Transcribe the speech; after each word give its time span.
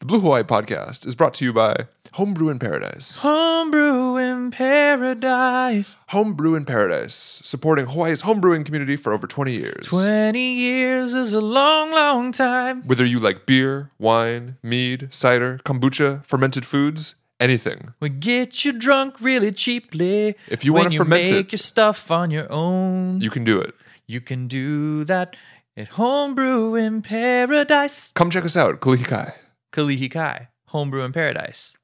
The 0.00 0.06
Blue 0.06 0.20
Hawaii 0.20 0.42
podcast 0.42 1.06
is 1.06 1.14
brought 1.14 1.34
to 1.34 1.44
you 1.44 1.52
by 1.52 1.86
Homebrew 2.14 2.48
in 2.48 2.58
Paradise. 2.58 3.20
Homebrew 3.22 4.16
in 4.16 4.50
paradise. 4.50 5.98
Homebrew 6.08 6.54
in 6.54 6.64
Paradise, 6.64 7.40
supporting 7.44 7.84
Hawaii's 7.84 8.22
homebrewing 8.22 8.64
community 8.64 8.96
for 8.96 9.12
over 9.12 9.26
20 9.26 9.52
years. 9.52 9.86
20 9.88 10.40
years 10.54 11.12
is 11.12 11.34
a 11.34 11.40
long, 11.42 11.90
long 11.90 12.32
time. 12.32 12.82
Whether 12.86 13.04
you 13.04 13.20
like 13.20 13.44
beer, 13.44 13.90
wine, 13.98 14.56
mead, 14.62 15.08
cider, 15.10 15.60
kombucha, 15.66 16.24
fermented 16.24 16.64
foods, 16.64 17.16
anything. 17.38 17.92
We 18.00 18.08
get 18.08 18.64
you 18.64 18.72
drunk 18.72 19.20
really 19.20 19.52
cheaply. 19.52 20.34
If 20.48 20.64
you 20.64 20.72
wanna 20.72 20.90
ferment 20.92 21.24
make 21.30 21.34
it- 21.46 21.52
your 21.52 21.58
stuff 21.58 22.10
on 22.10 22.30
your 22.30 22.50
own. 22.50 23.20
You 23.20 23.28
can 23.28 23.44
do 23.44 23.60
it. 23.60 23.74
You 24.06 24.22
can 24.22 24.46
do 24.48 25.04
that 25.04 25.36
at 25.76 25.88
Homebrew 25.88 26.74
in 26.74 27.02
Paradise. 27.02 28.12
Come 28.14 28.30
check 28.30 28.46
us 28.46 28.56
out, 28.56 28.80
Kalihikai. 28.80 29.34
Kalihi 29.72 30.10
Kai, 30.10 30.48
Homebrew 30.66 31.04
in 31.04 31.12
Paradise. 31.12 31.76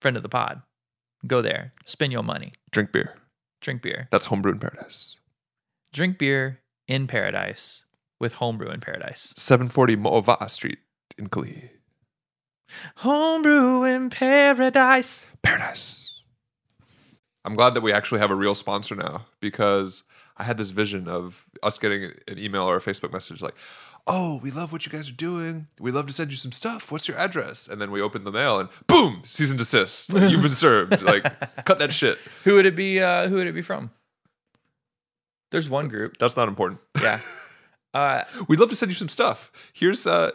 Friend 0.00 0.16
of 0.16 0.22
the 0.22 0.28
pod. 0.28 0.62
Go 1.26 1.42
there. 1.42 1.72
Spend 1.84 2.12
your 2.12 2.22
money. 2.22 2.52
Drink 2.70 2.92
beer. 2.92 3.14
Drink 3.60 3.82
beer. 3.82 4.08
That's 4.10 4.26
Homebrew 4.26 4.52
in 4.52 4.58
Paradise. 4.58 5.16
Drink 5.92 6.18
beer 6.18 6.60
in 6.88 7.06
paradise 7.06 7.84
with 8.18 8.34
Homebrew 8.34 8.70
in 8.70 8.80
Paradise. 8.80 9.34
740 9.36 9.96
Mo'ova'a 9.96 10.50
Street 10.50 10.78
in 11.18 11.28
Kalihi. 11.28 11.68
Homebrew 12.96 13.84
in 13.84 14.10
Paradise. 14.10 15.26
Paradise. 15.42 16.20
I'm 17.44 17.54
glad 17.54 17.74
that 17.74 17.82
we 17.82 17.92
actually 17.92 18.20
have 18.20 18.30
a 18.30 18.36
real 18.36 18.54
sponsor 18.54 18.94
now 18.94 19.26
because 19.40 20.04
I 20.36 20.44
had 20.44 20.56
this 20.56 20.70
vision 20.70 21.08
of 21.08 21.50
us 21.62 21.78
getting 21.78 22.12
an 22.26 22.38
email 22.38 22.62
or 22.62 22.76
a 22.76 22.80
Facebook 22.80 23.12
message 23.12 23.42
like, 23.42 23.54
"Oh, 24.06 24.38
we 24.42 24.50
love 24.50 24.72
what 24.72 24.84
you 24.86 24.92
guys 24.92 25.08
are 25.08 25.12
doing. 25.12 25.68
We'd 25.78 25.94
love 25.94 26.06
to 26.06 26.12
send 26.12 26.30
you 26.30 26.36
some 26.36 26.52
stuff. 26.52 26.90
What's 26.90 27.08
your 27.08 27.16
address?" 27.18 27.68
And 27.68 27.80
then 27.80 27.90
we 27.90 28.00
open 28.00 28.24
the 28.24 28.32
mail 28.32 28.58
and 28.60 28.68
boom, 28.86 29.22
cease 29.24 29.50
and 29.50 29.58
desist. 29.58 30.12
Like, 30.12 30.30
you've 30.30 30.42
been 30.42 30.50
served. 30.50 31.02
Like, 31.02 31.24
cut 31.64 31.78
that 31.78 31.92
shit. 31.92 32.18
Who 32.44 32.54
would 32.56 32.66
it 32.66 32.74
be? 32.76 33.00
Uh, 33.00 33.28
who 33.28 33.36
would 33.36 33.46
it 33.46 33.54
be 33.54 33.62
from? 33.62 33.90
There's 35.50 35.68
one 35.68 35.88
group. 35.88 36.16
That's 36.18 36.36
not 36.36 36.48
important. 36.48 36.80
Yeah. 37.00 37.20
Uh, 37.94 38.24
We'd 38.48 38.58
love 38.58 38.70
to 38.70 38.74
send 38.76 38.90
you 38.90 38.96
some 38.96 39.10
stuff. 39.10 39.52
Here's 39.74 40.06
uh 40.06 40.30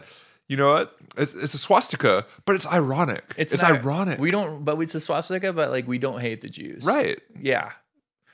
you 0.48 0.56
know 0.56 0.74
what? 0.74 0.96
It's, 1.18 1.34
it's 1.34 1.56
a 1.56 1.58
swastika, 1.58 2.28
but 2.46 2.54
it's 2.56 2.68
ironic. 2.68 3.34
It's, 3.36 3.60
not- 3.60 3.72
ironic. 3.82 4.20
We 4.20 4.30
don't, 4.30 4.64
but 4.64 4.80
it's 4.80 4.94
a 4.94 5.02
swastika, 5.02 5.52
but 5.54 5.72
like 5.72 5.88
we 5.88 5.98
don't 5.98 6.22
hate 6.22 6.42
the 6.42 6.50
Jews. 6.50 6.86
right. 6.86 7.20
Yeah. 7.42 7.72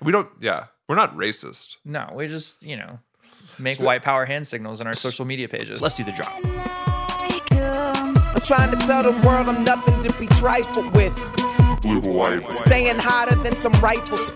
We 0.02 0.12
don't 0.12 0.30
yeah. 0.42 0.66
We're 0.90 0.98
not 0.98 1.16
racist. 1.16 1.78
No, 1.86 2.12
we 2.14 2.28
just, 2.28 2.64
you 2.64 2.76
know, 2.76 3.00
make 3.60 3.80
white 3.80 4.02
power 4.02 4.26
hand 4.26 4.46
signals 4.46 4.82
on 4.82 4.88
our 4.88 4.94
social 4.94 5.26
media 5.26 5.48
pages. 5.48 5.82
Let's 5.82 5.96
do 5.96 6.04
the 6.04 6.12
drop. 6.12 6.34
I'm 8.36 8.42
trying 8.42 8.72
to 8.72 8.78
tell 8.86 9.04
the 9.04 9.12
world 9.26 9.48
I'm 9.48 9.64
nothing 9.64 10.04
to 10.04 10.20
be 10.20 10.28
trifled 10.28 10.96
with. 10.96 11.16
Staying 12.66 12.98
hotter 12.98 13.36
than 13.36 13.54
some 13.54 13.74
rifles. 13.74 14.32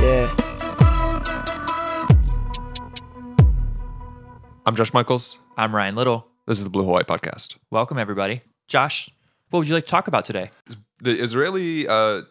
Yeah. 0.00 0.34
I'm 4.66 4.76
Josh 4.76 4.92
Michaels. 4.94 5.38
I'm 5.56 5.74
Ryan 5.74 5.94
Little. 5.96 6.26
This 6.46 6.58
is 6.58 6.64
the 6.64 6.70
Blue 6.70 6.84
Hawaii 6.84 7.02
podcast. 7.02 7.56
Welcome, 7.70 7.98
everybody. 7.98 8.40
Josh, 8.68 9.10
what 9.50 9.58
would 9.58 9.68
you 9.68 9.74
like 9.74 9.84
to 9.84 9.90
talk 9.90 10.08
about 10.08 10.24
today? 10.24 10.50
The 10.98 11.20
Israeli 11.20 11.86
uh, 11.88 12.22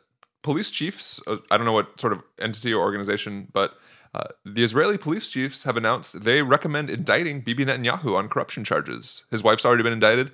police 0.42 0.70
chiefs, 0.70 1.20
uh, 1.28 1.38
I 1.52 1.58
don't 1.58 1.66
know 1.66 1.74
what 1.74 2.00
sort 2.00 2.14
of 2.14 2.24
entity 2.40 2.74
or 2.74 2.82
organization, 2.82 3.48
but 3.52 3.74
uh, 4.14 4.24
the 4.46 4.64
Israeli 4.64 4.98
police 4.98 5.30
chiefs 5.30 5.64
have 5.64 5.78
announced 5.78 6.24
they 6.24 6.42
recommend 6.42 6.90
indicting 6.90 7.42
Bibi 7.42 7.66
Netanyahu 7.66 8.16
on 8.16 8.28
corruption 8.28 8.64
charges. 8.64 9.24
His 9.30 9.44
wife's 9.44 9.66
already 9.66 9.84
been 9.84 9.94
indicted. 9.94 10.32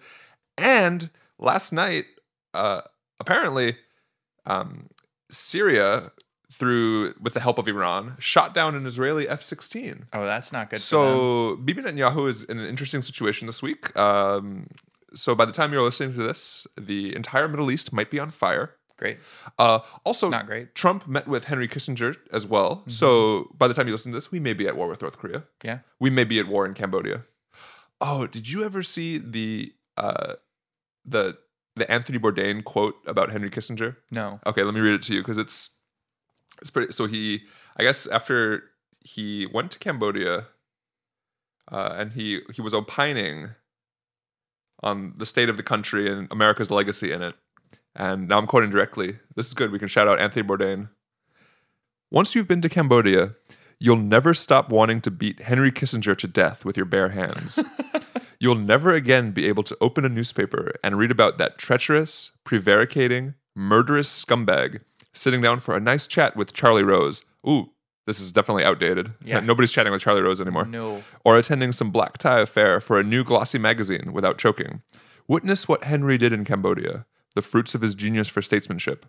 And 0.58 1.10
last 1.38 1.74
night, 1.74 2.06
uh, 2.54 2.82
apparently, 3.20 3.78
um, 4.46 4.88
Syria, 5.30 6.12
through 6.52 7.16
with 7.20 7.34
the 7.34 7.42
help 7.42 7.58
of 7.58 7.68
Iran, 7.68 8.16
shot 8.18 8.54
down 8.54 8.76
an 8.76 8.86
Israeli 8.86 9.28
F 9.28 9.44
16. 9.44 10.06
Oh, 10.14 10.26
that's 10.26 10.54
not 10.54 10.70
good. 10.70 10.80
So 10.80 11.58
Bibi 11.58 11.82
Netanyahu 11.82 12.30
is 12.30 12.44
in 12.44 12.60
an 12.60 12.66
interesting 12.66 13.02
situation 13.02 13.48
this 13.48 13.62
week. 13.62 13.98
Um, 13.98 14.68
so 15.14 15.36
by 15.36 15.46
the 15.46 15.52
time 15.52 15.74
you're 15.74 15.82
listening 15.82 16.14
to 16.14 16.24
this, 16.24 16.66
the 16.78 17.14
entire 17.16 17.48
Middle 17.48 17.72
East 17.72 17.92
might 17.92 18.10
be 18.10 18.20
on 18.20 18.32
fire. 18.32 18.76
Great. 18.98 19.18
Uh, 19.60 19.80
also, 20.04 20.30
Not 20.30 20.46
great. 20.46 20.68
Mm-hmm. 20.68 20.74
Trump 20.74 21.08
met 21.08 21.28
with 21.28 21.46
Henry 21.46 21.68
Kissinger 21.68 22.16
as 22.32 22.46
well. 22.48 22.84
So 22.88 23.52
by 23.58 23.68
the 23.68 23.74
time 23.74 23.88
you 23.88 23.94
listen 23.94 24.12
to 24.12 24.16
this, 24.16 24.32
we 24.32 24.40
may 24.40 24.54
be 24.54 24.68
at 24.68 24.76
war 24.76 24.88
with 24.88 25.02
North 25.02 25.18
Korea. 25.18 25.44
Yeah. 25.64 25.80
We 26.00 26.10
may 26.10 26.24
be 26.24 26.40
at 26.40 26.48
war 26.48 26.66
in 26.66 26.74
Cambodia. 26.74 27.24
Oh, 28.02 28.28
did 28.28 28.50
you 28.50 28.64
ever 28.64 28.84
see 28.84 29.18
the 29.18 29.74
uh, 29.98 30.34
the 31.06 31.38
the 31.76 31.90
Anthony 31.92 32.20
Bourdain 32.20 32.64
quote 32.64 32.96
about 33.06 33.32
Henry 33.32 33.50
Kissinger? 33.50 33.98
No. 34.12 34.40
Okay, 34.46 34.64
let 34.64 34.74
me 34.74 34.82
read 34.82 34.96
it 34.96 35.02
to 35.04 35.14
you 35.14 35.22
because 35.22 35.38
it's 35.38 35.78
it's 36.62 36.70
pretty. 36.70 36.92
So 36.92 37.06
he, 37.06 37.44
I 37.78 37.84
guess, 37.84 38.08
after 38.08 38.64
he 39.00 39.46
went 39.46 39.72
to 39.72 39.80
Cambodia, 39.80 40.48
uh, 41.72 41.94
and 41.98 42.14
he 42.14 42.42
he 42.54 42.62
was 42.62 42.74
opining 42.74 43.52
on 44.84 45.14
the 45.18 45.26
state 45.26 45.50
of 45.50 45.58
the 45.58 45.64
country 45.64 46.12
and 46.12 46.28
America's 46.32 46.70
legacy 46.70 47.12
in 47.12 47.22
it. 47.22 47.36
And 47.96 48.28
now 48.28 48.38
I'm 48.38 48.48
quoting 48.48 48.70
directly. 48.70 49.20
This 49.36 49.48
is 49.48 49.54
good. 49.54 49.72
We 49.72 49.80
can 49.80 49.88
shout 49.88 50.08
out 50.08 50.20
Anthony 50.20 50.48
Bourdain. 50.48 50.90
Once 52.12 52.36
you've 52.36 52.48
been 52.48 52.62
to 52.62 52.70
Cambodia, 52.70 53.36
you'll 53.80 53.96
never 53.96 54.34
stop 54.34 54.70
wanting 54.70 55.02
to 55.02 55.12
beat 55.12 55.42
Henry 55.42 55.72
Kissinger 55.72 56.18
to 56.18 56.28
death 56.28 56.66
with 56.66 56.78
your 56.78 56.86
bare 56.86 57.10
hands. 57.10 57.60
You'll 58.40 58.56
never 58.56 58.94
again 58.94 59.32
be 59.32 59.48
able 59.48 59.64
to 59.64 59.78
open 59.80 60.06
a 60.06 60.10
newspaper 60.10 60.74
and 60.84 60.98
read 60.98 61.12
about 61.12 61.38
that 61.38 61.58
treacherous, 61.58 62.32
prevaricating, 62.44 63.36
murderous 63.56 64.26
scumbag 64.26 64.82
sitting 65.14 65.42
down 65.42 65.60
for 65.62 65.76
a 65.76 65.80
nice 65.80 66.06
chat 66.06 66.36
with 66.36 66.54
Charlie 66.54 66.84
Rose. 66.84 67.24
Ooh, 67.48 67.72
this 68.06 68.20
is 68.20 68.32
definitely 68.32 68.64
outdated. 68.64 69.14
Yeah. 69.24 69.40
Nobody's 69.44 69.72
chatting 69.72 69.92
with 69.92 70.02
Charlie 70.02 70.22
Rose 70.22 70.42
anymore. 70.42 70.66
No. 70.66 71.04
Or 71.24 71.38
attending 71.38 71.72
some 71.72 71.92
black 71.92 72.18
tie 72.18 72.42
affair 72.42 72.82
for 72.82 73.00
a 73.00 73.04
new 73.04 73.24
glossy 73.24 73.58
magazine 73.58 74.12
without 74.14 74.38
choking. 74.38 74.82
Witness 75.28 75.68
what 75.68 75.86
Henry 75.86 76.18
did 76.18 76.34
in 76.34 76.46
Cambodia, 76.46 77.06
the 77.36 77.42
fruits 77.42 77.76
of 77.76 77.82
his 77.82 77.96
genius 77.96 78.28
for 78.28 78.42
statesmanship, 78.42 79.06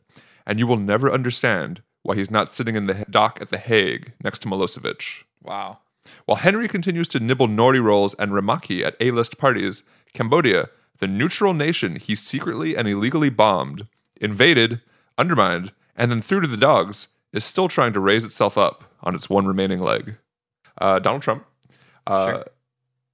and 0.46 0.58
you 0.58 0.66
will 0.66 0.76
never 0.76 1.10
understand 1.10 1.82
why 2.02 2.14
he's 2.14 2.30
not 2.30 2.48
sitting 2.48 2.76
in 2.76 2.86
the 2.86 3.04
dock 3.10 3.38
at 3.40 3.50
The 3.50 3.58
Hague 3.58 4.12
next 4.22 4.40
to 4.40 4.48
Milosevic. 4.48 5.24
Wow. 5.42 5.78
While 6.24 6.36
Henry 6.36 6.68
continues 6.68 7.08
to 7.08 7.20
nibble 7.20 7.48
nori 7.48 7.82
rolls 7.82 8.14
and 8.14 8.30
rumaki 8.30 8.84
at 8.84 8.96
A-list 9.00 9.38
parties, 9.38 9.82
Cambodia, 10.12 10.68
the 10.98 11.08
neutral 11.08 11.52
nation 11.52 11.96
he 11.96 12.14
secretly 12.14 12.76
and 12.76 12.86
illegally 12.86 13.28
bombed, 13.28 13.86
invaded, 14.20 14.80
undermined, 15.18 15.72
and 15.96 16.10
then 16.10 16.22
threw 16.22 16.40
to 16.40 16.46
the 16.46 16.56
dogs, 16.56 17.08
is 17.32 17.44
still 17.44 17.68
trying 17.68 17.92
to 17.92 18.00
raise 18.00 18.24
itself 18.24 18.56
up 18.56 18.84
on 19.02 19.14
its 19.14 19.28
one 19.28 19.46
remaining 19.46 19.80
leg. 19.80 20.16
Uh, 20.78 20.98
Donald 20.98 21.22
Trump. 21.22 21.44
Uh, 22.06 22.26
Sure. 22.26 22.44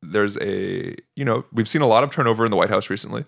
There's 0.04 0.36
a, 0.38 0.96
you 1.14 1.24
know, 1.24 1.44
we've 1.52 1.68
seen 1.68 1.80
a 1.80 1.86
lot 1.86 2.02
of 2.02 2.10
turnover 2.10 2.44
in 2.44 2.50
the 2.50 2.56
White 2.56 2.70
House 2.70 2.90
recently. 2.90 3.24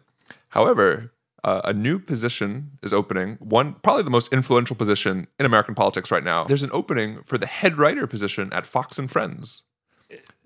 However, 0.48 1.12
uh, 1.44 1.60
a 1.64 1.72
new 1.72 1.98
position 1.98 2.72
is 2.82 2.92
opening, 2.92 3.36
one 3.38 3.74
probably 3.82 4.02
the 4.02 4.10
most 4.10 4.32
influential 4.32 4.74
position 4.76 5.26
in 5.38 5.46
American 5.46 5.74
politics 5.74 6.10
right 6.10 6.24
now. 6.24 6.44
There's 6.44 6.62
an 6.62 6.70
opening 6.72 7.22
for 7.24 7.38
the 7.38 7.46
head 7.46 7.78
writer 7.78 8.06
position 8.06 8.52
at 8.52 8.66
Fox 8.66 8.98
and 8.98 9.10
Friends, 9.10 9.62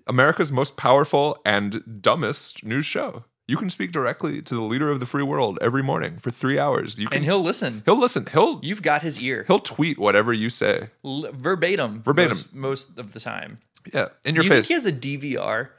America's 0.07 0.51
most 0.51 0.75
powerful 0.77 1.37
and 1.45 2.01
dumbest 2.01 2.63
news 2.63 2.85
show. 2.85 3.25
You 3.47 3.57
can 3.57 3.69
speak 3.71 3.91
directly 3.91 4.41
to 4.43 4.53
the 4.55 4.61
leader 4.61 4.91
of 4.91 4.99
the 4.99 5.05
free 5.07 5.23
world 5.23 5.57
every 5.61 5.81
morning 5.81 6.17
for 6.19 6.29
three 6.29 6.59
hours. 6.59 6.99
You 6.99 7.07
can, 7.07 7.17
And 7.17 7.25
he'll 7.25 7.41
listen. 7.41 7.81
he'll 7.85 7.97
listen. 7.99 8.27
He'll 8.31 8.59
You've 8.61 8.83
got 8.83 9.01
his 9.01 9.19
ear. 9.19 9.45
he'll 9.47 9.59
tweet 9.59 9.97
whatever 9.97 10.31
you 10.33 10.49
say. 10.49 10.89
L- 11.03 11.29
verbatim. 11.33 12.03
Verbatim. 12.03 12.29
Most, 12.37 12.53
most 12.53 12.97
of 12.99 13.13
the 13.13 13.19
time. 13.19 13.59
Yeah, 13.93 14.09
in 14.23 14.35
your 14.35 14.43
you 14.43 14.49
face. 14.49 14.67
think 14.67 14.67
he 14.67 14.73
has 14.75 14.85
a 14.85 14.91
DVR 14.93 15.69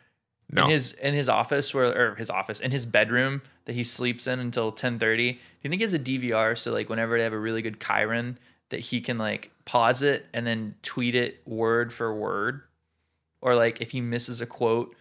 no, 0.50 0.64
in 0.64 0.70
his 0.70 0.92
in 0.94 1.14
his 1.14 1.28
office 1.28 1.72
where 1.72 1.86
or 1.86 2.14
his 2.16 2.30
office 2.30 2.60
in 2.60 2.70
his 2.70 2.86
bedroom 2.86 3.42
that 3.66 3.74
he 3.74 3.84
sleeps 3.84 4.26
in 4.26 4.40
until 4.40 4.72
10:30? 4.72 4.98
Do 4.98 5.38
you 5.62 5.70
think 5.70 5.74
he 5.74 5.82
has 5.82 5.94
a 5.94 5.98
DVR 5.98 6.56
so 6.56 6.72
like 6.72 6.88
whenever 6.88 7.16
they 7.16 7.24
have 7.24 7.32
a 7.32 7.38
really 7.38 7.62
good 7.62 7.78
chyron 7.78 8.36
that 8.70 8.80
he 8.80 9.00
can 9.00 9.18
like 9.18 9.50
pause 9.64 10.02
it 10.02 10.26
and 10.32 10.46
then 10.46 10.74
tweet 10.82 11.14
it 11.14 11.40
word 11.46 11.92
for 11.92 12.14
word? 12.14 12.62
Or 13.40 13.54
like 13.54 13.80
if 13.80 13.92
he 13.92 14.00
misses 14.00 14.40
a 14.40 14.46
quote, 14.46 14.94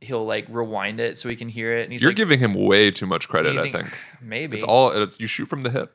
he'll 0.00 0.24
like 0.24 0.46
rewind 0.48 1.00
it 1.00 1.18
so 1.18 1.28
he 1.28 1.36
can 1.36 1.48
hear 1.48 1.72
it 1.72 1.90
you're 1.90 2.10
like, 2.10 2.16
giving 2.16 2.38
him 2.38 2.54
way 2.54 2.90
too 2.90 3.06
much 3.06 3.28
credit. 3.28 3.54
you 3.54 3.60
I 3.60 3.68
think 3.68 3.96
maybe 4.20 4.54
it's 4.54 4.64
all 4.64 4.90
it's, 4.90 5.18
you 5.20 5.26
shoot 5.26 5.46
from 5.46 5.62
the 5.62 5.70
hip. 5.70 5.94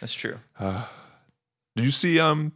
that's 0.00 0.14
true. 0.14 0.38
Uh, 0.58 0.86
Did 1.76 1.84
you 1.84 1.90
see 1.90 2.18
um? 2.18 2.52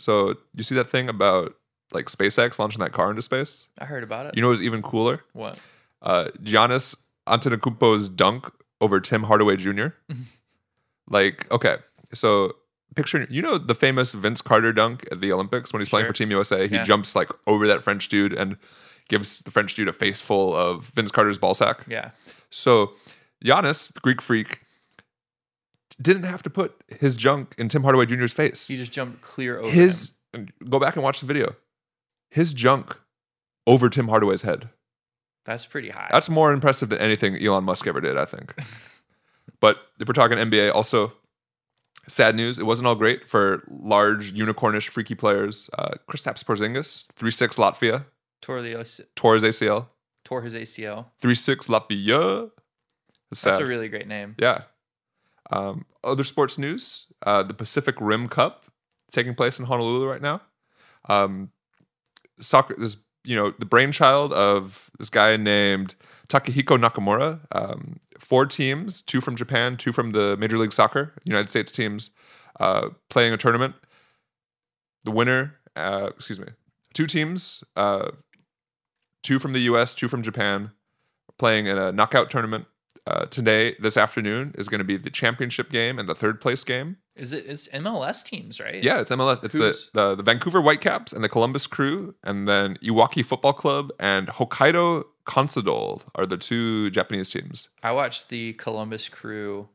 So 0.00 0.34
you 0.54 0.62
see 0.62 0.74
that 0.76 0.90
thing 0.90 1.08
about 1.08 1.54
like 1.92 2.06
SpaceX 2.06 2.58
launching 2.58 2.80
that 2.80 2.92
car 2.92 3.10
into 3.10 3.22
space? 3.22 3.66
I 3.80 3.84
heard 3.86 4.02
about 4.02 4.26
it. 4.26 4.36
You 4.36 4.42
know, 4.42 4.48
what's 4.48 4.60
even 4.60 4.82
cooler. 4.82 5.22
what? 5.32 5.58
Uh, 6.02 6.26
Giannis 6.42 7.04
Antetokounmpo's 7.26 8.08
dunk 8.08 8.50
over 8.80 9.00
Tim 9.00 9.24
Hardaway 9.24 9.56
Jr. 9.56 9.88
like, 11.08 11.50
okay, 11.50 11.76
so 12.14 12.52
picture 12.94 13.26
you 13.30 13.42
know 13.42 13.58
the 13.58 13.74
famous 13.74 14.12
Vince 14.12 14.40
Carter 14.40 14.72
dunk 14.72 15.06
at 15.12 15.20
the 15.20 15.32
Olympics 15.32 15.72
when 15.72 15.80
he's 15.80 15.88
playing 15.88 16.06
for 16.06 16.12
Team 16.12 16.30
USA. 16.30 16.66
He 16.68 16.74
Yeah. 16.76 16.84
jumps 16.84 17.14
like 17.16 17.30
over 17.46 17.66
that 17.66 17.82
French 17.82 18.08
dude 18.08 18.32
and 18.32 18.56
gives 19.08 19.40
the 19.40 19.50
French 19.50 19.74
dude 19.74 19.88
a 19.88 19.92
face 19.92 20.20
full 20.20 20.54
of 20.54 20.86
Vince 20.94 21.10
Carter's 21.10 21.38
ball 21.38 21.54
sack. 21.54 21.84
Yeah. 21.88 22.10
So 22.50 22.92
Giannis, 23.44 23.92
the 23.92 24.00
Greek 24.00 24.20
freak, 24.22 24.60
didn't 26.00 26.24
have 26.24 26.42
to 26.44 26.50
put 26.50 26.74
his 27.00 27.14
junk 27.16 27.54
in 27.58 27.68
Tim 27.68 27.82
Hardaway 27.82 28.06
Jr.'s 28.06 28.32
face. 28.32 28.68
He 28.68 28.76
just 28.76 28.92
jumped 28.92 29.20
clear 29.20 29.58
over 29.58 29.70
His 29.70 30.12
and 30.32 30.52
go 30.68 30.78
back 30.78 30.94
and 30.96 31.02
watch 31.02 31.20
the 31.20 31.26
video. 31.26 31.54
His 32.30 32.52
junk 32.52 32.96
over 33.66 33.88
Tim 33.88 34.08
Hardaway's 34.08 34.42
head. 34.42 34.70
That's 35.44 35.66
pretty 35.66 35.90
high. 35.90 36.08
That's 36.12 36.28
more 36.28 36.52
impressive 36.52 36.90
than 36.90 36.98
anything 36.98 37.36
Elon 37.42 37.64
Musk 37.64 37.86
ever 37.86 38.00
did, 38.00 38.18
I 38.18 38.24
think. 38.26 38.54
but 39.60 39.78
if 39.98 40.06
we're 40.06 40.12
talking 40.12 40.36
NBA, 40.36 40.74
also 40.74 41.12
sad 42.08 42.34
news. 42.34 42.58
It 42.58 42.64
wasn't 42.66 42.88
all 42.88 42.94
great 42.94 43.26
for 43.26 43.62
large 43.68 44.34
unicornish 44.34 44.88
freaky 44.88 45.14
players. 45.14 45.70
Uh, 45.78 45.94
Kristaps 46.08 46.44
Porzingis, 46.44 47.10
three 47.12 47.30
six 47.30 47.56
Latvia, 47.56 48.06
tore 48.40 48.62
the 48.62 49.06
tore 49.14 49.34
his 49.34 49.42
ACL. 49.42 49.86
tore 50.24 50.42
his 50.42 50.54
ACL. 50.54 51.06
Three 51.20 51.34
six 51.34 51.68
Latvia. 51.68 52.50
It's 53.30 53.42
That's 53.42 53.58
a 53.58 53.66
really 53.66 53.88
great 53.88 54.08
name. 54.08 54.34
Yeah. 54.38 54.62
Um, 55.50 55.84
other 56.02 56.24
sports 56.24 56.58
news: 56.58 57.06
uh, 57.24 57.42
the 57.42 57.54
Pacific 57.54 57.94
Rim 58.00 58.28
Cup 58.28 58.64
taking 59.12 59.34
place 59.34 59.58
in 59.58 59.66
Honolulu 59.66 60.06
right 60.06 60.22
now. 60.22 60.42
Um, 61.08 61.50
soccer. 62.40 62.74
This 62.78 62.96
you 63.24 63.36
know 63.36 63.52
the 63.58 63.66
brainchild 63.66 64.32
of 64.32 64.90
this 64.98 65.10
guy 65.10 65.36
named 65.36 65.94
Takahiko 66.28 66.78
Nakamura. 66.78 67.40
Um, 67.52 68.00
four 68.18 68.46
teams, 68.46 69.02
two 69.02 69.20
from 69.20 69.36
Japan, 69.36 69.76
two 69.76 69.92
from 69.92 70.12
the 70.12 70.36
Major 70.36 70.58
League 70.58 70.72
Soccer 70.72 71.14
United 71.24 71.48
States 71.48 71.72
teams, 71.72 72.10
uh, 72.60 72.88
playing 73.10 73.32
a 73.32 73.36
tournament. 73.36 73.74
The 75.04 75.10
winner, 75.10 75.54
uh, 75.76 76.10
excuse 76.16 76.40
me, 76.40 76.48
two 76.92 77.06
teams, 77.06 77.64
uh, 77.76 78.10
two 79.22 79.38
from 79.38 79.52
the 79.52 79.60
U.S., 79.60 79.94
two 79.94 80.08
from 80.08 80.22
Japan, 80.22 80.72
playing 81.38 81.66
in 81.66 81.78
a 81.78 81.92
knockout 81.92 82.30
tournament 82.30 82.66
uh, 83.08 83.24
today, 83.26 83.74
this 83.80 83.96
afternoon, 83.96 84.54
is 84.58 84.68
going 84.68 84.78
to 84.80 84.84
be 84.84 84.96
the 84.98 85.10
championship 85.10 85.70
game 85.70 85.98
and 85.98 86.08
the 86.08 86.14
third 86.14 86.40
place 86.40 86.62
game. 86.64 86.98
Is 87.16 87.32
it? 87.32 87.46
It's 87.46 87.66
MLS 87.68 88.22
teams, 88.24 88.60
right? 88.60 88.82
Yeah, 88.84 89.00
it's 89.00 89.10
MLS. 89.10 89.42
It's 89.42 89.54
the, 89.54 89.74
the 89.94 90.14
the 90.16 90.22
Vancouver 90.22 90.60
Whitecaps 90.60 91.12
and 91.12 91.24
the 91.24 91.28
Columbus 91.28 91.66
Crew, 91.66 92.14
and 92.22 92.46
then 92.46 92.76
Iwaki 92.82 93.24
Football 93.24 93.54
Club 93.54 93.90
and 93.98 94.28
Hokkaido 94.28 95.04
Consadole 95.26 96.02
are 96.14 96.26
the 96.26 96.36
two 96.36 96.90
Japanese 96.90 97.30
teams. 97.30 97.68
I 97.82 97.92
watched 97.92 98.28
the 98.28 98.52
Columbus 98.54 99.08
Crew 99.08 99.68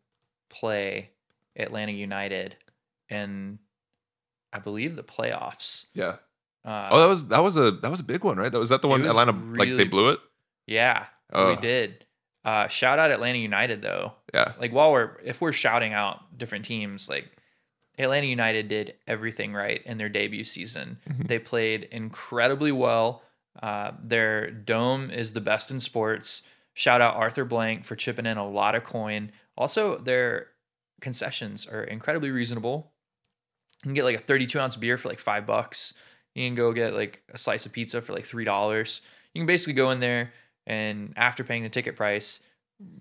play 0.49 1.09
Atlanta 1.55 1.91
United 1.91 2.55
in, 3.09 3.59
I 4.53 4.59
believe, 4.59 4.95
the 4.95 5.03
playoffs. 5.03 5.87
Yeah. 5.93 6.17
Uh, 6.65 6.87
Oh, 6.91 6.99
that 7.01 7.07
was 7.07 7.27
that 7.27 7.43
was 7.43 7.57
a 7.57 7.71
that 7.71 7.91
was 7.91 7.99
a 7.99 8.03
big 8.05 8.23
one, 8.23 8.37
right? 8.37 8.51
That 8.51 8.59
was 8.59 8.69
that 8.69 8.81
the 8.81 8.87
one 8.87 9.03
Atlanta 9.05 9.33
like 9.33 9.69
they 9.75 9.83
blew 9.83 10.09
it. 10.09 10.19
yeah, 10.65 11.07
Ugh. 11.33 11.57
we 11.57 11.61
did. 11.61 12.05
Uh, 12.45 12.67
shout 12.67 12.99
out 12.99 13.11
Atlanta 13.11 13.37
United 13.37 13.81
though. 13.81 14.13
Yeah. 14.33 14.53
Like 14.59 14.71
while 14.73 14.91
we're 14.91 15.17
if 15.23 15.39
we're 15.41 15.51
shouting 15.53 15.93
out 15.93 16.37
different 16.37 16.65
teams, 16.65 17.07
like 17.07 17.29
Atlanta 17.97 18.27
United 18.27 18.67
did 18.67 18.95
everything 19.07 19.53
right 19.53 19.81
in 19.85 19.97
their 19.97 20.09
debut 20.09 20.43
season. 20.43 20.97
Mhm. 21.09 21.27
They 21.27 21.39
played 21.39 21.83
incredibly 21.91 22.71
well. 22.71 23.23
Uh, 23.61 23.91
their 24.03 24.49
dome 24.51 25.09
is 25.11 25.33
the 25.33 25.41
best 25.41 25.71
in 25.71 25.79
sports. 25.79 26.41
Shout 26.73 27.01
out 27.01 27.15
Arthur 27.15 27.45
Blank 27.45 27.85
for 27.85 27.95
chipping 27.95 28.25
in 28.25 28.37
a 28.37 28.47
lot 28.47 28.73
of 28.75 28.83
coin. 28.83 29.31
Also, 29.55 29.99
their 29.99 30.47
concessions 31.01 31.67
are 31.67 31.83
incredibly 31.83 32.31
reasonable. 32.31 32.91
You 33.83 33.89
can 33.89 33.93
get 33.93 34.05
like 34.05 34.15
a 34.15 34.19
32 34.19 34.59
ounce 34.59 34.75
beer 34.75 34.97
for 34.97 35.09
like 35.09 35.19
five 35.19 35.45
bucks. 35.45 35.93
You 36.33 36.47
can 36.47 36.55
go 36.55 36.73
get 36.73 36.93
like 36.93 37.21
a 37.31 37.37
slice 37.37 37.65
of 37.67 37.73
pizza 37.73 38.01
for 38.01 38.13
like 38.13 38.25
three 38.25 38.45
dollars. 38.45 39.01
You 39.33 39.41
can 39.41 39.45
basically 39.45 39.73
go 39.73 39.91
in 39.91 39.99
there 39.99 40.33
and 40.67 41.13
after 41.17 41.43
paying 41.43 41.63
the 41.63 41.69
ticket 41.69 41.95
price, 41.95 42.39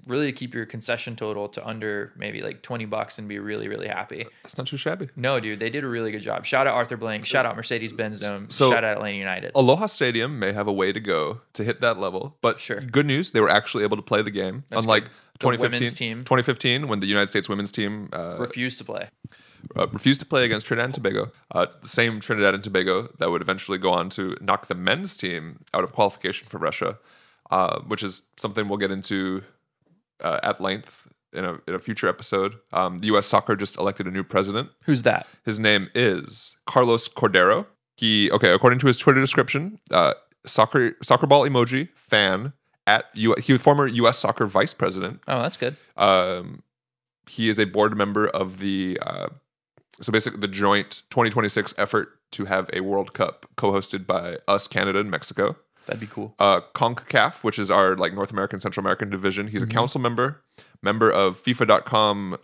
really 0.06 0.30
keep 0.32 0.54
your 0.54 0.64
concession 0.66 1.16
total 1.16 1.48
to 1.48 1.66
under 1.66 2.12
maybe 2.16 2.40
like 2.40 2.62
20 2.62 2.84
bucks 2.84 3.18
and 3.18 3.26
be 3.26 3.38
really, 3.38 3.66
really 3.68 3.88
happy. 3.88 4.24
That's 4.42 4.56
not 4.56 4.66
too 4.68 4.76
shabby. 4.76 5.08
No, 5.16 5.40
dude, 5.40 5.58
they 5.58 5.70
did 5.70 5.82
a 5.82 5.88
really 5.88 6.12
good 6.12 6.20
job. 6.20 6.44
Shout 6.44 6.66
out 6.66 6.74
Arthur 6.74 6.96
Blank. 6.96 7.26
Shout 7.26 7.46
out 7.46 7.56
Mercedes 7.56 7.92
Benz 7.92 8.20
Dome. 8.20 8.48
So- 8.50 8.70
shout 8.70 8.84
out 8.84 8.96
Atlanta 8.98 9.16
United. 9.16 9.52
Aloha 9.54 9.86
Stadium 9.86 10.38
may 10.38 10.52
have 10.52 10.68
a 10.68 10.72
way 10.72 10.92
to 10.92 11.00
go 11.00 11.40
to 11.54 11.64
hit 11.64 11.80
that 11.80 11.98
level, 11.98 12.36
but 12.42 12.60
Sure. 12.60 12.80
good 12.80 13.06
news, 13.06 13.32
they 13.32 13.40
were 13.40 13.48
actually 13.50 13.82
able 13.82 13.96
to 13.96 14.02
play 14.02 14.22
the 14.22 14.30
game. 14.30 14.64
That's 14.68 14.82
Unlike. 14.82 15.04
The 15.04 15.38
2015, 15.38 15.88
team. 15.90 16.18
2015, 16.24 16.86
when 16.86 17.00
the 17.00 17.06
United 17.08 17.26
States 17.28 17.48
women's 17.48 17.72
team 17.72 18.08
uh, 18.12 18.36
Refused 18.38 18.78
to 18.78 18.84
play. 18.84 19.08
uh, 19.76 19.88
refused 19.88 20.20
to 20.20 20.26
play 20.26 20.44
against 20.44 20.66
Trinidad 20.66 20.84
and 20.86 20.94
Tobago. 20.94 21.32
Uh, 21.50 21.66
the 21.80 21.88
same 21.88 22.20
Trinidad 22.20 22.54
and 22.54 22.62
Tobago 22.62 23.08
that 23.18 23.30
would 23.32 23.42
eventually 23.42 23.78
go 23.78 23.90
on 23.90 24.08
to 24.10 24.36
knock 24.40 24.68
the 24.68 24.76
men's 24.76 25.16
team 25.16 25.64
out 25.74 25.82
of 25.82 25.92
qualification 25.92 26.46
for 26.48 26.58
Russia, 26.58 26.98
uh, 27.52 27.80
which 27.82 28.02
is 28.02 28.22
something 28.36 28.66
we'll 28.66 28.78
get 28.78 28.90
into 28.90 29.44
uh, 30.20 30.40
at 30.42 30.58
length 30.60 31.06
in 31.34 31.44
a, 31.44 31.58
in 31.68 31.74
a 31.74 31.78
future 31.78 32.08
episode. 32.08 32.54
Um, 32.72 33.00
the 33.00 33.08
U.S. 33.08 33.26
soccer 33.26 33.54
just 33.56 33.76
elected 33.76 34.06
a 34.06 34.10
new 34.10 34.24
president. 34.24 34.70
Who's 34.84 35.02
that? 35.02 35.26
His 35.44 35.58
name 35.60 35.90
is 35.94 36.56
Carlos 36.66 37.08
Cordeiro. 37.08 37.66
He 37.96 38.30
okay, 38.30 38.52
according 38.52 38.78
to 38.80 38.86
his 38.86 38.96
Twitter 38.96 39.20
description, 39.20 39.78
uh, 39.90 40.14
soccer 40.46 40.96
soccer 41.02 41.26
ball 41.26 41.42
emoji 41.42 41.90
fan 41.94 42.54
at 42.86 43.04
U. 43.12 43.34
He 43.38 43.52
was 43.52 43.62
former 43.62 43.86
U.S. 43.86 44.18
soccer 44.18 44.46
vice 44.46 44.72
president. 44.72 45.20
Oh, 45.28 45.42
that's 45.42 45.58
good. 45.58 45.76
Um, 45.98 46.62
he 47.28 47.50
is 47.50 47.58
a 47.58 47.66
board 47.66 47.96
member 47.98 48.28
of 48.28 48.60
the 48.60 48.98
uh, 49.02 49.28
so 50.00 50.10
basically 50.10 50.40
the 50.40 50.48
joint 50.48 51.02
2026 51.10 51.74
effort 51.76 52.18
to 52.32 52.46
have 52.46 52.70
a 52.72 52.80
World 52.80 53.12
Cup 53.12 53.46
co-hosted 53.56 54.06
by 54.06 54.38
us, 54.48 54.66
Canada, 54.66 55.00
and 55.00 55.10
Mexico. 55.10 55.56
That'd 55.86 56.00
be 56.00 56.06
cool. 56.06 56.34
Uh, 56.38 56.60
CONCACAF, 56.74 57.42
which 57.42 57.58
is 57.58 57.70
our 57.70 57.96
like 57.96 58.14
North 58.14 58.30
American, 58.30 58.60
Central 58.60 58.82
American 58.82 59.10
division. 59.10 59.48
He's 59.48 59.62
Mhm. 59.64 59.70
a 59.70 59.74
council 59.74 60.00
member, 60.00 60.42
member 60.82 61.10
of 61.10 61.42
FIFA.com 61.42 62.38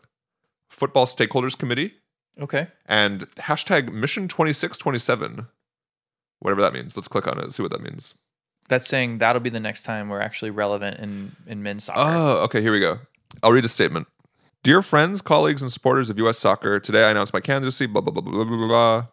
Football 0.70 1.06
Stakeholders 1.06 1.56
Committee, 1.56 1.94
Okay. 2.40 2.68
and 2.86 3.22
hashtag 3.36 3.92
Mission 3.92 4.28
2627. 4.28 5.46
Whatever 6.40 6.60
that 6.62 6.72
means. 6.72 6.96
Let's 6.96 7.08
click 7.08 7.26
on 7.26 7.38
it. 7.40 7.52
See 7.52 7.62
what 7.62 7.72
that 7.72 7.80
means. 7.82 8.14
That's 8.68 8.86
saying 8.86 9.18
that'll 9.18 9.40
be 9.40 9.50
the 9.50 9.60
next 9.60 9.82
time 9.82 10.08
we're 10.08 10.20
actually 10.20 10.50
relevant 10.50 10.98
in, 11.00 11.34
in 11.46 11.62
men's 11.62 11.84
soccer. 11.84 12.00
Oh, 12.00 12.42
okay. 12.44 12.60
Here 12.60 12.70
we 12.72 12.80
go. 12.80 12.98
I'll 13.42 13.52
read 13.52 13.64
a 13.64 13.68
statement. 13.68 14.06
Dear 14.62 14.82
friends, 14.82 15.22
colleagues, 15.22 15.62
and 15.62 15.72
supporters 15.72 16.10
of 16.10 16.18
U.S. 16.18 16.38
soccer, 16.38 16.78
today 16.80 17.04
I 17.04 17.10
announce 17.10 17.32
my 17.32 17.40
candidacy. 17.40 17.86
Blah 17.86 18.02
blah 18.02 18.12
blah 18.12 18.22
blah 18.22 18.44
blah 18.44 18.66
blah. 18.66 19.06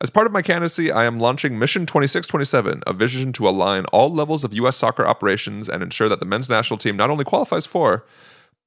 As 0.00 0.10
part 0.10 0.26
of 0.26 0.32
my 0.32 0.42
candidacy, 0.42 0.92
I 0.92 1.04
am 1.04 1.18
launching 1.18 1.58
Mission 1.58 1.86
2627, 1.86 2.82
a 2.86 2.92
vision 2.92 3.32
to 3.34 3.48
align 3.48 3.84
all 3.86 4.08
levels 4.08 4.44
of 4.44 4.54
U.S. 4.54 4.76
soccer 4.76 5.06
operations 5.06 5.68
and 5.68 5.82
ensure 5.82 6.08
that 6.08 6.20
the 6.20 6.26
men's 6.26 6.48
national 6.48 6.78
team 6.78 6.96
not 6.96 7.10
only 7.10 7.24
qualifies 7.24 7.66
for, 7.66 8.04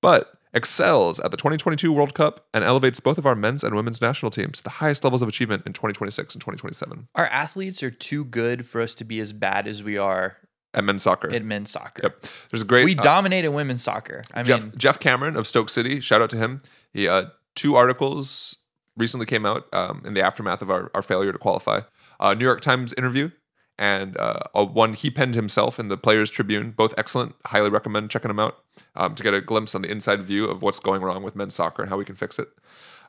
but 0.02 0.34
excels 0.54 1.20
at 1.20 1.32
the 1.32 1.38
2022 1.38 1.92
World 1.92 2.14
Cup 2.14 2.46
and 2.54 2.64
elevates 2.64 3.00
both 3.00 3.18
of 3.18 3.26
our 3.26 3.36
men's 3.36 3.64
and 3.64 3.76
women's 3.76 4.02
national 4.02 4.32
teams 4.32 4.58
to 4.58 4.64
the 4.64 4.70
highest 4.72 5.04
levels 5.04 5.22
of 5.22 5.30
achievement 5.30 5.64
in 5.66 5.74
2026 5.74 6.34
and 6.34 6.42
2027 6.42 7.08
Our 7.16 7.28
athletes 7.28 7.84
are 7.84 7.92
too 7.92 8.26
good 8.26 8.66
for 8.66 8.82
us 8.82 8.96
to 8.96 9.04
be 9.04 9.20
as 9.20 9.32
bad 9.32 9.68
as 9.68 9.84
we 9.84 9.98
are 9.98 10.38
at 10.74 10.84
men's 10.84 11.04
soccer. 11.04 11.30
in 11.30 11.48
men's 11.48 11.70
soccer. 11.72 12.02
Yep. 12.04 12.26
There's 12.52 12.62
a 12.62 12.66
great 12.66 12.86
We 12.86 12.96
uh, 12.96 13.04
dominate 13.04 13.46
in 13.46 13.54
women's 13.54 13.84
soccer. 13.84 14.24
I 14.34 14.44
Geoff 14.44 14.64
mean, 14.64 14.74
Geoff 14.78 15.00
Cameron 15.00 15.36
of 15.36 15.48
Stoke 15.48 15.70
City. 15.70 16.00
Shout 16.00 16.22
out 16.22 16.30
to 16.32 16.38
him. 16.38 16.62
He 16.94 17.08
uh, 17.08 17.26
two 17.56 17.76
articles 17.76 18.58
recently 19.00 19.26
came 19.26 19.46
out 19.46 19.68
um, 19.74 20.04
in 20.06 20.14
the 20.14 20.22
aftermath 20.22 20.62
of 20.62 20.70
our, 20.70 20.92
our 20.94 21.02
failure 21.02 21.32
to 21.32 21.38
qualify. 21.38 21.82
Uh, 22.20 22.34
New 22.34 22.46
York 22.46 22.62
Times 22.62 22.94
interview 22.94 23.32
and 23.80 24.18
uh, 24.18 24.42
a 24.54 24.64
one 24.64 24.94
he 24.94 25.10
penned 25.10 25.36
himself 25.36 25.80
in 25.80 25.88
the 25.88 25.98
Players 25.98 26.30
Tribune. 26.30 26.72
Both 26.72 26.94
excellent. 26.98 27.36
Highly 27.46 27.70
recommend 27.70 28.12
checking 28.12 28.28
them 28.28 28.40
out 28.40 28.58
um, 28.96 29.16
to 29.16 29.24
get 29.24 29.34
a 29.34 29.42
glimpse 29.42 29.74
on 29.74 29.82
the 29.82 29.90
inside 29.90 30.22
view 30.24 30.46
of 30.46 30.62
what's 30.62 30.80
going 30.80 31.02
wrong 31.02 31.24
with 31.24 31.36
men's 31.36 31.56
soccer 31.56 31.82
and 31.82 31.90
how 31.90 31.98
we 31.98 32.06
can 32.06 32.16
fix 32.16 32.38
it. 32.38 32.50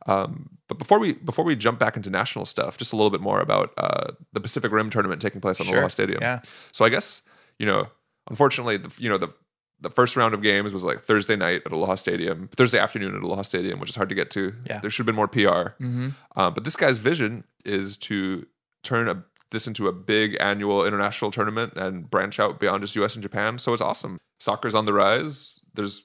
Um, 0.06 0.50
but 0.68 0.78
before 0.78 0.99
we 0.99 1.14
before 1.14 1.44
we 1.44 1.56
jump 1.56 1.78
back 1.78 1.97
into 1.97 2.09
national 2.09 2.44
stuff, 2.44 2.78
just 2.78 2.92
a 2.92 2.97
little 2.97 3.11
bit 3.11 3.20
more 3.20 3.40
about 3.40 3.73
uh, 3.76 4.12
the 4.32 4.40
Pacific 4.40 4.70
Rim 4.73 4.90
tournament 4.90 5.20
taking 5.20 5.40
place 5.40 5.61
on 5.61 5.66
Sure. 5.66 5.75
Aloha 5.75 5.88
Stadium. 5.88 6.20
Yeah. 6.23 6.40
So 6.73 6.85
I 6.85 6.88
guess 6.88 7.23
you 7.59 7.66
know, 7.66 7.88
unfortunately, 8.28 8.76
the, 8.76 8.90
you 8.97 9.11
know 9.11 9.18
the 9.18 9.28
the 9.80 9.90
first 9.90 10.16
round 10.16 10.34
of 10.34 10.42
games 10.42 10.72
was 10.72 10.84
like 10.84 11.02
Thursday 11.04 11.37
night 11.37 11.62
at 11.64 11.72
Aloha 11.72 11.94
Stadium, 11.94 12.49
Thursday 12.56 12.78
afternoon 12.78 13.14
at 13.16 13.22
Aloha 13.22 13.42
Stadium, 13.42 13.80
which 13.80 13.88
is 13.90 13.96
hard 13.96 14.08
to 14.10 14.14
get 14.14 14.30
to. 14.32 14.54
Yeah. 14.66 14.80
There 14.80 14.90
should 14.90 15.00
have 15.02 15.06
been 15.06 15.16
more 15.16 15.28
PR. 15.28 15.75
Mm-hmm. 15.82 16.08
Uh, 16.37 16.50
but 16.50 16.64
this 16.64 16.76
guy's 16.76 16.99
vision 16.99 17.44
is 17.64 17.96
to 17.99 18.46
turn 18.82 19.08
a, 19.08 19.25
this 19.50 19.66
into 19.66 19.88
a 19.88 19.92
big 19.92 20.37
annual 20.40 20.84
international 20.87 21.30
tournament 21.30 21.75
and 21.76 22.10
branch 22.10 22.38
out 22.38 22.60
beyond 22.60 22.82
just 22.82 22.94
US 22.96 23.14
and 23.14 23.22
Japan. 23.22 23.58
So 23.58 23.72
it's 23.72 23.82
awesome. 23.82 24.18
Soccer's 24.38 24.75
on 24.75 24.84
the 24.84 24.92
rise. 24.92 25.60
There's 25.75 26.04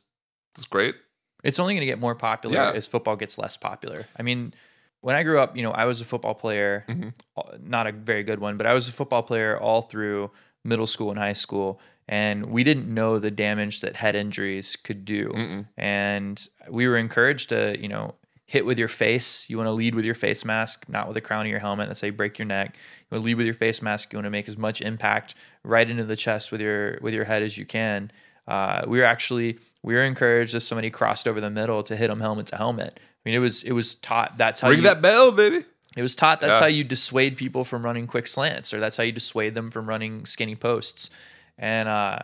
it's 0.56 0.66
great. 0.66 0.96
It's 1.44 1.60
only 1.60 1.74
going 1.74 1.82
to 1.82 1.86
get 1.86 2.00
more 2.00 2.16
popular 2.16 2.56
Yeah. 2.56 2.72
as 2.72 2.88
football 2.88 3.16
gets 3.18 3.38
less 3.38 3.56
popular. 3.58 4.06
I 4.18 4.24
mean, 4.24 4.54
when 5.02 5.16
I 5.16 5.24
grew 5.24 5.38
up, 5.40 5.56
you 5.56 5.64
know, 5.64 5.72
I 5.72 5.86
was 5.86 6.02
a 6.02 6.06
football 6.06 6.34
player, 6.34 6.86
Mhm. 6.90 7.14
uh, 7.38 7.58
not 7.62 7.86
a 7.88 7.92
very 7.92 8.24
good 8.24 8.40
one, 8.40 8.58
but 8.58 8.66
I 8.66 8.74
was 8.74 8.88
a 8.88 8.92
football 8.92 9.22
player 9.22 9.60
all 9.60 9.84
through 9.84 10.32
middle 10.66 10.88
school 10.88 11.10
and 11.10 11.20
high 11.20 11.34
school. 11.34 11.80
And 12.08 12.48
we 12.48 12.64
didn't 12.64 12.94
know 12.94 13.18
the 13.18 13.32
damage 13.32 13.82
that 13.82 13.96
head 13.96 14.16
injuries 14.16 14.76
could 14.76 15.06
do. 15.06 15.30
Mm-mm. 15.30 15.66
And 15.78 16.48
we 16.70 16.88
were 16.88 16.98
encouraged 16.98 17.50
to, 17.50 17.78
you 17.80 17.88
know, 17.88 18.14
hit 18.46 18.66
with 18.66 18.78
your 18.78 18.88
face. 18.88 19.50
You 19.50 19.58
want 19.58 19.68
to 19.68 19.72
lead 19.72 19.96
with 19.96 20.06
your 20.06 20.14
face 20.14 20.46
mask, 20.46 20.86
not 20.88 21.08
with 21.08 21.16
the 21.16 21.22
crown 21.22 21.46
of 21.46 21.50
your 21.50 21.60
helmet. 21.60 21.88
That's 21.88 22.02
how 22.02 22.08
you 22.08 22.14
break 22.14 22.38
your 22.38 22.46
neck. 22.46 22.76
You 22.76 23.16
want 23.16 23.24
to 23.24 23.26
lead 23.26 23.36
with 23.36 23.46
your 23.48 23.56
face 23.56 23.82
mask. 23.82 24.14
You 24.14 24.18
want 24.18 24.26
to 24.26 24.32
make 24.32 24.48
as 24.48 24.58
much 24.58 24.82
impact 24.82 25.36
right 25.64 25.90
into 25.90 26.04
the 26.04 26.16
chest 26.16 26.52
with 26.52 26.62
your 26.62 27.00
with 27.02 27.14
your 27.14 27.26
head 27.26 27.42
as 27.42 27.58
you 27.58 27.66
can. 27.66 28.12
Uh, 28.48 28.84
we 28.88 29.00
were 29.00 29.06
actually 29.06 29.58
we 29.82 29.96
were 29.96 30.04
encouraged 30.04 30.54
if 30.54 30.62
somebody 30.62 30.92
crossed 30.92 31.28
over 31.28 31.42
the 31.42 31.50
middle 31.50 31.82
to 31.84 31.96
hit 31.96 32.08
them 32.08 32.20
helmet 32.20 32.48
to 32.48 32.56
helmet. 32.56 32.94
I 33.00 33.02
mean, 33.30 33.36
it 33.36 33.40
was 33.40 33.64
it 33.64 33.72
was 33.72 33.96
taught 33.96 34.38
that's 34.38 34.60
how 34.60 34.70
Ring 34.70 34.80
you, 34.80 34.84
that 34.84 35.02
bell, 35.02 35.32
baby. 35.32 35.66
It 35.96 36.02
was 36.02 36.16
taught 36.16 36.42
that's 36.42 36.56
Yeah. 36.58 36.62
how 36.62 36.66
you 36.68 36.84
dissuade 36.84 37.38
people 37.38 37.64
from 37.64 37.84
running 37.86 38.08
quick 38.08 38.28
slants, 38.28 38.74
or 38.74 38.80
that's 38.80 38.98
how 38.98 39.04
you 39.04 39.12
dissuade 39.12 39.54
them 39.56 39.72
from 39.72 39.88
running 39.88 40.26
skinny 40.26 40.56
posts. 40.56 41.10
And 41.58 41.88
uh, 41.88 42.20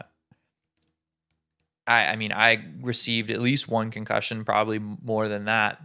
I, 1.87 2.07
I 2.07 2.15
mean, 2.15 2.31
I 2.31 2.63
received 2.81 3.31
at 3.31 3.41
least 3.41 3.67
one 3.67 3.91
concussion, 3.91 4.45
probably 4.45 4.79
more 4.79 5.27
than 5.27 5.45
that, 5.45 5.81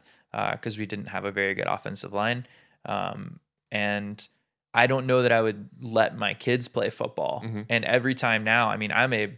because 0.53 0.77
we 0.79 0.87
didn't 0.87 1.07
have 1.07 1.25
a 1.25 1.31
very 1.33 1.55
good 1.55 1.67
offensive 1.67 2.13
line. 2.13 2.47
Um, 2.85 3.41
and 3.73 4.27
I 4.75 4.87
don't 4.87 5.07
know 5.07 5.23
that 5.23 5.33
I 5.33 5.41
would 5.41 5.69
let 5.81 6.17
my 6.17 6.35
kids 6.35 6.69
play 6.69 6.91
football. 6.91 7.43
Mhm. 7.45 7.67
And 7.69 7.85
every 7.85 8.15
time 8.15 8.45
now, 8.45 8.69
I 8.69 8.77
mean, 8.77 8.93
I'm 8.93 9.13
a 9.13 9.33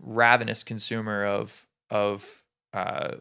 ravenous 0.00 0.62
consumer 0.62 1.24
of 1.24 1.66
of 1.90 2.42
uh, 2.72 3.14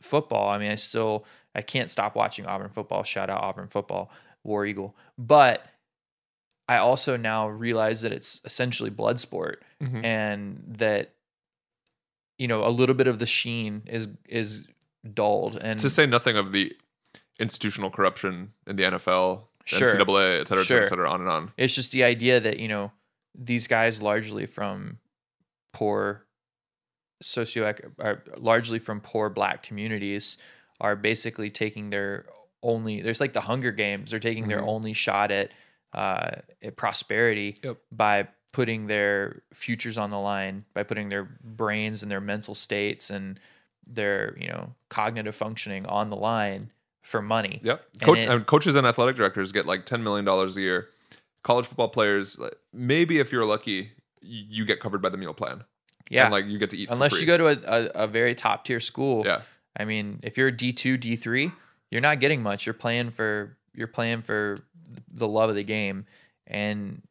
football. 0.00 0.48
I 0.48 0.58
mean, 0.58 0.70
I 0.70 0.76
still 0.76 1.24
I 1.54 1.62
can't 1.62 1.90
stop 1.90 2.14
watching 2.14 2.46
Auburn 2.46 2.70
football. 2.70 3.02
Shout 3.02 3.28
out 3.30 3.42
Auburn 3.42 3.68
football, 3.68 4.10
War 4.44 4.64
Eagle. 4.66 4.96
But 5.18 5.66
I 6.68 6.76
also 6.78 7.16
now 7.16 7.48
realize 7.48 8.02
that 8.02 8.12
it's 8.12 8.40
essentially 8.44 8.90
blood 8.90 9.18
sport 9.18 9.62
Mhm. 9.82 10.04
and 10.04 10.62
that 10.78 11.14
you 12.38 12.46
know 12.48 12.64
a 12.64 12.70
little 12.70 12.94
bit 12.94 13.06
of 13.08 13.18
the 13.18 13.26
sheen 13.26 13.82
is 13.86 14.08
is 14.28 14.68
dulled 15.14 15.56
and 15.56 15.78
To 15.80 15.90
say 15.90 16.06
nothing 16.06 16.36
of 16.36 16.52
the 16.52 16.76
institutional 17.40 17.90
corruption 17.90 18.52
in 18.66 18.76
the 18.76 18.84
NFL, 18.84 19.48
Sure. 19.64 19.88
NCAA, 19.88 20.40
et 20.40 20.48
cetera, 20.48 20.62
et 20.62 20.64
cetera, 20.64 20.64
Sure. 20.64 20.82
et 20.82 20.86
cetera, 20.88 21.10
on 21.10 21.20
and 21.22 21.28
on. 21.30 21.52
it's 21.56 21.74
just 21.74 21.90
the 21.92 22.04
idea 22.04 22.38
that 22.40 22.58
you 22.60 22.68
know 22.68 22.92
these 23.34 23.66
guys 23.66 24.00
largely 24.02 24.46
from 24.46 24.98
poor 25.72 26.26
socio 27.22 27.74
are 27.98 28.22
largely 28.36 28.78
from 28.78 29.00
poor 29.00 29.28
black 29.28 29.62
communities 29.62 30.38
are 30.80 30.96
basically 30.96 31.50
taking 31.50 31.90
their 31.90 32.26
only 32.62 33.00
there's 33.00 33.20
like 33.20 33.32
the 33.32 33.40
hunger 33.40 33.72
games 33.72 34.10
they're 34.10 34.20
taking 34.20 34.48
their 34.48 34.60
Mhm. 34.60 34.68
only 34.68 34.92
shot 34.92 35.30
at 35.30 35.50
uh 35.94 36.30
at 36.62 36.76
prosperity 36.76 37.58
Yep. 37.62 37.78
by 37.90 38.28
putting 38.52 38.86
their 38.86 39.42
futures 39.54 39.96
on 39.96 40.10
the 40.10 40.18
line 40.18 40.64
by 40.74 40.82
putting 40.82 41.08
their 41.08 41.24
brains 41.42 42.02
and 42.02 42.10
their 42.10 42.20
mental 42.20 42.54
states 42.54 43.10
and 43.10 43.40
their 43.86 44.36
you 44.38 44.48
know 44.48 44.74
cognitive 44.88 45.34
functioning 45.34 45.86
on 45.86 46.08
the 46.10 46.16
line 46.16 46.70
for 47.02 47.22
money 47.22 47.60
Yep. 47.62 47.84
And 47.94 48.02
Coach, 48.02 48.18
it- 48.18 48.28
and 48.28 48.46
coaches 48.46 48.74
and 48.76 48.86
athletic 48.86 49.16
directors 49.16 49.52
get 49.52 49.64
like 49.66 49.86
$10 49.86 50.02
million 50.02 50.28
a 50.28 50.46
year. 50.60 50.90
College 51.42 51.66
football 51.66 51.88
players, 51.88 52.38
maybe 52.74 53.18
if 53.18 53.32
you're 53.32 53.46
lucky, 53.46 53.92
you 54.20 54.66
get 54.66 54.80
covered 54.80 55.00
by 55.00 55.08
the 55.08 55.16
meal 55.16 55.32
plan. 55.32 55.64
yeah 56.10 56.24
And 56.24 56.32
like 56.32 56.44
you 56.44 56.58
get 56.58 56.68
to 56.70 56.76
eat 56.76 56.88
unless 56.90 57.18
you 57.20 57.26
go 57.26 57.38
to 57.38 57.46
a, 57.48 57.56
a, 57.64 58.04
a 58.04 58.06
very 58.06 58.34
top 58.34 58.66
tier 58.66 58.80
school 58.80 59.22
Yeah. 59.24 59.40
I 59.76 59.84
mean, 59.84 60.20
if 60.22 60.36
you're 60.36 60.48
a 60.48 60.56
D 60.56 60.72
two, 60.72 60.96
D 60.96 61.16
three, 61.16 61.52
you're 61.90 62.00
not 62.00 62.20
getting 62.20 62.42
much. 62.42 62.66
You're 62.66 62.74
playing 62.74 63.10
for 63.10 63.56
you're 63.74 63.86
playing 63.86 64.22
for 64.22 64.60
the 65.12 65.28
love 65.28 65.48
of 65.50 65.56
the 65.56 65.64
game, 65.64 66.06
and 66.46 67.02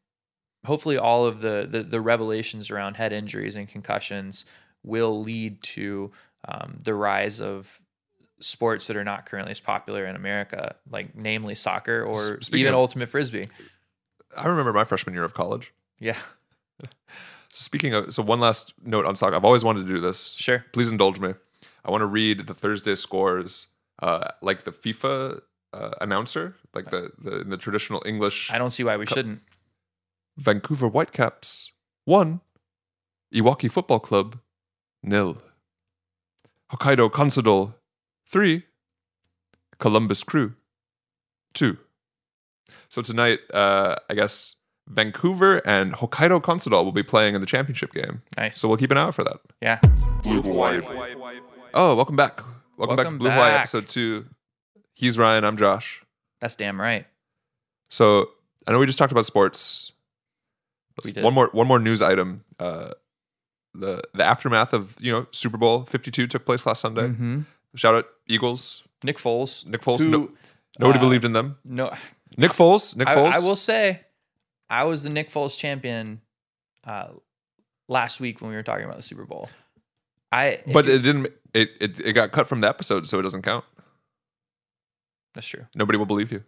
hopefully, 0.64 0.98
all 0.98 1.24
of 1.26 1.40
the 1.40 1.66
the, 1.70 1.82
the 1.82 2.00
revelations 2.00 2.70
around 2.70 2.96
head 2.96 3.12
injuries 3.12 3.56
and 3.56 3.68
concussions 3.68 4.44
will 4.82 5.20
lead 5.20 5.62
to 5.62 6.10
um, 6.48 6.78
the 6.84 6.94
rise 6.94 7.40
of 7.40 7.80
sports 8.40 8.86
that 8.86 8.96
are 8.96 9.04
not 9.04 9.26
currently 9.26 9.50
as 9.50 9.60
popular 9.60 10.06
in 10.06 10.16
America, 10.16 10.74
like 10.90 11.14
namely 11.14 11.54
soccer 11.54 12.02
or 12.02 12.40
speaking 12.42 12.60
even 12.60 12.72
of- 12.74 12.80
ultimate 12.80 13.08
frisbee. 13.08 13.44
I 14.36 14.46
remember 14.46 14.72
my 14.72 14.84
freshman 14.84 15.14
year 15.14 15.24
of 15.24 15.34
college. 15.34 15.72
Yeah, 15.98 16.16
So 17.52 17.64
speaking 17.64 17.92
of, 17.94 18.14
so 18.14 18.22
one 18.22 18.38
last 18.38 18.74
note 18.84 19.04
on 19.06 19.16
soccer. 19.16 19.34
I've 19.34 19.44
always 19.44 19.64
wanted 19.64 19.86
to 19.86 19.92
do 19.92 19.98
this. 20.00 20.34
sure. 20.34 20.64
Please 20.72 20.90
indulge 20.90 21.18
me. 21.18 21.34
I 21.84 21.90
want 21.90 22.02
to 22.02 22.06
read 22.06 22.46
the 22.46 22.54
Thursday 22.54 22.94
scores, 22.94 23.68
uh, 24.02 24.28
like 24.42 24.64
the 24.64 24.72
FIFA 24.72 25.40
uh, 25.72 25.90
announcer, 26.00 26.56
like 26.74 26.90
the, 26.90 27.10
the 27.18 27.40
in 27.40 27.50
the 27.50 27.56
traditional 27.56 28.02
English. 28.06 28.50
I 28.52 28.58
don't 28.58 28.70
see 28.70 28.84
why 28.84 28.96
we 28.96 29.06
shouldn't. 29.06 29.40
Vancouver 30.36 30.88
Whitecaps 30.88 31.72
one, 32.04 32.40
Iwaki 33.34 33.70
Football 33.70 34.00
Club 34.00 34.38
nil, 35.02 35.38
Hokkaido 36.72 37.10
Consadole 37.10 37.74
three, 38.26 38.64
Columbus 39.78 40.24
Crew 40.24 40.54
two. 41.54 41.78
So 42.88 43.02
tonight, 43.02 43.40
uh, 43.52 43.96
I 44.08 44.14
guess 44.14 44.56
Vancouver 44.88 45.58
and 45.66 45.92
Hokkaido 45.94 46.42
Consadole 46.42 46.84
will 46.84 46.92
be 46.92 47.02
playing 47.02 47.34
in 47.34 47.40
the 47.40 47.46
championship 47.46 47.92
game. 47.92 48.22
Nice. 48.36 48.58
So 48.58 48.68
we'll 48.68 48.78
keep 48.78 48.90
an 48.90 48.98
eye 48.98 49.02
out 49.02 49.14
for 49.14 49.24
that. 49.24 49.40
yeah. 49.60 49.80
Oh, 51.74 51.94
welcome 51.94 52.16
back. 52.16 52.40
Welcome, 52.76 52.96
back 52.96 53.04
to 53.04 53.10
Welcome 53.10 53.18
Blue 53.18 53.30
Hawaii 53.30 53.52
episode 53.52 53.88
two. 53.88 54.26
He's 54.94 55.18
Ryan. 55.18 55.44
I'm 55.44 55.56
Josh. 55.56 56.02
That's 56.40 56.56
damn 56.56 56.80
right. 56.80 57.06
So 57.90 58.30
I 58.66 58.72
know 58.72 58.78
we 58.78 58.86
just 58.86 58.98
talked 58.98 59.12
about 59.12 59.26
sports. 59.26 59.92
One 61.16 61.32
more 61.34 61.48
one 61.52 61.66
more 61.66 61.78
news 61.78 62.02
item. 62.02 62.44
Uh, 62.58 62.90
the 63.74 64.02
the 64.14 64.24
aftermath 64.24 64.72
of 64.72 64.96
you 65.00 65.12
know 65.12 65.26
Super 65.32 65.56
Bowl 65.56 65.84
52 65.84 66.26
took 66.26 66.44
place 66.44 66.66
last 66.66 66.80
Sunday. 66.80 67.08
Mhm. 67.08 67.44
Shout 67.74 67.94
out 67.94 68.06
Eagles. 68.28 68.82
Nick 69.04 69.16
Foles. 69.16 69.64
Nick 69.64 69.80
Foles. 69.80 70.00
who, 70.02 70.10
no, 70.10 70.28
nobody 70.78 70.98
uh, 70.98 71.02
believed 71.02 71.24
in 71.24 71.32
them. 71.32 71.56
No, 71.64 71.90
Nick 72.36 72.50
Foles. 72.50 72.96
Nick 72.96 73.08
I, 73.08 73.14
Foles. 73.16 73.32
I 73.32 73.38
will 73.38 73.56
say, 73.56 74.00
I 74.68 74.84
was 74.84 75.04
the 75.04 75.10
Nick 75.10 75.30
Foles 75.30 75.56
champion 75.56 76.20
uh, 76.84 77.08
last 77.88 78.20
week 78.20 78.40
when 78.42 78.50
we 78.50 78.56
were 78.56 78.62
talking 78.62 78.84
about 78.84 78.96
the 78.98 79.02
Super 79.02 79.24
Bowl. 79.24 79.48
I, 80.30 80.60
but 80.70 80.84
you- 80.84 80.92
it 80.94 80.98
didn't. 80.98 81.28
It, 81.52 81.70
it 81.80 82.00
it 82.00 82.12
got 82.12 82.32
cut 82.32 82.46
from 82.46 82.60
the 82.60 82.68
episode, 82.68 83.06
so 83.06 83.18
it 83.18 83.22
doesn't 83.22 83.42
count. 83.42 83.64
that's 85.34 85.46
true. 85.46 85.66
Nobody 85.74 85.98
will 85.98 86.06
believe 86.06 86.30
you. 86.32 86.44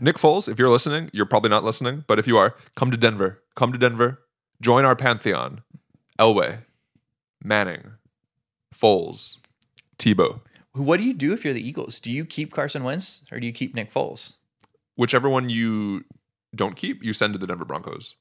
Nick 0.00 0.16
Foles, 0.16 0.48
if 0.48 0.58
you're 0.58 0.68
listening, 0.68 1.08
you're 1.12 1.26
probably 1.26 1.50
not 1.50 1.64
listening, 1.64 2.04
but 2.06 2.18
if 2.18 2.26
you 2.26 2.36
are, 2.36 2.54
come 2.76 2.90
to 2.90 2.96
Denver. 2.96 3.42
Come 3.56 3.72
to 3.72 3.78
Denver. 3.78 4.20
Join 4.60 4.84
our 4.84 4.94
pantheon. 4.94 5.62
Elway, 6.18 6.58
Manning, 7.42 7.92
Foles, 8.74 9.38
Tebow. 9.98 10.40
What 10.74 10.98
do 10.98 11.04
you 11.04 11.14
do 11.14 11.32
if 11.32 11.44
you're 11.44 11.54
the 11.54 11.66
Eagles? 11.66 12.00
Do 12.00 12.12
you 12.12 12.24
keep 12.24 12.52
Carson 12.52 12.84
Wentz 12.84 13.24
or 13.32 13.40
do 13.40 13.46
you 13.46 13.52
keep 13.52 13.74
Nick 13.74 13.90
Foles? 13.90 14.36
Whichever 14.94 15.28
one 15.28 15.48
you 15.48 16.04
don't 16.54 16.76
keep, 16.76 17.02
you 17.02 17.12
send 17.12 17.32
to 17.32 17.38
the 17.38 17.46
Denver 17.46 17.64
Broncos. 17.64 18.14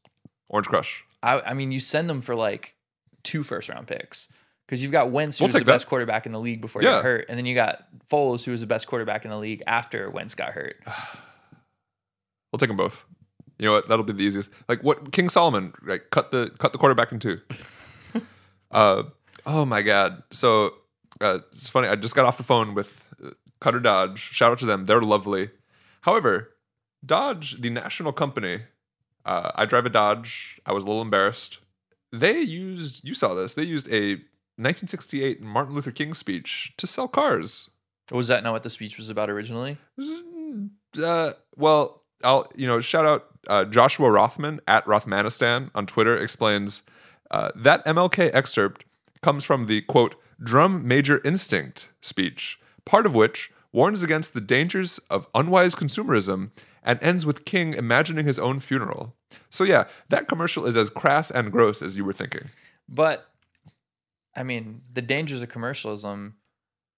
Orange 0.50 0.68
Crush. 0.68 1.04
I, 1.22 1.40
I 1.42 1.54
mean, 1.54 1.72
you 1.72 1.80
send 1.80 2.10
them 2.10 2.22
for 2.22 2.34
like 2.36 2.76
two 3.24 3.44
first 3.44 3.70
round 3.70 3.88
picks 3.88 4.30
because 4.66 4.82
you've 4.82 4.92
got 4.92 5.12
Wentz, 5.12 5.40
We'll 5.40 5.48
who's 5.48 5.54
the 5.54 5.60
that. 5.60 5.66
best 5.66 5.88
quarterback 5.88 6.26
in 6.26 6.32
the 6.32 6.40
league 6.40 6.62
before 6.62 6.82
he 6.82 6.88
got 6.88 7.04
hurt, 7.04 7.26
and 7.30 7.38
then 7.38 7.46
you 7.46 7.54
got 7.56 7.86
Foles, 8.10 8.44
who 8.44 8.52
was 8.52 8.62
the 8.62 8.68
best 8.68 8.88
quarterback 8.88 9.26
in 9.26 9.32
the 9.32 9.38
league 9.38 9.62
after 9.68 10.10
Wentz 10.10 10.36
got 10.36 10.52
hurt. 10.54 10.78
We'll 12.52 12.60
take 12.60 12.68
them 12.68 12.76
both. 12.76 13.06
You 13.60 13.68
know 13.68 13.72
what? 13.72 13.88
That'll 13.88 14.04
be 14.04 14.12
the 14.12 14.24
easiest. 14.24 14.52
Like 14.68 14.84
what 14.84 15.14
King 15.14 15.30
Solomon, 15.30 15.74
like 15.86 16.10
cut 16.10 16.32
the 16.32 16.52
cut 16.58 16.74
the 16.74 16.78
quarterback 16.78 17.14
in 17.14 17.20
two. 17.20 17.40
uh, 18.72 19.04
oh 19.46 19.64
my 19.64 19.82
God. 19.82 20.24
So 20.32 20.74
uh, 21.22 21.40
it's 21.48 21.70
funny. 21.70 21.88
I 21.88 21.96
just 21.96 22.14
got 22.14 22.26
off 22.26 22.36
the 22.36 22.44
phone 22.44 22.74
with 22.74 23.06
uh, 23.24 23.30
Cutter 23.62 23.80
Dodge. 23.80 24.20
Shout 24.20 24.52
out 24.52 24.60
to 24.60 24.66
them. 24.66 24.84
They're 24.86 25.00
lovely. 25.00 25.52
However, 26.02 26.50
Dodge, 27.06 27.62
the 27.62 27.70
national 27.70 28.12
company, 28.12 28.64
uh, 29.26 29.52
I 29.56 29.66
drive 29.66 29.86
a 29.86 29.90
Dodge. 29.90 30.60
I 30.66 30.74
was 30.74 30.84
a 30.84 30.88
little 30.88 31.02
embarrassed. 31.02 31.60
They 32.12 32.40
used. 32.42 33.08
You 33.08 33.14
saw 33.14 33.34
this. 33.34 33.54
They 33.54 33.64
used 33.64 33.88
a 33.90 34.18
1968 34.62 35.42
Martin 35.42 35.76
Luther 35.76 35.92
King 35.92 36.14
speech 36.14 36.74
to 36.78 36.88
sell 36.88 37.08
cars. 37.08 37.72
Was 38.12 38.28
that 38.28 38.44
not 38.44 38.54
what 38.54 38.64
the 38.64 38.70
speech 38.70 38.98
was 38.98 39.10
about 39.10 39.30
originally? 39.30 39.78
Uh, 41.02 41.34
well, 41.56 42.04
I'll 42.24 42.52
you 42.56 42.68
know 42.68 42.80
shout 42.80 43.06
out 43.06 43.28
uh, 43.48 43.66
Joshua 43.66 44.12
Rothman 44.12 44.60
at 44.68 44.86
Rothmanistan 44.86 45.72
on 45.74 45.86
Twitter 45.86 46.18
explains 46.18 46.84
uh, 47.30 47.52
that 47.56 47.86
MLK 47.86 48.32
excerpt 48.34 48.86
comes 49.22 49.44
from 49.44 49.66
the 49.66 49.82
quote 49.82 50.16
drum 50.44 50.88
major 50.88 51.22
instinct 51.24 51.90
speech, 52.02 52.60
part 52.86 53.06
of 53.06 53.16
which 53.16 53.52
warns 53.72 54.04
against 54.04 54.34
the 54.34 54.42
dangers 54.42 55.00
of 55.10 55.28
unwise 55.34 55.76
consumerism 55.76 56.52
and 56.84 57.00
ends 57.02 57.26
with 57.26 57.46
King 57.46 57.74
imagining 57.74 58.26
his 58.26 58.40
own 58.40 58.60
funeral. 58.60 59.16
So 59.50 59.64
yeah, 59.64 59.86
that 60.10 60.28
commercial 60.28 60.66
is 60.66 60.76
as 60.76 60.90
crass 60.90 61.32
and 61.32 61.52
gross 61.52 61.82
as 61.82 61.96
you 61.96 62.04
were 62.04 62.14
thinking. 62.14 62.50
But 62.90 63.31
I 64.36 64.44
mean, 64.44 64.82
the 64.92 65.02
dangers 65.02 65.42
of 65.42 65.50
commercialism. 65.50 66.36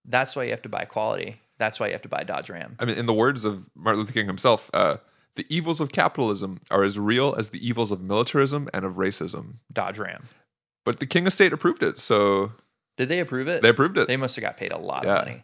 That's 0.05 0.35
why 0.35 0.43
you 0.43 0.51
have 0.51 0.61
to 0.63 0.69
buy 0.69 0.85
quality. 0.85 1.39
That's 1.57 1.79
why 1.79 1.87
you 1.87 1.93
have 1.93 2.01
to 2.01 2.09
buy 2.09 2.23
Dodge 2.23 2.49
Ram. 2.49 2.75
I 2.79 2.85
mean, 2.85 2.97
in 2.97 3.05
the 3.05 3.13
words 3.13 3.45
of 3.45 3.69
Martin 3.75 4.01
Luther 4.01 4.11
King 4.13 4.27
himself, 4.27 4.69
uh, 4.73 4.97
the 5.35 5.45
evils 5.49 5.79
of 5.79 5.91
capitalism 5.91 6.59
are 6.69 6.83
as 6.83 6.99
real 6.99 7.33
as 7.37 7.49
the 7.49 7.65
evils 7.65 7.91
of 7.91 8.01
militarism 8.01 8.67
and 8.73 8.83
of 8.85 8.95
racism. 8.95 9.55
Dodge 9.71 9.97
Ram. 9.97 10.27
But 10.83 10.99
the 10.99 11.05
King 11.05 11.25
estate 11.25 11.53
approved 11.53 11.81
it, 11.81 11.97
so 11.99 12.51
Did 12.97 13.07
they 13.09 13.19
approve 13.19 13.47
it? 13.47 13.61
they 13.61 13.69
approved 13.69 13.97
it. 13.97 14.07
They 14.07 14.17
must 14.17 14.35
have 14.35 14.43
got 14.43 14.57
paid 14.57 14.71
a 14.73 14.77
lot 14.77 15.05
Yeah. 15.05 15.15
of 15.19 15.25
money. 15.25 15.43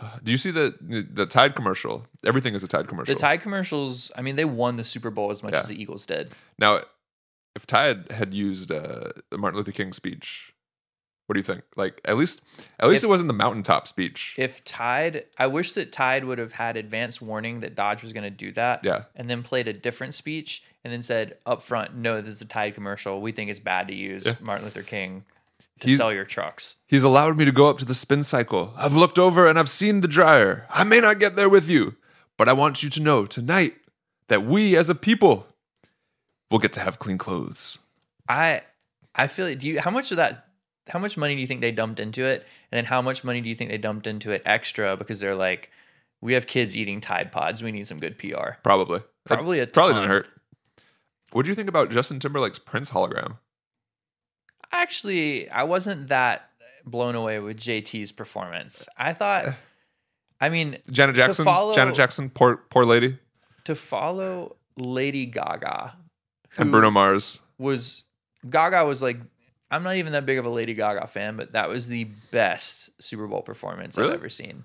Do 0.22 0.30
you 0.30 0.38
see 0.38 0.50
the 0.50 0.76
the 1.10 1.24
Tide 1.26 1.56
commercial? 1.56 2.06
Everything 2.26 2.54
is 2.54 2.62
a 2.62 2.68
Tide 2.68 2.86
commercial. 2.86 3.14
The 3.14 3.20
Tide 3.20 3.40
commercials, 3.40 4.12
I 4.16 4.20
mean, 4.22 4.36
they 4.36 4.44
won 4.44 4.76
the 4.76 4.84
Super 4.84 5.10
Bowl 5.10 5.30
as 5.30 5.42
much 5.42 5.54
Yeah. 5.54 5.60
as 5.60 5.68
the 5.68 5.80
Eagles 5.80 6.04
did. 6.04 6.32
Now, 6.58 6.80
if 7.56 7.66
Tide 7.66 8.10
had 8.10 8.34
used 8.34 8.70
uh, 8.70 9.12
Martin 9.32 9.56
Luther 9.58 9.72
King 9.72 9.92
speech, 9.94 10.49
what 11.30 11.34
do 11.34 11.38
you 11.38 11.44
think? 11.44 11.62
Like 11.76 12.00
at 12.04 12.16
least 12.16 12.40
at 12.80 12.88
least 12.88 13.02
If- 13.02 13.04
it 13.04 13.08
wasn't 13.08 13.28
the 13.28 13.32
mountaintop 13.34 13.86
speech. 13.86 14.34
If 14.36 14.64
Tide, 14.64 15.26
I 15.38 15.46
wish 15.46 15.74
that 15.74 15.92
Tide 15.92 16.24
would 16.24 16.38
have 16.38 16.50
had 16.50 16.76
advance 16.76 17.22
warning 17.22 17.60
that 17.60 17.76
Dodge 17.76 18.02
was 18.02 18.12
going 18.12 18.24
to 18.24 18.30
do 18.30 18.50
that. 18.52 18.84
Yeah. 18.84 19.04
And 19.14 19.30
then 19.30 19.44
played 19.44 19.68
a 19.68 19.72
different 19.72 20.12
speech 20.14 20.60
and 20.82 20.92
then 20.92 21.02
said 21.02 21.36
up 21.46 21.62
front, 21.62 21.94
no, 21.94 22.20
this 22.20 22.34
is 22.34 22.42
a 22.42 22.46
Tide 22.46 22.74
commercial. 22.74 23.20
We 23.20 23.30
think 23.30 23.48
it's 23.48 23.60
bad 23.60 23.86
to 23.86 23.94
use 23.94 24.26
Yeah. 24.26 24.34
Martin 24.40 24.64
Luther 24.64 24.82
King 24.82 25.24
to 25.78 25.86
He's- 25.86 25.98
sell 25.98 26.12
your 26.12 26.24
trucks. 26.24 26.78
He's 26.88 27.04
allowed 27.04 27.36
me 27.38 27.44
to 27.44 27.52
go 27.52 27.70
up 27.70 27.78
to 27.78 27.84
the 27.84 27.94
spin 27.94 28.24
cycle. 28.24 28.74
I've 28.76 28.96
looked 28.96 29.16
over 29.16 29.46
and 29.46 29.56
I've 29.56 29.70
seen 29.70 30.00
the 30.00 30.08
dryer. 30.08 30.66
I 30.68 30.82
may 30.82 30.98
not 30.98 31.20
get 31.20 31.36
there 31.36 31.48
with 31.48 31.68
you, 31.68 31.94
but 32.36 32.48
I 32.48 32.54
want 32.54 32.82
you 32.82 32.90
to 32.90 33.00
know 33.00 33.24
tonight 33.24 33.76
that 34.26 34.44
we 34.44 34.76
as 34.76 34.88
a 34.88 34.96
people 34.96 35.46
will 36.50 36.58
get 36.58 36.72
to 36.72 36.80
have 36.80 36.98
clean 36.98 37.18
clothes. 37.18 37.78
I 38.28 38.62
I 39.14 39.26
feel 39.28 39.46
like 39.46 39.58
do 39.60 39.68
you 39.68 39.80
how 39.80 39.90
much 39.90 40.10
of 40.10 40.16
that 40.18 40.46
how 40.88 40.98
much 40.98 41.16
money 41.16 41.34
do 41.34 41.40
you 41.40 41.46
think 41.46 41.60
they 41.60 41.72
dumped 41.72 42.00
into 42.00 42.24
it? 42.24 42.40
And 42.72 42.78
then 42.78 42.84
how 42.84 43.00
much 43.02 43.22
money 43.24 43.40
do 43.40 43.48
you 43.48 43.54
think 43.54 43.70
they 43.70 43.78
dumped 43.78 44.06
into 44.06 44.30
it 44.32 44.42
extra 44.44 44.96
because 44.96 45.20
they're 45.20 45.34
like, 45.34 45.70
we 46.20 46.32
have 46.34 46.46
kids 46.46 46.76
eating 46.76 47.00
Tide 47.00 47.30
Pods. 47.32 47.62
We 47.62 47.72
need 47.72 47.86
some 47.86 47.98
good 47.98 48.18
PR. 48.18 48.52
Probably. 48.62 49.00
Probably 49.24 49.60
a 49.60 49.66
probably 49.66 49.92
ton. 49.94 50.02
didn't 50.02 50.10
hurt. 50.10 50.26
What 51.32 51.44
do 51.44 51.48
you 51.50 51.54
think 51.54 51.68
about 51.68 51.90
Justin 51.90 52.18
Timberlake's 52.18 52.58
Prince 52.58 52.90
hologram? 52.90 53.36
Actually, 54.72 55.48
I 55.50 55.62
wasn't 55.64 56.08
that 56.08 56.50
blown 56.84 57.14
away 57.14 57.38
with 57.40 57.58
JT's 57.58 58.12
performance. 58.12 58.88
I 58.96 59.12
thought 59.12 59.54
I 60.40 60.48
mean, 60.48 60.76
Janet 60.90 61.16
Jackson. 61.16 61.44
follow- 61.44 61.74
Janet 61.74 61.94
Jackson, 61.94 62.30
poor 62.30 62.56
poor 62.70 62.84
lady, 62.84 63.18
to 63.64 63.74
follow 63.74 64.56
Lady 64.76 65.26
Gaga 65.26 65.96
and 66.58 66.72
Bruno 66.72 66.90
Mars. 66.90 67.38
was 67.58 68.04
Gaga 68.48 68.84
was 68.84 69.02
like 69.02 69.18
I'm 69.70 69.82
not 69.82 69.96
even 69.96 70.12
that 70.12 70.26
big 70.26 70.38
of 70.38 70.44
a 70.44 70.50
Lady 70.50 70.74
Gaga 70.74 71.06
fan, 71.06 71.36
but 71.36 71.52
that 71.52 71.68
was 71.68 71.88
the 71.88 72.04
best 72.30 72.90
Super 73.00 73.26
Bowl 73.26 73.42
performance 73.42 73.96
Really? 73.96 74.10
I've 74.10 74.16
ever 74.16 74.28
seen. 74.28 74.64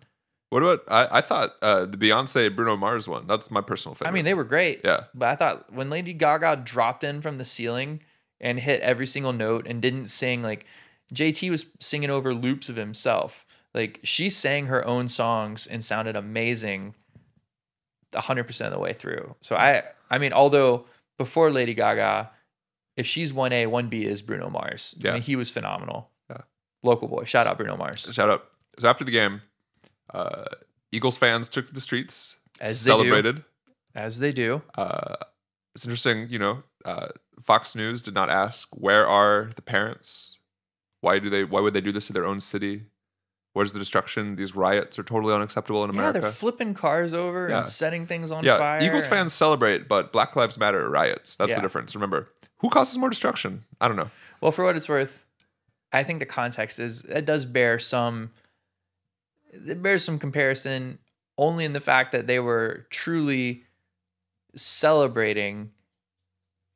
What 0.49 0.63
about? 0.63 0.83
I, 0.87 1.17
I 1.17 1.21
thought 1.21 1.55
uh, 1.61 1.85
the 1.85 1.97
Beyonce 1.97 2.55
Bruno 2.55 2.77
Mars 2.77 3.07
one. 3.07 3.27
That's 3.27 3.51
my 3.51 3.61
personal 3.61 3.95
favorite. 3.95 4.09
I 4.09 4.13
mean, 4.13 4.25
they 4.25 4.33
were 4.33 4.43
great. 4.43 4.81
Yeah. 4.83 5.05
But 5.13 5.29
I 5.29 5.35
thought 5.35 5.73
when 5.73 5.89
Lady 5.89 6.13
Gaga 6.13 6.61
dropped 6.63 7.03
in 7.03 7.21
from 7.21 7.37
the 7.37 7.45
ceiling 7.45 8.01
and 8.39 8.59
hit 8.59 8.81
every 8.81 9.07
single 9.07 9.33
note 9.33 9.65
and 9.67 9.81
didn't 9.81 10.07
sing 10.07 10.43
like 10.43 10.65
JT 11.13 11.49
was 11.49 11.65
singing 11.79 12.09
over 12.09 12.33
loops 12.33 12.69
of 12.69 12.75
himself. 12.75 13.45
Like 13.73 13.99
she 14.03 14.29
sang 14.29 14.67
her 14.67 14.85
own 14.87 15.07
songs 15.07 15.67
and 15.67 15.83
sounded 15.83 16.15
amazing 16.15 16.95
100% 18.13 18.65
of 18.65 18.71
the 18.71 18.79
way 18.79 18.93
through. 18.93 19.35
So 19.41 19.55
I 19.55 19.83
I 20.09 20.17
mean 20.17 20.31
although 20.31 20.85
before 21.17 21.51
Lady 21.51 21.73
Gaga 21.73 22.31
if 22.97 23.05
she's 23.05 23.33
1A, 23.33 23.65
1B 23.67 24.03
is 24.05 24.21
Bruno 24.21 24.49
Mars. 24.49 24.95
I 24.99 25.07
Yeah. 25.07 25.13
mean 25.13 25.21
he 25.21 25.35
was 25.35 25.51
phenomenal. 25.51 26.11
Yeah. 26.29 26.41
Local 26.83 27.07
boy. 27.07 27.23
Shout 27.25 27.47
out 27.47 27.57
Bruno 27.57 27.75
Mars. 27.77 28.09
Shout 28.11 28.29
out. 28.29 28.49
So 28.79 28.87
after 28.89 29.03
the 29.03 29.11
game, 29.11 29.41
uh, 30.13 30.45
Eagles 30.91 31.17
fans 31.17 31.49
took 31.49 31.67
to 31.67 31.73
the 31.73 31.81
streets, 31.81 32.39
As 32.59 32.83
they 32.83 32.89
celebrated. 32.89 33.43
As 33.93 34.19
they 34.19 34.31
do. 34.31 34.61
Uh, 34.77 35.15
it's 35.73 35.85
interesting, 35.85 36.27
you 36.29 36.39
know. 36.39 36.63
Uh, 36.83 37.07
Fox 37.41 37.75
News 37.75 38.01
did 38.01 38.13
not 38.13 38.29
ask 38.29 38.69
where 38.75 39.07
are 39.07 39.49
the 39.55 39.61
parents. 39.61 40.37
Why 41.01 41.19
do 41.19 41.29
they? 41.29 41.43
Why 41.43 41.59
would 41.61 41.73
they 41.73 41.81
do 41.81 41.91
this 41.91 42.07
to 42.07 42.13
their 42.13 42.25
own 42.25 42.39
city? 42.39 42.85
Where's 43.53 43.71
the 43.71 43.79
destruction? 43.79 44.35
These 44.35 44.55
riots 44.55 44.99
are 44.99 45.03
totally 45.03 45.33
unacceptable 45.33 45.83
in 45.85 45.89
America. 45.89 46.17
Yeah, 46.17 46.21
they're 46.23 46.31
flipping 46.31 46.73
cars 46.73 47.13
over 47.13 47.47
Yeah. 47.49 47.57
and 47.57 47.65
setting 47.65 48.05
things 48.05 48.31
on 48.31 48.43
yeah, 48.43 48.57
fire. 48.57 48.81
Eagles 48.81 49.03
and- 49.03 49.09
fans 49.11 49.33
celebrate, 49.33 49.87
but 49.87 50.11
Black 50.11 50.35
Lives 50.35 50.57
Matter 50.57 50.89
riots. 50.89 51.35
That's 51.37 51.51
Yeah. 51.51 51.55
the 51.57 51.61
difference. 51.61 51.95
Remember, 51.95 52.27
who 52.59 52.69
causes 52.69 52.97
more 52.97 53.09
destruction? 53.09 53.63
I 53.81 53.87
don't 53.87 53.97
know. 53.97 54.09
Well, 54.41 54.51
for 54.51 54.63
what 54.65 54.75
it's 54.75 54.89
worth, 54.89 55.25
I 55.91 56.03
think 56.03 56.19
the 56.19 56.25
context 56.25 56.79
is 56.79 57.03
it 57.05 57.25
does 57.25 57.45
bear 57.45 57.79
some 57.79 58.31
it 59.51 59.81
bears 59.81 60.03
some 60.03 60.19
comparison 60.19 60.99
only 61.37 61.63
in 61.65 61.73
the 61.73 61.79
fact 61.79 62.11
that 62.11 62.27
they 62.27 62.39
were 62.39 62.85
truly 62.89 63.63
celebrating. 64.55 65.71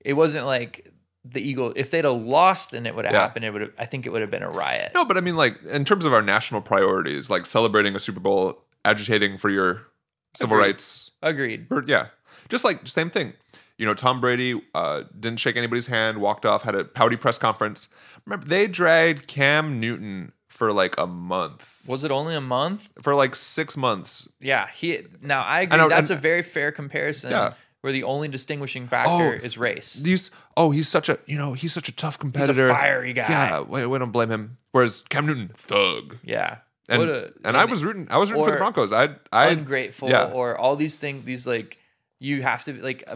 It 0.04 0.14
wasn't 0.14 0.46
like 0.46 0.92
the 1.26 1.42
Eagle 1.42 1.74
if 1.76 1.92
they'd 1.92 2.06
have 2.06 2.22
lost 2.22 2.74
and 2.74 2.88
it 2.88 2.96
would 2.96 3.06
have 3.06 3.14
Yeah. 3.14 3.22
happened, 3.22 3.46
it 3.46 3.52
would 3.52 3.62
have 3.62 3.74
I 3.78 3.86
think 3.86 4.06
it 4.06 4.10
would 4.10 4.22
have 4.22 4.32
been 4.32 4.44
a 4.44 4.50
riot. 4.50 4.94
No, 4.96 5.04
but 5.06 5.18
I 5.18 5.22
mean, 5.22 5.36
like 5.36 5.62
in 5.64 5.84
terms 5.86 6.06
of 6.06 6.14
our 6.14 6.22
national 6.22 6.62
priorities, 6.62 7.30
like 7.30 7.46
celebrating 7.46 7.96
a 7.96 8.00
Super 8.00 8.20
Bowl, 8.20 8.64
agitating 8.86 9.38
for 9.38 9.50
your 9.50 9.88
civil 10.36 10.56
Agreed. 10.58 10.68
rights. 10.68 11.12
Agreed. 11.22 11.68
Or, 11.70 11.84
yeah, 11.86 12.08
just 12.48 12.64
like 12.64 12.88
same 12.88 13.10
thing. 13.10 13.34
You 13.80 13.86
know, 13.86 13.94
Tom 13.96 14.20
Brady 14.22 14.62
uh, 14.76 15.04
didn't 15.20 15.40
shake 15.40 15.56
anybody's 15.56 15.88
hand, 15.88 16.20
walked 16.20 16.46
off, 16.46 16.62
had 16.64 16.76
a 16.76 16.84
pouty 16.84 17.16
press 17.16 17.38
conference. 17.38 17.88
Remember, 18.26 18.46
they 18.46 18.68
dragged 18.68 19.26
Cam 19.28 19.80
Newton 19.80 20.34
for 20.48 20.74
like 20.74 20.96
a 21.00 21.08
month, 21.08 21.66
Was 21.88 22.04
it 22.04 22.12
only 22.12 22.36
a 22.36 22.42
month? 22.42 22.90
for 23.02 23.16
like 23.16 23.36
six 23.36 23.78
months. 23.78 24.28
Yeah, 24.42 24.68
he 24.68 25.00
now 25.22 25.42
I 25.44 25.62
agree 25.62 25.78
know, 25.78 25.88
that's 25.88 26.10
and- 26.10 26.20
a 26.20 26.22
very 26.22 26.42
fair 26.44 26.74
comparison 26.74 27.32
Yeah. 27.32 27.54
where 27.80 27.94
the 27.94 28.04
only 28.04 28.28
distinguishing 28.28 28.86
factor 28.86 29.10
Oh, 29.12 29.32
is 29.46 29.58
race. 29.58 29.94
These, 29.94 30.32
oh, 30.58 30.72
he's 30.72 30.90
such 30.90 31.08
a, 31.08 31.18
you 31.26 31.38
know, 31.38 31.54
he's 31.54 31.72
such 31.72 31.88
a 31.88 31.96
tough 31.96 32.20
competitor. 32.20 32.52
He's 32.64 32.72
a 32.72 32.74
fiery 32.74 33.14
guy. 33.14 33.30
Yeah, 33.30 33.62
we, 33.62 33.86
we 33.86 33.98
don't 33.98 34.12
blame 34.12 34.30
him. 34.30 34.58
Whereas 34.74 35.04
Cam 35.10 35.26
Newton, 35.26 35.52
thug. 35.56 36.18
Yeah. 36.24 36.58
And, 36.90 37.04
a- 37.04 37.32
and 37.46 37.56
I 37.56 37.64
was 37.64 37.86
rooting. 37.86 38.08
I 38.12 38.18
was 38.18 38.30
rooting 38.30 38.44
for 38.46 38.52
the 38.52 38.58
Broncos. 38.58 38.92
I, 38.92 39.10
I, 39.32 39.48
ungrateful 39.52 40.10
yeah. 40.10 40.26
or 40.34 40.58
all 40.58 40.76
these 40.76 41.00
things 41.00 41.24
these 41.24 41.48
like 41.48 41.78
you 42.20 42.42
have 42.42 42.66
to 42.66 42.74
like 42.84 43.08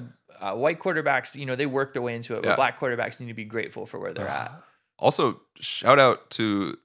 uh, 0.44 0.54
white 0.56 0.80
quarterbacks 0.80 1.36
you 1.36 1.46
know 1.46 1.56
they 1.56 1.66
work 1.66 1.94
their 1.94 2.02
way 2.02 2.16
into 2.16 2.34
it 2.36 2.44
Yeah. 2.44 2.52
but 2.52 2.56
black 2.58 2.80
quarterbacks 2.80 3.20
need 3.20 3.28
to 3.28 3.34
be 3.34 3.46
grateful 3.46 3.86
for 3.86 4.00
where 4.00 4.14
they're 4.14 4.28
at 4.28 4.52
also 5.00 5.42
shout 5.60 6.00
out 6.00 6.30
to 6.32 6.78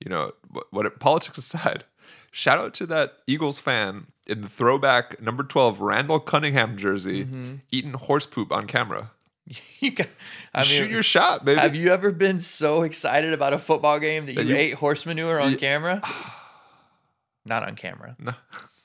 you 0.00 0.08
know 0.10 0.32
what, 0.50 0.66
what 0.72 1.00
politics 1.00 1.38
aside 1.46 1.84
shout 2.30 2.58
out 2.58 2.74
to 2.74 2.86
that 2.86 3.14
eagles 3.26 3.58
fan 3.58 4.06
in 4.26 4.40
the 4.42 4.48
throwback 4.48 5.20
number 5.22 5.42
12 5.42 5.80
randall 5.80 6.20
cunningham 6.20 6.76
jersey 6.76 7.24
Mm-hmm. 7.24 7.54
eating 7.70 7.92
horse 7.94 8.26
poop 8.26 8.52
on 8.52 8.66
camera 8.66 9.10
you 9.80 9.92
got, 9.92 10.08
I 10.52 10.62
mean, 10.62 10.66
shoot 10.68 10.90
your 10.90 11.02
shot 11.04 11.44
baby 11.44 11.60
have 11.60 11.76
you 11.76 11.90
ever 11.92 12.10
been 12.10 12.40
so 12.40 12.82
excited 12.82 13.32
about 13.32 13.52
a 13.52 13.58
football 13.58 13.98
game 14.00 14.26
that 14.26 14.32
you, 14.32 14.38
That 14.38 14.46
you- 14.46 14.56
ate 14.56 14.74
horse 14.74 15.06
manure 15.06 15.40
on 15.40 15.52
You- 15.52 15.56
camera 15.58 16.02
not 17.44 17.62
on 17.62 17.76
camera 17.76 18.16
No. 18.18 18.32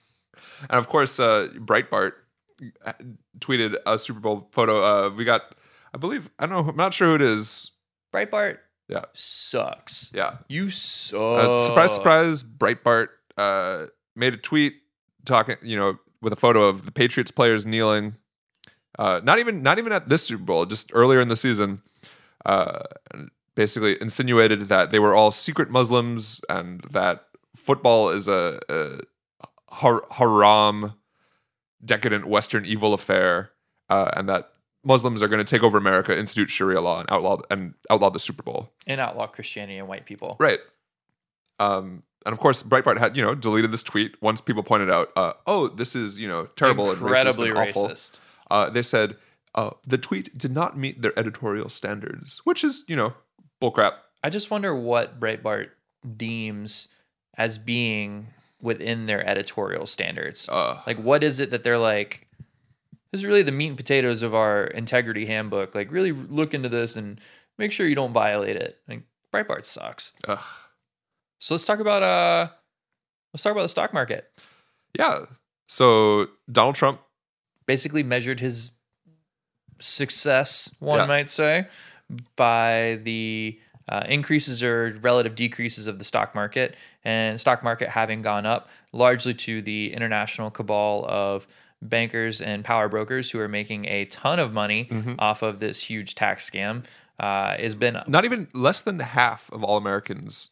and 0.61 0.71
of 0.77 0.87
course 0.87 1.19
uh 1.19 1.49
breitbart 1.57 2.11
uh, 2.11 2.15
tweeted 3.39 3.75
a 3.85 3.97
super 3.97 4.19
bowl 4.19 4.49
photo 4.51 4.83
uh 4.83 5.09
we 5.09 5.23
got 5.25 5.41
i 5.93 5.97
believe 5.97 6.29
i 6.39 6.45
don't 6.45 6.63
know 6.63 6.69
i'm 6.69 6.75
not 6.77 6.93
sure 6.93 7.09
who 7.09 7.15
it 7.15 7.21
is 7.21 7.71
breitbart 8.13 8.57
yeah 8.87 9.05
sucks 9.13 10.11
yeah 10.13 10.37
you 10.47 10.69
suck 10.69 11.49
Uh, 11.49 11.57
surprise, 11.59 11.93
surprise! 11.93 12.43
Breitbart 12.43 13.07
uh, 13.37 13.85
made 14.15 14.33
a 14.33 14.37
tweet 14.37 14.73
talking, 15.25 15.55
you 15.61 15.77
know, 15.77 15.97
with 16.21 16.33
a 16.33 16.35
photo 16.35 16.63
of 16.67 16.85
the 16.85 16.91
Patriots 16.91 17.31
players 17.31 17.65
kneeling. 17.65 18.15
Uh, 18.99 19.21
not 19.23 19.39
even, 19.39 19.63
not 19.63 19.77
even 19.79 19.93
at 19.93 20.09
this 20.09 20.27
Super 20.27 20.43
Bowl, 20.43 20.65
just 20.65 20.91
earlier 20.93 21.21
in 21.21 21.29
the 21.29 21.37
season. 21.37 21.81
Uh, 22.45 22.79
basically 23.55 23.97
insinuated 24.01 24.67
that 24.67 24.91
they 24.91 24.99
were 24.99 25.15
all 25.15 25.31
secret 25.31 25.69
Muslims 25.69 26.41
and 26.49 26.81
that 26.91 27.27
football 27.55 28.09
is 28.09 28.27
a, 28.27 28.59
a 28.69 28.99
har- 29.69 30.05
haram, 30.11 30.93
decadent 31.83 32.25
Western 32.27 32.65
evil 32.65 32.93
affair, 32.93 33.51
uh, 33.89 34.11
and 34.15 34.27
that 34.29 34.51
Muslims 34.83 35.21
are 35.21 35.27
going 35.27 35.43
to 35.43 35.49
take 35.49 35.63
over 35.63 35.77
America, 35.77 36.17
institute 36.17 36.49
Sharia 36.49 36.81
law, 36.81 36.99
and 36.99 37.11
outlaw 37.11 37.41
and 37.49 37.73
outlaw 37.89 38.09
the 38.09 38.19
Super 38.19 38.43
Bowl. 38.43 38.71
and 38.87 38.99
outlaw 38.99 39.27
christianity 39.27 39.77
and 39.77 39.87
white 39.87 40.05
people 40.05 40.37
Right. 40.39 40.59
Um, 41.59 42.03
and 42.25 42.33
of 42.33 42.39
course, 42.39 42.63
Breitbart 42.63 42.97
had 42.97 43.15
you 43.15 43.23
know 43.23 43.35
deleted 43.35 43.71
this 43.71 43.83
tweet 43.83 44.19
once 44.21 44.41
people 44.41 44.63
pointed 44.63 44.89
out, 44.89 45.09
uh, 45.15 45.33
oh, 45.47 45.67
this 45.67 45.95
is 45.95 46.19
you 46.19 46.27
know 46.27 46.45
terrible 46.55 46.91
incredibly 46.91 47.49
and 47.49 47.57
racist. 47.57 47.75
And 47.75 47.91
racist 47.91 48.19
Uh, 48.49 48.69
they 48.69 48.81
said 48.81 49.17
uh, 49.55 49.71
the 49.85 49.97
tweet 49.97 50.37
did 50.37 50.51
not 50.51 50.77
meet 50.77 51.01
their 51.01 51.17
editorial 51.17 51.69
standards, 51.69 52.41
which 52.43 52.63
is 52.63 52.83
you 52.87 52.95
know 52.95 53.13
bullcrap. 53.61 53.93
I 54.23 54.29
just 54.29 54.51
wonder 54.51 54.75
what 54.75 55.19
Breitbart 55.19 55.69
deems 56.17 56.89
as 57.37 57.57
being 57.57 58.25
within 58.61 59.05
their 59.07 59.25
editorial 59.27 59.85
standards. 59.85 60.47
Uh, 60.49 60.81
Like, 60.87 60.97
what 60.99 61.23
is 61.23 61.39
it 61.39 61.51
that 61.51 61.63
they're 61.63 61.77
like? 61.77 62.27
This 63.11 63.19
is 63.21 63.25
really 63.25 63.41
the 63.43 63.51
meat 63.51 63.67
and 63.69 63.77
potatoes 63.77 64.21
of 64.23 64.33
our 64.33 64.65
integrity 64.65 65.25
handbook. 65.25 65.75
Like, 65.75 65.91
really 65.91 66.11
look 66.11 66.53
into 66.53 66.69
this 66.69 66.95
and 66.95 67.19
make 67.57 67.71
sure 67.71 67.85
you 67.87 67.95
don't 67.95 68.13
violate 68.13 68.55
it. 68.55 68.79
Like, 68.87 69.03
Breitbart 69.33 69.65
sucks. 69.65 70.13
ugh. 70.27 70.41
So 71.39 71.53
let's 71.55 71.65
talk 71.65 71.79
about 71.79 72.03
uh, 72.03 72.49
let's 73.33 73.43
talk 73.43 73.51
about 73.51 73.63
the 73.63 73.69
stock 73.69 73.93
market. 73.93 74.29
yeah. 74.97 75.25
So 75.67 76.27
Donald 76.51 76.75
Trump, 76.75 77.01
Basically, 77.65 78.03
measured 78.03 78.39
his 78.41 78.71
success, 79.79 80.75
one 80.79 80.99
Yeah. 80.99 81.05
might 81.05 81.29
say, 81.29 81.67
by 82.35 82.99
the 83.03 83.59
uh, 83.89 84.03
increases 84.07 84.63
or 84.63 84.95
relative 85.01 85.35
decreases 85.35 85.87
of 85.87 85.97
the 85.99 86.05
stock 86.05 86.33
market, 86.35 86.75
and 87.03 87.39
stock 87.39 87.63
market 87.63 87.89
having 87.89 88.21
gone 88.21 88.45
up 88.45 88.69
largely 88.93 89.33
to 89.33 89.61
the 89.61 89.93
international 89.93 90.51
cabal 90.51 91.05
of 91.07 91.47
bankers 91.81 92.41
and 92.41 92.63
power 92.63 92.87
brokers 92.87 93.31
who 93.31 93.39
are 93.39 93.47
making 93.47 93.85
a 93.85 94.05
ton 94.05 94.37
of 94.39 94.53
money 94.53 94.87
off 95.19 95.41
of 95.41 95.59
this 95.59 95.83
huge 95.83 96.15
tax 96.15 96.49
scam. 96.49 96.83
Uh, 97.19 97.55
has 97.57 97.75
been 97.75 98.01
Not 98.07 98.25
even 98.25 98.47
less 98.53 98.81
than 98.81 98.99
half 98.99 99.47
of 99.51 99.63
all 99.63 99.77
Americans 99.77 100.51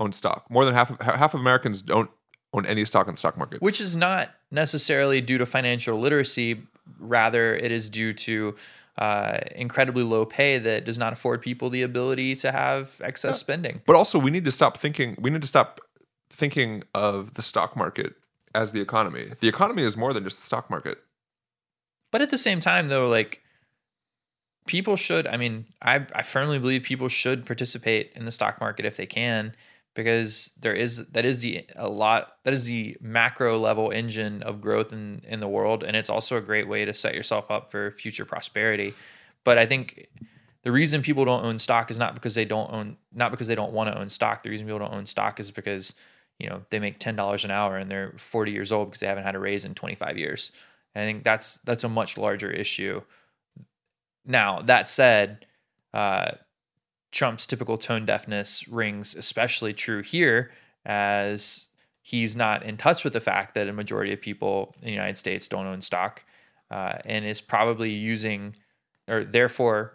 own 0.00 0.10
stock. 0.12 0.50
More 0.50 0.64
than 0.64 0.74
half 0.74 0.90
of 0.90 1.00
half 1.00 1.32
of 1.32 1.40
Americans 1.40 1.80
don't 1.80 2.10
own 2.52 2.66
any 2.66 2.84
stock 2.84 3.06
in 3.06 3.14
the 3.14 3.18
stock 3.18 3.36
market. 3.36 3.60
which 3.62 3.80
is 3.80 3.94
not 3.94 4.30
necessarily 4.50 5.20
due 5.20 5.38
to 5.38 5.46
financial 5.46 5.98
literacy. 5.98 6.62
Rather, 6.98 7.54
it 7.54 7.70
is 7.70 7.90
due 7.90 8.12
to 8.14 8.56
uh, 8.98 9.38
incredibly 9.54 10.02
low 10.02 10.24
pay 10.26 10.58
that 10.58 10.84
does 10.84 10.98
not 10.98 11.12
afford 11.12 11.40
people 11.40 11.70
the 11.70 11.82
ability 11.82 12.34
to 12.36 12.52
have 12.52 13.00
excess 13.02 13.38
spending. 13.38 13.80
But 13.86 13.96
also, 13.96 14.18
we 14.18 14.30
need 14.30 14.44
to 14.44 14.50
stop 14.50 14.76
thinking. 14.76 15.16
We 15.18 15.30
need 15.30 15.40
to 15.40 15.48
stop 15.48 15.80
thinking 16.30 16.82
of 16.94 17.34
the 17.34 17.42
stock 17.42 17.76
market 17.76 18.14
as 18.54 18.72
the 18.72 18.80
economy. 18.80 19.30
The 19.38 19.48
economy 19.48 19.84
is 19.84 19.96
more 19.96 20.12
than 20.12 20.24
just 20.24 20.38
the 20.38 20.44
stock 20.44 20.68
market. 20.68 20.98
But 22.10 22.22
at 22.22 22.30
the 22.30 22.38
same 22.38 22.58
time, 22.60 22.88
though, 22.88 23.06
like 23.06 23.42
people 24.66 24.96
should, 24.96 25.26
I 25.26 25.36
mean, 25.36 25.66
I, 25.80 26.06
I 26.14 26.22
firmly 26.22 26.58
believe 26.58 26.82
people 26.82 27.08
should 27.08 27.46
participate 27.46 28.12
in 28.16 28.24
the 28.24 28.30
stock 28.30 28.60
market 28.60 28.84
if 28.84 28.96
they 28.96 29.06
can, 29.06 29.54
because 29.98 30.52
there 30.60 30.74
is 30.74 31.06
that 31.06 31.24
is 31.24 31.40
the 31.40 31.66
a 31.74 31.88
lot 31.88 32.36
that 32.44 32.54
is 32.54 32.66
the 32.66 32.96
macro 33.00 33.58
level 33.58 33.90
engine 33.90 34.44
of 34.44 34.60
growth 34.60 34.92
in 34.92 35.20
in 35.26 35.40
the 35.40 35.48
world, 35.48 35.82
and 35.82 35.96
it's 35.96 36.08
also 36.08 36.36
a 36.36 36.40
great 36.40 36.68
way 36.68 36.84
to 36.84 36.94
set 36.94 37.16
yourself 37.16 37.50
up 37.50 37.72
for 37.72 37.90
future 37.90 38.24
prosperity. 38.24 38.94
But 39.42 39.58
I 39.58 39.66
think 39.66 40.06
the 40.62 40.70
reason 40.70 41.02
people 41.02 41.24
don't 41.24 41.44
own 41.44 41.58
stock 41.58 41.90
is 41.90 41.98
not 41.98 42.14
because 42.14 42.36
they 42.36 42.44
don't 42.44 42.72
own 42.72 42.96
not 43.12 43.32
because 43.32 43.48
they 43.48 43.56
don't 43.56 43.72
want 43.72 43.92
to 43.92 43.98
own 43.98 44.08
stock. 44.08 44.44
The 44.44 44.50
reason 44.50 44.68
people 44.68 44.78
don't 44.78 44.94
own 44.94 45.04
stock 45.04 45.40
is 45.40 45.50
because 45.50 45.96
you 46.38 46.48
know 46.48 46.62
they 46.70 46.78
make 46.78 47.00
ten 47.00 47.16
dollars 47.16 47.44
an 47.44 47.50
hour 47.50 47.76
and 47.76 47.90
they're 47.90 48.14
forty 48.18 48.52
years 48.52 48.70
old 48.70 48.90
because 48.90 49.00
they 49.00 49.08
haven't 49.08 49.24
had 49.24 49.34
a 49.34 49.40
raise 49.40 49.64
in 49.64 49.74
twenty 49.74 49.96
five 49.96 50.16
years. 50.16 50.52
And 50.94 51.02
I 51.02 51.06
think 51.08 51.24
that's 51.24 51.58
that's 51.58 51.82
a 51.82 51.88
much 51.88 52.16
larger 52.16 52.52
issue. 52.52 53.02
Now 54.24 54.62
that 54.62 54.86
said, 54.86 55.44
uh, 55.92 56.32
Trump's 57.10 57.46
typical 57.46 57.76
tone 57.76 58.04
deafness 58.04 58.68
rings 58.68 59.14
especially 59.14 59.72
true 59.72 60.02
here, 60.02 60.50
as 60.84 61.68
he's 62.02 62.36
not 62.36 62.62
in 62.62 62.76
touch 62.76 63.04
with 63.04 63.12
the 63.12 63.20
fact 63.20 63.54
that 63.54 63.68
a 63.68 63.72
majority 63.72 64.12
of 64.12 64.20
people 64.20 64.74
in 64.80 64.86
the 64.86 64.92
United 64.92 65.16
States 65.16 65.48
don't 65.48 65.66
own 65.66 65.80
stock, 65.80 66.24
uh, 66.70 66.98
and 67.04 67.24
is 67.24 67.40
probably 67.40 67.90
using, 67.90 68.54
or 69.08 69.24
therefore 69.24 69.94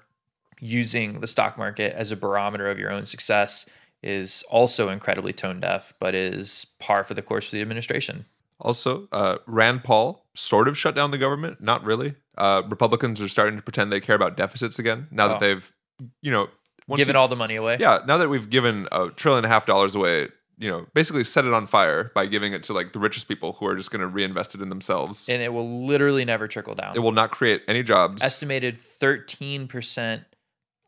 using 0.60 1.20
the 1.20 1.28
stock 1.28 1.58
market 1.58 1.94
as 1.96 2.12
a 2.12 2.16
barometer 2.16 2.68
of 2.68 2.80
your 2.80 2.92
own 2.92 3.06
success 3.06 3.68
is 4.02 4.44
also 4.50 4.90
incredibly 4.90 5.34
tone 5.34 5.60
deaf, 5.60 5.94
but 6.00 6.14
is 6.14 6.66
par 6.80 7.04
for 7.04 7.14
the 7.14 7.22
course 7.22 7.50
for 7.50 7.56
the 7.56 7.62
administration. 7.62 8.26
Also, 8.60 9.08
uh, 9.12 9.38
Rand 9.46 9.84
Paul 9.84 10.26
sort 10.36 10.68
of 10.68 10.78
shut 10.78 10.96
down 10.96 11.12
the 11.12 11.18
government. 11.18 11.62
Not 11.62 11.84
really. 11.84 12.16
Uh, 12.38 12.62
Republicans 12.68 13.22
are 13.22 13.28
starting 13.28 13.56
to 13.56 13.62
pretend 13.62 13.92
they 13.92 14.00
care 14.00 14.16
about 14.16 14.38
deficits 14.38 14.80
again 14.80 15.08
now 15.12 15.28
that 15.28 15.38
Oh. 15.38 15.40
they've, 15.40 15.74
you 16.22 16.32
know, 16.32 16.50
once 16.88 17.00
Giving 17.00 17.16
you- 17.16 17.20
all 17.20 17.28
the 17.28 17.36
money 17.36 17.56
away. 17.56 17.78
yeah. 17.80 18.00
Now 18.06 18.18
that 18.18 18.30
we've 18.30 18.50
given 18.50 18.88
a 18.92 19.10
trillion 19.10 19.44
and 19.46 19.52
a 19.52 19.54
half 19.54 19.66
dollars 19.66 19.96
away, 19.96 20.30
you 20.58 20.70
know, 20.70 20.86
basically 20.94 21.24
set 21.24 21.46
it 21.46 21.54
on 21.54 21.66
fire 21.66 22.12
by 22.14 22.26
giving 22.28 22.54
it 22.54 22.64
to 22.64 22.74
like 22.74 22.94
the 22.94 23.00
richest 23.00 23.28
people 23.28 23.54
who 23.54 23.66
are 23.66 23.76
just 23.76 23.90
going 23.92 24.02
to 24.02 24.08
reinvest 24.08 24.54
it 24.56 24.62
in 24.62 24.70
themselves. 24.70 25.28
And 25.28 25.42
it 25.42 25.52
will 25.52 25.86
literally 25.86 26.26
never 26.26 26.48
trickle 26.48 26.76
down. 26.76 26.96
it 26.96 27.00
will 27.00 27.12
not 27.12 27.32
create 27.32 27.64
any 27.68 27.84
jobs. 27.84 28.22
estimated 28.22 28.78
13% 28.78 30.26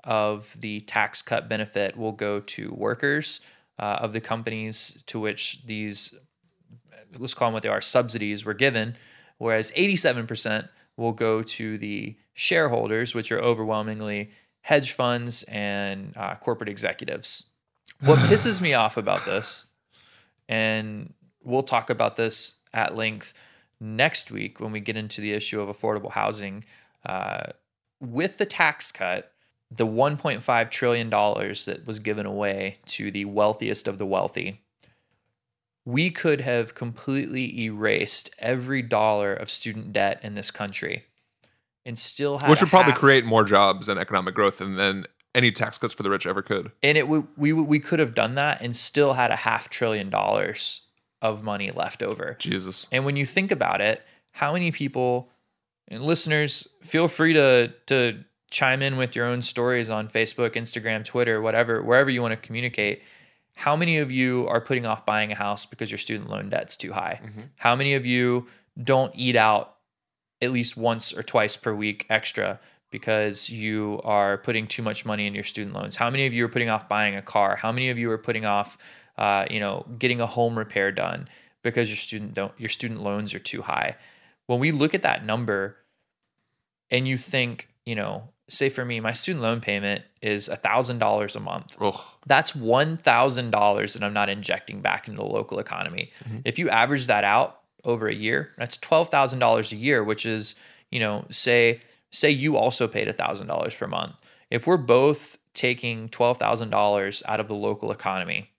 of 0.03 0.55
the 0.61 0.81
tax 0.81 1.21
cut 1.21 1.49
benefit 1.49 1.97
will 1.97 2.11
go 2.11 2.39
to 2.41 2.71
workers 2.73 3.39
uh, 3.79 3.97
of 4.01 4.13
the 4.13 4.21
companies 4.21 5.03
to 5.07 5.19
which 5.19 5.65
these 5.65 6.13
let's 7.17 7.33
call 7.33 7.47
them 7.47 7.53
what 7.53 7.63
they 7.63 7.69
are 7.69 7.81
subsidies 7.81 8.45
were 8.45 8.53
given 8.53 8.95
whereas 9.37 9.71
87% 9.71 10.69
will 10.97 11.11
go 11.11 11.41
to 11.41 11.77
the 11.77 12.15
shareholders 12.33 13.15
which 13.15 13.31
are 13.31 13.39
overwhelmingly 13.39 14.29
hedge 14.65 14.93
funds 14.93 15.43
and 15.43 16.11
uh, 16.17 16.33
corporate 16.33 16.69
executives. 16.69 17.43
What 17.99 18.17
pisses 18.29 18.59
me 18.59 18.73
off 18.73 18.97
about 18.97 19.23
this 19.23 19.67
and 20.49 21.13
we'll 21.43 21.61
talk 21.61 21.91
about 21.91 22.15
this 22.15 22.55
at 22.73 22.95
length 22.95 23.35
next 23.79 24.31
week 24.31 24.59
when 24.59 24.71
we 24.71 24.79
get 24.79 24.97
into 24.97 25.21
the 25.21 25.33
issue 25.33 25.61
of 25.61 25.69
affordable 25.69 26.11
housing 26.11 26.65
uh, 27.05 27.43
with 28.01 28.39
the 28.39 28.45
tax 28.47 28.91
cut, 28.91 29.31
the 29.69 29.85
1.5 29.85 30.71
trillion 30.71 31.11
dollars 31.11 31.65
that 31.65 31.85
was 31.85 31.99
given 31.99 32.25
away 32.25 32.77
to 32.87 33.11
the 33.11 33.25
wealthiest 33.25 33.87
of 33.87 33.99
the 33.99 34.05
wealthy, 34.05 34.61
we 35.85 36.09
could 36.09 36.41
have 36.41 36.73
completely 36.73 37.65
erased 37.65 38.33
every 38.39 38.81
dollar 38.81 39.31
of 39.31 39.47
student 39.47 39.93
debt 39.93 40.19
in 40.23 40.33
this 40.33 40.49
country, 40.49 41.05
and 41.85 41.97
still 41.97 42.39
have 42.39 42.49
which 42.49 42.61
would 42.61 42.69
probably 42.69 42.91
half- 42.91 42.99
create 42.99 43.25
more 43.25 43.43
jobs 43.43 43.87
and 43.87 43.99
economic 43.99 44.33
growth 44.35 44.57
than, 44.57 45.05
any 45.33 45.51
tax 45.51 45.77
cuts 45.77 45.93
for 45.93 46.01
the 46.01 46.09
rich 46.09 46.25
ever 46.25 46.41
could. 46.41 46.71
and 46.81 46.97
it 46.97 47.09
would 47.09 47.27
we 47.35 47.51
we 47.51 47.77
could 47.79 47.99
have 47.99 48.13
done 48.13 48.35
that 48.35 48.61
and 48.61 48.73
still 48.73 49.13
had 49.13 49.31
a 49.31 49.35
half 49.35 49.69
trillion 49.69 50.09
dollars 50.09 50.81
of 51.21 51.43
money 51.43 51.71
left 51.71 52.01
over. 52.01 52.37
Jesus. 52.39 52.87
And 52.91 53.03
when 53.03 53.15
you 53.17 53.25
think 53.25 53.51
about 53.51 53.81
it, 53.81 54.01
how 54.31 54.53
many 54.53 54.71
people 54.71 55.29
and 55.87 56.03
listeners 56.03 56.67
feel 56.81 57.07
free 57.07 57.33
to 57.33 57.73
to 57.87 58.23
chime 58.49 58.81
in 58.81 58.95
with 58.95 59.15
your 59.15 59.25
own 59.25 59.41
stories 59.41 59.89
on 59.89 60.07
Facebook, 60.07 60.51
Instagram, 60.51 61.03
Twitter, 61.03 61.41
whatever, 61.41 61.83
wherever 61.83 62.09
you 62.09 62.21
want 62.21 62.31
to 62.31 62.37
communicate. 62.37 63.01
How 63.55 63.75
many 63.75 63.97
of 63.97 64.11
you 64.11 64.47
are 64.47 64.61
putting 64.61 64.85
off 64.85 65.05
buying 65.05 65.31
a 65.31 65.35
house 65.35 65.65
because 65.65 65.91
your 65.91 65.97
student 65.97 66.29
loan 66.29 66.49
debt's 66.49 66.77
too 66.77 66.93
high? 66.93 67.19
Mm-hmm. 67.23 67.41
How 67.55 67.75
many 67.75 67.95
of 67.95 68.05
you 68.05 68.47
don't 68.81 69.11
eat 69.15 69.35
out 69.35 69.74
at 70.45 70.51
least 70.51 70.77
once 70.77 71.13
or 71.13 71.23
twice 71.23 71.57
per 71.57 71.73
week 71.73 72.05
extra 72.09 72.59
because 72.91 73.49
you 73.49 73.99
are 74.03 74.37
putting 74.37 74.67
too 74.67 74.81
much 74.81 75.05
money 75.05 75.27
in 75.27 75.35
your 75.35 75.43
student 75.43 75.75
loans? 75.75 75.95
How 75.95 76.09
many 76.09 76.25
of 76.27 76.33
you 76.33 76.45
are 76.45 76.49
putting 76.49 76.69
off 76.69 76.87
buying 76.87 77.15
a 77.15 77.21
car? 77.21 77.55
How 77.55 77.71
many 77.71 77.89
of 77.89 77.97
you 77.97 78.09
are 78.11 78.17
putting 78.17 78.45
off, 78.45 78.77
uh, 79.17 79.45
you 79.49 79.59
know, 79.59 79.85
getting 79.99 80.21
a 80.21 80.27
home 80.27 80.57
repair 80.57 80.91
done 80.91 81.27
because 81.63 81.89
your 81.89 81.97
student 81.97 82.33
don't 82.33 82.53
your 82.57 82.69
student 82.69 83.01
loans 83.01 83.33
are 83.33 83.39
too 83.39 83.61
high? 83.61 83.97
When 84.47 84.59
we 84.59 84.71
look 84.71 84.93
at 84.93 85.01
that 85.01 85.25
number, 85.25 85.77
and 86.91 87.07
you 87.07 87.17
think, 87.17 87.67
you 87.85 87.95
know, 87.95 88.29
say 88.47 88.69
for 88.69 88.85
me, 88.85 88.99
my 88.99 89.11
student 89.11 89.43
loan 89.43 89.59
payment 89.59 90.03
is 90.21 90.47
a 90.47 90.55
thousand 90.55 90.99
dollars 90.99 91.35
a 91.35 91.39
month 91.39 91.75
Ugh. 91.81 91.99
that's 92.27 92.51
$1,000 92.51 93.93
that 93.93 94.03
I'm 94.03 94.13
not 94.13 94.29
injecting 94.29 94.81
back 94.81 95.07
into 95.07 95.19
the 95.19 95.25
local 95.25 95.59
economy. 95.59 96.11
If 96.43 96.59
you 96.59 96.69
average 96.69 97.07
that 97.07 97.23
out 97.23 97.61
over 97.85 98.07
a 98.07 98.13
year, 98.13 98.51
that's 98.57 98.77
$12,000 98.77 99.71
a 99.71 99.75
year, 99.75 100.03
which 100.03 100.25
is, 100.25 100.55
you 100.91 100.99
know, 100.99 101.25
say 101.29 101.81
say 102.11 102.29
you 102.29 102.55
also 102.55 102.87
paid 102.87 103.07
$1,000 103.09 103.77
per 103.77 103.87
month. 103.87 104.15
If 104.49 104.65
we're 104.67 104.77
both 104.77 105.37
taking 105.53 106.07
$12,000 106.09 107.23
out 107.27 107.39
of 107.41 107.47
the 107.47 107.53
local 107.55 107.91
economy, 107.91 108.49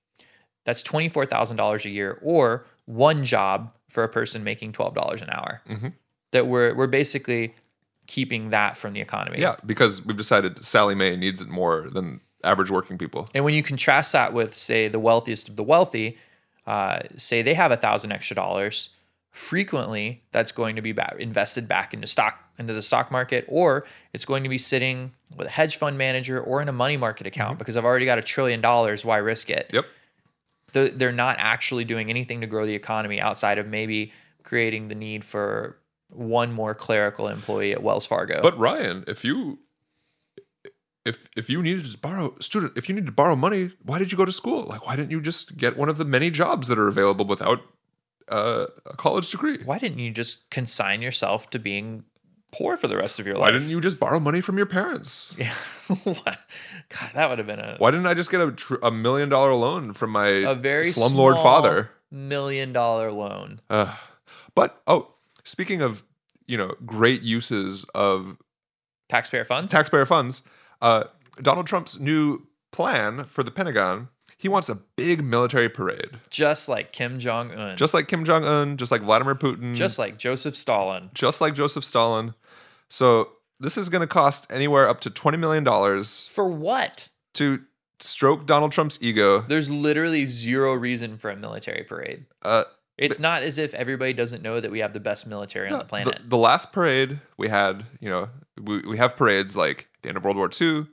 that's 0.64 0.82
$24,000 0.82 1.84
a 1.84 1.88
year 1.88 2.18
or 2.22 2.66
one 2.84 3.24
job 3.24 3.72
for 3.88 4.04
a 4.04 4.08
person 4.08 4.44
making 4.44 4.72
$12 4.72 5.22
an 5.22 5.30
hour. 5.30 5.62
Mhm. 5.68 5.92
That 6.32 6.46
we're 6.48 6.74
we're 6.74 6.86
basically 6.86 7.54
keeping 8.06 8.50
that 8.50 8.76
from 8.76 8.92
the 8.92 9.00
economy. 9.00 9.40
Yeah, 9.40 9.56
because 9.64 10.04
we've 10.04 10.16
decided 10.16 10.64
Sallie 10.64 10.94
Mae 10.94 11.16
needs 11.16 11.40
it 11.40 11.48
more 11.48 11.88
than 11.90 12.20
average 12.44 12.70
working 12.70 12.98
people. 12.98 13.26
And 13.34 13.44
when 13.44 13.54
you 13.54 13.62
contrast 13.62 14.12
that 14.12 14.32
with, 14.32 14.54
say, 14.54 14.88
the 14.88 15.00
wealthiest 15.00 15.48
of 15.48 15.56
the 15.56 15.62
wealthy, 15.64 16.18
uh, 16.66 17.00
say 17.16 17.42
they 17.42 17.54
have 17.54 17.72
a 17.72 17.76
thousand 17.76 18.12
extra 18.12 18.34
dollars, 18.34 18.90
frequently 19.36 20.22
that's 20.32 20.50
going 20.50 20.76
to 20.76 20.82
be 20.82 20.94
invested 21.18 21.68
back 21.68 21.92
into 21.92 22.06
stock 22.06 22.42
into 22.58 22.72
the 22.72 22.80
stock 22.80 23.10
market, 23.10 23.44
or 23.48 23.84
it's 24.14 24.24
going 24.24 24.42
to 24.42 24.48
be 24.48 24.56
sitting 24.56 25.12
with 25.36 25.46
a 25.46 25.50
hedge 25.50 25.76
fund 25.76 25.98
manager 25.98 26.40
or 26.40 26.62
in 26.62 26.70
a 26.70 26.72
money 26.72 26.96
market 26.96 27.26
account 27.26 27.50
mm-hmm. 27.50 27.58
because 27.58 27.76
I've 27.76 27.84
already 27.84 28.06
got 28.06 28.16
a 28.18 28.22
trillion 28.22 28.62
dollars. 28.62 29.04
Why 29.04 29.18
risk 29.18 29.50
it? 29.50 29.70
Yep. 29.74 29.84
The- 30.72 30.88
They're 30.88 31.12
not 31.12 31.36
actually 31.38 31.84
doing 31.84 32.08
anything 32.08 32.40
to 32.40 32.46
grow 32.46 32.64
the 32.64 32.74
economy 32.74 33.20
outside 33.20 33.58
of 33.58 33.66
maybe 33.66 34.10
creating 34.42 34.88
the 34.88 34.94
need 34.94 35.22
for 35.22 35.76
one 36.08 36.50
more 36.50 36.74
clerical 36.74 37.28
employee 37.28 37.72
at 37.72 37.82
Wells 37.82 38.06
Fargo. 38.06 38.40
But 38.40 38.58
Ryan, 38.58 39.04
if 39.06 39.22
you 39.22 39.58
if 41.04 41.28
if 41.36 41.50
you 41.50 41.62
needed 41.62 41.84
to 41.84 41.98
borrow 41.98 42.36
student, 42.40 42.72
if 42.74 42.88
you 42.88 42.94
needed 42.94 43.06
to 43.06 43.12
borrow 43.12 43.36
money, 43.36 43.72
why 43.82 43.98
did 43.98 44.12
you 44.12 44.16
go 44.16 44.24
to 44.24 44.32
school? 44.32 44.64
Like, 44.64 44.86
why 44.86 44.96
didn't 44.96 45.10
you 45.10 45.20
just 45.20 45.58
get 45.58 45.76
one 45.76 45.90
of 45.90 45.98
the 45.98 46.06
many 46.06 46.30
jobs 46.30 46.68
that 46.68 46.78
are 46.78 46.88
available 46.88 47.26
without 47.26 47.60
uh, 48.28 48.66
a 48.86 48.96
college 48.96 49.30
degree? 49.30 49.58
why 49.64 49.78
didn't 49.78 49.98
you 49.98 50.10
just 50.10 50.48
consign 50.50 51.02
yourself 51.02 51.48
to 51.50 51.58
being 51.58 52.04
poor 52.52 52.76
for 52.76 52.88
the 52.88 52.96
rest 52.96 53.20
of 53.20 53.26
your 53.26 53.36
life? 53.36 53.42
Why 53.42 53.50
didn't 53.52 53.68
you 53.70 53.80
just 53.80 53.98
borrow 54.00 54.18
money 54.20 54.40
from 54.40 54.56
your 54.56 54.66
parents? 54.66 55.34
Yeah. 55.38 55.54
God, 56.14 57.10
that 57.14 57.28
would 57.28 57.38
have 57.38 57.46
been 57.46 57.60
a 57.60 57.76
Why 57.78 57.90
didn't 57.92 58.06
I 58.06 58.14
just 58.14 58.30
get 58.30 58.40
a, 58.40 58.50
tr- 58.50 58.74
a 58.82 58.90
million 58.90 59.28
dollar 59.28 59.54
loan 59.54 59.92
from 59.92 60.10
my 60.10 60.26
a 60.28 60.54
very 60.54 60.86
slumlord 60.86 61.40
father? 61.42 61.90
million 62.10 62.72
dollar 62.72 63.12
loan. 63.12 63.60
Uh, 63.70 63.94
but 64.54 64.80
oh, 64.88 65.12
speaking 65.44 65.82
of 65.82 66.02
you 66.48 66.56
know 66.56 66.74
great 66.84 67.22
uses 67.22 67.84
of 67.94 68.36
Taxpayer 69.08 69.44
funds. 69.44 69.70
taxpayer 69.70 70.06
funds, 70.06 70.42
uh, 70.82 71.04
Donald 71.40 71.66
Trump's 71.68 72.00
new 72.00 72.46
plan 72.72 73.24
for 73.24 73.42
the 73.44 73.50
Pentagon. 73.52 74.08
He 74.38 74.48
wants 74.48 74.68
a 74.68 74.74
big 74.96 75.24
military 75.24 75.68
parade, 75.68 76.20
Just 76.30 76.68
like 76.68 76.92
Kim 76.92 77.18
Jong 77.18 77.52
Un. 77.52 77.76
just 77.76 77.94
like 77.94 78.06
Kim 78.08 78.24
Jong 78.24 78.44
Un, 78.44 78.76
just 78.76 78.92
like 78.92 79.00
Vladimir 79.02 79.34
Putin, 79.34 79.74
just 79.74 79.98
like 79.98 80.18
Joseph 80.18 80.54
Stalin. 80.54 81.10
just 81.14 81.40
like 81.40 81.54
Joseph 81.54 81.84
Stalin. 81.84 82.34
So 82.90 83.30
this 83.58 83.76
is 83.78 83.88
going 83.88 84.02
to 84.02 84.06
cost 84.06 84.46
anywhere 84.50 84.88
up 84.88 85.00
to 85.00 85.10
twenty 85.10 85.38
million 85.38 85.64
dollars 85.64 86.26
For 86.30 86.46
what? 86.48 87.08
to 87.34 87.60
stroke 87.98 88.46
Donald 88.46 88.72
Trump's 88.72 88.98
ego. 89.00 89.40
There's 89.48 89.70
literally 89.70 90.26
zero 90.26 90.74
reason 90.74 91.16
for 91.18 91.30
a 91.30 91.36
military 91.36 91.82
parade. 91.82 92.26
Uh, 92.42 92.64
It's 92.98 93.18
not 93.18 93.42
as 93.42 93.56
if 93.58 93.72
everybody 93.74 94.12
doesn't 94.12 94.42
know 94.42 94.60
that 94.60 94.70
we 94.70 94.80
have 94.80 94.92
the 94.92 95.00
best 95.00 95.26
military 95.26 95.70
on 95.70 95.78
the 95.78 95.84
planet. 95.86 96.18
The, 96.22 96.28
the 96.28 96.36
last 96.36 96.72
parade 96.72 97.20
we 97.38 97.48
had, 97.48 97.86
you 98.00 98.10
know, 98.10 98.28
we, 98.62 98.80
we 98.82 98.98
have 98.98 99.16
parades 99.16 99.56
like 99.56 99.88
the 100.02 100.08
end 100.10 100.18
of 100.18 100.24
World 100.24 100.36
War 100.36 100.50
II, 100.60 100.86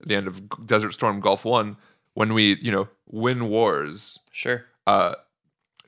the 0.00 0.14
end 0.16 0.26
of 0.26 0.66
Desert 0.66 0.92
Storm 0.92 1.20
Gulf 1.20 1.44
One, 1.44 1.76
when 2.18 2.34
we, 2.34 2.58
you 2.60 2.72
know, 2.72 2.88
win 3.06 3.48
wars. 3.48 4.18
sure. 4.32 4.64
Uh, 4.88 5.14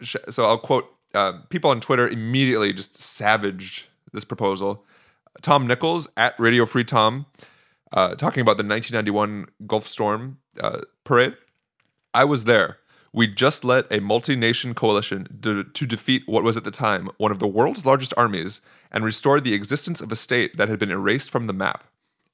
sh- 0.00 0.14
so 0.28 0.44
I'll 0.44 0.58
quote 0.58 0.88
uh, 1.12 1.32
people 1.48 1.72
on 1.72 1.80
Twitter 1.80 2.06
immediately 2.06 2.72
just 2.72 3.02
savaged 3.02 3.88
this 4.12 4.24
proposal. 4.24 4.86
Tom 5.42 5.66
Nichols 5.66 6.08
at 6.16 6.38
Radio 6.38 6.66
Free 6.66 6.84
Tom 6.84 7.26
uh, 7.92 8.14
talking 8.14 8.42
about 8.42 8.58
the 8.58 8.62
1991 8.62 9.48
Gulf 9.66 9.88
Storm 9.88 10.38
uh, 10.60 10.82
parade. 11.02 11.34
I 12.14 12.22
was 12.22 12.44
there. 12.44 12.78
We 13.12 13.26
just 13.26 13.64
led 13.64 13.86
a 13.90 13.98
multi 13.98 14.36
nation 14.36 14.72
coalition 14.72 15.40
to, 15.42 15.64
to 15.64 15.84
defeat 15.84 16.22
what 16.26 16.44
was 16.44 16.56
at 16.56 16.62
the 16.62 16.70
time 16.70 17.10
one 17.16 17.32
of 17.32 17.40
the 17.40 17.48
world's 17.48 17.84
largest 17.84 18.14
armies 18.16 18.60
and 18.92 19.04
restored 19.04 19.42
the 19.42 19.54
existence 19.54 20.00
of 20.00 20.12
a 20.12 20.16
state 20.16 20.56
that 20.58 20.68
had 20.68 20.78
been 20.78 20.92
erased 20.92 21.28
from 21.28 21.48
the 21.48 21.52
map. 21.52 21.82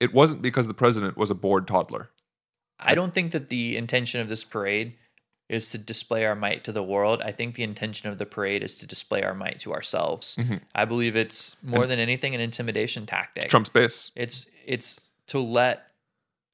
It 0.01 0.13
wasn't 0.13 0.43
because 0.43 0.69
the 0.69 0.75
president 0.75 1.17
was 1.17 1.31
a 1.31 1.35
bored 1.35 1.67
toddler. 1.67 2.11
I 2.79 2.95
don't 2.95 3.15
think 3.15 3.33
that 3.33 3.49
the 3.49 3.77
intention 3.77 4.21
of 4.21 4.29
this 4.29 4.45
parade 4.45 4.95
is 5.49 5.71
to 5.71 5.79
display 5.79 6.25
our 6.25 6.35
might 6.35 6.65
to 6.65 6.73
the 6.73 6.83
world. 6.83 7.23
I 7.23 7.31
think 7.33 7.55
the 7.55 7.63
intention 7.63 8.09
of 8.09 8.19
the 8.19 8.27
parade 8.27 8.63
is 8.63 8.79
to 8.79 8.87
display 8.87 9.23
our 9.23 9.35
might 9.35 9.61
to 9.61 9.73
ourselves. 9.73 10.37
I 10.75 10.85
believe 10.85 11.15
it's 11.17 11.57
more 11.63 11.87
than 11.87 11.99
anything 11.99 12.35
an 12.35 12.41
intimidation 12.41 13.07
tactic. 13.07 13.49
Trump's 13.49 13.69
base. 13.69 14.11
It's 14.17 14.47
it's 14.67 15.01
to 15.29 15.39
let 15.39 15.87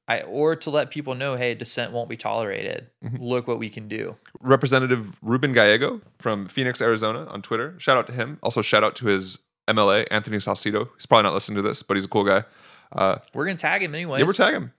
I 0.09 0.23
or 0.23 0.57
to 0.57 0.71
let 0.71 0.91
people 0.91 1.15
know, 1.15 1.37
hey, 1.37 1.55
dissent 1.55 1.93
won't 1.93 2.09
be 2.09 2.17
tolerated. 2.17 2.89
Look 3.19 3.47
what 3.49 3.59
we 3.59 3.71
can 3.71 3.89
do. 3.89 4.17
Representative 4.41 5.17
Ruben 5.23 5.53
Gallego 5.53 6.03
from 6.19 6.47
Phoenix, 6.47 6.83
Arizona 6.83 7.25
on 7.27 7.41
Twitter. 7.41 7.75
Shout 7.79 7.97
out 7.97 8.07
to 8.09 8.13
him. 8.13 8.39
Also, 8.43 8.63
shout 8.63 8.85
out 8.85 8.95
to 8.97 9.07
his 9.07 9.39
MLA, 9.69 10.07
Anthony 10.11 10.37
Salcido. 10.39 10.89
He's 10.97 11.07
probably 11.07 11.23
not 11.23 11.35
listening 11.35 11.57
to 11.57 11.63
this, 11.63 11.83
but 11.83 11.97
he's 11.97 12.05
a 12.05 12.09
cool 12.09 12.25
guy. 12.25 12.45
Uh, 12.91 13.19
We're 13.33 13.47
gonna 13.47 13.57
tag 13.57 13.83
him 13.83 13.95
anyway. 13.95 14.19
yeah, 14.19 14.27
we're 14.27 14.33
tag 14.33 14.55
him. 14.55 14.73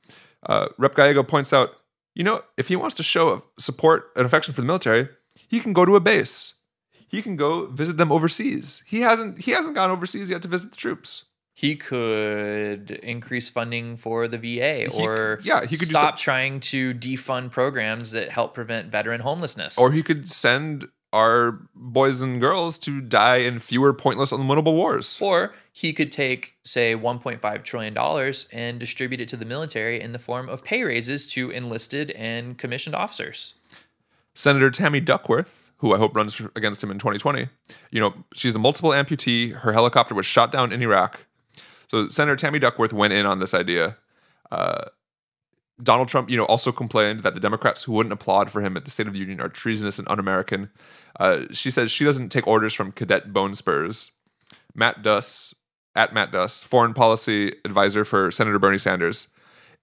Uh, 0.46 0.68
Rep 0.78 0.96
Gallego 0.96 1.24
points 1.24 1.54
out, 1.54 1.70
you 2.16 2.24
know, 2.24 2.42
if 2.58 2.68
he 2.68 2.76
wants 2.76 2.96
to 2.96 3.04
show 3.04 3.44
support 3.58 4.12
and 4.16 4.26
affection 4.26 4.54
for 4.54 4.62
the 4.62 4.68
military, 4.68 5.10
he 5.48 5.60
can 5.60 5.74
go 5.74 5.86
to 5.86 5.96
a 5.96 6.00
base. 6.00 6.54
He 7.08 7.22
can 7.22 7.36
go 7.36 7.68
visit 7.68 7.98
them 7.98 8.12
overseas. 8.12 8.84
He 8.88 9.02
hasn't. 9.02 9.40
He 9.40 9.52
hasn't 9.52 9.76
gone 9.76 9.92
overseas 9.92 10.30
yet 10.30 10.42
to 10.42 10.48
visit 10.48 10.72
the 10.72 10.78
troops. 10.78 11.26
he 11.56 11.76
could 11.76 12.90
increase 13.04 13.48
funding 13.50 13.96
for 13.96 14.28
the 14.28 14.40
VA 14.40 14.90
He- 14.90 15.08
or 15.08 15.40
yeah, 15.44 15.64
he 15.66 15.78
could 15.78 15.88
stop 15.90 16.18
trying 16.18 16.60
to 16.72 16.94
defund 16.96 17.52
programs 17.52 18.12
that 18.12 18.32
help 18.32 18.56
prevent 18.56 18.92
veteran 18.92 19.22
homelessness. 19.22 19.78
Or 19.78 19.92
he 19.92 20.02
could 20.02 20.28
send 20.28 20.88
our 21.14 21.60
boys 21.76 22.22
and 22.22 22.42
girls 22.42 22.78
to 22.80 23.00
die 23.00 23.38
in 23.38 23.60
fewer 23.60 23.94
pointless, 23.94 24.32
unwinnable 24.32 24.74
wars. 24.74 25.20
Or 25.22 25.54
he 25.72 25.94
could 25.94 26.12
take, 26.12 26.56
say, 26.64 26.96
$1.5 26.96 27.64
trillion 27.64 28.34
and 28.52 28.80
distribute 28.80 29.22
it 29.22 29.30
to 29.30 29.38
the 29.38 29.46
military 29.46 30.02
in 30.02 30.12
the 30.12 30.20
form 30.20 30.50
of 30.50 30.64
pay 30.64 30.84
raises 30.84 31.28
to 31.34 31.52
enlisted 31.52 32.12
and 32.12 32.58
commissioned 32.58 32.96
officers. 32.96 33.54
Senator 34.34 34.72
Tammy 34.72 35.00
Duckworth, 35.00 35.72
who 35.78 35.94
I 35.94 36.00
hope 36.00 36.16
runs 36.16 36.42
against 36.56 36.84
him 36.84 36.90
in 36.90 36.98
2020, 36.98 37.48
you 37.92 38.00
know, 38.00 38.16
she's 38.34 38.56
a 38.56 38.60
multiple 38.60 38.90
amputee. 38.90 39.54
Her 39.54 39.72
helicopter 39.72 40.16
was 40.16 40.26
shot 40.26 40.52
down 40.52 40.74
in 40.74 40.82
Iraq. 40.82 41.26
So 41.88 42.08
Senator 42.08 42.36
Tammy 42.36 42.58
Duckworth 42.58 42.92
went 42.92 43.14
in 43.14 43.28
on 43.28 43.38
this 43.38 43.54
idea. 43.54 43.98
Uh, 44.52 44.86
Donald 45.82 46.08
Trump, 46.08 46.30
you 46.30 46.38
know, 46.38 46.46
also 46.46 46.72
complained 46.72 47.24
that 47.24 47.34
the 47.34 47.40
Democrats 47.40 47.84
who 47.84 47.94
wouldn't 47.94 48.14
applaud 48.14 48.52
for 48.52 48.62
him 48.62 48.78
at 48.78 48.86
the 48.86 48.92
State 48.92 49.08
of 49.08 49.14
the 49.14 49.20
Union 49.20 49.42
are 49.42 49.50
treasonous 49.50 49.98
and 49.98 50.08
un-American. 50.08 50.70
Uh, 51.20 51.42
she 51.52 51.72
says 51.72 51.92
she 51.92 52.06
doesn't 52.06 52.30
take 52.30 52.48
orders 52.48 52.74
from 52.74 52.92
cadet 52.92 53.34
bone 53.34 53.56
spurs. 53.56 54.12
Matt 54.76 55.02
Duss, 55.02 55.56
at 55.96 56.14
Matt 56.14 56.32
Duss, 56.32 56.64
foreign 56.64 56.94
policy 56.94 57.54
advisor 57.66 58.06
for 58.06 58.32
Senator 58.32 58.60
Bernie 58.60 58.78
Sanders. 58.78 59.28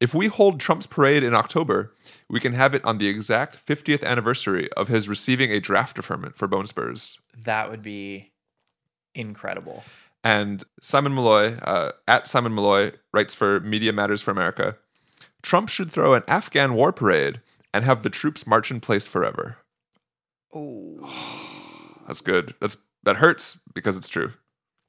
If 0.00 0.14
we 0.14 0.28
hold 0.28 0.60
Trump's 0.60 0.86
parade 0.86 1.22
in 1.22 1.34
October, 1.34 1.92
we 2.28 2.40
can 2.40 2.54
have 2.54 2.74
it 2.74 2.84
on 2.84 2.98
the 2.98 3.06
exact 3.06 3.64
50th 3.64 4.02
anniversary 4.02 4.72
of 4.72 4.88
his 4.88 5.08
receiving 5.08 5.50
a 5.50 5.60
draft 5.60 5.96
deferment 5.96 6.36
for 6.36 6.48
bone 6.48 6.66
spurs. 6.66 7.18
That 7.44 7.70
would 7.70 7.82
be 7.82 8.32
incredible. 9.14 9.84
And 10.24 10.64
Simon 10.80 11.12
Maloy, 11.12 11.58
uh, 11.62 11.92
at 12.08 12.28
Simon 12.28 12.54
Maloy, 12.54 12.94
writes 13.12 13.34
for 13.34 13.60
Media 13.60 13.92
Matters 13.92 14.22
for 14.22 14.30
America. 14.30 14.76
Trump 15.42 15.68
should 15.68 15.90
throw 15.90 16.14
an 16.14 16.22
Afghan 16.28 16.74
war 16.74 16.92
parade 16.92 17.40
and 17.72 17.84
have 17.84 18.02
the 18.02 18.10
troops 18.10 18.46
march 18.46 18.70
in 18.70 18.80
place 18.80 19.06
forever. 19.06 19.58
Oh. 20.54 22.02
That's 22.06 22.20
good. 22.20 22.54
That's 22.60 22.76
that 23.04 23.16
hurts 23.16 23.60
because 23.72 23.96
it's 23.96 24.08
true. 24.08 24.32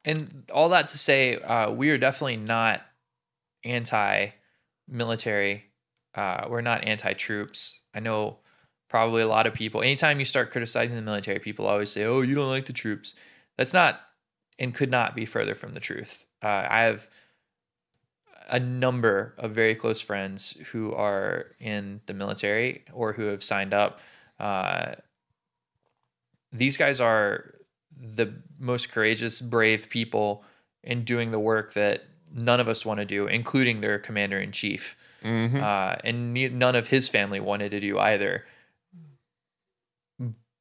And 0.03 0.43
all 0.51 0.69
that 0.69 0.87
to 0.87 0.97
say, 0.97 1.35
uh, 1.35 1.71
we 1.71 1.91
are 1.91 1.97
definitely 1.97 2.37
not 2.37 2.81
anti-military. 3.63 5.65
Uh, 6.15 6.47
we're 6.49 6.61
not 6.61 6.83
anti-troops. 6.83 7.79
I 7.93 7.99
know 7.99 8.37
probably 8.89 9.21
a 9.21 9.27
lot 9.27 9.45
of 9.45 9.53
people. 9.53 9.81
Anytime 9.81 10.17
you 10.17 10.25
start 10.25 10.51
criticizing 10.51 10.97
the 10.97 11.03
military, 11.03 11.39
people 11.39 11.67
always 11.67 11.91
say, 11.91 12.05
"Oh, 12.05 12.21
you 12.21 12.33
don't 12.33 12.49
like 12.49 12.65
the 12.65 12.73
troops." 12.73 13.13
That's 13.57 13.73
not 13.73 14.01
and 14.57 14.73
could 14.73 14.91
not 14.91 15.15
be 15.15 15.25
further 15.25 15.55
from 15.55 15.73
the 15.73 15.79
truth. 15.79 16.25
Uh, 16.41 16.67
I 16.69 16.81
have 16.81 17.07
a 18.49 18.59
number 18.59 19.33
of 19.37 19.51
very 19.51 19.75
close 19.75 20.01
friends 20.01 20.57
who 20.71 20.93
are 20.93 21.47
in 21.59 22.01
the 22.07 22.13
military 22.13 22.83
or 22.93 23.13
who 23.13 23.25
have 23.25 23.43
signed 23.43 23.73
up. 23.73 23.99
Uh, 24.39 24.93
these 26.51 26.77
guys 26.77 26.99
are 26.99 27.53
the 27.97 28.33
most 28.59 28.91
courageous, 28.91 29.39
brave 29.41 29.89
people 29.89 30.43
in 30.83 31.03
doing 31.03 31.31
the 31.31 31.39
work 31.39 31.73
that 31.73 32.03
none 32.33 32.59
of 32.59 32.67
us 32.67 32.85
want 32.85 32.99
to 32.99 33.05
do, 33.05 33.27
including 33.27 33.81
their 33.81 33.99
commander 33.99 34.39
in 34.39 34.51
chief. 34.51 34.95
Mhm. 35.23 35.61
Uh, 35.61 35.97
and 36.03 36.33
ne- 36.33 36.49
none 36.49 36.75
of 36.75 36.87
his 36.87 37.07
family 37.09 37.39
wanted 37.39 37.69
to 37.71 37.79
do 37.79 37.99
either. 37.99 38.45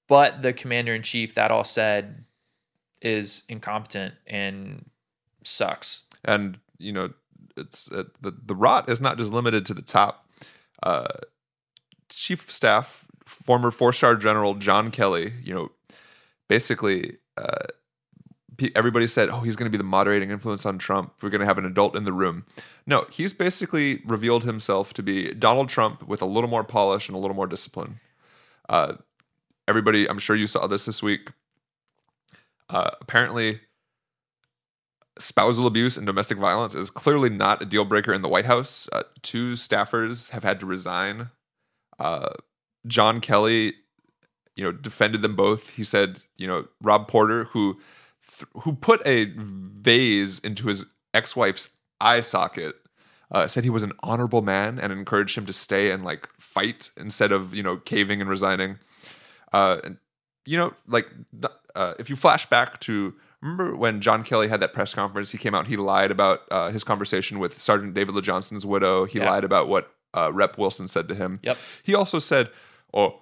But 0.09 0.43
the 0.43 0.53
commander 0.53 0.95
in 0.95 1.03
chief, 1.03 1.35
that 1.35 1.51
all 1.51 1.64
said, 1.64 2.25
is 3.01 3.45
incompetent 3.49 4.14
and 4.27 4.90
sucks. 5.45 6.03
and 6.25 6.59
you 6.79 6.93
know 6.93 7.12
it's 7.61 7.90
uh, 7.92 8.05
the 8.20 8.33
the 8.44 8.55
rot 8.55 8.88
is 8.88 9.01
not 9.01 9.18
just 9.18 9.33
limited 9.33 9.64
to 9.66 9.75
the 9.75 9.83
top. 9.83 10.29
Uh, 10.83 11.09
Chief 12.09 12.44
of 12.44 12.51
Staff, 12.51 13.07
former 13.25 13.70
four 13.70 13.92
star 13.92 14.16
general 14.16 14.55
John 14.55 14.90
Kelly, 14.90 15.35
you 15.42 15.55
know, 15.55 15.70
basically. 16.49 17.18
Uh, 17.37 17.66
Everybody 18.75 19.07
said, 19.07 19.31
"Oh, 19.31 19.40
he's 19.40 19.57
going 19.57 19.70
to 19.70 19.70
be 19.70 19.79
the 19.79 19.88
moderating 19.88 20.31
influence 20.31 20.66
on 20.66 20.77
Trump. 20.77 21.14
We're 21.23 21.31
going 21.31 21.40
to 21.40 21.46
have 21.46 21.57
an 21.57 21.64
adult 21.64 21.96
in 21.96 22.05
the 22.05 22.12
room." 22.12 22.44
No, 22.87 23.07
he's 23.11 23.33
basically 23.33 24.03
revealed 24.05 24.44
himself 24.44 24.92
to 24.94 25.03
be 25.03 25.33
Donald 25.33 25.70
Trump 25.70 26.07
with 26.07 26.20
a 26.20 26.27
little 26.27 26.51
more 26.51 26.62
polish 26.62 27.09
and 27.09 27.16
a 27.16 27.18
little 27.18 27.35
more 27.35 27.46
discipline. 27.46 28.01
Uh, 28.68 28.96
everybody, 29.66 30.07
I'm 30.07 30.18
sure 30.18 30.37
you 30.37 30.46
saw 30.46 30.66
this 30.66 30.85
this 30.85 31.03
week. 31.03 31.31
Uh, 32.68 32.90
apparently, 33.01 33.61
spousal 35.18 35.66
abuse 35.66 35.96
and 35.96 36.07
domestic 36.07 36.38
violence 36.38 36.75
is 36.75 36.90
clearly 36.90 37.31
not 37.31 37.62
a 37.62 37.66
deal 37.66 37.85
breaker 37.85 38.12
in 38.12 38.23
the 38.23 38.29
White 38.29 38.46
House. 38.46 38.88
Uh, 38.92 39.03
two 39.23 39.53
staffers 39.53 40.31
have 40.31 40.44
had 40.44 40.61
to 40.61 40.66
resign. 40.66 41.31
Uh, 41.99 42.31
John 42.87 43.20
Kelly, 43.20 43.75
you 44.57 44.64
know, 44.64 44.73
defended 44.73 45.23
them 45.23 45.37
both. 45.37 45.70
He 45.70 45.83
said, 45.83 46.20
you 46.37 46.46
know, 46.46 46.66
Rob 46.81 47.09
Porter, 47.09 47.44
who 47.44 47.79
th- 48.27 48.49
who 48.62 48.73
put 48.75 49.07
a 49.07 49.33
vase 49.37 50.38
into 50.38 50.68
his 50.68 50.87
ex-wife's 51.12 51.70
eye 52.01 52.20
socket, 52.20 52.77
uh, 53.31 53.46
said 53.46 53.64
he 53.64 53.70
was 53.70 53.83
an 53.83 53.92
honorable 54.03 54.42
man 54.42 54.79
and 54.79 54.92
encouraged 54.92 55.37
him 55.37 55.46
to 55.46 55.53
stay 55.53 55.90
and 55.90 56.05
like 56.05 56.29
fight 56.38 56.90
instead 56.96 57.33
of 57.33 57.55
you 57.55 57.62
know 57.62 57.77
caving 57.77 58.20
and 58.20 58.31
resigning. 58.31 58.79
Uh, 59.53 59.79
and, 59.85 59.99
you 60.46 60.57
know, 60.57 60.73
like 60.87 61.09
uh, 61.75 61.94
if 61.99 62.09
you 62.09 62.16
flash 62.16 62.46
back 62.46 62.81
to 62.81 63.14
remember 63.42 63.74
when 63.76 64.00
John 64.00 64.22
Kelly 64.24 64.48
had 64.48 64.61
that 64.61 64.72
press 64.72 64.94
conference, 64.94 65.31
he 65.31 65.38
came 65.38 65.55
out, 65.55 65.66
he 65.66 65.76
lied 65.76 66.11
about 66.11 66.40
uh, 66.50 66.70
his 66.70 66.85
conversation 66.85 67.38
with 67.38 67.59
Sergeant 67.61 67.94
David 67.94 68.14
LeJohnson's 68.14 68.66
widow. 68.66 69.05
He 69.07 69.18
Yeah. 69.18 69.31
lied 69.31 69.44
about 69.44 69.68
what 69.68 69.94
uh, 70.14 70.33
Rep 70.33 70.59
Wilson 70.59 70.88
said 70.88 71.09
to 71.09 71.14
him. 71.14 71.38
Yep. 71.42 71.57
He 71.83 71.94
also 71.94 72.18
said, 72.18 72.50
"Oh, 72.92 73.20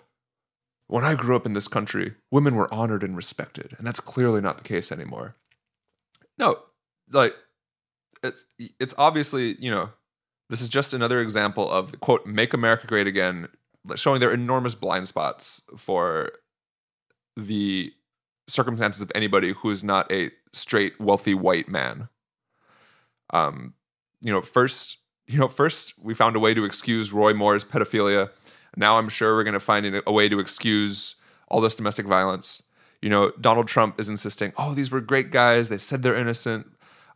when 0.86 1.04
I 1.04 1.14
grew 1.14 1.36
up 1.36 1.44
in 1.46 1.52
this 1.52 1.68
country, 1.68 2.14
women 2.30 2.54
were 2.56 2.72
honored 2.72 3.02
and 3.02 3.14
respected, 3.16 3.74
and 3.78 3.86
that's 3.86 4.00
clearly 4.00 4.40
not 4.40 4.56
the 4.56 4.64
case 4.64 4.90
anymore." 4.90 5.36
No, 6.38 6.62
like 7.10 7.34
it's 8.22 8.44
it's 8.80 8.94
obviously 8.98 9.56
you 9.60 9.70
know 9.70 9.90
This 10.50 10.62
is 10.62 10.70
just 10.70 10.94
another 10.94 11.20
example 11.20 11.70
of 11.70 12.00
quote 12.00 12.24
"Make 12.26 12.54
America 12.54 12.86
Great 12.86 13.06
Again," 13.06 13.48
showing 13.96 14.18
their 14.20 14.32
enormous 14.32 14.74
blind 14.74 15.06
spots 15.08 15.62
for 15.76 16.32
the 17.36 17.92
circumstances 18.48 19.02
of 19.02 19.12
anybody 19.14 19.52
who 19.52 19.70
is 19.70 19.84
not 19.84 20.10
a 20.10 20.30
straight, 20.52 20.98
wealthy 21.00 21.34
white 21.34 21.68
man. 21.68 22.08
Um, 23.30 23.74
you 24.22 24.32
know, 24.32 24.40
first, 24.40 24.98
you 25.26 25.38
know, 25.38 25.48
first 25.48 25.94
we 25.98 26.14
found 26.14 26.34
a 26.34 26.40
way 26.40 26.54
to 26.54 26.64
excuse 26.64 27.12
Roy 27.12 27.34
Moore's 27.34 27.64
pedophilia. 27.64 28.30
Now 28.76 28.98
I'm 28.98 29.08
sure 29.08 29.34
we're 29.34 29.44
going 29.44 29.54
to 29.54 29.60
find 29.60 30.02
a 30.06 30.12
way 30.12 30.28
to 30.28 30.38
excuse 30.38 31.16
all 31.48 31.60
this 31.60 31.74
domestic 31.74 32.06
violence. 32.06 32.62
You 33.00 33.10
know, 33.10 33.30
Donald 33.40 33.68
Trump 33.68 34.00
is 34.00 34.08
insisting, 34.08 34.52
"Oh, 34.56 34.74
these 34.74 34.90
were 34.90 35.00
great 35.00 35.30
guys. 35.30 35.68
They 35.68 35.78
said 35.78 36.02
they're 36.02 36.16
innocent." 36.16 36.66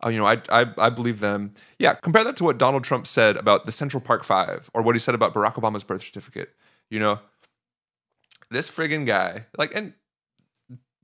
Uh, 0.05 0.09
you 0.09 0.19
know, 0.19 0.27
I, 0.27 0.41
I 0.49 0.67
I 0.79 0.91
believe 0.91 1.21
them. 1.21 1.55
Yeah, 1.79 1.95
compare 1.95 2.25
that 2.25 2.37
to 2.37 2.45
what 2.45 2.59
Donald 2.59 2.85
Trump 2.85 3.07
said 3.07 3.37
about 3.37 3.65
the 3.65 3.73
Central 3.73 4.01
Park 4.01 4.23
Five, 4.23 4.71
or 4.75 4.83
what 4.83 4.95
he 4.95 5.01
said 5.01 5.15
about 5.15 5.35
Barack 5.35 5.55
Obama's 5.55 5.85
birth 5.85 6.03
certificate. 6.03 6.51
You 6.89 7.01
know, 7.01 7.21
this 8.51 8.71
friggin' 8.71 9.07
guy, 9.07 9.47
like, 9.57 9.75
and 9.75 9.95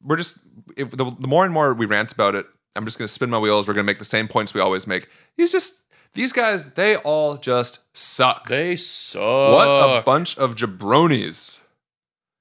we're 0.02 0.16
just 0.16 0.38
if 0.76 0.90
the, 0.90 1.04
the 1.18 1.28
more 1.28 1.44
and 1.44 1.52
more 1.52 1.74
we 1.74 1.87
rant 1.87 2.12
about 2.12 2.34
it, 2.34 2.46
I'm 2.76 2.84
just 2.84 2.98
gonna 2.98 3.08
spin 3.08 3.30
my 3.30 3.38
wheels. 3.38 3.66
We're 3.66 3.74
gonna 3.74 3.84
make 3.84 3.98
the 3.98 4.04
same 4.04 4.28
points 4.28 4.54
we 4.54 4.61
always 4.61 4.87
make. 4.87 5.08
He's 5.37 5.52
just 5.52 5.82
these 6.14 6.32
guys. 6.32 6.72
They 6.74 6.96
all 6.96 7.37
just 7.37 7.80
suck. 7.92 8.48
They 8.48 8.76
suck. 8.76 9.52
what 9.52 9.68
a 9.68 10.02
bunch 10.02 10.38
of 10.38 10.54
jabronis. 10.54 11.58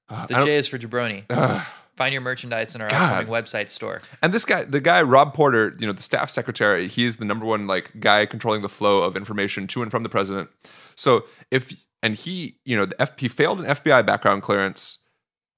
Uh, 0.08 0.26
the 0.26 0.40
J 0.40 0.56
is 0.56 0.68
for 0.68 0.78
jabroni. 0.78 1.24
Ugh. 1.30 1.66
Find 1.96 2.12
your 2.12 2.22
merchandise 2.22 2.76
in 2.76 2.80
our 2.80 2.88
God. 2.88 3.02
upcoming 3.02 3.26
website 3.26 3.68
store. 3.68 4.00
And 4.22 4.32
this 4.32 4.44
guy, 4.44 4.62
the 4.62 4.80
guy 4.80 5.02
Rob 5.02 5.34
Porter, 5.34 5.74
you 5.80 5.86
know, 5.86 5.92
the 5.92 6.00
staff 6.00 6.30
secretary, 6.30 6.86
he's 6.86 7.16
the 7.16 7.24
number 7.24 7.44
one 7.44 7.66
like 7.66 7.98
guy 7.98 8.24
controlling 8.24 8.62
the 8.62 8.68
flow 8.68 9.02
of 9.02 9.16
information 9.16 9.66
to 9.66 9.82
and 9.82 9.90
from 9.90 10.04
the 10.04 10.08
president. 10.08 10.48
So 10.94 11.24
if 11.50 11.72
and 12.00 12.14
he, 12.14 12.58
you 12.64 12.76
know, 12.76 12.86
the 12.86 12.94
FP 12.94 13.28
failed 13.30 13.60
an 13.60 13.66
FBI 13.66 14.06
background 14.06 14.42
clearance. 14.42 14.98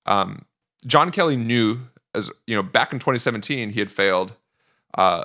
Um, 0.06 0.46
John 0.86 1.10
Kelly 1.10 1.36
knew 1.36 1.80
as 2.14 2.30
you 2.46 2.56
know 2.56 2.62
back 2.62 2.92
in 2.92 2.98
2017 2.98 3.70
he 3.70 3.78
had 3.78 3.90
failed, 3.90 4.32
uh, 4.94 5.24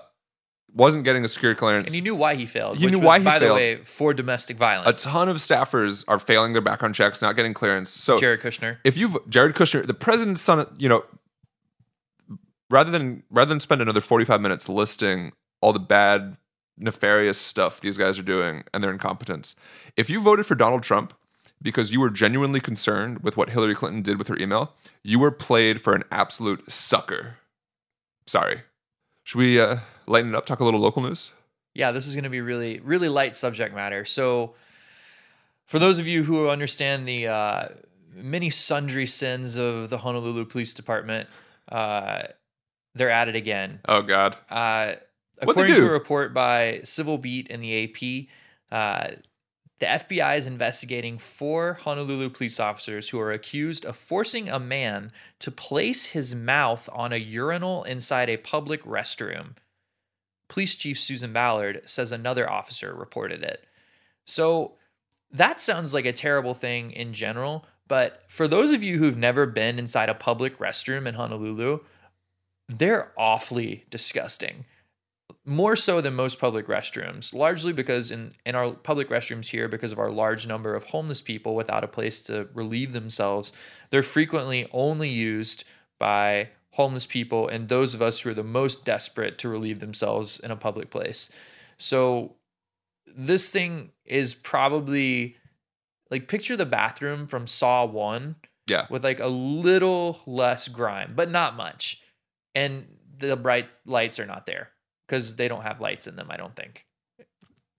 wasn't 0.73 1.03
getting 1.03 1.23
a 1.23 1.27
security 1.27 1.57
clearance. 1.57 1.89
And 1.89 1.95
you 1.95 2.01
knew 2.01 2.15
why 2.15 2.35
he 2.35 2.45
failed. 2.45 2.79
Which 2.81 2.91
knew 2.91 2.99
was, 2.99 3.05
why 3.05 3.19
he 3.19 3.25
by 3.25 3.39
failed. 3.39 3.51
the 3.51 3.55
way, 3.55 3.75
for 3.77 4.13
domestic 4.13 4.57
violence, 4.57 5.05
a 5.05 5.09
ton 5.09 5.29
of 5.29 5.37
staffers 5.37 6.03
are 6.07 6.19
failing 6.19 6.53
their 6.53 6.61
background 6.61 6.95
checks, 6.95 7.21
not 7.21 7.35
getting 7.35 7.53
clearance. 7.53 7.89
So 7.89 8.17
Jared 8.17 8.41
Kushner. 8.41 8.77
if 8.83 8.97
you've 8.97 9.17
Jared 9.29 9.55
Kushner, 9.55 9.85
the 9.85 9.93
president's 9.93 10.41
son, 10.41 10.67
you 10.77 10.89
know, 10.89 11.05
rather 12.69 12.91
than 12.91 13.23
rather 13.29 13.49
than 13.49 13.59
spend 13.59 13.81
another 13.81 14.01
45 14.01 14.41
minutes 14.41 14.69
listing 14.69 15.31
all 15.61 15.73
the 15.73 15.79
bad, 15.79 16.37
nefarious 16.77 17.37
stuff 17.37 17.81
these 17.81 17.97
guys 17.97 18.19
are 18.19 18.23
doing 18.23 18.63
and 18.73 18.83
their 18.83 18.91
incompetence, 18.91 19.55
if 19.97 20.09
you 20.09 20.21
voted 20.21 20.45
for 20.45 20.55
Donald 20.55 20.83
Trump 20.83 21.13
because 21.65 21.91
you 21.91 21.99
were 21.99 22.11
genuinely 22.11 22.59
concerned 22.59 23.23
with 23.23 23.35
what 23.35 23.49
Hillary 23.49 23.73
Clinton 23.73 24.03
did 24.03 24.19
with 24.19 24.27
her 24.27 24.37
email, 24.37 24.73
you 25.01 25.17
were 25.17 25.31
played 25.31 25.81
for 25.81 25.95
an 25.95 26.03
absolute 26.11 26.71
sucker. 26.71 27.37
Sorry. 28.27 28.61
Should 29.23 29.39
we 29.39 29.59
uh, 29.59 29.77
lighten 30.05 30.29
it 30.29 30.35
up? 30.35 30.45
Talk 30.45 30.59
a 30.59 30.63
little 30.63 30.79
local 30.79 31.01
news. 31.01 31.31
Yeah, 31.73 31.91
this 31.91 32.05
is 32.05 32.13
going 32.13 32.23
to 32.23 32.29
be 32.29 32.39
really, 32.39 32.79
really 32.81 33.09
light 33.09 33.33
subject 33.33 33.73
matter. 33.73 34.05
So, 34.05 34.53
for 35.65 35.79
those 35.79 35.97
of 35.97 36.05
you 36.05 36.23
who 36.23 36.49
understand 36.49 37.07
the 37.07 37.27
uh, 37.27 37.67
many 38.13 38.51
sundry 38.51 39.07
sins 39.07 39.57
of 39.57 39.89
the 39.89 39.97
Honolulu 39.97 40.45
Police 40.45 40.75
Department, 40.75 41.27
uh, 41.69 42.25
they're 42.93 43.09
at 43.09 43.27
it 43.27 43.35
again. 43.35 43.79
Oh 43.87 44.03
God. 44.03 44.37
Uh, 44.51 44.93
according 45.39 45.75
to 45.77 45.87
a 45.87 45.91
report 45.91 46.31
by 46.31 46.81
Civil 46.83 47.17
Beat 47.17 47.47
and 47.49 47.63
the 47.63 47.83
AP, 47.83 48.27
uh, 48.71 49.15
the 49.79 49.85
FBI 49.85 50.37
is 50.37 50.47
investigating 50.47 51.17
four 51.17 51.73
Honolulu 51.73 52.29
police 52.29 52.59
officers 52.59 53.09
who 53.09 53.19
are 53.19 53.31
accused 53.31 53.85
of 53.85 53.97
forcing 53.97 54.47
a 54.47 54.59
man 54.59 55.11
to 55.39 55.51
place 55.51 56.07
his 56.07 56.33
mouth 56.33 56.87
on 56.93 57.11
a 57.11 57.17
urinal 57.17 57.83
inside 57.83 58.29
a 58.29 58.37
public 58.37 58.83
restroom. 58.83 59.55
Police 60.47 60.75
Chief 60.75 60.99
Susan 60.99 61.33
Ballard 61.33 61.81
says 61.85 62.11
another 62.11 62.49
officer 62.49 62.93
reported 62.93 63.43
it. 63.43 63.65
So 64.25 64.73
that 65.31 65.59
sounds 65.59 65.93
like 65.93 66.05
a 66.05 66.13
terrible 66.13 66.53
thing 66.53 66.91
in 66.91 67.13
general, 67.13 67.65
but 67.87 68.23
for 68.27 68.47
those 68.47 68.71
of 68.71 68.83
you 68.83 68.97
who've 68.97 69.17
never 69.17 69.45
been 69.45 69.77
inside 69.77 70.07
a 70.07 70.13
public 70.13 70.57
restroom 70.57 71.05
in 71.05 71.15
Honolulu, 71.15 71.79
they're 72.69 73.11
awfully 73.17 73.85
disgusting. 73.89 74.65
More 75.47 75.75
so 75.75 76.01
than 76.01 76.15
most 76.15 76.39
public 76.39 76.67
restrooms, 76.67 77.33
largely 77.33 77.71
because 77.71 78.09
in, 78.11 78.31
in 78.45 78.55
our 78.55 78.73
public 78.73 79.09
restrooms 79.09 79.47
here, 79.49 79.67
because 79.67 79.91
of 79.91 79.99
our 79.99 80.09
large 80.09 80.47
number 80.47 80.73
of 80.75 80.85
homeless 80.85 81.21
people 81.21 81.55
without 81.55 81.83
a 81.83 81.87
place 81.87 82.21
to 82.23 82.47
relieve 82.53 82.93
themselves, 82.93 83.53
they're 83.89 84.03
frequently 84.03 84.67
only 84.71 85.09
used 85.09 85.63
by 85.99 86.49
homeless 86.71 87.05
people 87.05 87.47
and 87.47 87.69
those 87.69 87.93
of 87.93 88.01
us 88.01 88.19
who 88.19 88.29
are 88.29 88.33
the 88.35 88.43
most 88.43 88.85
desperate 88.85 89.37
to 89.37 89.49
relieve 89.49 89.79
themselves 89.79 90.39
in 90.39 90.51
a 90.51 90.55
public 90.55 90.89
place. 90.89 91.29
So 91.77 92.35
this 93.15 93.49
thing 93.49 93.91
is 94.03 94.33
probably 94.33 95.37
like 96.11 96.27
picture 96.27 96.57
the 96.57 96.65
bathroom 96.65 97.27
from 97.27 97.47
Saw 97.47 97.85
1 97.85 98.35
Yeah. 98.67 98.87
with 98.89 99.03
like 99.03 99.19
a 99.19 99.27
little 99.27 100.19
less 100.25 100.67
grime, 100.67 101.13
but 101.15 101.31
not 101.31 101.55
much. 101.55 102.01
And 102.53 102.87
the 103.17 103.37
bright 103.37 103.69
lights 103.85 104.19
are 104.19 104.25
not 104.25 104.45
there 104.45 104.71
because 105.07 105.35
they 105.35 105.47
don't 105.47 105.63
have 105.63 105.81
lights 105.81 106.07
in 106.07 106.15
them, 106.15 106.27
I 106.29 106.37
don't 106.37 106.55
think. 106.55 106.85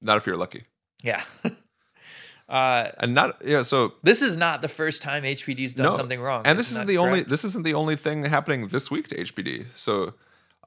Not 0.02 0.16
if 0.18 0.26
you're 0.26 0.36
lucky. 0.36 0.64
Yeah. 1.02 1.22
uh, 2.48 2.90
And 2.98 3.14
not 3.14 3.38
yeah. 3.44 3.62
So 3.62 3.94
this 4.02 4.22
is 4.22 4.36
not 4.36 4.62
the 4.62 4.68
first 4.68 5.02
time 5.02 5.22
HPD's 5.24 5.74
done 5.74 5.86
No. 5.86 5.92
something 5.92 6.20
wrong. 6.20 6.42
and 6.44 6.58
this 6.58 6.70
Isn't 6.70 6.86
the 6.86 6.98
only 6.98 7.22
this 7.22 7.44
isn't 7.44 7.64
the 7.64 7.74
only 7.74 7.96
thing 7.96 8.24
happening 8.24 8.68
this 8.68 8.90
week 8.90 9.08
to 9.08 9.16
HPD. 9.16 9.66
So, 9.76 10.14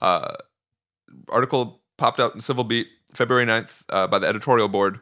uh, 0.02 0.36
article 1.30 1.82
popped 1.98 2.20
out 2.20 2.34
in 2.34 2.42
Civil 2.42 2.64
Beat 2.64 2.88
February 3.14 3.46
9th 3.46 3.82
uh, 3.90 4.08
by 4.08 4.20
the 4.20 4.28
editorial 4.28 4.68
board. 4.68 5.00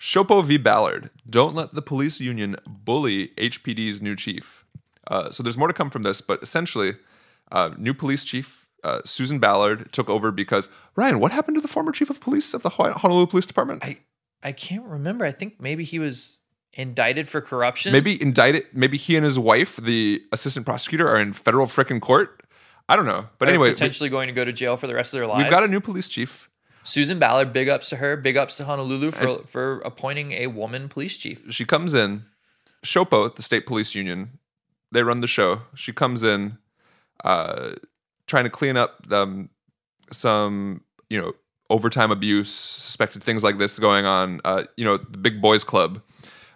Shopo 0.00 0.44
v. 0.44 0.56
Ballard. 0.56 1.10
Don't 1.28 1.54
let 1.54 1.74
the 1.74 1.82
police 1.82 2.18
union 2.20 2.56
bully 2.66 3.28
HPD's 3.38 4.02
new 4.02 4.16
chief. 4.16 4.64
Uh, 5.06 5.30
so 5.30 5.42
there's 5.42 5.56
more 5.58 5.68
to 5.68 5.74
come 5.74 5.90
from 5.90 6.02
this, 6.02 6.20
but 6.20 6.42
essentially, 6.42 6.96
uh, 7.52 7.70
new 7.78 7.94
police 7.94 8.24
chief 8.24 8.61
uh, 8.84 9.00
Susan 9.04 9.38
Ballard 9.38 9.92
took 9.92 10.08
over 10.08 10.30
because 10.30 10.68
Ryan. 10.96 11.20
What 11.20 11.32
happened 11.32 11.56
to 11.56 11.60
the 11.60 11.68
former 11.68 11.92
chief 11.92 12.10
of 12.10 12.20
police 12.20 12.54
of 12.54 12.62
the 12.62 12.70
Honolulu 12.70 13.26
Police 13.26 13.46
Department? 13.46 13.84
I 13.84 13.98
I 14.42 14.52
can't 14.52 14.84
remember. 14.84 15.24
I 15.24 15.30
think 15.32 15.60
maybe 15.60 15.84
he 15.84 15.98
was 15.98 16.40
indicted 16.72 17.28
for 17.28 17.40
corruption. 17.40 17.92
Maybe 17.92 18.20
indicted. 18.20 18.66
Maybe 18.72 18.96
he 18.96 19.16
and 19.16 19.24
his 19.24 19.38
wife, 19.38 19.76
the 19.76 20.22
assistant 20.32 20.66
prosecutor, 20.66 21.08
are 21.08 21.20
in 21.20 21.32
federal 21.32 21.66
frickin' 21.66 22.00
court. 22.00 22.42
I 22.88 22.96
don't 22.96 23.06
know. 23.06 23.28
But 23.38 23.48
Or 23.48 23.50
anyway, 23.50 23.68
we, 23.68 23.72
potentially 23.72 24.10
going 24.10 24.26
to 24.26 24.32
go 24.34 24.44
to 24.44 24.52
jail 24.52 24.76
for 24.76 24.86
the 24.86 24.94
rest 24.94 25.14
of 25.14 25.20
their 25.20 25.26
lives. 25.26 25.44
we've 25.44 25.50
got 25.50 25.62
a 25.62 25.68
new 25.68 25.80
police 25.80 26.08
chief. 26.08 26.48
Susan 26.82 27.18
Ballard. 27.20 27.52
Big 27.52 27.68
ups 27.68 27.88
to 27.90 27.96
her. 27.96 28.16
Big 28.16 28.36
ups 28.36 28.56
to 28.56 28.64
Honolulu 28.64 29.12
for 29.12 29.38
for 29.46 29.80
appointing 29.80 30.32
a 30.32 30.48
woman 30.48 30.88
police 30.88 31.16
chief. 31.16 31.44
She 31.50 31.64
comes 31.64 31.94
in. 31.94 32.24
Shopo, 32.84 33.32
the 33.32 33.42
state 33.42 33.64
police 33.64 33.94
union, 33.94 34.40
they 34.90 35.04
run 35.04 35.20
the 35.20 35.28
show. 35.28 35.62
She 35.74 35.92
comes 35.92 36.24
in, 36.24 36.58
uh, 37.22 37.74
trying 38.32 38.44
to 38.44 38.50
clean 38.50 38.78
up 38.78 39.06
um, 39.12 39.50
some, 40.10 40.80
you 41.10 41.20
know, 41.20 41.34
overtime 41.68 42.10
abuse, 42.10 42.50
suspected 42.50 43.22
things 43.22 43.44
like 43.44 43.58
this 43.58 43.78
going 43.78 44.06
on. 44.06 44.40
Uh, 44.42 44.64
you 44.78 44.86
know, 44.86 44.96
the 44.96 45.18
big 45.18 45.42
boys 45.42 45.64
club. 45.64 46.00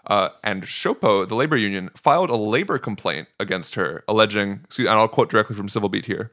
Uh, 0.06 0.30
and 0.42 0.62
Shopo, 0.62 1.28
the 1.28 1.34
labor 1.34 1.56
union, 1.56 1.90
filed 1.94 2.30
a 2.30 2.36
labor 2.36 2.78
complaint 2.78 3.28
against 3.38 3.74
her, 3.74 4.02
alleging, 4.08 4.60
excuse, 4.64 4.88
and 4.88 4.96
I'll 4.98 5.06
quote 5.06 5.28
directly 5.28 5.54
from 5.54 5.68
Civil 5.68 5.90
Beat 5.90 6.06
here. 6.06 6.32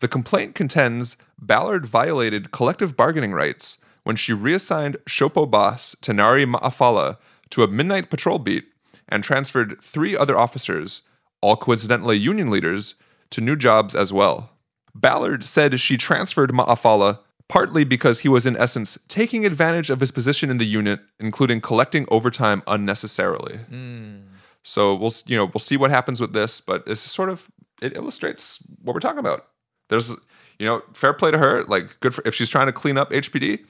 The 0.00 0.08
complaint 0.08 0.56
contends 0.56 1.16
Ballard 1.38 1.86
violated 1.86 2.50
collective 2.50 2.96
bargaining 2.96 3.32
rights 3.32 3.78
when 4.02 4.16
she 4.16 4.32
reassigned 4.32 4.96
Shopo 5.06 5.48
boss 5.48 5.94
Tenari 6.02 6.52
Ma'afala 6.52 7.16
to 7.50 7.62
a 7.62 7.68
midnight 7.68 8.10
patrol 8.10 8.40
beat 8.40 8.64
and 9.08 9.22
transferred 9.22 9.80
three 9.80 10.16
other 10.16 10.36
officers, 10.36 11.02
all 11.40 11.56
coincidentally 11.56 12.16
union 12.16 12.50
leaders, 12.50 12.96
to 13.30 13.40
new 13.40 13.54
jobs 13.54 13.94
as 13.94 14.12
well. 14.12 14.50
Ballard 14.94 15.44
said 15.44 15.78
she 15.80 15.96
transferred 15.96 16.50
Ma'afala 16.50 17.18
partly 17.50 17.82
because 17.82 18.20
he 18.20 18.28
was 18.28 18.46
in 18.46 18.56
essence 18.56 18.96
taking 19.08 19.44
advantage 19.44 19.90
of 19.90 19.98
his 19.98 20.12
position 20.12 20.50
in 20.50 20.58
the 20.58 20.64
unit, 20.64 21.00
including 21.18 21.60
collecting 21.60 22.06
overtime 22.08 22.62
unnecessarily. 22.68 23.56
Hmm. 23.56 24.18
So 24.62 24.94
we'll 24.94 25.12
you 25.26 25.36
know 25.36 25.46
we'll 25.46 25.58
see 25.58 25.76
what 25.76 25.90
happens 25.90 26.20
with 26.20 26.32
this, 26.32 26.60
but 26.60 26.84
it's 26.86 27.00
sort 27.00 27.28
of 27.28 27.50
it 27.82 27.96
illustrates 27.96 28.62
what 28.82 28.94
we're 28.94 29.00
talking 29.00 29.18
about. 29.18 29.48
There's 29.88 30.10
you 30.58 30.66
know 30.66 30.82
fair 30.92 31.12
play 31.12 31.32
to 31.32 31.38
her, 31.38 31.64
like 31.64 31.98
good 32.00 32.14
for 32.14 32.22
if 32.24 32.34
she's 32.34 32.48
trying 32.48 32.66
to 32.66 32.72
clean 32.72 32.96
up 32.96 33.10
HPD, 33.10 33.64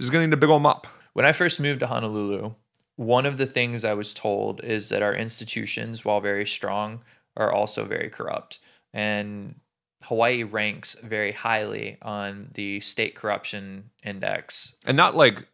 she's 0.00 0.10
gonna 0.10 0.26
need 0.26 0.32
a 0.32 0.38
big 0.38 0.50
old 0.50 0.62
mop. 0.62 0.86
When 1.12 1.26
I 1.26 1.32
first 1.32 1.60
moved 1.60 1.80
to 1.80 1.86
Honolulu, 1.86 2.54
one 2.96 3.26
of 3.26 3.36
the 3.36 3.46
things 3.46 3.84
I 3.84 3.94
was 3.94 4.14
told 4.14 4.62
is 4.64 4.88
that 4.88 5.02
our 5.02 5.14
institutions, 5.14 6.04
while 6.04 6.20
very 6.20 6.46
strong, 6.46 7.04
are 7.36 7.52
also 7.52 7.84
very 7.84 8.08
corrupt. 8.08 8.60
And 8.92 9.56
Hawaii 10.04 10.42
ranks 10.42 10.96
very 11.02 11.32
highly 11.32 11.98
on 12.02 12.50
the 12.54 12.80
state 12.80 13.14
corruption 13.14 13.90
index. 14.04 14.74
and 14.86 14.96
not 14.96 15.14
like 15.16 15.46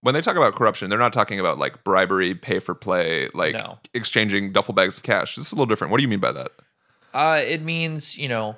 when 0.00 0.14
they 0.14 0.20
talk 0.20 0.36
about 0.36 0.54
corruption, 0.54 0.88
they're 0.90 0.98
not 0.98 1.12
talking 1.12 1.40
about 1.40 1.58
like 1.58 1.82
bribery, 1.84 2.34
pay 2.34 2.58
for 2.60 2.74
play, 2.74 3.28
like 3.34 3.54
No. 3.58 3.78
exchanging 3.94 4.52
duffel 4.52 4.72
bags 4.74 4.96
of 4.96 5.02
cash. 5.02 5.34
This 5.36 5.46
is 5.48 5.52
a 5.52 5.56
little 5.56 5.66
different. 5.66 5.90
What 5.90 5.96
do 5.98 6.02
you 6.02 6.08
mean 6.08 6.20
by 6.20 6.32
that? 6.32 6.52
Uh, 7.12 7.40
it 7.44 7.62
means, 7.62 8.16
you 8.16 8.28
know, 8.28 8.56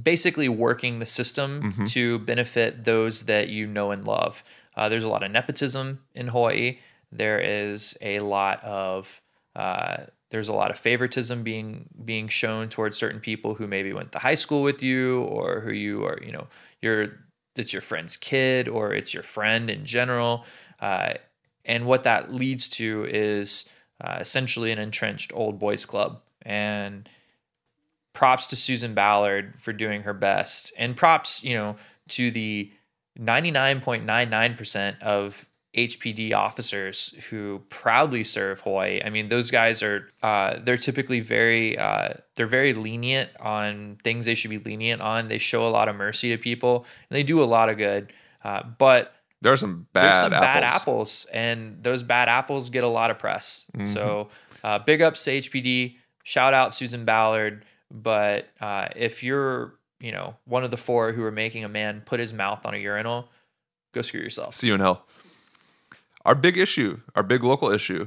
basically 0.00 0.48
working 0.48 0.98
the 1.00 1.06
system 1.06 1.72
Mhm. 1.72 1.90
to 1.92 2.18
benefit 2.20 2.84
those 2.84 3.24
that 3.24 3.48
you 3.48 3.66
know 3.66 3.90
and 3.90 4.04
love. 4.06 4.42
Uh, 4.76 4.88
there's 4.88 5.04
a 5.04 5.08
lot 5.08 5.22
of 5.22 5.30
nepotism 5.30 6.00
in 6.14 6.28
Hawaii. 6.28 6.78
There 7.10 7.38
is 7.40 7.96
a 8.00 8.20
lot 8.20 8.62
of 8.64 9.20
uh, 9.56 10.04
there's 10.30 10.48
a 10.48 10.52
lot 10.52 10.70
of 10.70 10.78
favoritism 10.78 11.42
being 11.42 11.88
being 12.04 12.28
shown 12.28 12.68
towards 12.68 12.96
certain 12.96 13.20
people 13.20 13.54
who 13.54 13.66
maybe 13.66 13.92
went 13.92 14.12
to 14.12 14.18
high 14.18 14.34
school 14.34 14.62
with 14.62 14.82
you 14.82 15.22
or 15.24 15.60
who 15.60 15.72
you 15.72 16.04
are, 16.04 16.18
you 16.22 16.32
know, 16.32 16.46
you're 16.80 17.08
it's 17.56 17.72
your 17.72 17.82
friend's 17.82 18.16
kid 18.16 18.68
or 18.68 18.92
it's 18.92 19.12
your 19.12 19.22
friend 19.22 19.68
in 19.68 19.84
general. 19.84 20.44
Uh, 20.80 21.14
and 21.64 21.86
what 21.86 22.04
that 22.04 22.32
leads 22.32 22.68
to 22.68 23.06
is 23.08 23.68
uh, 24.00 24.18
essentially 24.20 24.70
an 24.70 24.78
entrenched 24.78 25.32
old 25.34 25.58
boys 25.58 25.84
club. 25.84 26.20
And 26.42 27.08
props 28.18 28.48
to 28.48 28.56
Susan 28.56 28.94
Ballard 28.94 29.54
for 29.60 29.72
doing 29.72 30.02
her 30.02 30.12
best, 30.12 30.72
and 30.76 30.96
props, 30.96 31.44
you 31.44 31.54
know, 31.54 31.76
to 32.08 32.32
the 32.32 32.72
99.99% 33.16 35.00
of 35.00 35.48
HPD 35.86 36.32
officers 36.34 37.14
who 37.30 37.62
proudly 37.70 38.24
serve 38.24 38.60
Hawaii. 38.60 39.00
I 39.04 39.10
mean, 39.10 39.28
those 39.28 39.50
guys 39.50 39.82
are 39.82 40.08
uh, 40.22 40.58
they're 40.60 40.76
typically 40.76 41.20
very 41.20 41.78
uh, 41.78 42.14
they're 42.34 42.46
very 42.46 42.72
lenient 42.74 43.30
on 43.40 43.98
things 44.02 44.26
they 44.26 44.34
should 44.34 44.50
be 44.50 44.58
lenient 44.58 45.00
on. 45.02 45.26
They 45.28 45.38
show 45.38 45.66
a 45.66 45.70
lot 45.70 45.88
of 45.88 45.96
mercy 45.96 46.30
to 46.30 46.38
people, 46.38 46.86
and 47.10 47.16
they 47.16 47.22
do 47.22 47.42
a 47.42 47.46
lot 47.46 47.68
of 47.68 47.76
good. 47.78 48.12
Uh, 48.42 48.62
but 48.78 49.14
There 49.40 49.52
are 49.52 49.56
some 49.56 49.86
bad 49.92 50.02
there's 50.04 50.20
some 50.22 50.32
apples. 50.32 50.44
bad 50.46 50.64
apples, 50.64 51.26
and 51.32 51.82
those 51.82 52.02
bad 52.02 52.28
apples 52.28 52.70
get 52.70 52.84
a 52.84 52.88
lot 52.88 53.10
of 53.10 53.18
press. 53.18 53.70
So, 53.84 54.28
uh, 54.64 54.78
big 54.80 55.00
ups 55.02 55.24
to 55.24 55.30
HPD. 55.32 55.96
Shout 56.24 56.54
out 56.54 56.74
Susan 56.74 57.04
Ballard. 57.04 57.64
But 57.90 58.48
uh, 58.60 58.88
if 58.96 59.22
you're, 59.22 59.74
you 60.00 60.12
know, 60.12 60.34
one 60.44 60.62
of 60.62 60.70
the 60.70 60.76
four 60.76 61.12
who 61.12 61.24
are 61.24 61.32
making 61.32 61.64
a 61.64 61.68
man 61.68 62.02
put 62.04 62.20
his 62.20 62.32
mouth 62.34 62.66
on 62.66 62.74
a 62.74 62.76
urinal, 62.76 63.28
go 63.92 64.02
screw 64.02 64.20
yourself. 64.20 64.54
See 64.54 64.66
you 64.66 64.74
in 64.74 64.80
hell. 64.80 65.06
Our 66.28 66.34
big 66.34 66.58
issue, 66.58 67.00
our 67.16 67.22
big 67.22 67.42
local 67.42 67.70
issue, 67.70 68.06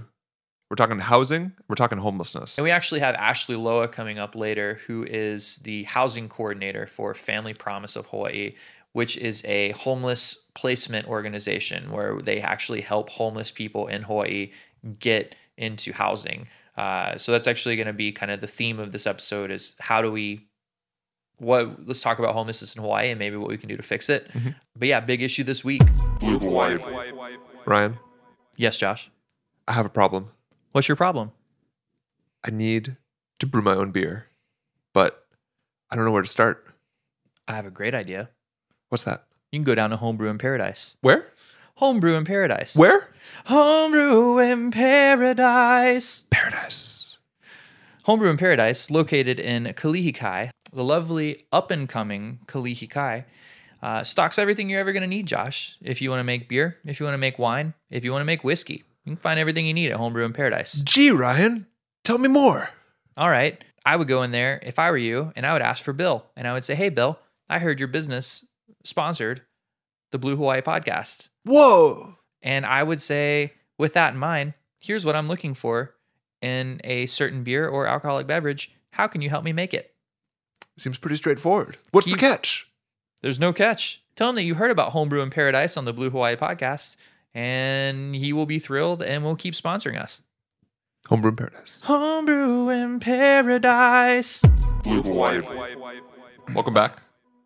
we're 0.70 0.76
talking 0.76 1.00
housing, 1.00 1.54
we're 1.68 1.74
talking 1.74 1.98
homelessness. 1.98 2.56
And 2.56 2.64
we 2.64 2.70
actually 2.70 3.00
have 3.00 3.16
Ashleigh 3.16 3.60
Loa 3.60 3.88
coming 3.88 4.20
up 4.20 4.36
later, 4.36 4.80
who 4.86 5.04
is 5.04 5.56
the 5.64 5.86
housing 5.86 6.30
coordinator 6.30 6.86
for 6.86 7.16
Family 7.16 7.56
Promise 7.56 7.96
of 7.96 8.06
Hawaii, 8.06 8.54
which 8.94 9.18
is 9.18 9.44
a 9.46 9.72
homeless 9.72 10.36
placement 10.54 11.08
organization 11.08 11.92
where 11.92 12.22
they 12.22 12.40
actually 12.40 12.82
help 12.82 13.10
homeless 13.10 13.50
people 13.50 13.88
in 13.88 14.04
Hawaii 14.04 14.52
get 15.00 15.36
into 15.58 15.92
housing. 15.92 16.48
Uh, 16.78 17.18
so 17.18 17.32
that's 17.32 17.48
actually 17.48 17.76
going 17.76 17.88
to 17.88 17.92
be 17.92 18.12
kind 18.12 18.32
of 18.32 18.40
the 18.40 18.46
theme 18.46 18.80
of 18.80 18.92
this 18.92 19.08
episode: 19.08 19.50
is 19.50 19.76
how 19.80 20.00
do 20.00 20.12
we 20.12 20.46
what 21.40 21.88
let's 21.88 22.04
talk 22.04 22.20
about 22.20 22.36
homelessness 22.36 22.76
in 22.76 22.84
Hawaii 22.84 23.10
and 23.10 23.18
maybe 23.18 23.36
what 23.36 23.50
we 23.50 23.58
can 23.58 23.68
do 23.68 23.78
to 23.78 23.84
fix 23.84 24.10
it. 24.10 24.30
But 24.78 24.88
yeah, 24.88 25.00
big 25.00 25.24
issue 25.24 25.44
this 25.44 25.64
week. 25.64 25.82
Hawaii. 26.22 26.78
Ryan, 27.66 27.98
Yes, 28.56 28.78
Josh. 28.78 29.10
I 29.68 29.74
have 29.74 29.86
a 29.86 29.90
problem. 29.90 30.30
What's 30.72 30.88
your 30.88 30.96
problem? 30.96 31.32
I 32.44 32.52
need 32.52 32.98
to 33.40 33.46
brew 33.46 33.62
my 33.62 33.76
own 33.76 33.92
beer, 33.92 34.28
but 34.94 35.26
I 35.90 35.96
don't 35.96 36.06
know 36.06 36.12
where 36.12 36.22
to 36.22 36.28
start. 36.28 36.66
I 37.48 37.54
have 37.54 37.66
a 37.66 37.72
great 37.72 37.94
idea. 37.94 38.30
What's 38.90 39.04
that? 39.04 39.26
You 39.52 39.60
can 39.60 39.64
go 39.64 39.76
down 39.76 39.90
to 39.90 39.98
Homebrew 39.98 40.30
in 40.30 40.38
Paradise. 40.38 40.98
Where? 41.02 41.28
Homebrew 41.76 42.16
in 42.16 42.26
Paradise. 42.26 42.76
Where? 42.76 43.10
Homebrew 43.46 44.40
in 44.40 44.72
Paradise. 44.72 46.26
Paradise. 46.30 47.18
Homebrew 48.04 48.30
in 48.30 48.38
Paradise, 48.38 48.90
located 48.90 49.40
in 49.40 49.66
Kalihikai, 49.66 50.50
the 50.74 50.84
lovely 50.84 51.46
up 51.52 51.70
and 51.70 51.88
coming 51.88 52.40
Kalihikai, 52.48 53.26
uh, 53.82 54.04
stocks 54.04 54.38
everything 54.38 54.70
you're 54.70 54.80
ever 54.80 54.94
going 54.94 55.02
to 55.02 55.08
need, 55.08 55.26
Josh. 55.26 55.78
If 55.82 56.02
you 56.02 56.10
want 56.10 56.20
to 56.20 56.24
make 56.24 56.48
beer, 56.48 56.78
if 56.86 57.00
you 57.00 57.06
want 57.06 57.14
to 57.16 57.20
make 57.20 57.40
wine, 57.40 57.74
if 57.90 58.06
you 58.06 58.12
want 58.12 58.22
to 58.22 58.26
make 58.26 58.44
whiskey, 58.44 58.84
you 59.06 59.12
can 59.12 59.18
find 59.18 59.40
everything 59.40 59.66
you 59.66 59.74
need 59.74 59.92
at 59.92 59.98
Homebrew 59.98 60.26
in 60.26 60.34
Paradise. 60.34 60.82
Gee, 60.82 61.12
Ryan, 61.12 61.66
tell 62.04 62.18
me 62.18 62.28
more. 62.28 62.70
All 63.18 63.30
right. 63.30 63.64
I 63.84 63.96
would 63.96 64.08
go 64.08 64.22
in 64.22 64.32
there 64.32 64.60
if 64.62 64.78
I 64.78 64.92
were 64.92 64.98
you 64.98 65.34
and 65.36 65.46
I 65.46 65.54
would 65.54 65.64
ask 65.64 65.84
for 65.84 65.94
Bill 65.94 66.26
and 66.36 66.48
I 66.48 66.54
would 66.54 66.64
say, 66.64 66.76
Hey, 66.76 66.90
Bill, 66.90 67.18
I 67.50 67.60
heard 67.60 67.80
your 67.80 67.88
business 67.88 68.46
sponsored 68.84 69.42
the 70.12 70.20
Blue 70.20 70.36
Hawaii 70.36 70.62
podcast. 70.62 71.30
Whoa. 71.46 72.16
And 72.44 72.66
I 72.66 72.84
would 72.84 73.02
say, 73.02 73.54
with 73.78 73.94
that 73.94 74.14
in 74.14 74.20
mind, 74.20 74.54
here's 74.80 75.06
what 75.06 75.16
I'm 75.16 75.28
looking 75.28 75.54
for 75.54 75.96
in 76.42 76.82
a 76.84 77.06
certain 77.08 77.44
beer 77.44 77.68
or 77.68 77.88
alcoholic 77.88 78.28
beverage. 78.28 78.72
How 78.92 79.08
can 79.08 79.22
you 79.22 79.30
help 79.30 79.44
me 79.44 79.54
make 79.54 79.74
it? 79.74 79.94
Seems 80.78 80.98
pretty 80.98 81.16
straightforward. 81.16 81.78
What's 81.92 82.08
the 82.08 82.16
catch? 82.16 82.71
There's 83.22 83.40
no 83.40 83.54
catch. 83.54 84.02
Tell 84.16 84.30
him 84.30 84.36
that 84.36 84.44
you 84.44 84.56
heard 84.56 84.72
about 84.72 84.92
Homebrew 84.92 85.22
in 85.22 85.30
Paradise 85.30 85.78
on 85.78 85.86
the 85.86 85.94
Blue 85.94 86.10
Hawaii 86.10 86.36
podcast, 86.36 86.98
and 87.36 88.16
he 88.16 88.34
will 88.34 88.48
be 88.48 88.58
thrilled 88.58 89.04
and 89.04 89.24
will 89.24 89.36
keep 89.36 89.54
sponsoring 89.54 90.00
us. 90.00 90.24
Homebrew 91.08 91.30
in 91.30 91.36
Paradise. 91.36 91.82
Homebrew 91.84 92.70
in 92.70 93.00
Paradise. 93.00 94.42
Blue 94.84 95.04
Hawaii. 95.04 95.42
Welcome 96.56 96.74
back. 96.74 97.02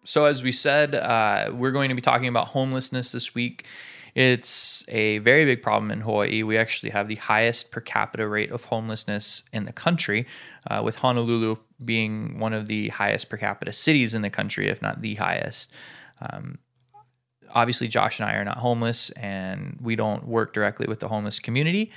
So, 0.05 0.25
as 0.25 0.43
we 0.43 0.51
said, 0.51 0.95
uh, 0.95 1.51
we're 1.53 1.71
going 1.71 1.89
to 1.89 1.95
be 1.95 2.01
talking 2.01 2.27
about 2.27 2.47
homelessness 2.49 3.11
this 3.11 3.35
week. 3.35 3.65
It's 4.15 4.85
a 4.87 5.17
very 5.19 5.43
big 5.43 5.61
problem 5.61 5.91
in 5.91 5.99
Hawaii. 5.99 6.41
We 6.41 6.57
actually 6.57 6.91
have 6.91 7.09
the 7.09 7.15
highest 7.15 7.71
per 7.71 7.81
capita 7.81 8.25
rate 8.25 8.49
of 8.49 8.63
homelessness 8.63 9.43
in 9.51 9.65
the 9.65 9.73
country, 9.73 10.25
uh, 10.71 10.81
with 10.83 10.95
Honolulu 10.95 11.57
being 11.83 12.39
one 12.39 12.53
of 12.53 12.67
the 12.67 12.87
highest 12.89 13.29
per 13.29 13.35
capita 13.35 13.73
cities 13.73 14.13
in 14.13 14.21
the 14.21 14.29
country, 14.29 14.69
if 14.69 14.81
not 14.81 15.01
the 15.01 15.15
highest. 15.15 15.73
Um, 16.29 16.59
obviously, 17.53 17.89
Josh 17.89 18.21
and 18.21 18.29
I 18.29 18.35
are 18.35 18.45
not 18.45 18.57
homeless, 18.57 19.09
and 19.11 19.77
we 19.81 19.97
don't 19.97 20.25
work 20.25 20.53
directly 20.53 20.87
with 20.87 21.01
the 21.01 21.09
homeless 21.09 21.39
community, 21.39 21.91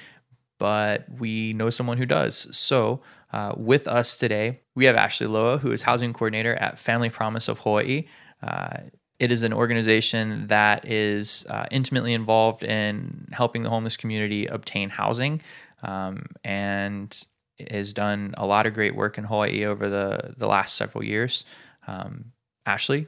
but 0.59 1.07
we 1.21 1.53
know 1.53 1.71
someone 1.71 1.99
who 1.99 2.07
does. 2.07 2.49
So, 2.57 3.01
uh, 3.33 3.53
with 3.57 3.87
us 3.87 4.17
today, 4.17 4.63
we 4.75 4.87
have 4.87 4.97
Ashleigh 4.97 5.31
Loa, 5.31 5.59
who 5.59 5.71
is 5.71 5.83
housing 5.83 6.13
coordinator 6.13 6.57
at 6.57 6.81
Family 6.81 7.11
Promise 7.11 7.47
of 7.47 7.61
Hawaii. 7.61 8.09
Uh, 8.43 8.79
it 9.19 9.33
is 9.33 9.43
an 9.43 9.53
organization 9.53 10.47
that 10.47 10.85
is 10.87 11.45
uh, 11.51 11.67
intimately 11.71 12.13
involved 12.15 12.63
in 12.63 13.29
helping 13.33 13.63
the 13.63 13.71
homeless 13.71 13.97
community 13.97 14.47
obtain 14.47 14.89
housing 14.91 15.41
um, 15.83 16.27
and 16.45 17.25
has 17.71 17.93
done 17.93 18.35
a 18.37 18.47
lot 18.47 18.67
of 18.67 18.75
great 18.75 18.95
work 18.95 19.19
in 19.19 19.25
Hawaii 19.25 19.65
over 19.65 19.89
the, 19.89 20.35
the 20.37 20.47
last 20.47 20.77
several 20.77 21.03
years. 21.03 21.45
Um, 21.87 22.33
Ashleigh, 22.67 23.07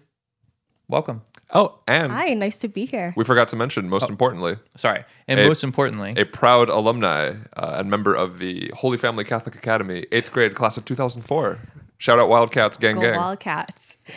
welcome. 0.89 1.23
Oh, 1.53 1.81
and 1.87 2.13
Hi, 2.13 2.35
nice 2.35 2.57
to 2.59 2.69
be 2.69 2.85
here. 2.87 3.13
we 3.17 3.25
forgot 3.25 3.49
to 3.49 3.57
mention, 3.57 3.89
most 3.89 4.09
importantly, 4.09 4.57
Sorry. 4.77 5.05
And 5.27 5.39
A- 5.41 5.49
most 5.49 5.65
importantly, 5.65 6.15
a 6.17 6.25
proud 6.25 6.69
alumni 6.69 7.35
uh, 7.57 7.77
and 7.79 7.91
member 7.91 8.15
of 8.15 8.39
the 8.39 8.71
Holy 8.75 8.97
Family 8.99 9.25
Catholic 9.25 9.55
Academy, 9.57 10.07
eighth 10.13 10.33
grade 10.33 10.55
class 10.55 10.77
of 10.77 10.85
2004. 10.85 11.59
Shout 12.01 12.19
out 12.19 12.31
Wildcats, 12.31 12.79
gang, 12.79 12.95
Go 12.95 13.03
gang. 13.03 13.17
Wildcats. 13.17 13.99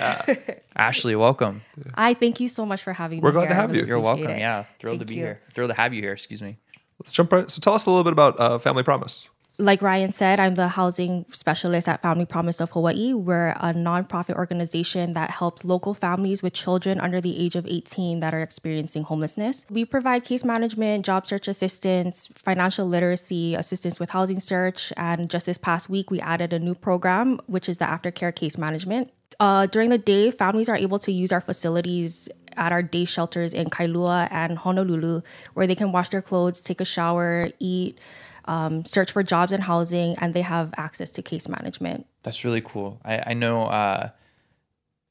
Ashleigh, 0.78 1.20
welcome. 1.20 1.64
I 1.96 2.14
thank 2.14 2.40
you 2.40 2.48
so 2.48 2.66
much 2.66 2.82
for 2.82 2.94
having 2.94 3.18
me. 3.18 3.22
We're 3.22 3.34
glad 3.34 3.42
here. 3.42 3.50
to 3.50 3.56
have 3.56 3.72
really 3.72 3.82
you. 3.82 3.88
You're 3.88 4.00
welcome. 4.00 4.30
it. 4.30 4.40
Yeah. 4.40 4.64
Thrilled 4.80 5.02
to 5.02 5.06
be 5.06 5.16
you. 5.16 5.20
here. 5.20 5.42
Thrilled 5.54 5.72
to 5.72 5.76
have 5.76 5.94
you 5.94 6.02
here. 6.02 6.14
Excuse 6.14 6.42
me. 6.42 6.56
Let's 6.98 7.12
jump 7.12 7.34
right. 7.34 7.52
So 7.52 7.60
tell 7.60 7.74
us 7.74 7.86
a 7.86 7.90
little 7.90 8.06
bit 8.06 8.14
about 8.14 8.40
uh, 8.40 8.58
Family 8.58 8.84
Promise. 8.84 9.28
Like 9.60 9.84
Ryan 9.84 10.12
said, 10.12 10.40
I'm 10.40 10.56
the 10.56 10.70
housing 10.70 11.28
specialist 11.32 11.88
at 11.88 12.02
Family 12.02 12.26
Promise 12.26 12.60
of 12.60 12.72
Hawaii. 12.72 13.14
We're 13.14 13.50
a 13.50 13.72
nonprofit 13.72 14.36
organization 14.36 15.14
that 15.14 15.30
helps 15.30 15.64
local 15.64 15.94
families 15.94 16.42
with 16.42 16.54
children 16.54 17.00
under 17.00 17.22
the 17.22 17.38
age 17.40 17.56
of 17.56 17.68
18 17.68 18.20
that 18.22 18.34
are 18.34 18.42
experiencing 18.42 19.04
homelessness. 19.04 19.68
We 19.70 19.86
provide 19.86 20.24
case 20.26 20.44
management, 20.44 21.06
job 21.06 21.28
search 21.28 21.48
assistance, 21.48 22.30
financial 22.34 22.88
literacy, 22.88 23.54
assistance 23.54 24.00
with 24.00 24.10
housing 24.10 24.40
search, 24.40 24.92
and 24.98 25.30
just 25.30 25.46
this 25.46 25.60
past 25.60 25.88
week, 25.88 26.10
we 26.10 26.20
added 26.20 26.52
a 26.52 26.58
new 26.58 26.74
program, 26.74 27.40
which 27.46 27.70
is 27.70 27.78
the 27.78 27.86
aftercare 27.86 28.34
case 28.34 28.58
management. 28.58 29.12
Uh, 29.40 29.68
during 29.68 29.92
the 29.92 30.00
day, 30.00 30.32
families 30.32 30.68
are 30.68 30.76
able 30.76 30.98
to 30.98 31.12
use 31.12 31.32
our 31.32 31.42
facilities 31.42 32.28
at 32.58 32.72
our 32.72 32.82
day 32.82 33.06
shelters 33.06 33.54
in 33.54 33.70
Kailua 33.70 34.30
and 34.32 34.58
Honolulu, 34.58 35.22
where 35.54 35.68
they 35.68 35.76
can 35.76 35.92
wash 35.92 36.10
their 36.10 36.24
clothes, 36.24 36.60
take 36.60 36.82
a 36.82 36.86
shower, 36.86 37.50
eat, 37.60 38.00
um, 38.46 38.86
search 38.86 39.12
for 39.12 39.24
jobs 39.24 39.52
and 39.52 39.64
housing, 39.64 40.16
and 40.18 40.34
they 40.34 40.42
have 40.42 40.74
access 40.78 41.12
to 41.12 41.22
case 41.22 41.48
management. 41.48 42.06
That's 42.24 42.44
really 42.46 42.62
cool. 42.62 43.00
I, 43.04 43.24
I 43.28 43.34
know. 43.34 43.66
Uh, 43.66 44.10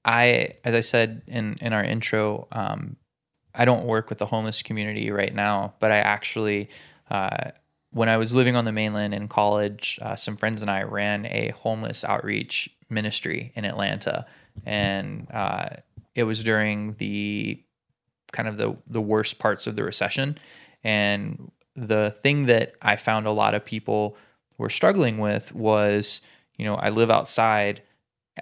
I, 0.04 0.56
as 0.64 0.74
I 0.74 0.80
said 0.80 1.22
in 1.26 1.56
in 1.60 1.72
our 1.72 1.84
intro, 1.84 2.48
um, 2.52 2.96
I 3.54 3.64
don't 3.64 3.84
work 3.84 4.08
with 4.08 4.18
the 4.18 4.26
homeless 4.26 4.62
community 4.62 5.10
right 5.10 5.34
now, 5.34 5.74
but 5.78 5.92
I 5.92 5.98
actually, 5.98 6.68
uh, 7.10 7.50
when 7.90 8.08
I 8.08 8.16
was 8.16 8.34
living 8.34 8.56
on 8.56 8.64
the 8.64 8.72
mainland 8.72 9.14
in 9.14 9.28
college, 9.28 9.98
uh, 10.02 10.16
some 10.16 10.36
friends 10.36 10.62
and 10.62 10.70
I 10.70 10.82
ran 10.82 11.26
a 11.26 11.50
homeless 11.50 12.04
outreach 12.04 12.68
ministry 12.88 13.52
in 13.54 13.64
Atlanta, 13.64 14.26
and 14.66 15.28
uh, 15.30 15.68
it 16.14 16.24
was 16.24 16.42
during 16.42 16.94
the 16.94 17.62
kind 18.32 18.48
of 18.48 18.56
the 18.56 18.76
the 18.86 19.00
worst 19.00 19.38
parts 19.38 19.66
of 19.66 19.76
the 19.76 19.84
recession. 19.84 20.38
And 20.84 21.52
the 21.76 22.14
thing 22.22 22.46
that 22.46 22.74
I 22.82 22.96
found 22.96 23.26
a 23.26 23.32
lot 23.32 23.54
of 23.54 23.64
people 23.64 24.16
were 24.58 24.70
struggling 24.70 25.18
with 25.18 25.54
was, 25.54 26.20
you 26.56 26.64
know, 26.64 26.74
I 26.74 26.90
live 26.90 27.10
outside. 27.10 27.82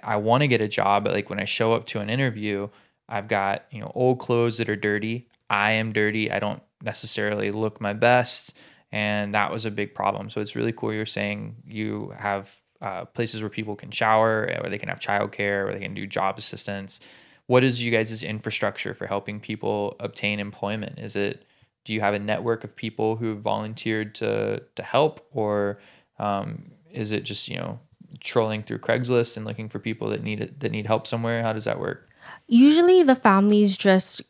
I 0.03 0.17
want 0.17 0.41
to 0.41 0.47
get 0.47 0.61
a 0.61 0.67
job, 0.67 1.03
but 1.03 1.13
like 1.13 1.29
when 1.29 1.39
I 1.39 1.45
show 1.45 1.73
up 1.73 1.85
to 1.87 1.99
an 1.99 2.09
interview, 2.09 2.69
I've 3.09 3.27
got, 3.27 3.65
you 3.71 3.81
know, 3.81 3.91
old 3.93 4.19
clothes 4.19 4.57
that 4.57 4.69
are 4.69 4.75
dirty. 4.75 5.27
I 5.49 5.71
am 5.71 5.91
dirty. 5.91 6.31
I 6.31 6.39
don't 6.39 6.61
necessarily 6.81 7.51
look 7.51 7.81
my 7.81 7.93
best. 7.93 8.57
And 8.91 9.33
that 9.33 9.51
was 9.51 9.65
a 9.65 9.71
big 9.71 9.95
problem. 9.95 10.29
So 10.29 10.41
it's 10.41 10.55
really 10.55 10.71
cool 10.71 10.93
you're 10.93 11.05
saying 11.05 11.55
you 11.67 12.13
have 12.17 12.61
uh, 12.81 13.05
places 13.05 13.41
where 13.41 13.49
people 13.49 13.75
can 13.75 13.91
shower, 13.91 14.47
where 14.59 14.69
they 14.69 14.77
can 14.77 14.89
have 14.89 14.99
childcare, 14.99 15.65
where 15.65 15.73
they 15.73 15.79
can 15.79 15.93
do 15.93 16.07
job 16.07 16.37
assistance. 16.37 16.99
What 17.47 17.63
is 17.63 17.83
you 17.83 17.91
guys' 17.91 18.23
infrastructure 18.23 18.93
for 18.93 19.07
helping 19.07 19.39
people 19.39 19.95
obtain 19.99 20.39
employment? 20.39 20.99
Is 20.99 21.15
it 21.15 21.45
do 21.83 21.93
you 21.93 22.01
have 22.01 22.13
a 22.13 22.19
network 22.19 22.63
of 22.63 22.75
people 22.75 23.15
who 23.15 23.35
volunteered 23.35 24.15
to 24.15 24.63
to 24.75 24.83
help, 24.83 25.27
or 25.31 25.79
um, 26.19 26.71
is 26.91 27.11
it 27.11 27.23
just 27.23 27.47
you 27.47 27.57
know 27.57 27.79
trolling 28.19 28.63
through 28.63 28.79
Craigslist 28.79 29.37
and 29.37 29.45
looking 29.45 29.69
for 29.69 29.79
people 29.79 30.09
that 30.09 30.23
need 30.23 30.59
that 30.59 30.71
need 30.71 30.85
help 30.85 31.07
somewhere? 31.07 31.41
How 31.41 31.53
does 31.53 31.65
that 31.65 31.79
work? 31.79 32.09
Usually 32.47 33.03
the 33.03 33.15
families 33.15 33.75
just 33.77 34.21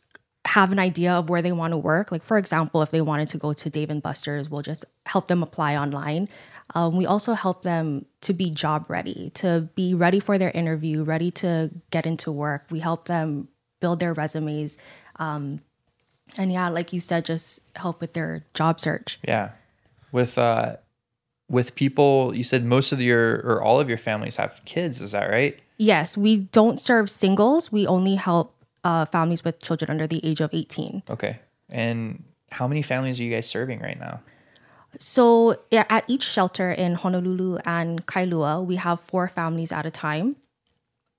have 0.44 0.72
an 0.72 0.78
idea 0.78 1.12
of 1.12 1.28
where 1.28 1.42
they 1.42 1.52
want 1.52 1.72
to 1.72 1.78
work. 1.78 2.10
Like 2.10 2.22
for 2.22 2.38
example, 2.38 2.82
if 2.82 2.90
they 2.90 3.00
wanted 3.00 3.28
to 3.28 3.38
go 3.38 3.52
to 3.52 3.70
Dave 3.70 3.90
and 3.90 4.02
Buster's, 4.02 4.48
we'll 4.48 4.62
just 4.62 4.84
help 5.06 5.28
them 5.28 5.42
apply 5.42 5.76
online. 5.76 6.28
Um, 6.74 6.96
we 6.96 7.06
also 7.06 7.34
help 7.34 7.62
them 7.62 8.06
to 8.22 8.32
be 8.32 8.50
job 8.50 8.86
ready, 8.88 9.30
to 9.34 9.68
be 9.74 9.94
ready 9.94 10.20
for 10.20 10.38
their 10.38 10.50
interview, 10.50 11.04
ready 11.04 11.30
to 11.32 11.70
get 11.90 12.06
into 12.06 12.32
work. 12.32 12.64
We 12.70 12.80
help 12.80 13.06
them 13.06 13.48
build 13.80 14.00
their 14.00 14.14
resumes. 14.14 14.78
Um, 15.16 15.60
and 16.36 16.52
yeah, 16.52 16.68
like 16.68 16.92
you 16.92 17.00
said, 17.00 17.24
just 17.24 17.62
help 17.76 18.00
with 18.00 18.14
their 18.14 18.44
job 18.54 18.80
search. 18.80 19.18
Yeah, 19.26 19.50
with 20.12 20.38
uh, 20.38 20.76
with 21.48 21.74
people, 21.74 22.34
you 22.34 22.42
said 22.42 22.64
most 22.64 22.92
of 22.92 23.00
your 23.00 23.36
or 23.44 23.62
all 23.62 23.80
of 23.80 23.88
your 23.88 23.98
families 23.98 24.36
have 24.36 24.62
kids. 24.64 25.00
Is 25.00 25.12
that 25.12 25.28
right? 25.28 25.60
Yes, 25.78 26.16
we 26.16 26.36
don't 26.36 26.80
serve 26.80 27.10
singles. 27.10 27.70
We 27.70 27.86
only 27.86 28.14
help 28.14 28.54
uh, 28.84 29.04
families 29.06 29.44
with 29.44 29.60
children 29.62 29.90
under 29.90 30.06
the 30.06 30.24
age 30.24 30.40
of 30.40 30.50
18. 30.52 31.02
Okay. 31.10 31.40
And 31.70 32.24
how 32.50 32.68
many 32.68 32.82
families 32.82 33.18
are 33.20 33.24
you 33.24 33.32
guys 33.32 33.48
serving 33.48 33.80
right 33.80 33.98
now? 33.98 34.20
So 34.98 35.56
yeah, 35.70 35.84
at 35.88 36.04
each 36.08 36.22
shelter 36.22 36.70
in 36.70 36.94
Honolulu 36.94 37.58
and 37.64 38.06
Kailua, 38.06 38.64
we 38.64 38.76
have 38.76 39.00
four 39.00 39.28
families 39.28 39.72
at 39.72 39.86
a 39.86 39.90
time. 39.90 40.36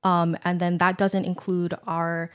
Um, 0.03 0.37
and 0.43 0.59
then 0.59 0.77
that 0.79 0.97
doesn't 0.97 1.25
include 1.25 1.73
our 1.87 2.29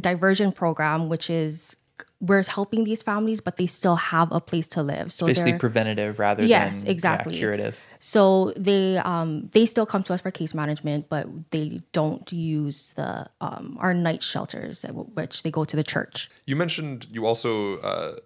diversion 0.00 0.52
program, 0.52 1.08
which 1.08 1.30
is 1.30 1.76
we're 2.20 2.42
helping 2.44 2.84
these 2.84 3.02
families, 3.02 3.40
but 3.42 3.56
they 3.56 3.66
still 3.66 3.96
have 3.96 4.32
a 4.32 4.40
place 4.40 4.68
to 4.68 4.82
live. 4.82 5.12
So 5.12 5.26
Basically 5.26 5.52
they're- 5.52 5.58
preventative 5.58 6.18
rather 6.18 6.44
Yes, 6.44 6.78
than 6.78 6.86
yeah, 6.86 6.92
exactly. 6.92 7.36
curative. 7.36 7.78
So 8.00 8.52
they 8.56 8.96
um 8.98 9.48
they 9.52 9.66
still 9.66 9.86
come 9.86 10.02
to 10.04 10.14
us 10.14 10.20
for 10.22 10.30
case 10.30 10.54
management, 10.54 11.08
but 11.08 11.26
they 11.50 11.82
don't 11.92 12.30
use 12.32 12.92
the 12.94 13.28
um 13.40 13.76
our 13.80 13.92
night 13.92 14.22
shelters, 14.22 14.84
which 15.14 15.42
they 15.42 15.50
go 15.50 15.64
to 15.64 15.76
the 15.76 15.84
church. 15.84 16.30
You 16.46 16.56
mentioned 16.56 17.06
you 17.10 17.26
also 17.26 17.78
uh, 17.80 18.16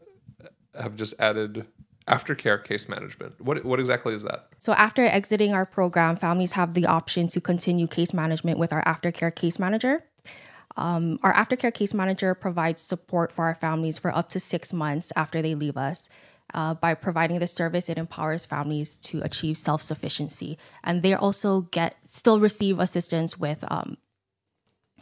have 0.80 0.94
just 0.96 1.14
added 1.18 1.66
aftercare 2.08 2.62
case 2.62 2.88
management. 2.88 3.40
What 3.40 3.64
what 3.64 3.80
exactly 3.80 4.14
is 4.14 4.22
that? 4.22 4.48
So 4.58 4.72
after 4.72 5.04
exiting 5.04 5.52
our 5.52 5.66
program, 5.66 6.16
families 6.16 6.52
have 6.52 6.74
the 6.74 6.86
option 6.86 7.28
to 7.28 7.40
continue 7.40 7.86
case 7.86 8.12
management 8.12 8.58
with 8.58 8.72
our 8.72 8.82
aftercare 8.84 9.34
case 9.34 9.58
manager. 9.58 10.04
Um, 10.76 11.18
our 11.22 11.32
aftercare 11.34 11.74
case 11.74 11.92
manager 11.92 12.34
provides 12.34 12.80
support 12.80 13.32
for 13.32 13.44
our 13.46 13.54
families 13.54 13.98
for 13.98 14.14
up 14.14 14.28
to 14.30 14.40
six 14.40 14.72
months 14.72 15.12
after 15.16 15.42
they 15.42 15.54
leave 15.54 15.76
us. 15.76 16.08
Uh, 16.52 16.74
by 16.74 16.94
providing 16.94 17.38
this 17.38 17.52
service, 17.52 17.88
it 17.88 17.96
empowers 17.96 18.44
families 18.44 18.96
to 18.96 19.20
achieve 19.22 19.56
self 19.56 19.82
sufficiency, 19.82 20.58
and 20.82 21.02
they 21.02 21.14
also 21.14 21.60
get 21.70 21.94
still 22.08 22.40
receive 22.40 22.80
assistance 22.80 23.38
with 23.38 23.64
um, 23.70 23.96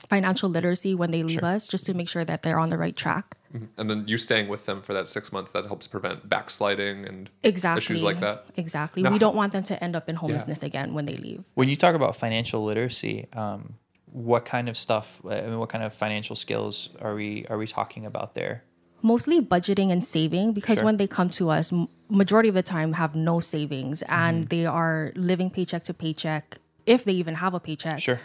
financial 0.09 0.49
literacy 0.51 0.95
when 0.95 1.11
they 1.11 1.23
leave 1.23 1.43
us, 1.43 1.67
just 1.67 1.87
to 1.87 1.95
make 1.95 2.09
sure 2.09 2.25
that 2.25 2.43
they're 2.43 2.59
on 2.59 2.69
the 2.69 2.79
right 2.79 2.95
track. 2.95 3.37
And 3.79 3.89
then 3.89 4.05
you 4.07 4.19
staying 4.19 4.49
with 4.49 4.67
them 4.67 4.83
for 4.83 4.93
that 4.93 5.09
six 5.09 5.33
months 5.33 5.53
that 5.53 5.65
helps 5.67 5.87
prevent 5.87 6.29
backsliding 6.29 7.07
and 7.07 7.31
Exactly. 7.43 7.79
issues 7.79 8.03
like 8.03 8.21
that. 8.21 8.45
Exactly. 8.57 9.03
Now- 9.03 9.11
we 9.11 9.19
don't 9.19 9.35
want 9.35 9.53
them 9.53 9.63
to 9.65 9.83
end 9.83 9.97
up 9.97 10.09
in 10.09 10.17
homelessness 10.17 10.63
again 10.63 10.93
when 10.93 11.07
they 11.07 11.17
leave. 11.17 11.45
When 11.55 11.69
you 11.69 11.77
talk 11.77 11.95
about 11.95 12.15
financial 12.15 12.63
literacy, 12.63 13.27
um, 13.33 13.75
what 14.13 14.45
kind 14.45 14.69
of 14.69 14.77
stuff? 14.77 15.21
I 15.29 15.43
mean, 15.43 15.59
what 15.59 15.69
kind 15.69 15.85
of 15.85 15.93
financial 15.95 16.37
skills 16.37 16.91
are 17.01 17.15
we 17.15 17.45
are 17.51 17.59
we 17.59 17.67
talking 17.67 18.07
about 18.07 18.35
there? 18.35 18.65
mostly 19.01 19.41
budgeting 19.41 19.93
and 19.93 20.03
saving 20.03 20.53
because 20.53 20.79
Sure. 20.79 20.85
when 20.85 20.97
they 20.97 21.07
come 21.07 21.31
to 21.31 21.51
us 21.51 21.73
majority 22.11 22.49
of 22.49 22.57
the 22.57 22.65
time 22.65 22.95
have 22.95 23.15
no 23.15 23.39
savings 23.39 24.03
and 24.09 24.39
Mm-hmm. 24.39 24.49
they 24.49 24.67
are 24.67 25.13
living 25.15 25.51
paycheck 25.51 25.85
to 25.85 25.95
paycheck 25.95 26.59
if 26.85 27.05
they 27.05 27.13
even 27.13 27.35
have 27.37 27.55
a 27.55 27.61
paycheck 27.61 28.01
Sure. 28.01 28.19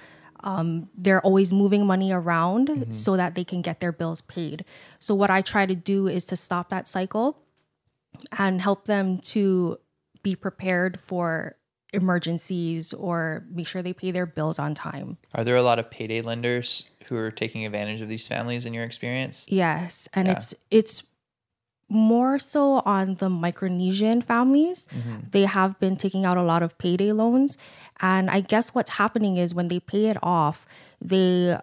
they're 0.98 1.22
always 1.22 1.54
moving 1.54 1.86
money 1.86 2.12
around 2.12 2.70
Mm-hmm. 2.70 2.90
so 2.92 3.16
that 3.18 3.36
they 3.36 3.44
can 3.44 3.62
get 3.62 3.80
their 3.82 3.92
bills 3.92 4.22
paid 4.22 4.66
so 5.00 5.14
what 5.14 5.30
i 5.30 5.42
try 5.44 5.66
to 5.68 5.76
do 5.76 6.08
is 6.08 6.26
to 6.26 6.36
stop 6.36 6.70
that 6.70 6.88
cycle 6.88 7.38
and 8.40 8.60
help 8.62 8.86
them 8.86 9.20
to 9.20 9.78
be 10.24 10.36
prepared 10.36 11.00
for 11.00 11.56
emergencies 11.94 12.94
or 12.94 13.46
make 13.52 13.68
sure 13.68 13.82
they 13.82 13.94
pay 13.94 14.12
their 14.12 14.26
bills 14.26 14.60
on 14.60 14.74
time 14.74 15.18
Are 15.36 15.44
there 15.44 15.56
a 15.56 15.62
lot 15.64 15.80
of 15.80 15.90
payday 15.90 16.22
lenders 16.22 16.90
who 17.08 17.16
are 17.18 17.32
taking 17.32 17.66
advantage 17.66 18.02
of 18.02 18.10
these 18.10 18.28
families 18.28 18.66
in 18.66 18.74
your 18.74 18.84
experience? 18.84 19.46
Yes, 19.48 20.08
and 20.14 20.28
Yeah. 20.28 20.34
it's 20.34 20.54
it's 20.72 21.04
more 21.90 22.40
so 22.40 22.80
on 22.86 23.16
the 23.16 23.30
Micronesian 23.30 24.24
families. 24.24 24.88
Mm-hmm. 24.88 25.18
They 25.32 25.44
have 25.46 25.80
been 25.80 25.96
taking 25.96 26.26
out 26.26 26.38
a 26.38 26.42
lot 26.42 26.64
of 26.64 26.78
payday 26.78 27.12
loans, 27.12 27.58
and 28.02 28.30
I 28.30 28.40
guess 28.42 28.74
what's 28.74 28.92
happening 28.92 29.38
is 29.38 29.54
when 29.54 29.68
they 29.68 29.80
pay 29.80 30.08
it 30.08 30.18
off, 30.24 30.66
they 31.02 31.58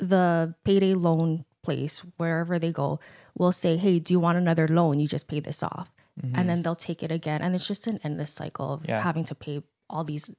the 0.00 0.54
payday 0.64 0.94
loan 0.94 1.44
place 1.62 1.98
wherever 2.16 2.58
they 2.58 2.72
go 2.72 2.98
will 3.36 3.52
say, 3.52 3.76
"Hey, 3.76 3.98
do 3.98 4.14
you 4.14 4.18
want 4.20 4.38
another 4.38 4.66
loan? 4.66 4.98
You 4.98 5.06
just 5.06 5.28
pay 5.28 5.40
this 5.40 5.62
off." 5.62 5.94
And 6.22 6.48
then 6.48 6.62
they'll 6.62 6.74
take 6.76 7.02
it 7.02 7.10
again, 7.10 7.40
and 7.42 7.54
it's 7.54 7.66
just 7.66 7.86
an 7.86 7.98
endless 8.04 8.32
cycle 8.32 8.72
of 8.74 8.84
Yeah. 8.88 9.00
having 9.00 9.24
to 9.24 9.34
pay 9.34 9.62
all 9.88 10.04
these 10.04 10.30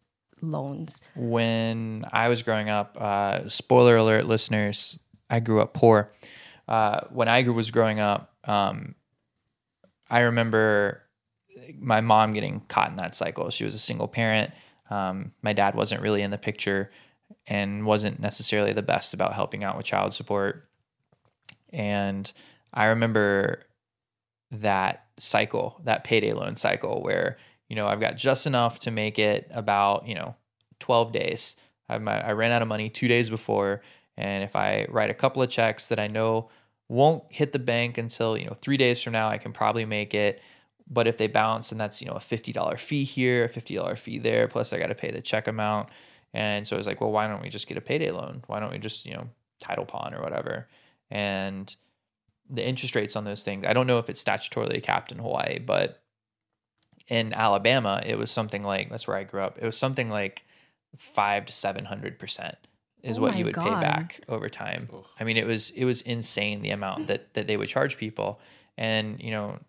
loans. 0.41 1.01
when 1.15 2.03
I 2.11 2.29
was 2.29 2.41
growing 2.41 2.69
up, 2.69 2.97
uh, 2.99 3.47
spoiler 3.47 3.97
alert, 3.97 4.25
listeners, 4.25 4.97
I 5.29 5.39
grew 5.39 5.61
up 5.61 5.73
poor. 5.73 6.11
Uh, 6.67 7.01
when 7.11 7.27
I 7.27 7.43
grew- 7.43 7.53
was 7.53 7.69
growing 7.69 7.99
up, 7.99 8.33
um, 8.45 8.95
I 10.09 10.21
remember 10.21 11.03
my 11.77 12.01
mom 12.01 12.31
getting 12.33 12.61
caught 12.61 12.89
in 12.89 12.97
that 12.97 13.13
cycle. 13.13 13.49
She 13.51 13.63
was 13.63 13.75
a 13.75 13.79
single 13.79 14.07
parent. 14.07 14.51
Um, 14.89 15.33
my 15.43 15.53
dad 15.53 15.75
wasn't 15.75 16.01
really 16.01 16.21
in 16.21 16.31
the 16.31 16.37
picture 16.37 16.89
and 17.47 17.85
wasn't 17.85 18.19
necessarily 18.19 18.73
the 18.73 18.81
best 18.81 19.13
about 19.13 19.33
helping 19.33 19.63
out 19.63 19.77
with 19.77 19.85
child 19.85 20.13
support. 20.13 20.67
And 21.71 22.31
I 22.73 22.85
remember 22.87 23.61
that 24.51 25.05
cycle, 25.17 25.79
that 25.85 26.03
payday 26.03 26.33
loan 26.33 26.55
cycle, 26.55 27.01
where 27.01 27.37
you 27.69 27.75
know 27.75 27.87
I've 27.87 27.99
got 27.99 28.17
just 28.17 28.47
enough 28.47 28.79
to 28.79 28.91
make 28.91 29.17
it 29.19 29.49
about 29.51 30.07
you 30.07 30.15
know 30.15 30.35
12 30.79 31.11
days. 31.11 31.55
I, 31.89 31.97
my, 31.97 32.25
I 32.25 32.31
ran 32.31 32.51
out 32.51 32.61
of 32.61 32.67
money 32.67 32.89
two 32.89 33.07
days 33.07 33.29
before, 33.29 33.81
and 34.17 34.43
if 34.43 34.55
I 34.55 34.85
write 34.89 35.09
a 35.09 35.15
couple 35.15 35.41
of 35.41 35.49
checks 35.49 35.89
that 35.89 35.99
I 35.99 36.07
know 36.07 36.49
won't 36.87 37.23
hit 37.29 37.53
the 37.53 37.59
bank 37.59 37.97
until 37.97 38.37
you 38.37 38.45
know 38.45 38.55
three 38.61 38.77
days 38.77 39.01
from 39.01 39.13
now, 39.13 39.29
I 39.29 39.37
can 39.37 39.53
probably 39.53 39.85
make 39.85 40.13
it. 40.13 40.41
But 40.89 41.07
if 41.07 41.17
they 41.17 41.27
bounce, 41.27 41.71
and 41.71 41.79
that's 41.79 42.01
you 42.01 42.07
know 42.07 42.15
a 42.15 42.19
fifty 42.19 42.51
dollar 42.51 42.77
fee 42.77 43.05
here, 43.05 43.45
a 43.45 43.49
fifty 43.49 43.75
dollar 43.75 43.95
fee 43.95 44.19
there, 44.19 44.47
plus 44.47 44.73
I 44.73 44.79
got 44.79 44.87
to 44.87 44.95
pay 44.95 45.11
the 45.11 45.21
check 45.21 45.47
amount. 45.47 45.89
And 46.33 46.65
so 46.65 46.75
I 46.75 46.77
was 46.77 46.87
like, 46.87 47.01
well, 47.01 47.11
why 47.11 47.27
don't 47.27 47.41
we 47.41 47.49
just 47.49 47.67
get 47.67 47.77
a 47.77 47.81
payday 47.81 48.11
loan? 48.11 48.43
Why 48.47 48.59
don't 48.59 48.71
we 48.71 48.77
just 48.77 49.05
you 49.05 49.13
know 49.13 49.29
title 49.59 49.85
pawn 49.85 50.13
or 50.13 50.21
whatever? 50.21 50.67
And 51.09 51.73
the 52.51 52.67
interest 52.67 52.95
rates 52.95 53.15
on 53.15 53.23
those 53.23 53.43
things, 53.43 53.65
I 53.65 53.73
don't 53.73 53.87
know 53.87 53.97
if 53.97 54.09
it's 54.09 54.23
statutorily 54.23 54.83
capped 54.83 55.11
in 55.11 55.19
Hawaii, 55.19 55.59
but 55.59 56.01
in 57.07 57.33
Alabama, 57.33 58.01
it 58.05 58.17
was 58.17 58.29
something 58.31 58.61
like 58.61 58.89
that's 58.89 59.07
where 59.07 59.17
I 59.17 59.23
grew 59.23 59.41
up. 59.41 59.57
It 59.57 59.65
was 59.65 59.77
something 59.77 60.09
like 60.09 60.43
five 60.95 61.45
to 61.45 61.53
seven 61.53 61.85
hundred 61.85 62.19
percent 62.19 62.55
is 63.03 63.17
Oh 63.17 63.21
what 63.21 63.37
you 63.37 63.45
would 63.45 63.55
pay 63.55 63.69
back 63.69 64.21
over 64.29 64.49
time. 64.49 64.89
I 65.19 65.23
mean, 65.23 65.37
it 65.37 65.47
was 65.47 65.71
it 65.71 65.85
was 65.85 66.01
insane 66.01 66.61
the 66.61 66.69
amount 66.69 67.07
that 67.07 67.33
that 67.33 67.47
they 67.47 67.57
would 67.57 67.69
charge 67.69 67.97
people, 67.97 68.39
and 68.77 69.21
you 69.21 69.31
know, 69.31 69.59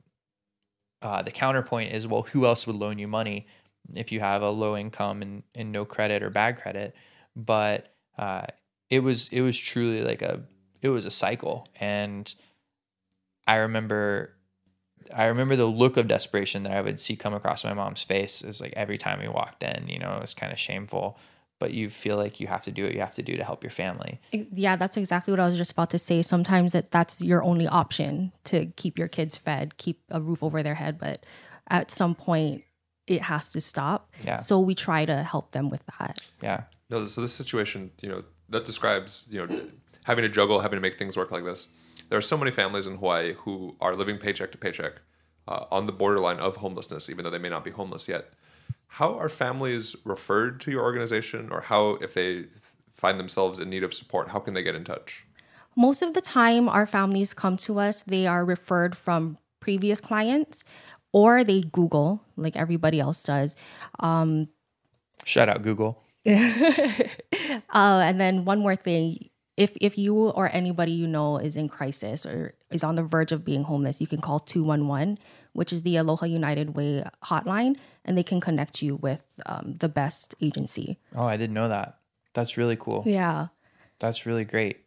uh, 1.00 1.22
the 1.22 1.30
counterpoint 1.30 1.92
is, 1.92 2.06
well, 2.06 2.22
who 2.22 2.46
else 2.46 2.66
would 2.66 2.76
loan 2.76 2.98
you 2.98 3.08
money 3.08 3.46
if 3.94 4.12
you 4.12 4.20
have 4.20 4.42
a 4.42 4.50
low 4.50 4.76
income 4.76 5.22
and 5.22 5.42
and 5.54 5.72
no 5.72 5.84
credit 5.84 6.22
or 6.22 6.30
bad 6.30 6.56
credit? 6.56 6.94
But 7.34 7.94
uh, 8.18 8.46
it 8.90 9.00
was 9.00 9.28
it 9.28 9.40
was 9.40 9.58
truly 9.58 10.02
like 10.02 10.22
a 10.22 10.42
it 10.82 10.90
was 10.90 11.06
a 11.06 11.10
cycle, 11.10 11.66
and 11.80 12.32
I 13.46 13.56
remember 13.56 14.34
I 15.14 15.26
remember 15.26 15.56
the 15.56 15.66
look 15.66 15.96
of 15.96 16.08
desperation 16.08 16.62
that 16.62 16.72
I 16.72 16.80
would 16.80 16.98
see 17.00 17.16
come 17.16 17.34
across 17.34 17.64
my 17.64 17.74
mom's 17.74 18.02
face. 18.02 18.40
is 18.42 18.60
like 18.60 18.72
every 18.76 18.96
time 18.96 19.20
we 19.20 19.28
walked 19.28 19.62
in, 19.62 19.88
you 19.88 19.98
know, 19.98 20.14
it 20.14 20.20
was 20.20 20.32
kind 20.34 20.52
of 20.52 20.58
shameful. 20.58 21.18
but 21.58 21.72
you 21.72 21.88
feel 21.88 22.16
like 22.16 22.40
you 22.40 22.48
have 22.48 22.64
to 22.64 22.72
do 22.72 22.82
what 22.82 22.92
you 22.92 22.98
have 22.98 23.14
to 23.14 23.22
do 23.22 23.36
to 23.36 23.44
help 23.44 23.62
your 23.62 23.70
family. 23.70 24.20
Yeah, 24.32 24.74
that's 24.74 24.96
exactly 24.96 25.32
what 25.32 25.38
I 25.38 25.44
was 25.46 25.56
just 25.56 25.70
about 25.70 25.90
to 25.90 25.98
say. 25.98 26.20
Sometimes 26.20 26.72
that 26.72 26.90
that's 26.90 27.20
your 27.22 27.40
only 27.44 27.68
option 27.68 28.32
to 28.44 28.66
keep 28.74 28.98
your 28.98 29.06
kids 29.06 29.36
fed, 29.36 29.76
keep 29.76 30.00
a 30.10 30.20
roof 30.20 30.42
over 30.42 30.60
their 30.64 30.74
head, 30.74 30.98
but 30.98 31.24
at 31.68 31.92
some 31.92 32.16
point 32.16 32.64
it 33.06 33.22
has 33.22 33.48
to 33.50 33.60
stop. 33.60 34.10
Yeah. 34.24 34.38
So 34.38 34.58
we 34.58 34.74
try 34.74 35.04
to 35.04 35.22
help 35.22 35.52
them 35.52 35.70
with 35.70 35.82
that. 35.98 36.20
Yeah. 36.42 36.64
No, 36.90 37.04
so 37.06 37.20
this 37.20 37.32
situation, 37.32 37.92
you 38.00 38.08
know, 38.08 38.24
that 38.48 38.64
describes, 38.64 39.28
you 39.30 39.46
know, 39.46 39.60
having 40.04 40.22
to 40.22 40.28
juggle, 40.28 40.58
having 40.60 40.76
to 40.78 40.80
make 40.80 40.98
things 40.98 41.16
work 41.16 41.30
like 41.30 41.44
this. 41.44 41.68
There 42.12 42.18
are 42.18 42.20
so 42.20 42.36
many 42.36 42.50
families 42.50 42.86
in 42.86 42.96
Hawaii 42.96 43.32
who 43.32 43.74
are 43.80 43.94
living 43.94 44.18
paycheck 44.18 44.52
to 44.52 44.58
paycheck, 44.58 45.00
uh, 45.48 45.64
on 45.70 45.86
the 45.86 45.92
borderline 45.92 46.40
of 46.40 46.56
homelessness, 46.56 47.08
even 47.08 47.24
though 47.24 47.30
they 47.30 47.38
may 47.38 47.48
not 47.48 47.64
be 47.64 47.70
homeless 47.70 48.06
yet. 48.06 48.34
How 48.86 49.14
are 49.14 49.30
families 49.30 49.96
referred 50.04 50.60
to 50.60 50.70
your 50.70 50.82
organization, 50.82 51.48
or 51.50 51.62
how, 51.62 51.92
if 52.02 52.12
they 52.12 52.48
find 52.90 53.18
themselves 53.18 53.58
in 53.58 53.70
need 53.70 53.82
of 53.82 53.94
support, 53.94 54.28
how 54.28 54.40
can 54.40 54.52
they 54.52 54.62
get 54.62 54.74
in 54.74 54.84
touch? 54.84 55.24
Most 55.74 56.02
of 56.02 56.12
the 56.12 56.20
time, 56.20 56.68
our 56.68 56.84
families 56.84 57.32
come 57.32 57.56
to 57.56 57.78
us, 57.80 58.02
they 58.02 58.26
are 58.26 58.44
referred 58.44 58.94
from 58.94 59.38
previous 59.60 59.98
clients 59.98 60.64
or 61.14 61.42
they 61.42 61.62
Google, 61.62 62.22
like 62.36 62.56
everybody 62.56 63.00
else 63.00 63.22
does. 63.22 63.56
Shout 65.24 65.48
out 65.48 65.62
Google. 65.62 66.04
Uh, 67.74 68.02
and 68.04 68.20
then 68.20 68.44
one 68.44 68.58
more 68.58 68.76
thing 68.76 69.30
if, 69.62 69.76
if 69.80 69.96
you 69.96 70.30
or 70.30 70.50
anybody 70.52 70.90
you 70.90 71.06
know 71.06 71.38
is 71.38 71.56
in 71.56 71.68
crisis 71.68 72.26
or 72.26 72.54
is 72.70 72.82
on 72.82 72.96
the 72.96 73.04
verge 73.04 73.30
of 73.30 73.44
being 73.44 73.62
homeless, 73.62 74.00
you 74.00 74.08
can 74.08 74.20
call 74.20 74.40
211, 74.40 75.18
which 75.52 75.72
is 75.72 75.84
the 75.84 75.96
Aloha 75.96 76.26
United 76.26 76.74
Way 76.74 77.04
hotline, 77.24 77.76
and 78.04 78.18
they 78.18 78.24
can 78.24 78.40
connect 78.40 78.82
you 78.82 78.96
with 78.96 79.24
um, 79.46 79.76
the 79.78 79.88
best 79.88 80.34
agency. 80.42 80.98
Oh, 81.14 81.26
I 81.26 81.36
didn't 81.36 81.54
know 81.54 81.68
that. 81.68 81.98
That's 82.34 82.56
really 82.56 82.76
cool. 82.76 83.04
Yeah. 83.06 83.48
That's 84.00 84.26
really 84.26 84.44
great. 84.44 84.80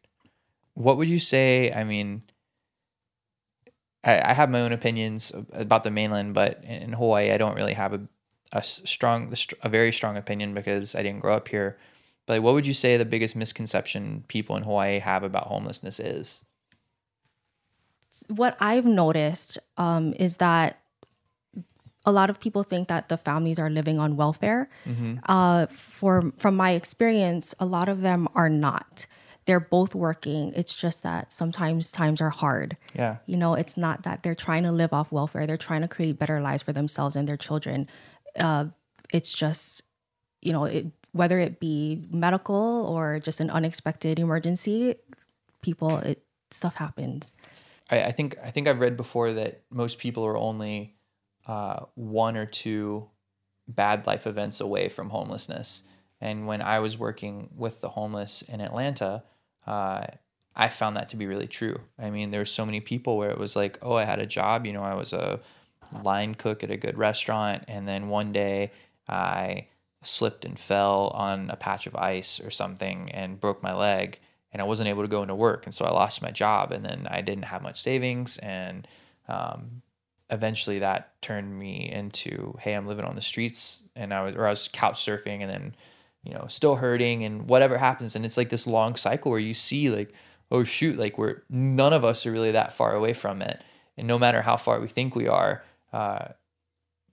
What 0.74 0.98
would 0.98 1.08
you 1.08 1.20
say? 1.20 1.72
I 1.72 1.86
mean, 1.86 2.24
I, 4.04 4.32
I 4.32 4.34
have 4.34 4.50
my 4.50 4.60
own 4.60 4.74
opinions 4.74 5.32
about 5.54 5.86
the 5.86 5.92
mainland, 5.92 6.34
but 6.34 6.62
in, 6.64 6.82
in 6.82 6.94
Hawaii, 6.94 7.32
I 7.32 7.38
don't 7.38 7.56
really 7.56 7.74
have 7.74 7.94
a, 7.94 8.02
a 8.52 8.62
strong, 8.62 9.34
a 9.64 9.70
very 9.70 9.94
strong 9.94 10.18
opinion 10.18 10.54
because 10.54 10.96
I 10.96 11.04
didn't 11.04 11.22
grow 11.22 11.34
up 11.34 11.48
here. 11.48 11.78
But 12.26 12.42
what 12.42 12.54
would 12.54 12.66
you 12.66 12.74
say 12.74 12.98
the 12.98 13.06
biggest 13.06 13.36
misconception 13.36 14.24
people 14.28 14.56
in 14.56 14.64
Hawaii 14.64 15.00
have 15.00 15.24
about 15.24 15.48
homelessness 15.48 16.00
is? 16.00 16.44
what 18.28 18.56
I've 18.60 18.86
noticed 18.86 19.58
um, 19.78 20.14
is 20.18 20.38
that 20.38 20.80
a 22.06 22.12
lot 22.12 22.30
of 22.30 22.40
people 22.40 22.64
think 22.64 22.88
that 22.88 23.10
the 23.10 23.18
families 23.18 23.60
are 23.60 23.70
living 23.70 24.00
on 24.00 24.16
welfare. 24.16 24.70
Uh, 25.28 25.66
for 25.68 26.32
from 26.38 26.56
my 26.56 26.72
experience, 26.72 27.56
a 27.60 27.66
lot 27.66 27.90
of 27.90 28.02
them 28.02 28.28
are 28.36 28.50
not. 28.50 29.08
They're 29.46 29.60
both 29.60 29.94
working. 29.94 30.54
It's 30.56 30.76
just 30.76 31.04
that 31.04 31.32
sometimes 31.32 31.92
times 31.92 32.22
are 32.22 32.30
hard. 32.30 32.78
Yeah. 32.96 33.18
You 33.26 33.38
know, 33.38 33.56
it's 33.56 33.78
not 33.78 34.04
that 34.04 34.24
they're 34.24 34.36
trying 34.36 34.64
to 34.64 34.72
live 34.72 34.94
off 34.94 35.12
welfare. 35.12 35.46
They're 35.46 35.58
trying 35.58 35.82
to 35.82 35.88
create 35.88 36.18
better 36.18 36.42
lives 36.42 36.64
for 36.64 36.74
themselves 36.74 37.16
and 37.16 37.28
their 37.28 37.38
children. 37.38 37.88
Uh, 38.38 38.66
it's 39.12 39.32
just, 39.32 39.84
you 40.42 40.52
know, 40.52 40.66
it, 40.66 40.88
whether 41.16 41.40
it 41.40 41.62
be 41.62 42.06
medical 42.12 42.92
or 42.94 43.20
just 43.20 43.40
an 43.40 43.50
unexpected 43.50 44.20
emergency, 44.20 44.96
people, 45.62 45.98
it 46.00 46.22
stuff 46.52 46.76
happens. 46.76 47.34
I, 47.90 48.04
I 48.04 48.12
think 48.12 48.36
I 48.44 48.52
think 48.52 48.68
I've 48.68 48.82
read 48.82 48.98
before 48.98 49.32
that 49.32 49.62
most 49.70 49.98
people 49.98 50.26
are 50.26 50.36
only 50.36 50.98
uh, 51.48 51.86
one 51.96 52.36
or 52.36 52.46
two 52.46 53.08
bad 53.66 54.06
life 54.06 54.28
events 54.28 54.60
away 54.60 54.90
from 54.90 55.10
homelessness. 55.10 55.84
And 56.20 56.48
when 56.48 56.62
I 56.62 56.80
was 56.80 56.98
working 56.98 57.50
with 57.56 57.80
the 57.80 57.90
homeless 57.90 58.42
in 58.42 58.60
Atlanta, 58.60 59.24
uh, 59.66 60.08
I 60.54 60.68
found 60.68 60.98
that 60.98 61.08
to 61.10 61.16
be 61.16 61.28
really 61.28 61.48
true. 61.48 61.80
I 61.98 62.10
mean, 62.10 62.32
there 62.32 62.42
were 62.42 62.46
so 62.46 62.66
many 62.66 62.82
people 62.82 63.18
where 63.18 63.30
it 63.30 63.38
was 63.38 63.56
like, 63.56 63.80
oh, 63.82 63.96
I 63.96 64.04
had 64.04 64.20
a 64.20 64.26
job. 64.26 64.66
You 64.66 64.74
know, 64.74 64.84
I 64.84 64.96
was 64.96 65.14
a 65.14 65.40
line 66.04 66.36
cook 66.36 66.62
at 66.62 66.72
a 66.72 66.78
good 66.78 66.98
restaurant, 66.98 67.64
and 67.70 67.88
then 67.88 68.10
one 68.10 68.34
day 68.34 68.72
I 69.08 69.68
slipped 70.08 70.46
and 70.46 70.58
fell 70.58 71.08
on 71.14 71.50
a 71.50 71.56
patch 71.56 71.88
of 71.88 71.96
ice 71.96 72.40
or 72.40 72.52
something 72.52 73.12
and 73.12 73.40
broke 73.40 73.62
my 73.62 73.74
leg 73.74 74.20
and 74.52 74.62
I 74.62 74.66
wasn't 74.66 74.90
able 74.90 75.02
to 75.02 75.10
go 75.10 75.22
into 75.22 75.36
work 75.36 75.66
and 75.66 75.74
so 75.74 75.86
I 75.86 75.92
lost 75.92 76.22
my 76.22 76.32
job 76.32 76.72
and 76.72 76.86
then 76.86 77.08
I 77.10 77.22
didn't 77.22 77.46
have 77.46 77.62
much 77.62 77.82
savings 77.82 78.38
and 78.38 78.88
um, 79.28 79.82
eventually 80.30 80.80
that 80.80 81.22
turned 81.22 81.58
me 81.58 81.92
into 81.92 82.56
hey 82.60 82.74
I'm 82.74 82.88
living 82.88 83.06
on 83.06 83.16
the 83.16 83.22
streets 83.22 83.84
and 83.96 84.14
I 84.14 84.24
was 84.24 84.36
or 84.36 84.48
I 84.48 84.50
was 84.50 84.68
couch 84.68 85.06
surfing 85.06 85.42
and 85.42 85.50
then 85.50 85.76
you 86.24 86.34
know 86.34 86.46
still 86.48 86.76
hurting 86.76 87.24
and 87.24 87.50
whatever 87.50 87.78
happens 87.78 88.16
and 88.16 88.26
it's 88.26 88.38
like 88.38 88.50
this 88.50 88.66
long 88.66 88.96
cycle 88.96 89.32
where 89.32 89.40
you 89.40 89.54
see 89.54 89.90
like 89.90 90.14
oh 90.52 90.64
shoot 90.64 90.98
like 90.98 91.18
we're 91.18 91.42
none 91.50 91.94
of 91.94 92.06
us 92.06 92.26
are 92.26 92.32
really 92.32 92.52
that 92.52 92.74
far 92.74 92.96
away 92.96 93.14
from 93.14 93.42
it 93.42 93.64
and 93.98 94.08
no 94.08 94.18
matter 94.18 94.42
how 94.42 94.58
far 94.58 94.80
we 94.80 94.88
think 94.88 95.16
we 95.16 95.28
are 95.28 95.64
uh, 95.94 96.30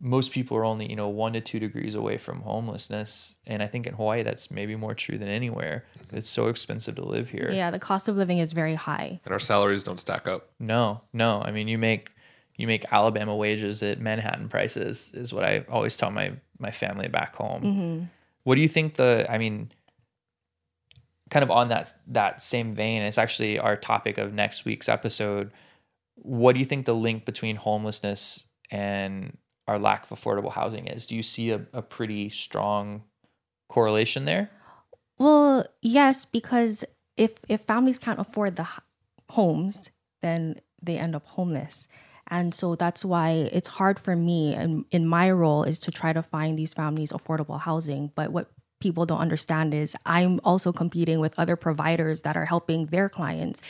most 0.05 0.33
people 0.33 0.57
are 0.57 0.65
only 0.65 0.91
you 0.91 0.97
know 0.97 1.09
one 1.09 1.33
to 1.33 1.41
two 1.41 1.61
degrees 1.61 1.95
away 1.95 2.19
from 2.19 2.41
homelessness. 2.41 3.37
And 3.47 3.63
i 3.63 3.69
think 3.69 3.87
in 3.87 3.95
hawaii 3.95 4.23
that's 4.25 4.51
maybe 4.51 4.75
more 4.77 4.95
true 4.95 5.17
than 5.17 5.29
anywhere. 5.29 5.85
It's 6.13 6.29
so 6.29 6.49
expensive 6.49 6.97
to 6.97 7.05
live 7.05 7.31
here. 7.31 7.51
Yeah, 7.53 7.71
the 7.71 7.79
cost 7.79 8.09
of 8.09 8.17
living 8.17 8.39
is 8.39 8.53
very 8.53 8.75
high. 8.75 9.21
And 9.25 9.33
our 9.33 9.41
salaries 9.41 9.85
don't 9.85 10.01
stack 10.01 10.27
up. 10.27 10.51
no 10.59 11.01
no. 11.13 11.41
I 11.41 11.53
mean 11.53 11.69
you 11.69 11.79
make 11.79 12.11
you 12.57 12.67
make 12.67 12.85
alabama 12.93 13.35
wages 13.35 13.83
at 13.83 13.99
manhattan 14.01 14.49
prices 14.49 15.13
is 15.15 15.33
what 15.33 15.45
i 15.45 15.65
always 15.71 15.97
tell 15.97 16.11
my 16.11 16.33
my 16.59 16.71
family 16.71 17.09
back 17.09 17.35
home. 17.37 17.63
Mm-hmm. 17.63 18.05
What 18.45 18.57
do 18.57 18.61
you 18.61 18.69
think 18.69 18.97
the 18.97 19.25
i 19.31 19.39
mean 19.39 19.71
kind 21.31 21.43
of 21.45 21.51
on 21.51 21.69
that 21.69 21.95
that 22.09 22.43
same 22.43 22.75
vein 22.75 23.03
it's 23.03 23.17
actually 23.19 23.59
our 23.59 23.77
topic 23.77 24.19
of 24.19 24.35
next 24.35 24.65
week's 24.67 24.89
episode 24.89 25.51
what 26.17 26.53
do 26.53 26.59
you 26.59 26.67
think 26.67 26.85
the 26.85 26.95
link 26.95 27.25
between 27.25 27.57
homelessness 27.57 28.47
and 28.71 29.37
our 29.69 29.79
lack 29.79 30.11
of 30.11 30.19
affordable 30.19 30.53
housing 30.53 30.87
is 30.87 31.07
do 31.07 31.15
you 31.17 31.23
see 31.23 31.51
a, 31.51 31.65
a 31.73 31.83
pretty 31.83 32.29
strong 32.29 33.03
correlation 33.69 34.25
there 34.25 34.51
Well, 35.19 35.67
yes, 35.81 36.25
because 36.25 36.85
if 37.17 37.35
if 37.49 37.61
families 37.63 37.99
can't 37.99 38.19
afford 38.19 38.57
the 38.57 38.67
homes, 39.31 39.89
then 40.21 40.61
they 40.83 40.99
end 40.99 41.15
up 41.15 41.25
homeless. 41.27 41.87
And 42.27 42.53
so 42.53 42.75
that's 42.75 43.05
why 43.05 43.49
it's 43.53 43.69
hard 43.69 44.01
for 44.01 44.17
me 44.17 44.55
and 44.55 44.85
in 44.91 45.07
my 45.07 45.31
role 45.31 45.65
is 45.65 45.79
to 45.81 45.91
try 45.91 46.13
to 46.13 46.23
find 46.23 46.59
these 46.59 46.73
families 46.73 47.13
affordable 47.13 47.61
housing. 47.61 48.11
But 48.17 48.33
what 48.33 48.51
people 48.81 49.07
don't 49.07 49.21
understand 49.21 49.75
is 49.75 49.95
I'm 50.07 50.41
also 50.43 50.73
competing 50.73 51.21
with 51.21 51.35
other 51.39 51.55
providers 51.57 52.23
that 52.23 52.37
are 52.37 52.47
helping 52.47 52.87
their 52.87 53.09
clients 53.09 53.63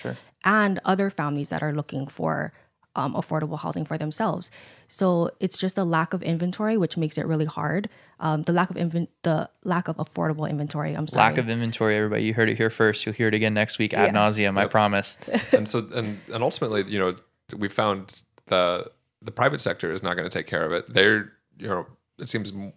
and 0.44 0.80
other 0.84 1.10
families 1.10 1.50
that 1.50 1.62
are 1.62 1.74
looking 1.74 2.06
for 2.06 2.54
um, 2.96 3.14
affordable 3.14 3.58
housing 3.58 3.84
for 3.84 3.96
themselves. 3.98 4.50
So 4.88 5.30
it's 5.40 5.56
just 5.56 5.78
a 5.78 5.84
lack 5.84 6.12
of 6.12 6.22
inventory, 6.22 6.76
which 6.76 6.96
makes 6.96 7.16
it 7.18 7.26
really 7.26 7.44
hard. 7.46 7.88
Um, 8.20 8.42
the 8.42 8.52
lack 8.52 8.70
of 8.70 8.76
invent, 8.76 9.10
the 9.22 9.48
lack 9.64 9.88
of 9.88 9.96
affordable 9.96 10.48
inventory. 10.48 10.94
I'm 10.94 11.06
sorry. 11.08 11.30
lack 11.30 11.38
of 11.38 11.48
inventory 11.48 11.94
everybody 11.96 12.24
you 12.24 12.34
heard 12.34 12.48
it 12.48 12.56
here 12.56 12.70
first 12.70 13.04
you'll 13.04 13.14
hear 13.14 13.28
it 13.28 13.34
again 13.34 13.54
next 13.54 13.78
week 13.78 13.92
ad 13.94 14.14
nauseum 14.14 14.56
i 14.58 14.66
promise 14.66 15.18
and 15.52 15.68
so 15.68 15.86
and 15.94 16.20
and 16.32 16.42
ultimately 16.44 16.84
you 16.92 16.98
know 17.00 17.16
we 17.56 17.68
found 17.68 18.22
the 18.46 18.88
the 19.20 19.32
private 19.32 19.60
sector 19.60 19.90
is 19.92 20.02
not 20.02 20.16
going 20.16 20.28
to 20.28 20.36
take 20.38 20.46
care 20.46 20.64
of 20.64 20.70
it 20.72 20.92
they're 20.92 21.32
you 21.58 21.68
know 21.68 21.86
it 22.20 22.28
seems 22.28 22.52
m- 22.52 22.72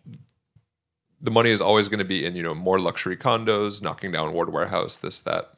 the 1.21 1.31
money 1.31 1.49
is 1.51 1.61
always 1.61 1.87
going 1.89 1.99
to 1.99 2.05
be 2.05 2.25
in 2.25 2.35
you 2.35 2.41
know 2.43 2.55
more 2.55 2.79
luxury 2.79 3.15
condos 3.17 3.83
knocking 3.83 4.11
down 4.11 4.33
ward 4.33 4.51
warehouse 4.51 4.95
this 4.95 5.19
that 5.19 5.51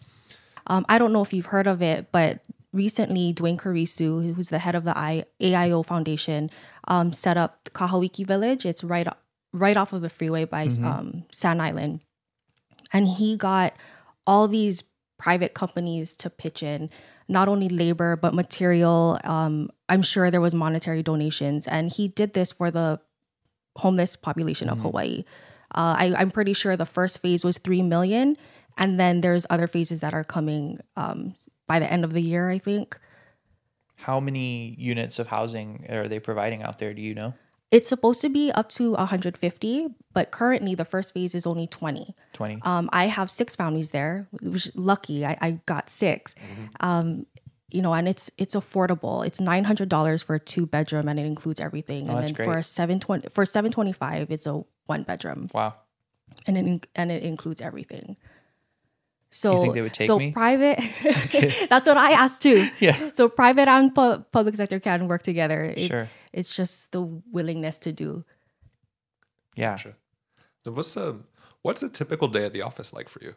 Um, 0.67 0.85
I 0.89 0.97
don't 0.97 1.13
know 1.13 1.21
if 1.21 1.31
you've 1.31 1.45
heard 1.47 1.67
of 1.67 1.81
it, 1.81 2.11
but 2.11 2.41
recently 2.73 3.33
Duane 3.33 3.57
Kurisu, 3.57 4.35
who's 4.35 4.49
the 4.49 4.59
head 4.59 4.75
of 4.75 4.83
the 4.83 4.97
I- 4.97 5.25
AIO 5.41 5.85
Foundation, 5.85 6.49
um, 6.87 7.13
set 7.13 7.37
up 7.37 7.69
Kahauiki 7.73 8.25
Village. 8.25 8.65
It's 8.65 8.83
right 8.83 9.07
right 9.53 9.77
off 9.77 9.93
of 9.93 10.01
the 10.01 10.09
freeway 10.09 10.45
by 10.45 10.67
um, 10.83 11.23
Sand 11.31 11.61
Island, 11.61 12.01
and 12.93 13.07
he 13.07 13.37
got 13.37 13.73
all 14.25 14.47
these 14.47 14.83
private 15.17 15.53
companies 15.53 16.15
to 16.17 16.29
pitch 16.29 16.61
in 16.61 16.89
not 17.27 17.47
only 17.47 17.69
labor 17.69 18.15
but 18.15 18.33
material. 18.33 19.19
Um, 19.23 19.69
I'm 19.89 20.01
sure 20.01 20.29
there 20.29 20.41
was 20.41 20.53
monetary 20.53 21.01
donations, 21.03 21.67
and 21.67 21.91
he 21.91 22.07
did 22.07 22.33
this 22.33 22.51
for 22.51 22.69
the 22.71 22.99
homeless 23.77 24.15
population 24.15 24.69
of 24.69 24.79
Hawaii. 24.79 25.23
Uh, 25.73 25.95
I, 25.97 26.15
I'm 26.17 26.31
pretty 26.31 26.53
sure 26.53 26.75
the 26.75 26.85
first 26.85 27.19
phase 27.21 27.43
was 27.43 27.57
three 27.57 27.81
million, 27.81 28.37
and 28.77 28.99
then 28.99 29.21
there's 29.21 29.45
other 29.49 29.67
phases 29.67 30.01
that 30.01 30.13
are 30.13 30.23
coming 30.23 30.79
um, 30.95 31.35
by 31.67 31.79
the 31.79 31.91
end 31.91 32.03
of 32.03 32.13
the 32.13 32.21
year. 32.21 32.49
I 32.49 32.57
think 32.57 32.97
how 33.97 34.19
many 34.19 34.75
units 34.77 35.19
of 35.19 35.27
housing 35.27 35.85
are 35.89 36.07
they 36.07 36.19
providing 36.19 36.63
out 36.63 36.77
there 36.79 36.93
do 36.93 37.01
you 37.01 37.13
know 37.13 37.33
it's 37.69 37.89
supposed 37.89 38.21
to 38.21 38.29
be 38.29 38.49
up 38.53 38.69
to 38.69 38.91
150, 38.93 39.87
but 40.13 40.31
currently 40.31 40.73
the 40.73 40.85
first 40.85 41.13
phase 41.13 41.35
is 41.35 41.45
only 41.45 41.67
20. 41.67 42.15
20 42.31 42.59
Um, 42.61 42.89
I 42.93 43.07
have 43.07 43.29
six 43.29 43.57
families 43.57 43.91
there, 43.91 44.29
which 44.41 44.73
lucky 44.73 45.25
I, 45.25 45.37
I 45.41 45.51
got 45.65 45.89
6 45.89 46.33
Um, 46.79 47.25
you 47.69 47.81
know, 47.81 47.93
and 47.93 48.07
it's 48.07 48.31
it's 48.37 48.55
affordable. 48.55 49.27
It's 49.27 49.41
nine 49.41 49.65
hundred 49.65 49.89
dollars 49.89 50.23
for 50.23 50.35
a 50.35 50.39
two 50.39 50.65
bedroom, 50.65 51.09
and 51.09 51.19
it 51.19 51.25
includes 51.25 51.59
everything. 51.59 52.07
and 52.07 52.17
that's 52.17 52.31
then 52.31 52.45
for 52.45 52.57
a 52.57 52.63
seven 52.63 53.01
twenty 53.01 53.27
for 53.27 53.45
seven 53.45 53.73
twenty 53.73 53.91
five, 53.91 54.31
it's 54.31 54.47
a 54.47 54.63
one 54.85 55.03
bedroom. 55.03 55.49
wow 55.53 55.73
and 56.45 56.57
it 56.57 56.87
and 56.95 57.11
it 57.11 57.23
includes 57.23 57.61
everything. 57.61 58.17
So 59.29 59.61
think 59.61 59.73
they 59.73 59.81
would 59.81 59.93
take 59.93 60.07
so 60.07 60.17
me? 60.19 60.31
private. 60.31 60.79
that's 61.69 61.87
what 61.87 61.97
I 61.97 62.11
asked 62.11 62.41
too. 62.41 62.67
Yeah. 62.79 63.11
So 63.13 63.27
private 63.29 63.67
and 63.67 63.93
pu- 63.93 64.19
public 64.31 64.55
sector 64.55 64.79
can 64.79 65.07
work 65.07 65.23
together. 65.23 65.63
It- 65.63 65.87
Sure. 65.87 66.07
It's 66.33 66.55
just 66.55 66.91
the 66.91 67.01
willingness 67.31 67.77
to 67.79 67.91
do. 67.91 68.23
Yeah. 69.55 69.71
Gotcha. 69.73 69.95
So 70.63 70.71
what's 70.71 70.95
a 70.97 71.17
what's 71.63 71.81
a 71.83 71.89
typical 71.89 72.27
day 72.27 72.45
at 72.45 72.53
the 72.53 72.61
office 72.61 72.93
like 72.93 73.09
for 73.09 73.23
you? 73.23 73.35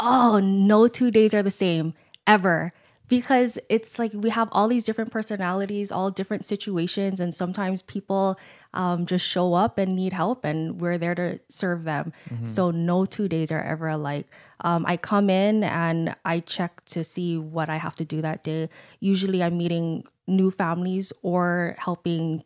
oh, 0.00 0.40
no 0.40 0.88
two 0.88 1.10
days 1.12 1.32
are 1.32 1.42
the 1.42 1.50
same 1.52 1.94
ever. 2.26 2.72
Because 3.06 3.58
it's 3.68 3.98
like 3.98 4.12
we 4.14 4.30
have 4.30 4.48
all 4.50 4.66
these 4.66 4.84
different 4.84 5.10
personalities, 5.12 5.92
all 5.92 6.10
different 6.10 6.44
situations, 6.44 7.20
and 7.20 7.34
sometimes 7.34 7.82
people 7.82 8.38
um, 8.74 9.06
just 9.06 9.24
show 9.24 9.54
up 9.54 9.78
and 9.78 9.92
need 9.92 10.12
help, 10.12 10.44
and 10.44 10.80
we're 10.80 10.98
there 10.98 11.14
to 11.14 11.40
serve 11.48 11.84
them. 11.84 12.12
So, 12.44 12.70
no 12.70 13.06
two 13.06 13.28
days 13.28 13.50
are 13.50 13.62
ever 13.62 13.88
alike. 13.88 14.26
Um, 14.60 14.84
I 14.86 14.96
come 14.96 15.30
in 15.30 15.64
and 15.64 16.14
I 16.24 16.40
check 16.40 16.84
to 16.86 17.04
see 17.04 17.38
what 17.38 17.68
I 17.68 17.76
have 17.76 17.94
to 17.96 18.04
do 18.04 18.20
that 18.20 18.42
day. 18.44 18.68
Usually, 19.00 19.42
I'm 19.42 19.56
meeting 19.56 20.04
new 20.26 20.50
families 20.50 21.12
or 21.22 21.76
helping 21.78 22.44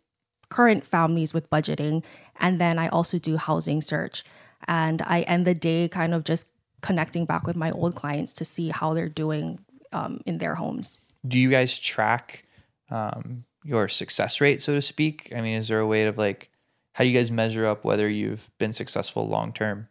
current 0.48 0.84
families 0.84 1.34
with 1.34 1.48
budgeting. 1.50 2.04
And 2.40 2.60
then 2.60 2.78
I 2.78 2.88
also 2.88 3.18
do 3.18 3.36
housing 3.36 3.80
search. 3.80 4.24
And 4.66 5.02
I 5.02 5.22
end 5.22 5.46
the 5.46 5.54
day 5.54 5.88
kind 5.88 6.14
of 6.14 6.24
just 6.24 6.46
connecting 6.80 7.24
back 7.24 7.46
with 7.46 7.56
my 7.56 7.70
old 7.70 7.94
clients 7.94 8.32
to 8.34 8.44
see 8.44 8.70
how 8.70 8.94
they're 8.94 9.08
doing 9.08 9.58
um, 9.92 10.20
in 10.26 10.38
their 10.38 10.54
homes. 10.54 10.98
Do 11.26 11.38
you 11.38 11.50
guys 11.50 11.78
track 11.78 12.44
um, 12.90 13.44
your 13.68 13.86
success 13.86 14.40
rate, 14.40 14.62
so 14.62 14.74
to 14.74 14.80
speak? 14.82 15.30
I 15.36 15.42
mean, 15.42 15.54
is 15.54 15.68
there 15.68 15.78
a 15.78 15.86
way 15.86 16.06
of 16.06 16.16
like, 16.16 16.50
how 16.94 17.04
do 17.04 17.10
you 17.10 17.16
guys 17.18 17.30
measure 17.30 17.66
up 17.66 17.84
whether 17.84 18.08
you've 18.08 18.50
been 18.58 18.72
successful 18.72 19.28
long 19.28 19.52
term? 19.52 19.88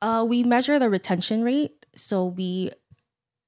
Uh, 0.00 0.24
we 0.26 0.42
measure 0.42 0.78
the 0.78 0.88
retention 0.88 1.42
rate. 1.42 1.84
So 1.94 2.24
we, 2.24 2.70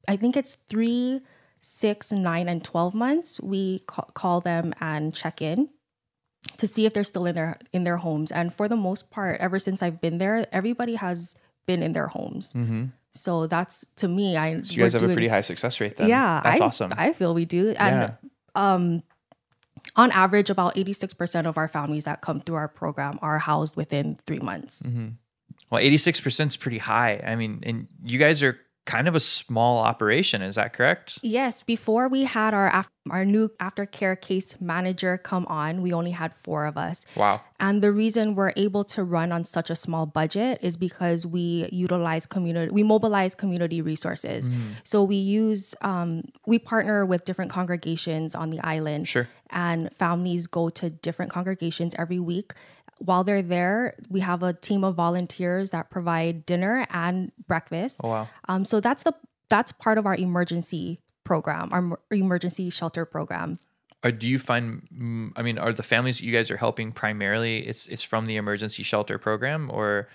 I 0.07 0.17
think 0.17 0.37
it's 0.37 0.57
three, 0.69 1.23
six, 1.61 2.13
nine, 2.13 2.47
and 2.47 2.63
12 2.63 2.95
months. 2.95 3.41
We 3.41 3.79
ca- 3.87 4.11
call 4.13 4.41
them 4.43 4.75
and 4.81 5.15
check 5.15 5.41
in 5.41 5.71
to 6.59 6.67
see 6.67 6.85
if 6.85 6.93
they're 6.93 7.05
still 7.05 7.25
in 7.25 7.35
their 7.35 7.59
in 7.73 7.85
their 7.85 7.97
homes. 7.97 8.31
And 8.31 8.53
for 8.53 8.69
the 8.69 8.77
most 8.77 9.11
part, 9.11 9.41
ever 9.41 9.59
since 9.59 9.83
I've 9.83 10.01
been 10.01 10.19
there, 10.19 10.47
everybody 10.53 10.97
has 10.97 11.39
been 11.67 11.83
in 11.83 11.93
their 11.93 12.09
homes. 12.09 12.53
Mm-hmm. 12.53 12.87
So 13.13 13.47
that's 13.47 13.87
to 13.97 14.09
me, 14.09 14.37
I 14.37 14.61
So 14.63 14.75
you 14.75 14.83
guys 14.83 14.93
have 14.93 15.03
a 15.03 15.07
pretty 15.13 15.29
high 15.29 15.41
success 15.41 15.81
rate 15.81 15.97
then. 15.97 16.09
yeah, 16.09 16.41
That's 16.45 16.61
I, 16.61 16.65
awesome. 16.67 16.93
I 16.97 17.13
feel 17.13 17.33
we 17.35 17.45
do. 17.45 17.71
And 17.71 18.13
yeah. 18.13 18.13
um 18.55 19.03
on 19.97 20.11
average 20.13 20.51
about 20.51 20.75
86% 20.75 21.47
of 21.47 21.57
our 21.57 21.69
families 21.69 22.05
that 22.05 22.21
come 22.21 22.41
through 22.41 22.57
our 22.57 22.69
program 22.69 23.19
are 23.23 23.39
housed 23.39 23.77
within 23.77 24.19
3 24.27 24.39
months. 24.41 24.83
Mm-hmm. 24.83 25.09
Well, 25.71 25.83
86% 25.83 26.47
is 26.47 26.57
pretty 26.57 26.79
high. 26.79 27.23
I 27.25 27.37
mean, 27.37 27.63
and 27.65 27.87
you 28.03 28.19
guys 28.19 28.43
are 28.43 28.59
kind 28.87 29.07
of 29.07 29.15
a 29.15 29.21
small 29.21 29.79
operation. 29.79 30.43
Is 30.43 30.57
that 30.57 30.73
correct? 30.73 31.19
Yes, 31.23 31.63
before 31.63 32.09
we 32.09 32.25
had 32.25 32.55
our 32.55 32.75
af- 32.75 32.91
our 33.09 33.25
new 33.25 33.49
aftercare 33.61 34.21
case 34.21 34.61
manager 34.61 35.17
come 35.19 35.47
on, 35.47 35.83
we 35.83 35.93
only 35.93 36.11
had 36.11 36.35
4 36.35 36.67
of 36.67 36.77
us. 36.77 37.07
Wow. 37.17 37.41
And 37.59 37.83
the 37.83 37.93
reason 37.93 38.35
we're 38.35 38.53
able 38.57 38.85
to 38.85 39.03
run 39.05 39.33
on 39.33 39.45
such 39.45 39.71
a 39.71 39.77
small 39.77 40.07
budget 40.07 40.59
is 40.63 40.77
because 40.77 41.27
we 41.27 41.69
utilize 41.73 42.27
community, 42.27 42.71
we 42.71 42.83
mobilize 42.83 43.35
community 43.35 43.83
resources. 43.83 44.49
So 44.85 45.03
we 45.03 45.17
use, 45.17 45.75
um, 45.83 46.23
we 46.47 46.59
partner 46.59 47.05
with 47.05 47.25
different 47.25 47.51
congregations 47.51 48.35
on 48.35 48.51
the 48.51 48.61
island. 48.61 49.09
Sure. 49.09 49.29
And 49.51 49.91
families 49.97 50.47
go 50.47 50.69
to 50.71 50.91
different 50.91 51.33
congregations 51.33 51.95
every 51.99 52.21
week. 52.21 52.53
While 53.01 53.25
they're 53.25 53.43
there, 53.43 53.95
we 54.09 54.21
have 54.21 54.43
a 54.43 54.53
team 54.53 54.85
of 54.85 54.95
volunteers 54.95 55.71
that 55.71 55.91
provide 55.91 56.47
dinner 56.47 56.87
and 56.91 57.33
breakfast. 57.49 58.01
Oh, 58.05 58.09
wow. 58.09 58.29
Um, 58.49 58.65
so 58.65 58.81
that's 58.81 59.03
the 59.03 59.15
that's 59.49 59.73
part 59.73 59.99
of 59.99 60.07
our 60.07 60.15
emergency 60.15 61.01
program, 61.25 61.71
our 61.73 61.99
emergency 62.11 62.71
shelter 62.71 63.05
program. 63.05 63.59
Or 64.05 64.11
do 64.13 64.29
you 64.29 64.39
find? 64.39 64.83
mm, 64.97 65.33
I 65.37 65.43
mean, 65.43 65.59
are 65.59 65.73
the 65.73 65.83
families 65.83 66.19
that 66.19 66.25
you 66.27 66.33
guys 66.33 66.51
are 66.51 66.57
helping 66.57 66.93
primarily? 66.93 67.67
It's 67.67 67.87
it's 67.87 68.03
from 68.03 68.27
the 68.27 68.37
emergency 68.37 68.83
shelter 68.83 69.19
program, 69.19 69.71
or 69.73 70.09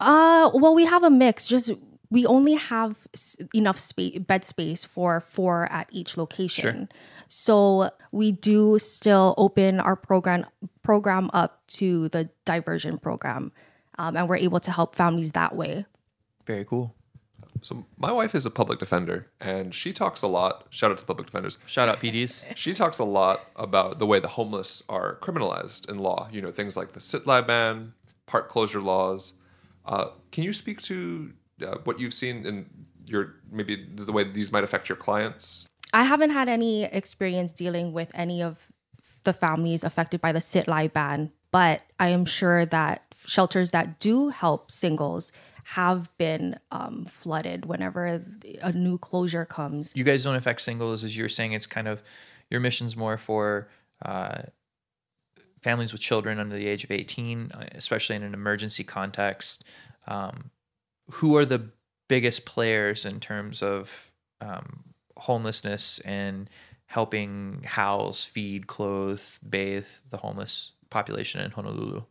Uh, 0.00 0.50
well, 0.54 0.74
we 0.74 0.84
have 0.84 1.02
a 1.02 1.10
mix. 1.10 1.46
Just 1.48 1.72
we 2.10 2.24
only 2.26 2.54
have 2.54 2.96
enough 3.54 3.78
space, 3.78 4.18
bed 4.18 4.44
space 4.44 4.84
for 4.84 5.20
four 5.20 5.70
at 5.70 5.88
each 5.90 6.16
location. 6.16 6.88
So 7.28 7.90
we 8.12 8.32
do 8.32 8.78
still 8.78 9.34
open 9.36 9.80
our 9.80 9.96
program 9.96 10.46
program 10.82 11.30
up 11.34 11.66
to 11.68 12.08
the 12.08 12.30
diversion 12.46 12.98
program, 12.98 13.52
um, 13.98 14.16
and 14.16 14.28
we're 14.28 14.36
able 14.36 14.60
to 14.60 14.70
help 14.70 14.96
families 14.96 15.32
that 15.32 15.54
way. 15.54 15.84
very 16.46 16.64
cool. 16.64 16.94
So 17.60 17.84
my 17.96 18.12
wife 18.12 18.34
is 18.34 18.46
a 18.46 18.50
public 18.50 18.78
defender, 18.78 19.26
and 19.40 19.74
she 19.74 19.92
talks 19.92 20.22
a 20.22 20.28
lot. 20.28 20.66
Shout 20.70 20.92
out 20.92 20.98
to 20.98 21.04
public 21.04 21.26
defenders. 21.26 21.58
Shout 21.66 21.88
out 21.88 22.00
PDs. 22.00 22.44
She 22.54 22.72
talks 22.72 22.98
a 22.98 23.04
lot 23.04 23.50
about 23.56 23.98
the 23.98 24.06
way 24.06 24.20
the 24.20 24.28
homeless 24.28 24.82
are 24.88 25.16
criminalized 25.16 25.90
in 25.90 25.98
law. 25.98 26.28
You 26.30 26.40
know, 26.40 26.50
things 26.50 26.76
like 26.76 26.92
the 26.92 27.00
sit 27.00 27.26
lie 27.26 27.40
ban, 27.40 27.92
park 28.26 28.48
closure 28.48 28.80
laws. 28.80 29.34
Uh, 29.84 30.10
can 30.30 30.44
you 30.44 30.52
speak 30.52 30.80
to 30.82 31.32
uh, 31.62 31.78
what 31.84 31.98
you've 31.98 32.14
seen 32.14 32.46
in 32.46 32.66
your 33.06 33.36
maybe 33.50 33.86
the 33.94 34.12
way 34.12 34.24
these 34.24 34.52
might 34.52 34.64
affect 34.64 34.88
your 34.88 34.96
clients? 34.96 35.66
I 35.92 36.04
haven't 36.04 36.30
had 36.30 36.48
any 36.48 36.84
experience 36.84 37.52
dealing 37.52 37.92
with 37.92 38.10
any 38.14 38.42
of 38.42 38.70
the 39.24 39.32
families 39.32 39.84
affected 39.84 40.20
by 40.20 40.32
the 40.32 40.40
sit 40.40 40.68
lie 40.68 40.88
ban, 40.88 41.32
but 41.50 41.82
I 41.98 42.08
am 42.08 42.24
sure 42.24 42.66
that 42.66 43.14
shelters 43.26 43.70
that 43.72 43.98
do 43.98 44.28
help 44.28 44.70
singles 44.70 45.32
have 45.64 46.16
been 46.16 46.58
um, 46.70 47.04
flooded 47.04 47.66
whenever 47.66 48.24
a 48.62 48.72
new 48.72 48.96
closure 48.96 49.44
comes. 49.44 49.92
You 49.94 50.04
guys 50.04 50.24
don't 50.24 50.34
affect 50.34 50.62
singles, 50.62 51.04
as 51.04 51.14
you're 51.14 51.28
saying. 51.28 51.52
It's 51.52 51.66
kind 51.66 51.86
of 51.86 52.02
your 52.50 52.60
mission's 52.60 52.96
more 52.96 53.18
for 53.18 53.68
uh, 54.02 54.42
families 55.60 55.92
with 55.92 56.00
children 56.00 56.38
under 56.38 56.56
the 56.56 56.66
age 56.66 56.84
of 56.84 56.90
18, 56.90 57.50
uh, 57.52 57.66
especially 57.72 58.16
in 58.16 58.22
an 58.22 58.32
emergency 58.32 58.82
context. 58.82 59.64
Um, 60.06 60.50
who 61.12 61.36
are 61.36 61.44
the 61.44 61.70
biggest 62.08 62.44
players 62.44 63.04
in 63.04 63.20
terms 63.20 63.62
of 63.62 64.10
um, 64.40 64.84
homelessness 65.16 65.98
and 66.00 66.48
helping 66.86 67.62
house, 67.64 68.24
feed, 68.24 68.66
clothe, 68.66 69.22
bathe 69.48 69.86
the 70.10 70.16
homeless 70.18 70.72
population 70.90 71.40
in 71.40 71.50
Honolulu? 71.50 72.02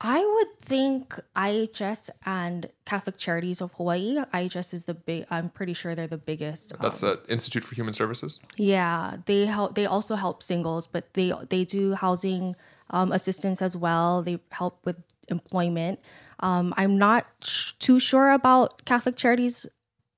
I 0.00 0.18
would 0.20 0.58
think 0.58 1.18
IHS 1.34 2.10
and 2.26 2.68
Catholic 2.84 3.16
Charities 3.16 3.62
of 3.62 3.72
Hawaii. 3.72 4.18
IHS 4.34 4.74
is 4.74 4.84
the 4.84 4.92
big. 4.92 5.24
I'm 5.30 5.48
pretty 5.48 5.72
sure 5.72 5.94
they're 5.94 6.06
the 6.06 6.18
biggest. 6.18 6.78
That's 6.80 7.02
um, 7.02 7.10
uh, 7.10 7.16
Institute 7.30 7.64
for 7.64 7.74
Human 7.74 7.94
Services. 7.94 8.38
Yeah, 8.56 9.16
they 9.24 9.46
help. 9.46 9.74
They 9.74 9.86
also 9.86 10.14
help 10.14 10.42
singles, 10.42 10.86
but 10.86 11.14
they 11.14 11.32
they 11.48 11.64
do 11.64 11.94
housing 11.94 12.56
um, 12.90 13.10
assistance 13.10 13.62
as 13.62 13.74
well. 13.74 14.22
They 14.22 14.38
help 14.50 14.84
with 14.84 14.96
employment. 15.28 16.00
Um, 16.40 16.74
I'm 16.76 16.98
not 16.98 17.26
sh- 17.42 17.72
too 17.78 17.98
sure 17.98 18.30
about 18.30 18.84
Catholic 18.84 19.16
Charities 19.16 19.66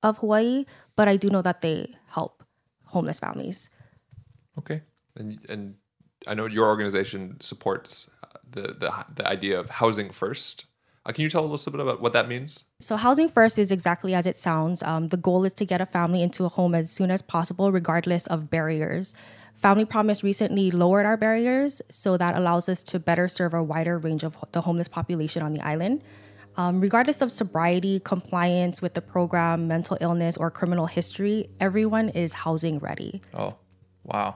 of 0.03 0.17
Hawaii, 0.19 0.65
but 0.95 1.07
I 1.07 1.17
do 1.17 1.29
know 1.29 1.41
that 1.41 1.61
they 1.61 1.95
help 2.09 2.43
homeless 2.85 3.19
families. 3.19 3.69
Okay. 4.57 4.81
and 5.15 5.39
and 5.49 5.75
I 6.27 6.33
know 6.33 6.47
your 6.47 6.67
organization 6.67 7.37
supports 7.39 8.09
uh, 8.23 8.27
the 8.49 8.61
the, 8.73 9.05
the 9.15 9.27
idea 9.27 9.59
of 9.59 9.69
housing 9.69 10.09
first. 10.09 10.65
Uh, 11.05 11.13
can 11.13 11.23
you 11.23 11.29
tell 11.29 11.51
us 11.53 11.65
a 11.65 11.71
bit 11.71 11.79
about 11.79 12.01
what 12.01 12.11
that 12.11 12.27
means? 12.27 12.65
So, 12.79 12.97
housing 12.97 13.29
first 13.29 13.57
is 13.57 13.71
exactly 13.71 14.13
as 14.13 14.25
it 14.25 14.37
sounds. 14.37 14.83
Um, 14.83 15.07
the 15.07 15.17
goal 15.17 15.45
is 15.45 15.53
to 15.53 15.65
get 15.65 15.79
a 15.79 15.85
family 15.85 16.21
into 16.21 16.43
a 16.43 16.49
home 16.49 16.75
as 16.75 16.91
soon 16.91 17.09
as 17.09 17.21
possible, 17.21 17.71
regardless 17.71 18.27
of 18.27 18.49
barriers. 18.49 19.15
Family 19.59 19.83
Promise 19.83 20.23
recently 20.23 20.71
lowered 20.71 21.05
our 21.05 21.17
barriers, 21.17 21.81
so 21.89 22.15
that 22.15 22.35
allows 22.35 22.69
us 22.69 22.81
to 22.83 22.99
better 22.99 23.27
serve 23.27 23.53
a 23.53 23.61
wider 23.61 23.97
range 23.97 24.23
of 24.23 24.37
the 24.53 24.61
homeless 24.61 24.87
population 24.87 25.43
on 25.43 25.53
the 25.53 25.61
island. 25.61 26.01
Um, 26.55 26.79
regardless 26.79 27.21
of 27.21 27.29
sobriety, 27.29 27.99
compliance 27.99 28.81
with 28.81 28.93
the 28.93 29.01
program, 29.01 29.67
mental 29.67 29.97
illness, 29.99 30.37
or 30.37 30.49
criminal 30.49 30.85
history, 30.85 31.49
everyone 31.59 32.09
is 32.09 32.33
housing 32.33 32.79
ready. 32.79 33.21
Oh, 33.33 33.57
wow. 34.03 34.35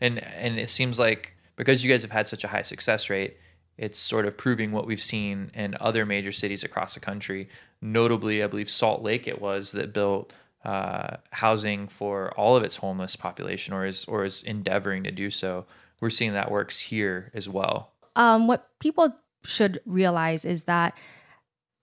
And 0.00 0.18
and 0.22 0.58
it 0.58 0.68
seems 0.68 0.98
like 0.98 1.36
because 1.56 1.84
you 1.84 1.90
guys 1.90 2.02
have 2.02 2.10
had 2.10 2.26
such 2.26 2.42
a 2.42 2.48
high 2.48 2.62
success 2.62 3.10
rate, 3.10 3.36
it's 3.76 3.98
sort 3.98 4.24
of 4.24 4.36
proving 4.38 4.72
what 4.72 4.86
we've 4.86 5.00
seen 5.00 5.50
in 5.54 5.76
other 5.78 6.06
major 6.06 6.32
cities 6.32 6.64
across 6.64 6.94
the 6.94 7.00
country. 7.00 7.48
Notably, 7.82 8.42
I 8.42 8.46
believe 8.46 8.70
Salt 8.70 9.02
Lake 9.02 9.28
it 9.28 9.40
was 9.40 9.72
that 9.72 9.92
built 9.92 10.34
uh, 10.64 11.16
housing 11.30 11.86
for 11.88 12.32
all 12.32 12.56
of 12.56 12.64
its 12.64 12.76
homeless 12.76 13.16
population, 13.16 13.74
or 13.74 13.86
is 13.86 14.04
or 14.06 14.24
is 14.24 14.42
endeavoring 14.42 15.04
to 15.04 15.10
do 15.10 15.30
so. 15.30 15.66
We're 16.00 16.10
seeing 16.10 16.32
that 16.32 16.50
works 16.50 16.80
here 16.80 17.30
as 17.34 17.48
well. 17.48 17.92
um, 18.16 18.46
what 18.46 18.68
people 18.78 19.14
should 19.44 19.80
realize 19.86 20.44
is 20.44 20.64
that 20.64 20.96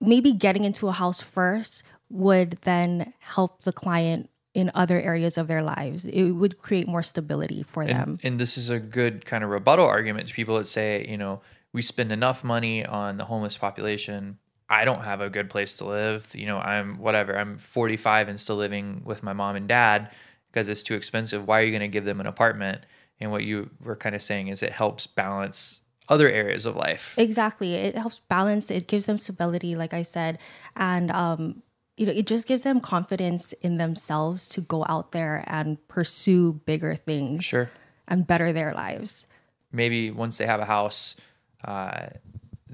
maybe 0.00 0.32
getting 0.32 0.64
into 0.64 0.88
a 0.88 0.92
house 0.92 1.20
first 1.20 1.82
would 2.08 2.58
then 2.62 3.12
help 3.20 3.62
the 3.62 3.72
client 3.72 4.28
in 4.54 4.70
other 4.74 5.00
areas 5.00 5.38
of 5.38 5.48
their 5.48 5.62
lives. 5.62 6.04
It 6.04 6.32
would 6.32 6.58
create 6.58 6.86
more 6.86 7.02
stability 7.02 7.62
for 7.62 7.86
them. 7.86 8.10
And, 8.10 8.24
and 8.24 8.38
this 8.38 8.58
is 8.58 8.68
a 8.68 8.78
good 8.78 9.24
kind 9.24 9.42
of 9.42 9.50
rebuttal 9.50 9.86
argument 9.86 10.28
to 10.28 10.34
people 10.34 10.58
that 10.58 10.66
say, 10.66 11.06
you 11.08 11.16
know, 11.16 11.40
we 11.72 11.80
spend 11.80 12.12
enough 12.12 12.44
money 12.44 12.84
on 12.84 13.16
the 13.16 13.24
homeless 13.24 13.56
population. 13.56 14.38
I 14.72 14.84
don't 14.86 15.02
have 15.04 15.20
a 15.20 15.28
good 15.28 15.50
place 15.50 15.76
to 15.78 15.84
live. 15.84 16.28
You 16.34 16.46
know, 16.46 16.58
I'm 16.58 16.98
whatever. 16.98 17.38
I'm 17.38 17.56
45 17.58 18.28
and 18.28 18.40
still 18.40 18.56
living 18.56 19.02
with 19.04 19.22
my 19.22 19.32
mom 19.34 19.54
and 19.56 19.68
dad 19.68 20.10
because 20.50 20.68
it's 20.68 20.82
too 20.82 20.94
expensive. 20.94 21.46
Why 21.46 21.60
are 21.60 21.64
you 21.64 21.70
going 21.70 21.88
to 21.88 21.88
give 21.96 22.04
them 22.04 22.20
an 22.20 22.26
apartment? 22.26 22.78
And 23.20 23.30
what 23.30 23.44
you 23.44 23.70
were 23.84 23.96
kind 23.96 24.14
of 24.14 24.22
saying 24.22 24.48
is 24.48 24.62
it 24.62 24.72
helps 24.72 25.06
balance 25.06 25.82
other 26.08 26.28
areas 26.28 26.66
of 26.66 26.74
life. 26.74 27.14
Exactly. 27.18 27.74
It 27.74 27.96
helps 27.96 28.20
balance. 28.28 28.70
It 28.70 28.88
gives 28.88 29.06
them 29.06 29.18
stability, 29.18 29.76
like 29.76 29.94
I 29.94 30.02
said, 30.02 30.38
and 30.74 31.10
um, 31.10 31.62
you 31.96 32.06
know, 32.06 32.12
it 32.12 32.26
just 32.26 32.48
gives 32.48 32.62
them 32.62 32.80
confidence 32.80 33.52
in 33.60 33.76
themselves 33.76 34.48
to 34.50 34.60
go 34.62 34.84
out 34.88 35.12
there 35.12 35.44
and 35.46 35.76
pursue 35.88 36.54
bigger 36.64 36.94
things 36.96 37.44
Sure. 37.44 37.70
and 38.08 38.26
better 38.26 38.52
their 38.52 38.72
lives. 38.74 39.26
maybe 39.70 40.10
once 40.10 40.38
they 40.38 40.46
have 40.46 40.60
a 40.60 40.64
house, 40.64 41.16
uh, 41.64 42.06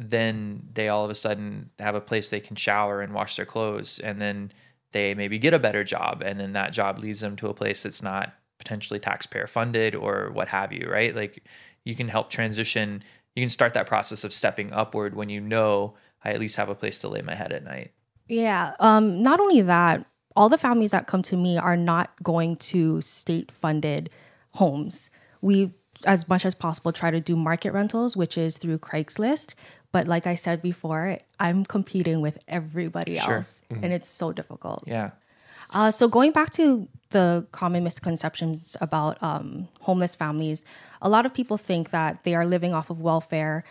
then 0.01 0.63
they 0.73 0.89
all 0.89 1.05
of 1.05 1.11
a 1.11 1.15
sudden 1.15 1.71
have 1.79 1.97
a 1.97 2.01
place 2.01 2.31
they 2.31 2.41
can 2.41 2.57
shower 2.57 3.03
and 3.03 3.13
wash 3.13 3.37
their 3.37 3.45
clothes, 3.45 3.99
and 3.99 4.21
then 4.21 4.53
they 4.93 5.15
maybe 5.15 5.39
get 5.39 5.53
a 5.53 5.59
better 5.59 5.85
job, 5.85 6.23
and 6.25 6.39
then 6.39 6.53
that 6.53 6.73
job 6.73 6.99
leads 6.99 7.21
them 7.21 7.37
to 7.37 7.49
a 7.49 7.55
place 7.55 7.83
that's 7.83 8.03
not 8.03 8.33
potentially 8.59 9.01
taxpayer 9.01 9.47
funded 9.47 9.95
or 9.95 10.31
what 10.33 10.49
have 10.49 10.73
you, 10.73 10.89
right? 10.91 11.15
Like 11.15 11.43
you 11.85 11.95
can 11.95 12.09
help 12.09 12.31
transition. 12.31 13.03
You 13.35 13.43
can 13.43 13.49
start 13.49 13.75
that 13.75 13.87
process 13.87 14.25
of 14.25 14.33
stepping 14.33 14.73
upward 14.73 15.15
when 15.15 15.29
you 15.29 15.41
know 15.41 15.95
I 16.25 16.33
at 16.33 16.41
least 16.41 16.57
have 16.57 16.69
a 16.69 16.75
place 16.75 17.01
to 17.01 17.09
lay 17.09 17.23
my 17.23 17.35
head 17.35 17.53
at 17.53 17.65
night. 17.65 17.93
Yeah. 18.29 18.75
Um, 18.79 19.23
not 19.23 19.41
only 19.41 19.63
that, 19.63 20.05
all 20.37 20.49
the 20.49 20.59
families 20.59 20.91
that 20.91 21.07
come 21.07 21.23
to 21.23 21.37
me 21.37 21.57
are 21.59 21.77
not 21.77 22.11
going 22.23 22.57
to 22.57 23.01
state 23.01 23.51
funded 23.51 24.11
homes. 24.51 25.11
We, 25.41 25.73
as 26.05 26.29
much 26.29 26.45
as 26.45 26.55
possible, 26.55 26.93
try 26.93 27.11
to 27.11 27.21
do 27.21 27.37
market 27.37 27.73
rentals, 27.73 28.17
which 28.17 28.37
is 28.37 28.59
through 28.59 28.79
Craigslist. 28.79 29.55
But 29.93 30.07
like 30.07 30.27
I 30.27 30.35
said 30.35 30.61
before, 30.63 31.17
I'm 31.41 31.65
competing 31.65 32.21
with 32.21 32.39
everybody 32.47 33.17
Sure. 33.17 33.37
else, 33.37 33.63
and 33.71 33.93
it's 33.93 34.09
so 34.09 34.33
difficult. 34.33 34.85
Yeah. 34.87 35.11
Uh, 35.71 35.91
so 35.91 36.09
going 36.09 36.33
back 36.33 36.51
to 36.51 36.89
the 37.11 37.47
common 37.53 37.85
misconceptions 37.85 38.77
about 38.81 39.23
um, 39.23 39.69
homeless 39.81 40.15
families, 40.15 40.65
a 41.03 41.09
lot 41.09 41.25
of 41.27 41.33
people 41.35 41.57
think 41.57 41.91
that 41.91 42.23
they 42.25 42.35
are 42.35 42.45
living 42.47 42.75
off 42.75 42.91
of 42.91 43.01
welfare. 43.01 43.65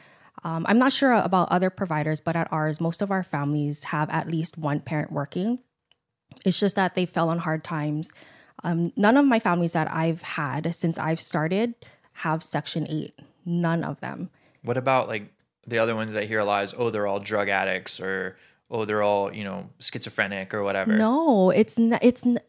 Um, 0.44 0.66
I'm 0.70 0.78
not 0.80 0.94
sure 0.94 1.14
about 1.14 1.50
other 1.52 1.70
providers, 1.70 2.20
but 2.20 2.36
at 2.36 2.52
ours, 2.52 2.80
most 2.82 3.02
of 3.02 3.12
our 3.12 3.24
families 3.24 3.86
have 3.86 4.10
at 4.10 4.28
least 4.28 4.58
one 4.58 4.80
parent 4.80 5.12
working. 5.12 5.60
It's 6.46 6.60
just 6.60 6.76
that 6.76 6.94
they 6.96 7.06
fell 7.06 7.30
on 7.30 7.40
hard 7.40 7.64
times. 7.64 8.12
Um, 8.64 8.92
none 8.96 9.18
of 9.18 9.26
my 9.26 9.40
families 9.40 9.74
that 9.74 9.92
I've 9.92 10.22
had 10.22 10.74
since 10.76 10.98
I've 10.98 11.20
started 11.20 11.74
have 12.14 12.44
Section 12.44 12.88
8. 12.90 13.14
None 13.46 13.84
of 13.84 14.00
them. 14.02 14.30
What 14.64 14.78
about 14.78 15.08
like 15.08 15.32
the 15.68 15.80
other 15.80 15.96
ones 15.96 16.14
that 16.14 16.24
I 16.24 16.26
hear 16.26 16.40
a 16.40 16.46
lot 16.46 16.64
is, 16.64 16.74
oh, 16.78 16.90
they're 16.90 17.08
all 17.08 17.20
drug 17.20 17.50
addicts 17.50 18.00
or 18.00 18.38
oh, 18.72 18.86
they're 18.86 19.04
all, 19.04 19.34
you 19.34 19.44
know, 19.44 19.70
schizophrenic 19.80 20.54
or 20.54 20.64
whatever. 20.64 20.94
No, 20.98 21.50
it's 21.52 21.78
n- 21.78 22.00
it's 22.02 22.26
n- 22.26 22.40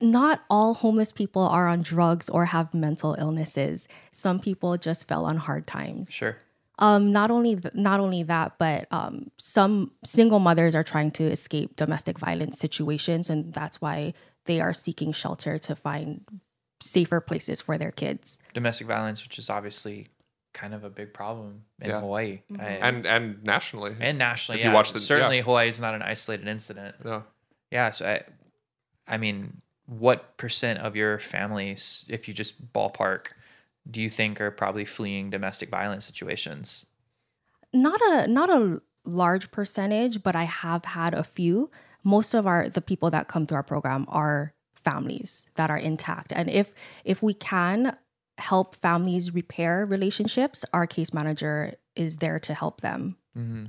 not 0.00 0.42
all 0.50 0.74
homeless 0.74 1.12
people 1.12 1.42
are 1.42 1.68
on 1.68 1.82
drugs 1.82 2.28
or 2.28 2.46
have 2.46 2.74
mental 2.74 3.14
illnesses. 3.18 3.86
Some 4.10 4.40
people 4.40 4.76
just 4.76 5.06
fell 5.08 5.24
on 5.24 5.36
hard 5.36 5.66
times. 5.66 6.12
Sure. 6.12 6.36
Um, 6.78 7.12
not 7.12 7.30
only 7.30 7.56
th- 7.56 7.74
not 7.74 8.00
only 8.00 8.22
that, 8.24 8.54
but 8.58 8.86
um, 8.90 9.30
some 9.38 9.92
single 10.04 10.40
mothers 10.40 10.74
are 10.74 10.82
trying 10.82 11.10
to 11.12 11.24
escape 11.24 11.76
domestic 11.76 12.18
violence 12.18 12.58
situations, 12.58 13.30
and 13.30 13.52
that's 13.54 13.80
why 13.80 14.14
they 14.46 14.58
are 14.60 14.72
seeking 14.72 15.12
shelter 15.12 15.58
to 15.58 15.76
find 15.76 16.22
safer 16.80 17.20
places 17.20 17.60
for 17.60 17.78
their 17.78 17.92
kids. 17.92 18.38
domestic 18.54 18.88
violence, 18.88 19.22
which 19.22 19.38
is 19.38 19.48
obviously 19.48 20.08
kind 20.52 20.74
of 20.74 20.84
a 20.84 20.90
big 20.90 21.12
problem 21.14 21.64
in 21.80 21.90
Yeah. 21.90 22.00
Hawaii 22.00 22.42
mm-hmm. 22.50 22.60
I- 22.60 22.88
and 22.88 23.06
and 23.06 23.42
nationally. 23.44 23.96
and 24.00 24.18
nationally. 24.18 24.60
if 24.60 24.64
you 24.66 24.72
watch 24.72 24.92
the- 24.92 25.00
certainly 25.00 25.38
yeah. 25.38 25.42
Hawaii 25.44 25.68
is 25.68 25.80
not 25.80 25.94
an 25.94 26.02
isolated 26.02 26.48
incident. 26.48 26.96
yeah. 27.04 27.22
Yeah, 27.70 27.90
so 27.90 28.06
I, 28.06 28.22
I 29.08 29.16
mean, 29.16 29.62
what 29.86 30.36
percent 30.36 30.78
of 30.80 30.94
your 30.94 31.18
families, 31.18 32.04
if 32.08 32.28
you 32.28 32.34
just 32.34 32.72
ballpark, 32.74 33.28
do 33.90 34.02
you 34.02 34.10
think 34.10 34.40
are 34.42 34.50
probably 34.50 34.84
fleeing 34.84 35.30
domestic 35.30 35.70
violence 35.70 36.04
situations? 36.04 36.86
not 37.72 37.98
a 38.02 38.26
not 38.26 38.50
a 38.50 38.82
large 39.06 39.50
percentage, 39.50 40.22
but 40.22 40.36
I 40.36 40.44
have 40.44 40.84
had 40.84 41.14
a 41.14 41.24
few. 41.24 41.70
Most 42.04 42.34
of 42.34 42.46
our 42.46 42.68
the 42.68 42.82
people 42.82 43.10
that 43.10 43.28
come 43.28 43.46
through 43.46 43.56
our 43.56 43.62
program 43.62 44.04
are 44.08 44.52
families 44.74 45.48
that 45.54 45.70
are 45.70 45.78
intact. 45.78 46.32
And 46.34 46.50
if 46.50 46.72
if 47.04 47.22
we 47.22 47.32
can 47.34 47.96
help 48.42 48.76
families 48.76 49.32
repair 49.32 49.86
relationships, 49.86 50.64
our 50.72 50.86
case 50.86 51.14
manager 51.14 51.74
is 51.94 52.16
there 52.16 52.38
to 52.40 52.52
help 52.52 52.80
them. 52.80 53.16
Mm-hmm. 53.38 53.66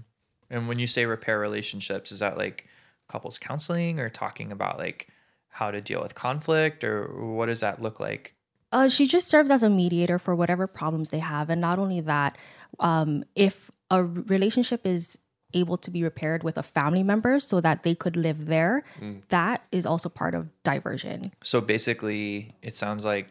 And 0.50 0.68
when 0.68 0.80
you 0.80 0.88
say 0.88 1.06
repair 1.06 1.40
relationships, 1.40 2.12
is 2.12 2.20
that 2.20 2.38
like 2.38 2.68
couples 3.08 3.38
counseling 3.38 4.00
or 4.00 4.10
talking 4.10 4.52
about 4.52 4.78
like 4.78 5.08
how 5.50 5.70
to 5.70 5.80
deal 5.80 6.02
with 6.02 6.16
conflict 6.16 6.84
or 6.84 7.08
what 7.14 7.46
does 7.46 7.60
that 7.60 7.82
look 7.82 8.00
like? 8.00 8.34
Uh, 8.72 8.90
she 8.90 9.08
just 9.08 9.28
serves 9.28 9.52
as 9.52 9.62
a 9.62 9.70
mediator 9.70 10.18
for 10.18 10.34
whatever 10.34 10.66
problems 10.66 11.10
they 11.10 11.20
have. 11.20 11.52
And 11.52 11.62
not 11.62 11.78
only 11.78 12.02
that, 12.02 12.36
um, 12.80 13.24
if 13.36 13.70
a 13.92 14.04
relationship 14.04 14.88
is 14.88 15.20
able 15.54 15.78
to 15.78 15.92
be 15.92 16.02
repaired 16.02 16.44
with 16.44 16.58
a 16.58 16.64
family 16.64 17.04
member 17.04 17.40
so 17.40 17.62
that 17.62 17.84
they 17.84 17.94
could 17.94 18.16
live 18.16 18.48
there, 18.48 18.84
that 19.30 19.62
is 19.72 19.86
also 19.86 20.10
part 20.10 20.34
of 20.34 20.50
diversion. 20.64 21.32
So 21.44 21.62
basically, 21.62 22.56
it 22.64 22.74
sounds 22.74 23.06
like 23.06 23.28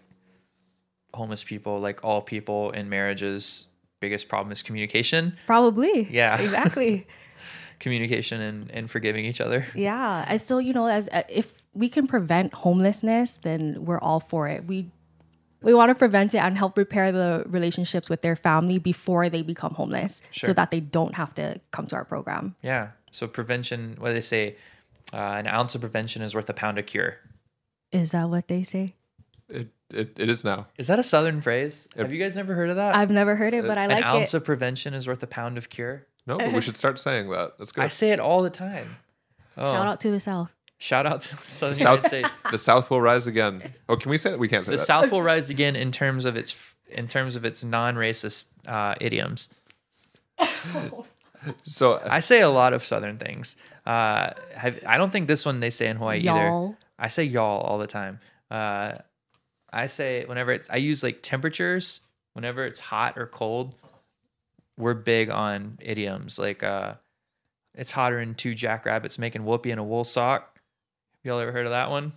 homeless 1.14 1.44
people, 1.44 1.80
like 1.80 2.04
all 2.04 2.20
people 2.22 2.70
in 2.70 2.88
marriages, 2.88 3.68
biggest 4.00 4.28
problem 4.28 4.50
is 4.52 4.62
communication. 4.62 5.36
Probably. 5.46 6.08
Yeah. 6.10 6.40
Exactly. 6.40 7.06
Communication 7.80 8.40
and, 8.40 8.70
and 8.70 8.88
forgiving 8.88 9.24
each 9.24 9.40
other. 9.40 9.66
yeah. 9.74 10.24
And 10.28 10.40
so, 10.40 10.58
you 10.58 10.72
know, 10.72 10.86
as 10.86 11.08
uh, 11.08 11.22
if 11.28 11.52
we 11.74 11.88
can 11.88 12.06
prevent 12.06 12.54
homelessness, 12.54 13.38
then 13.42 13.84
we're 13.84 13.98
all 13.98 14.20
for 14.20 14.46
it. 14.46 14.64
We 14.66 14.88
we 15.62 15.74
want 15.74 15.90
to 15.90 15.94
prevent 15.96 16.32
it 16.34 16.38
and 16.38 16.56
help 16.56 16.76
repair 16.78 17.10
the 17.12 17.44
relationships 17.48 18.08
with 18.10 18.22
their 18.22 18.36
family 18.36 18.78
before 18.78 19.28
they 19.28 19.42
become 19.42 19.74
homeless 19.74 20.20
Sure. 20.32 20.48
so 20.48 20.52
that 20.54 20.70
they 20.70 20.80
don't 20.80 21.14
have 21.14 21.34
to 21.34 21.60
come 21.72 21.86
to 21.88 21.96
our 21.96 22.04
program. 22.04 22.54
Yeah. 22.62 22.90
So 23.10 23.26
prevention, 23.28 23.96
what 23.98 24.08
do 24.08 24.14
they 24.14 24.20
say? 24.20 24.56
Uh, 25.12 25.16
an 25.38 25.46
ounce 25.48 25.74
of 25.74 25.80
prevention 25.80 26.22
is 26.22 26.34
worth 26.34 26.48
a 26.50 26.54
pound 26.54 26.78
of 26.78 26.86
cure. 26.86 27.18
Is 27.92 28.12
that 28.12 28.28
what 28.28 28.46
they 28.48 28.62
say? 28.62 28.94
It, 29.52 29.68
it 29.92 30.18
it 30.18 30.28
is 30.30 30.44
now. 30.44 30.66
Is 30.78 30.86
that 30.86 30.98
a 30.98 31.02
Southern 31.02 31.40
phrase? 31.42 31.86
Have 31.96 32.12
you 32.12 32.18
guys 32.18 32.34
never 32.34 32.54
heard 32.54 32.70
of 32.70 32.76
that? 32.76 32.96
I've 32.96 33.10
never 33.10 33.36
heard 33.36 33.52
it, 33.54 33.66
but 33.66 33.76
I 33.78 33.86
like 33.86 33.96
An 33.98 34.02
like 34.02 34.04
ounce 34.14 34.32
it. 34.34 34.38
of 34.38 34.44
prevention 34.44 34.94
is 34.94 35.06
worth 35.06 35.22
a 35.22 35.26
pound 35.26 35.58
of 35.58 35.68
cure. 35.68 36.06
No, 36.26 36.38
but 36.38 36.52
we 36.52 36.60
should 36.60 36.76
start 36.76 36.98
saying 36.98 37.28
that. 37.30 37.58
That's 37.58 37.72
good. 37.72 37.84
I 37.84 37.88
say 37.88 38.10
it 38.12 38.20
all 38.20 38.42
the 38.42 38.50
time. 38.50 38.96
Oh, 39.56 39.70
Shout 39.72 39.86
out 39.86 40.00
to 40.00 40.10
the 40.10 40.20
South. 40.20 40.54
Shout 40.78 41.04
out 41.06 41.20
to 41.20 41.36
the 41.36 41.42
Southern 41.42 41.74
South- 41.74 42.06
States. 42.06 42.40
the 42.50 42.58
South 42.58 42.88
will 42.90 43.00
rise 43.02 43.26
again. 43.26 43.74
Oh, 43.88 43.96
can 43.96 44.10
we 44.10 44.16
say 44.16 44.30
that? 44.30 44.38
We 44.38 44.48
can't 44.48 44.64
say 44.64 44.70
The 44.72 44.76
that. 44.76 44.80
The 44.82 44.86
South 44.86 45.10
will 45.12 45.22
rise 45.22 45.50
again 45.50 45.76
in 45.76 45.92
terms 45.92 46.24
of 46.24 46.36
its 46.36 46.56
in 46.88 47.06
terms 47.08 47.36
of 47.36 47.44
its 47.44 47.62
non-racist 47.62 48.46
uh, 48.66 48.94
idioms. 49.00 49.50
So 51.62 52.00
I 52.08 52.20
say 52.20 52.40
a 52.40 52.48
lot 52.48 52.72
of 52.72 52.84
Southern 52.84 53.18
things. 53.18 53.56
Uh, 53.84 54.30
have, 54.54 54.78
I 54.86 54.96
don't 54.96 55.10
think 55.10 55.26
this 55.26 55.44
one 55.44 55.58
they 55.58 55.70
say 55.70 55.88
in 55.88 55.96
Hawaii 55.96 56.18
either. 56.18 56.26
Y'all. 56.46 56.76
I 57.00 57.08
say 57.08 57.24
y'all 57.24 57.60
all 57.62 57.78
the 57.78 57.88
time. 57.88 58.20
Uh, 58.48 58.92
I 59.72 59.86
say 59.86 60.24
whenever 60.26 60.52
it's 60.52 60.68
I 60.70 60.76
use 60.76 61.02
like 61.02 61.22
temperatures. 61.22 62.00
Whenever 62.34 62.64
it's 62.64 62.78
hot 62.78 63.18
or 63.18 63.26
cold, 63.26 63.74
we're 64.78 64.94
big 64.94 65.28
on 65.28 65.78
idioms. 65.82 66.38
Like 66.38 66.62
uh, 66.62 66.94
it's 67.74 67.90
hotter 67.90 68.20
than 68.20 68.34
two 68.34 68.54
jackrabbits 68.54 69.18
making 69.18 69.44
whoopee 69.44 69.70
in 69.70 69.78
a 69.78 69.84
wool 69.84 70.04
sock. 70.04 70.58
Y'all 71.24 71.38
ever 71.38 71.52
heard 71.52 71.66
of 71.66 71.72
that 71.72 71.90
one? 71.90 72.12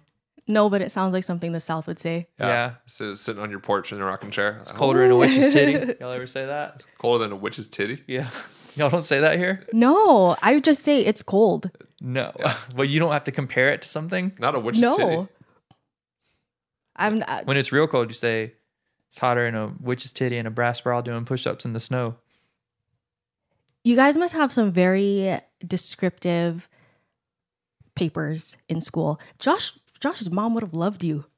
No, 0.47 0.69
but 0.69 0.81
it 0.81 0.91
sounds 0.91 1.13
like 1.13 1.23
something 1.23 1.51
the 1.53 1.61
South 1.61 1.87
would 1.87 1.99
say. 1.99 2.27
Yeah. 2.39 2.75
So 2.85 3.15
sitting 3.15 3.41
on 3.41 3.49
your 3.49 3.59
porch 3.59 3.91
in 3.91 3.99
a 3.99 4.05
rocking 4.05 4.31
chair. 4.31 4.57
It's 4.61 4.71
Colder 4.71 5.01
than 5.01 5.11
a 5.11 5.15
witch's 5.15 5.51
titty. 5.51 5.95
Y'all 5.99 6.11
ever 6.11 6.27
say 6.27 6.45
that? 6.45 6.83
colder 6.97 7.23
than 7.23 7.31
a 7.31 7.35
witch's 7.35 7.67
titty. 7.67 8.03
Yeah. 8.07 8.29
Y'all 8.75 8.89
don't 8.89 9.05
say 9.05 9.21
that 9.21 9.37
here? 9.37 9.65
No, 9.71 10.35
I 10.41 10.55
would 10.55 10.63
just 10.63 10.83
say 10.83 11.01
it's 11.01 11.23
cold. 11.23 11.71
No. 12.01 12.31
But 12.75 12.89
you 12.89 12.99
don't 12.99 13.11
have 13.13 13.23
to 13.23 13.31
compare 13.31 13.69
it 13.69 13.81
to 13.81 13.87
something. 13.87 14.33
Not 14.37 14.53
a 14.55 14.59
witch's 14.59 14.81
titty. 14.95 15.27
No. 16.97 17.05
I'm 17.05 17.23
uh, 17.27 17.41
When 17.43 17.57
it's 17.57 17.71
real 17.71 17.87
cold, 17.87 18.09
you 18.09 18.13
say 18.15 18.53
it's 19.07 19.17
hotter 19.17 19.45
in 19.45 19.55
a 19.55 19.73
witch's 19.79 20.13
titty 20.13 20.37
and 20.37 20.47
a 20.47 20.51
brass 20.51 20.81
bra 20.81 21.01
doing 21.01 21.25
push-ups 21.25 21.65
in 21.65 21.73
the 21.73 21.79
snow. 21.79 22.15
you 23.83 23.95
guys 23.95 24.17
must 24.17 24.33
have 24.33 24.51
some 24.51 24.71
very 24.71 25.39
descriptive 25.65 26.67
papers 27.95 28.57
in 28.67 28.81
school. 28.81 29.19
Josh 29.39 29.73
Josh's 29.99 30.29
mom 30.29 30.53
would 30.53 30.63
have 30.63 30.73
loved 30.73 31.03
you. 31.03 31.25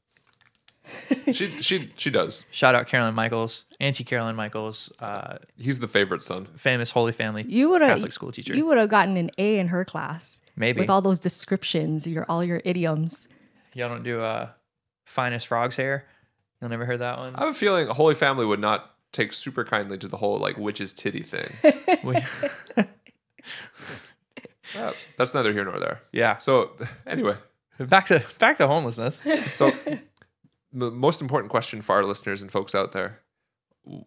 She 1.34 1.50
she 1.62 1.92
she 1.98 2.10
does. 2.10 2.46
Shout 2.52 2.74
out 2.74 2.88
Carolyn 2.88 3.14
Michaels, 3.14 3.66
Auntie 3.82 4.06
Carolyn 4.06 4.38
Michaels, 4.38 4.90
uh, 5.02 5.38
He's 5.58 5.80
the 5.80 5.88
favorite 5.90 6.24
son. 6.24 6.48
famous 6.56 6.92
Holy 6.92 7.12
Family 7.12 7.44
You 7.46 7.70
would 7.72 7.82
have 7.82 7.96
Catholic 7.98 8.14
school 8.14 8.32
teacher. 8.32 8.56
You 8.56 8.66
would 8.68 8.78
have 8.78 8.88
gotten 8.88 9.18
an 9.18 9.30
A 9.38 9.60
in 9.60 9.68
her 9.68 9.84
class 9.84 10.40
Maybe 10.56 10.80
with 10.80 10.90
all 10.90 11.02
those 11.02 11.20
descriptions, 11.20 12.08
your 12.08 12.26
all 12.30 12.42
your 12.46 12.62
idioms. 12.64 13.28
y'all 13.74 13.90
don't 13.90 14.04
do 14.04 14.22
uh, 14.22 14.48
finest 15.08 15.48
frog's 15.48 15.76
hair. 15.76 16.06
You'll 16.62 16.70
never 16.70 16.86
heard 16.86 17.00
that 17.00 17.18
one. 17.18 17.36
I 17.36 17.42
have 17.46 17.50
a 17.50 17.54
feeling 17.54 17.88
Holy 17.88 18.16
Family 18.16 18.46
would 18.46 18.60
not 18.60 18.92
take 19.12 19.34
super 19.34 19.64
kindly 19.64 19.98
to 19.98 20.08
the 20.08 20.18
whole 20.18 20.38
like 20.38 20.58
witch's 20.58 20.94
titty 20.94 21.24
thing. 21.24 21.50
We- 22.04 22.18
that's 25.18 25.34
neither 25.34 25.54
here 25.54 25.66
nor 25.66 25.80
there. 25.80 26.02
Yeah. 26.12 26.38
So 26.38 26.72
anyway, 27.06 27.36
Back 27.80 28.08
to 28.08 28.24
back 28.40 28.58
to 28.58 28.68
homelessness. 28.68 29.22
so 29.52 29.72
the 30.74 30.92
most 30.92 31.22
important 31.22 31.52
question 31.52 31.82
for 31.82 31.96
our 31.96 32.04
listeners 32.04 32.42
and 32.42 32.52
folks 32.52 32.74
out 32.76 32.92
there: 32.92 33.20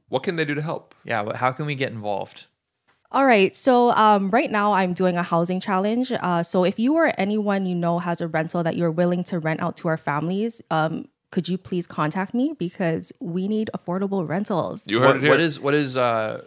What 0.09 0.23
can 0.23 0.37
they 0.37 0.45
do 0.45 0.55
to 0.55 0.63
help? 0.63 0.95
Yeah, 1.05 1.23
but 1.23 1.37
how 1.37 1.53
can 1.53 1.67
we 1.67 1.75
get 1.77 1.93
involved? 1.93 2.47
All 3.13 3.27
right. 3.27 3.55
So 3.57 3.91
um, 3.93 4.31
right 4.31 4.51
now 4.51 4.73
I'm 4.73 4.93
doing 4.95 5.17
a 5.17 5.23
housing 5.23 5.61
challenge. 5.61 6.13
Uh, 6.13 6.43
so 6.43 6.65
if 6.65 6.79
you 6.79 6.95
or 6.95 7.13
anyone 7.19 7.67
you 7.67 7.75
know 7.75 7.99
has 7.99 8.21
a 8.21 8.29
rental 8.29 8.63
that 8.63 8.77
you're 8.77 8.91
willing 8.91 9.25
to 9.25 9.39
rent 9.39 9.61
out 9.61 9.77
to 9.79 9.89
our 9.89 9.97
families, 9.97 10.63
um, 10.71 11.09
could 11.33 11.49
you 11.49 11.59
please 11.59 11.87
contact 11.87 12.35
me 12.35 12.55
because 12.59 13.13
we 13.21 13.49
need 13.49 13.71
affordable 13.75 14.29
rentals. 14.29 14.83
You 14.87 15.01
heard 15.01 15.07
What, 15.07 15.17
it 15.17 15.23
here. 15.23 15.31
what 15.31 15.41
is 15.41 15.61
what 15.61 15.75
is 15.75 15.97
uh 15.97 16.45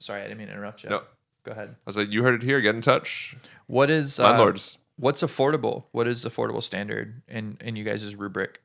sorry, 0.00 0.20
I 0.20 0.24
didn't 0.24 0.38
mean 0.38 0.48
to 0.48 0.52
interrupt 0.54 0.84
you. 0.84 0.90
No. 0.90 1.02
Go 1.44 1.52
ahead. 1.52 1.70
I 1.70 1.74
was 1.84 1.96
like, 1.96 2.10
you 2.10 2.22
heard 2.22 2.42
it 2.42 2.42
here. 2.42 2.60
Get 2.60 2.74
in 2.74 2.80
touch, 2.80 3.36
What 3.66 3.90
is 3.90 4.18
uh, 4.18 4.24
landlords. 4.24 4.78
What's 4.96 5.22
affordable? 5.22 5.84
What 5.92 6.06
is 6.08 6.24
affordable 6.24 6.62
standard 6.62 7.22
in 7.28 7.58
in 7.60 7.76
you 7.76 7.84
guys' 7.84 8.14
rubric? 8.16 8.60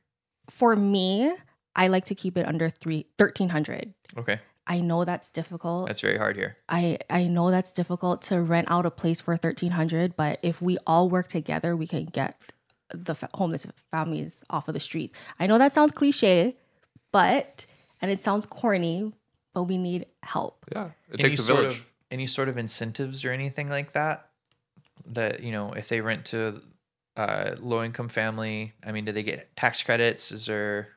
For 0.48 0.74
me, 0.76 1.32
I 1.76 1.88
like 1.88 2.04
to 2.06 2.14
keep 2.14 2.36
it 2.36 2.46
under 2.46 2.70
three 2.70 3.06
thirteen 3.18 3.48
hundred. 3.50 3.92
Okay. 4.16 4.40
I 4.70 4.78
know 4.78 5.04
that's 5.04 5.32
difficult. 5.32 5.88
That's 5.88 6.00
very 6.00 6.16
hard 6.16 6.36
here. 6.36 6.56
I 6.68 6.98
I 7.10 7.24
know 7.24 7.50
that's 7.50 7.72
difficult 7.72 8.22
to 8.22 8.40
rent 8.40 8.68
out 8.70 8.86
a 8.86 8.90
place 8.92 9.20
for 9.20 9.32
1300, 9.32 10.14
but 10.14 10.38
if 10.42 10.62
we 10.62 10.78
all 10.86 11.10
work 11.10 11.26
together, 11.26 11.74
we 11.74 11.88
can 11.88 12.04
get 12.04 12.40
the 12.94 13.16
fa- 13.16 13.30
homeless 13.34 13.66
families 13.90 14.44
off 14.48 14.68
of 14.68 14.74
the 14.74 14.80
streets. 14.80 15.12
I 15.40 15.48
know 15.48 15.58
that 15.58 15.72
sounds 15.72 15.90
cliche, 15.90 16.54
but 17.10 17.66
and 18.00 18.12
it 18.12 18.22
sounds 18.22 18.46
corny, 18.46 19.12
but 19.54 19.64
we 19.64 19.76
need 19.76 20.06
help. 20.22 20.64
Yeah, 20.70 20.90
it 21.08 21.14
any 21.14 21.30
takes 21.30 21.40
a 21.40 21.42
sort 21.42 21.58
village. 21.58 21.78
Of, 21.78 21.86
any 22.12 22.28
sort 22.28 22.48
of 22.48 22.56
incentives 22.56 23.24
or 23.24 23.32
anything 23.32 23.66
like 23.66 23.92
that? 23.94 24.28
That 25.04 25.42
you 25.42 25.50
know, 25.50 25.72
if 25.72 25.88
they 25.88 26.00
rent 26.00 26.26
to 26.26 26.62
uh, 27.16 27.56
a 27.56 27.60
low 27.60 27.82
income 27.82 28.08
family, 28.08 28.74
I 28.86 28.92
mean, 28.92 29.04
do 29.04 29.10
they 29.10 29.24
get 29.24 29.56
tax 29.56 29.82
credits? 29.82 30.30
Is 30.30 30.46
there 30.46 30.90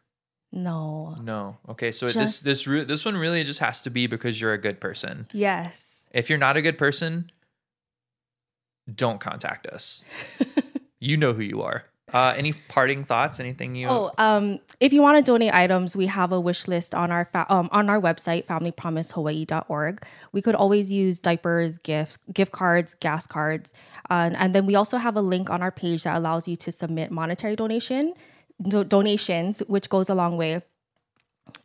No. 0.53 1.15
no? 1.21 1.57
Okay, 1.67 1.91
so 1.91 2.05
this 2.05 2.13
Just- 2.13 2.43
this 2.45 2.67
re- 2.67 2.83
this 2.83 3.03
one 3.03 3.17
really 3.17 3.43
just 3.43 3.59
has 3.59 3.83
to 3.83 3.89
be 3.89 4.05
because 4.07 4.39
you're 4.39 4.53
a 4.53 4.57
good 4.57 4.79
person. 4.79 5.27
Yes. 5.33 6.07
If 6.13 6.29
you're 6.29 6.39
not 6.39 6.55
a 6.57 6.61
good 6.61 6.77
person, 6.77 7.31
don't 8.93 9.19
contact 9.19 9.65
us. 9.65 10.05
you 10.99 11.17
know 11.17 11.33
who 11.33 11.41
you 11.41 11.63
are. 11.63 11.85
Uh, 12.13 12.31
any 12.37 12.53
parting 12.67 13.03
thoughts? 13.03 13.39
Anything 13.39 13.73
you? 13.75 13.87
Oh, 13.87 14.11
um, 14.19 14.59
if 14.79 14.93
you 14.93 15.01
want 15.01 15.17
to 15.17 15.31
donate 15.31 15.51
items, 15.51 15.95
we 15.95 16.05
have 16.05 16.31
a 16.31 16.39
wish 16.39 16.67
list 16.67 16.93
on 16.93 17.09
our 17.11 17.25
fa- 17.25 17.47
um, 17.49 17.69
on 17.71 17.89
our 17.89 17.99
website, 17.99 18.45
familypromisehawaii.org. 18.45 20.05
We 20.31 20.41
could 20.43 20.53
always 20.53 20.91
use 20.91 21.19
diapers, 21.19 21.79
gifts, 21.79 22.19
gift 22.31 22.51
cards, 22.51 22.93
gas 22.99 23.25
cards, 23.25 23.73
and 24.11 24.37
and 24.37 24.53
then 24.53 24.67
we 24.67 24.75
also 24.75 24.97
have 24.97 25.15
a 25.15 25.21
link 25.21 25.49
on 25.49 25.63
our 25.63 25.71
page 25.71 26.03
that 26.03 26.15
allows 26.15 26.47
you 26.47 26.55
to 26.57 26.71
submit 26.71 27.09
monetary 27.09 27.55
donation 27.55 28.13
do- 28.61 28.83
donations, 28.83 29.59
which 29.67 29.89
goes 29.89 30.09
a 30.09 30.15
long 30.15 30.37
way. 30.37 30.61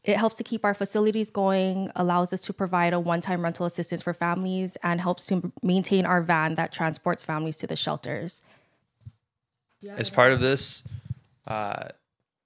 It 0.03 0.16
helps 0.16 0.36
to 0.36 0.45
keep 0.45 0.64
our 0.64 0.74
facilities 0.74 1.30
going, 1.30 1.91
allows 1.95 2.32
us 2.32 2.41
to 2.43 2.53
provide 2.53 2.93
a 2.93 3.01
one-time 3.01 3.43
rental 3.43 3.66
assistance 3.66 4.03
for 4.03 4.12
families, 4.12 4.76
and 4.82 5.01
helps 5.01 5.26
to 5.26 5.53
maintain 5.62 6.05
our 6.05 6.20
van 6.20 6.57
that 6.57 6.72
transports 6.72 7.22
families 7.22 7.57
to 7.59 7.66
the 7.66 7.76
shelters. 7.76 8.43
as 9.97 10.11
part 10.11 10.32
of 10.32 10.41
this, 10.41 10.82
uh, 11.47 11.89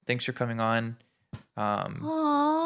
thanks 0.06 0.24
for 0.24 0.32
coming 0.32 0.60
on. 0.60 0.96
Um, 1.56 2.00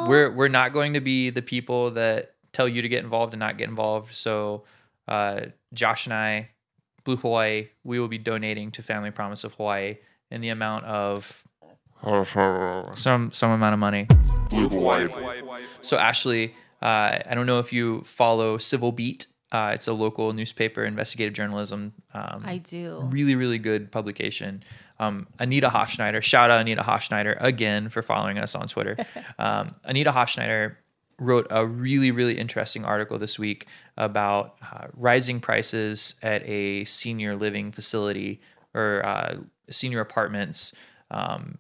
we're 0.09 0.31
we're 0.31 0.49
not 0.49 0.73
going 0.73 0.95
to 0.95 1.01
be 1.01 1.31
the 1.31 1.43
people 1.43 1.93
that 1.93 2.35
tell 2.53 2.69
you 2.69 2.83
to 2.83 2.89
get 2.89 3.05
involved 3.05 3.33
and 3.35 3.41
not 3.41 3.59
get 3.59 3.69
involved. 3.69 4.15
So, 4.15 4.65
uh, 5.07 5.47
Josh 5.73 6.07
and 6.07 6.15
I, 6.15 6.51
Blue 7.05 7.17
Hawaii, 7.17 7.69
we 7.85 8.01
will 8.01 8.09
be 8.09 8.19
donating 8.19 8.71
to 8.73 8.83
Family 8.83 9.11
Promise 9.11 9.45
of 9.45 9.55
Hawaii 9.55 9.99
in 10.31 10.41
the 10.41 10.49
amount 10.49 10.85
of 10.87 11.45
some 12.95 13.31
some 13.33 13.51
amount 13.51 13.73
of 13.73 13.79
money. 13.79 14.07
So 15.83 15.97
Ashleigh, 15.97 16.53
uh, 16.83 17.19
I 17.27 17.33
don't 17.35 17.47
know 17.47 17.59
if 17.59 17.73
you 17.73 18.03
follow 18.05 18.59
Civil 18.59 18.93
Beat. 18.93 19.27
Uh, 19.53 19.71
it's 19.75 19.87
a 19.87 19.93
local 19.93 20.33
newspaper, 20.33 20.85
investigative 20.85 21.33
journalism. 21.33 21.93
Um, 22.13 22.43
I 22.45 22.59
do. 22.59 23.01
really, 23.11 23.37
really 23.37 23.59
good 23.59 23.93
publication. 23.93 24.63
Um, 24.99 25.29
Anita 25.39 25.69
Hofschneider, 25.69 26.23
shout 26.23 26.51
out 26.51 26.61
Anita 26.61 26.83
Hofschneider 26.83 27.37
again 27.41 27.89
for 27.89 28.03
following 28.03 28.39
us 28.39 28.55
on 28.55 28.67
Twitter. 28.69 28.97
Um, 29.39 29.69
Anita 29.85 30.13
Hofschneider 30.13 30.77
wrote 31.19 31.47
a 31.51 31.67
really, 31.67 32.11
really 32.11 32.39
interesting 32.39 32.85
article 32.85 33.19
this 33.19 33.39
week 33.39 33.67
about 33.97 34.57
uh, 34.63 34.87
rising 34.95 35.41
prices 35.41 36.15
at 36.23 36.43
a 36.49 36.85
senior 36.85 37.37
living 37.37 37.71
facility 37.71 38.41
or 38.75 39.05
uh, 39.05 39.37
senior 39.71 40.01
apartments 40.01 40.73
um, 41.11 41.59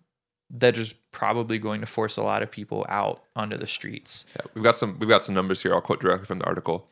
that 0.50 0.78
is 0.78 0.94
probably 1.10 1.58
going 1.58 1.80
to 1.80 1.86
force 1.86 2.16
a 2.16 2.22
lot 2.22 2.42
of 2.42 2.50
people 2.50 2.86
out 2.88 3.22
onto 3.34 3.56
the 3.56 3.66
streets. 3.66 4.26
Yeah, 4.36 4.42
we've 4.54 4.64
got 4.64 4.76
some 4.76 4.98
we've 4.98 5.08
got 5.08 5.22
some 5.22 5.34
numbers 5.34 5.62
here. 5.62 5.74
I'll 5.74 5.80
quote 5.80 6.00
directly 6.00 6.26
from 6.26 6.38
the 6.38 6.46
article. 6.46 6.88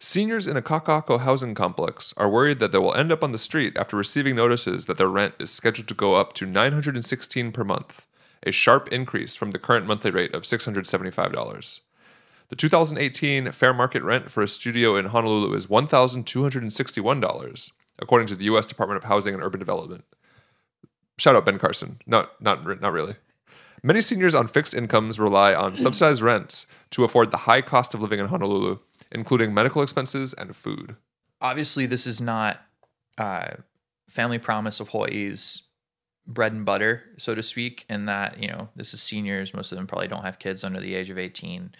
Seniors 0.00 0.46
in 0.46 0.56
a 0.56 0.62
Kaka'ako 0.62 1.18
housing 1.20 1.56
complex 1.56 2.14
are 2.16 2.28
worried 2.28 2.60
that 2.60 2.70
they 2.70 2.78
will 2.78 2.94
end 2.94 3.10
up 3.10 3.24
on 3.24 3.32
the 3.32 3.38
street 3.38 3.76
after 3.76 3.96
receiving 3.96 4.36
notices 4.36 4.86
that 4.86 4.96
their 4.96 5.08
rent 5.08 5.34
is 5.40 5.50
scheduled 5.50 5.88
to 5.88 5.94
go 5.94 6.14
up 6.14 6.34
to 6.34 6.46
916 6.46 7.50
per 7.50 7.64
month, 7.64 8.06
a 8.44 8.52
sharp 8.52 8.88
increase 8.92 9.34
from 9.34 9.50
the 9.50 9.58
current 9.58 9.86
monthly 9.86 10.12
rate 10.12 10.36
of 10.36 10.44
$675. 10.44 11.80
The 12.48 12.56
2018 12.56 13.50
fair 13.50 13.74
market 13.74 14.04
rent 14.04 14.30
for 14.30 14.42
a 14.42 14.48
studio 14.48 14.94
in 14.94 15.06
Honolulu 15.06 15.52
is 15.54 15.66
$1,261, 15.66 17.72
according 17.98 18.28
to 18.28 18.36
the 18.36 18.44
U.S. 18.44 18.66
Department 18.66 18.98
of 18.98 19.04
Housing 19.08 19.34
and 19.34 19.42
Urban 19.42 19.58
Development. 19.58 20.04
Shout 21.18 21.36
out 21.36 21.44
Ben 21.44 21.58
Carson. 21.58 21.98
Not 22.06 22.40
not 22.40 22.80
not 22.80 22.92
really. 22.92 23.14
Many 23.82 24.00
seniors 24.00 24.34
on 24.34 24.48
fixed 24.48 24.74
incomes 24.74 25.18
rely 25.20 25.54
on 25.54 25.76
subsidized 25.84 26.22
rents 26.22 26.66
to 26.90 27.04
afford 27.04 27.30
the 27.30 27.38
high 27.38 27.62
cost 27.62 27.94
of 27.94 28.00
living 28.02 28.18
in 28.20 28.26
Honolulu, 28.26 28.78
including 29.12 29.52
medical 29.54 29.82
expenses 29.82 30.32
and 30.34 30.54
food. 30.56 30.96
obviously 31.40 31.86
this 31.86 32.06
is 32.06 32.20
not 32.20 32.60
uh, 33.18 33.50
family 34.08 34.38
promise 34.38 34.80
of 34.80 34.88
hawaii's 34.88 35.62
bread 36.26 36.52
and 36.52 36.64
butter 36.64 37.04
so 37.16 37.34
to 37.34 37.42
speak 37.42 37.84
in 37.88 38.06
that 38.06 38.38
you 38.42 38.48
know 38.48 38.68
this 38.76 38.92
is 38.92 39.00
seniors 39.02 39.54
most 39.54 39.72
of 39.72 39.76
them 39.76 39.86
probably 39.86 40.08
don't 40.08 40.24
have 40.24 40.38
kids 40.38 40.64
under 40.64 40.80
the 40.80 40.94
age 40.94 41.10
of 41.10 41.18
18 41.18 41.70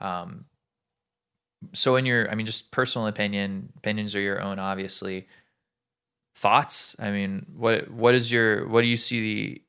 um, 0.00 0.46
so 1.72 1.96
in 1.96 2.06
your 2.06 2.30
i 2.30 2.34
mean 2.34 2.46
just 2.46 2.70
personal 2.70 3.06
opinion 3.06 3.72
opinions 3.76 4.14
are 4.14 4.20
your 4.20 4.40
own 4.40 4.58
obviously 4.58 5.28
thoughts? 6.34 6.96
I 6.98 7.10
mean 7.10 7.46
what 7.54 7.90
what 7.90 8.14
is 8.14 8.30
your 8.30 8.66
what 8.68 8.82
do 8.82 8.86
you 8.86 8.96
see 8.96 9.20
the 9.20 9.62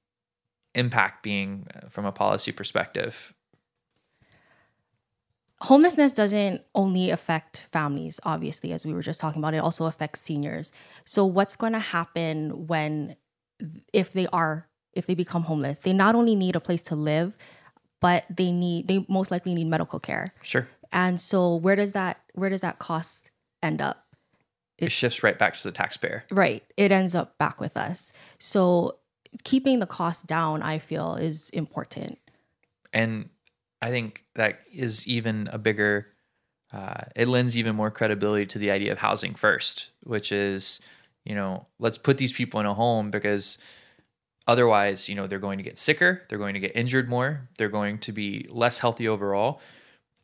impact 0.74 1.24
being 1.24 1.68
uh, 1.74 1.90
from 1.90 2.06
a 2.06 2.12
policy 2.12 2.52
perspective? 2.52 3.34
Homelessness 5.62 6.12
doesn't 6.12 6.62
only 6.76 7.10
affect 7.10 7.68
families 7.72 8.20
obviously 8.24 8.74
as 8.74 8.86
we 8.86 8.94
were 8.94 9.02
just 9.02 9.20
talking 9.20 9.42
about. 9.42 9.54
It 9.54 9.60
also 9.60 9.86
affects 9.86 10.22
seniors. 10.22 10.72
So 11.06 11.26
what's 11.26 11.56
going 11.56 11.74
to 11.74 11.80
happen 11.80 12.68
when 12.68 13.16
if 13.94 14.12
they 14.12 14.28
are 14.28 14.68
if 14.94 15.08
they 15.08 15.16
become 15.16 15.44
homeless? 15.44 15.80
They 15.80 15.94
not 15.94 16.16
only 16.16 16.36
need 16.36 16.56
a 16.56 16.60
place 16.60 16.84
to 16.84 16.96
live 16.96 17.38
but 18.02 18.26
they 18.30 18.52
need 18.52 18.88
they 18.88 19.06
most 19.08 19.32
likely 19.32 19.54
need 19.54 19.68
medical 19.68 20.00
care. 20.00 20.26
Sure. 20.44 20.68
And 20.92 21.20
so 21.20 21.56
where 21.56 21.76
does 21.76 21.94
that 21.94 22.20
where 22.34 22.50
does 22.50 22.62
that 22.62 22.80
cost 22.80 23.32
end 23.64 23.82
up 23.82 24.05
it 24.78 24.92
shifts 24.92 25.24
right 25.24 25.38
back 25.38 25.54
to 25.54 25.64
the 25.64 25.72
taxpayer. 25.72 26.26
Right. 26.30 26.64
It 26.78 26.92
ends 26.92 27.16
up 27.16 27.38
back 27.38 27.60
with 27.60 27.78
us. 27.78 28.12
So 28.40 28.98
keeping 29.44 29.80
the 29.80 29.86
cost 29.86 30.28
down 30.28 30.62
i 30.62 30.80
feel 30.80 31.16
is 31.16 31.50
important. 31.50 32.20
And 32.94 33.30
I 33.82 33.90
think 33.90 34.24
that 34.36 34.62
is 34.72 35.08
even 35.08 35.50
a 35.52 35.58
bigger. 35.58 36.08
Uh, 36.72 37.04
it 37.16 37.28
lends 37.28 37.58
even 37.58 37.76
more 37.76 37.92
credibility 37.92 38.46
to 38.48 38.60
the 38.60 38.72
idea 38.72 38.92
of 38.92 38.98
housing 38.98 39.36
first, 39.36 39.92
which 40.04 40.32
is, 40.32 40.82
you 41.24 41.36
know, 41.36 41.68
let's 41.80 41.98
put 41.98 42.18
these 42.18 42.34
people 42.34 42.60
in 42.60 42.66
a 42.66 42.74
home 42.74 43.12
because 43.12 43.58
otherwise, 44.48 45.08
you 45.08 45.16
know, 45.16 45.28
they're 45.28 45.40
going 45.40 45.58
to 45.58 45.64
get 45.64 45.78
sicker, 45.78 46.24
they're 46.28 46.40
going 46.40 46.54
to 46.54 46.60
get 46.60 46.76
injured 46.76 47.10
more, 47.10 47.48
they're 47.58 47.70
going 47.70 47.98
to 48.00 48.12
be 48.12 48.46
less 48.50 48.80
healthy 48.80 49.08
overall, 49.08 49.62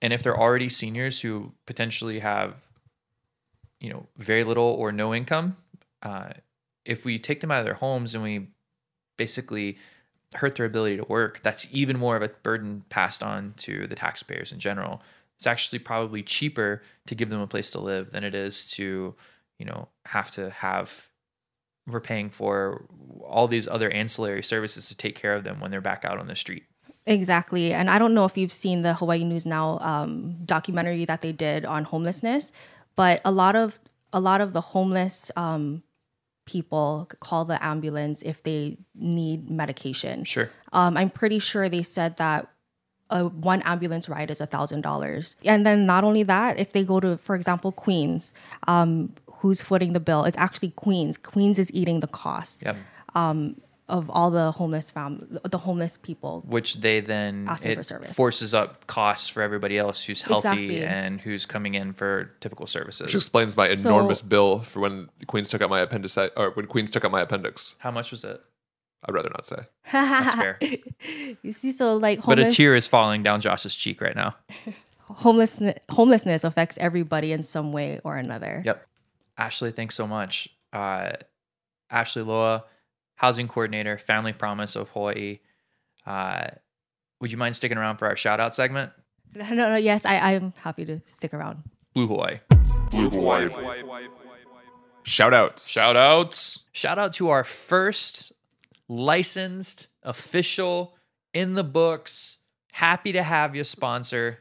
and 0.02 0.12
if 0.14 0.24
they're 0.24 0.40
already 0.40 0.70
seniors 0.70 1.22
who 1.22 1.54
potentially 1.66 2.20
have, 2.20 2.56
you 3.82 3.90
know, 3.90 4.06
very 4.18 4.46
little 4.46 4.64
or 4.64 4.92
no 4.92 5.14
income, 5.14 5.58
uh, 6.04 6.30
if 6.86 7.04
we 7.04 7.20
take 7.20 7.42
them 7.42 7.52
out 7.52 7.60
of 7.60 7.66
their 7.66 7.74
homes 7.74 8.16
and 8.16 8.24
we 8.24 8.48
basically 9.18 9.78
hurt 10.36 10.56
their 10.56 10.66
ability 10.66 10.98
to 10.98 11.04
work, 11.04 11.42
that's 11.44 11.68
even 11.72 12.00
more 12.00 12.16
of 12.16 12.22
a 12.22 12.30
burden 12.44 12.84
passed 12.90 13.22
on 13.22 13.54
to 13.58 13.88
the 13.88 13.96
taxpayers 13.96 14.52
in 14.52 14.60
general. 14.60 15.02
It's 15.38 15.48
actually 15.48 15.80
probably 15.80 16.24
cheaper 16.24 16.84
to 17.08 17.16
give 17.16 17.30
them 17.30 17.42
a 17.42 17.48
place 17.48 17.72
to 17.72 17.80
live 17.80 18.12
than 18.12 18.24
it 18.24 18.36
is 18.36 18.70
to, 18.72 19.16
you 19.60 19.66
know, 19.66 19.90
have 20.06 20.32
to 20.32 20.52
have 20.52 21.10
we're 21.88 22.00
paying 22.00 22.30
for 22.30 22.86
all 23.24 23.48
these 23.48 23.68
other 23.68 23.90
ancillary 23.90 24.44
services 24.44 24.88
to 24.88 24.96
take 24.96 25.16
care 25.16 25.34
of 25.34 25.44
them 25.44 25.60
when 25.60 25.72
they're 25.72 25.82
back 25.82 26.06
out 26.06 26.20
on 26.20 26.28
the 26.28 26.36
street. 26.36 26.64
Exactly. 27.08 27.74
And 27.74 27.90
I 27.90 27.98
don't 27.98 28.14
know 28.14 28.26
if 28.26 28.38
you've 28.38 28.54
seen 28.54 28.84
the 28.84 28.94
Hawaii 28.94 29.24
News 29.24 29.46
Now 29.46 29.80
um, 29.80 30.38
documentary 30.46 31.06
that 31.06 31.22
they 31.22 31.32
did 31.32 31.66
on 31.66 31.86
homelessness, 31.86 32.54
but 32.96 33.22
a 33.26 33.32
lot 33.32 33.56
of 33.56 33.80
a 34.14 34.20
lot 34.20 34.42
of 34.42 34.54
the 34.54 34.62
homeless 34.62 35.32
um, 35.36 35.84
people 36.46 37.10
call 37.20 37.46
the 37.46 37.64
ambulance 37.64 38.22
if 38.24 38.44
they 38.44 38.78
need 38.94 39.50
medication. 39.50 40.24
Sure. 40.24 40.50
Um, 40.74 40.98
I'm 40.98 41.10
pretty 41.10 41.40
sure 41.40 41.70
they 41.70 41.84
said 41.84 42.18
that 42.18 42.50
a 43.10 43.26
one 43.26 43.62
ambulance 43.64 44.10
ride 44.10 44.32
is 44.32 44.42
a 44.42 44.46
thousand 44.46 44.82
dollars. 44.82 45.36
And 45.46 45.66
then 45.66 45.86
not 45.86 46.04
only 46.04 46.24
that, 46.24 46.60
if 46.60 46.74
they 46.74 46.84
go 46.84 47.00
to, 47.00 47.18
for 47.18 47.36
example, 47.36 47.72
Queens, 47.72 48.34
um, 48.68 49.14
who's 49.28 49.62
footing 49.62 49.94
the 49.94 50.00
bill? 50.00 50.24
It's 50.24 50.38
actually 50.38 50.70
Queens. 50.72 51.18
Queens 51.18 51.60
is 51.60 51.72
eating 51.74 52.00
the 52.00 52.08
cost 52.08 52.64
Yep. 52.64 52.78
Of 53.92 54.10
all 54.10 54.32
the 54.32 54.52
homeless 54.54 54.90
fam, 54.90 55.20
the 55.44 55.58
homeless 55.58 55.98
people. 55.98 56.44
Which 56.48 56.80
they 56.80 57.02
then 57.02 57.46
Asking 57.50 57.72
it 57.72 57.76
for 57.78 57.84
service. 57.84 58.14
forces 58.16 58.54
up 58.54 58.88
costs 58.88 59.28
for 59.28 59.42
everybody 59.44 59.78
else 59.78 60.04
who's 60.06 60.22
healthy 60.22 60.48
Exactly. 60.48 60.84
and 60.86 61.20
who's 61.22 61.46
coming 61.46 61.74
in 61.76 61.92
for 61.94 62.32
typical 62.40 62.68
services. 62.68 63.08
Which 63.08 63.16
explains 63.16 63.58
my 63.58 63.68
So- 63.76 63.90
enormous 63.90 64.22
bill 64.22 64.60
for 64.60 64.80
when 64.80 65.10
Queens 65.28 65.50
took 65.50 65.62
out 65.62 65.70
my 65.70 65.82
appendicitis, 65.82 66.32
or 66.38 66.52
when 66.52 66.68
Queens 66.68 66.90
took 66.90 67.04
out 67.06 67.12
my 67.12 67.22
appendix. 67.22 67.76
How 67.80 67.92
much 67.92 68.12
was 68.12 68.24
it? 68.24 68.42
I'd 69.04 69.14
rather 69.14 69.30
not 69.30 69.46
say. 69.46 69.58
That's 69.92 70.36
fair. 70.36 70.60
You 71.44 71.52
see, 71.52 71.72
so 71.72 71.98
like 71.98 72.24
but 72.26 72.40
a 72.40 72.50
tear 72.50 72.76
is 72.76 72.88
falling 72.88 73.24
down 73.24 73.42
Josh's 73.42 73.76
cheek 73.76 74.00
right 74.00 74.16
now. 74.16 74.36
homelessness, 75.10 75.76
homelessness 75.90 76.44
affects 76.44 76.78
everybody 76.80 77.32
in 77.34 77.44
some 77.44 77.72
way 77.74 78.00
or 78.04 78.16
another. 78.16 78.62
Yep. 78.66 78.88
Ashleigh, 79.38 79.76
thanks 79.76 79.96
so 79.96 80.08
much. 80.08 80.48
Uh, 80.72 81.14
Ashleigh 81.92 82.26
Loa, 82.26 82.64
housing 83.22 83.48
coordinator, 83.48 84.00
Family 84.00 84.34
Promise 84.34 84.76
of 84.76 84.90
Hawaii. 84.90 85.40
Uh, 86.08 86.48
would 87.20 87.32
you 87.32 87.38
mind 87.38 87.56
sticking 87.56 87.78
around 87.78 87.98
for 87.98 88.08
our 88.08 88.16
shout 88.16 88.40
out 88.40 88.56
segment? 88.56 88.92
No, 89.36 89.48
no, 89.50 89.70
no, 89.70 89.76
yes, 89.76 90.08
I, 90.08 90.34
I'm 90.34 90.54
happy 90.58 90.86
to 90.86 91.00
stick 91.14 91.32
around. 91.32 91.60
Blue 91.94 92.08
Hawaii. 92.08 92.40
Blue 92.90 93.12
Hawaii. 93.12 93.50
Shout 95.04 95.36
outs. 95.36 95.68
Shout 95.68 95.96
outs. 95.96 96.64
Shout 96.72 96.98
out 96.98 97.14
to 97.14 97.30
our 97.30 97.44
first 97.44 98.34
licensed, 98.90 99.88
official, 100.02 100.96
in 101.32 101.54
the 101.54 101.64
books, 101.64 102.40
happy 102.72 103.12
to 103.12 103.22
have 103.22 103.56
you 103.56 103.64
sponsor. 103.64 104.40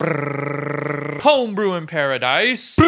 Homebrew 0.00 1.74
in 1.74 1.86
Paradise. 1.88 2.78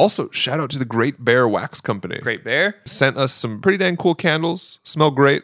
Also, 0.00 0.30
shout 0.30 0.60
out 0.60 0.70
to 0.70 0.78
the 0.78 0.84
Great 0.84 1.24
Bear 1.24 1.46
Wax 1.46 1.80
Company. 1.80 2.18
Great 2.18 2.42
Bear. 2.44 2.76
Sent 2.86 3.16
us 3.16 3.32
some 3.32 3.60
pretty 3.60 3.78
dang 3.78 3.96
cool 3.96 4.14
candles. 4.14 4.80
Smell 4.82 5.10
great. 5.10 5.42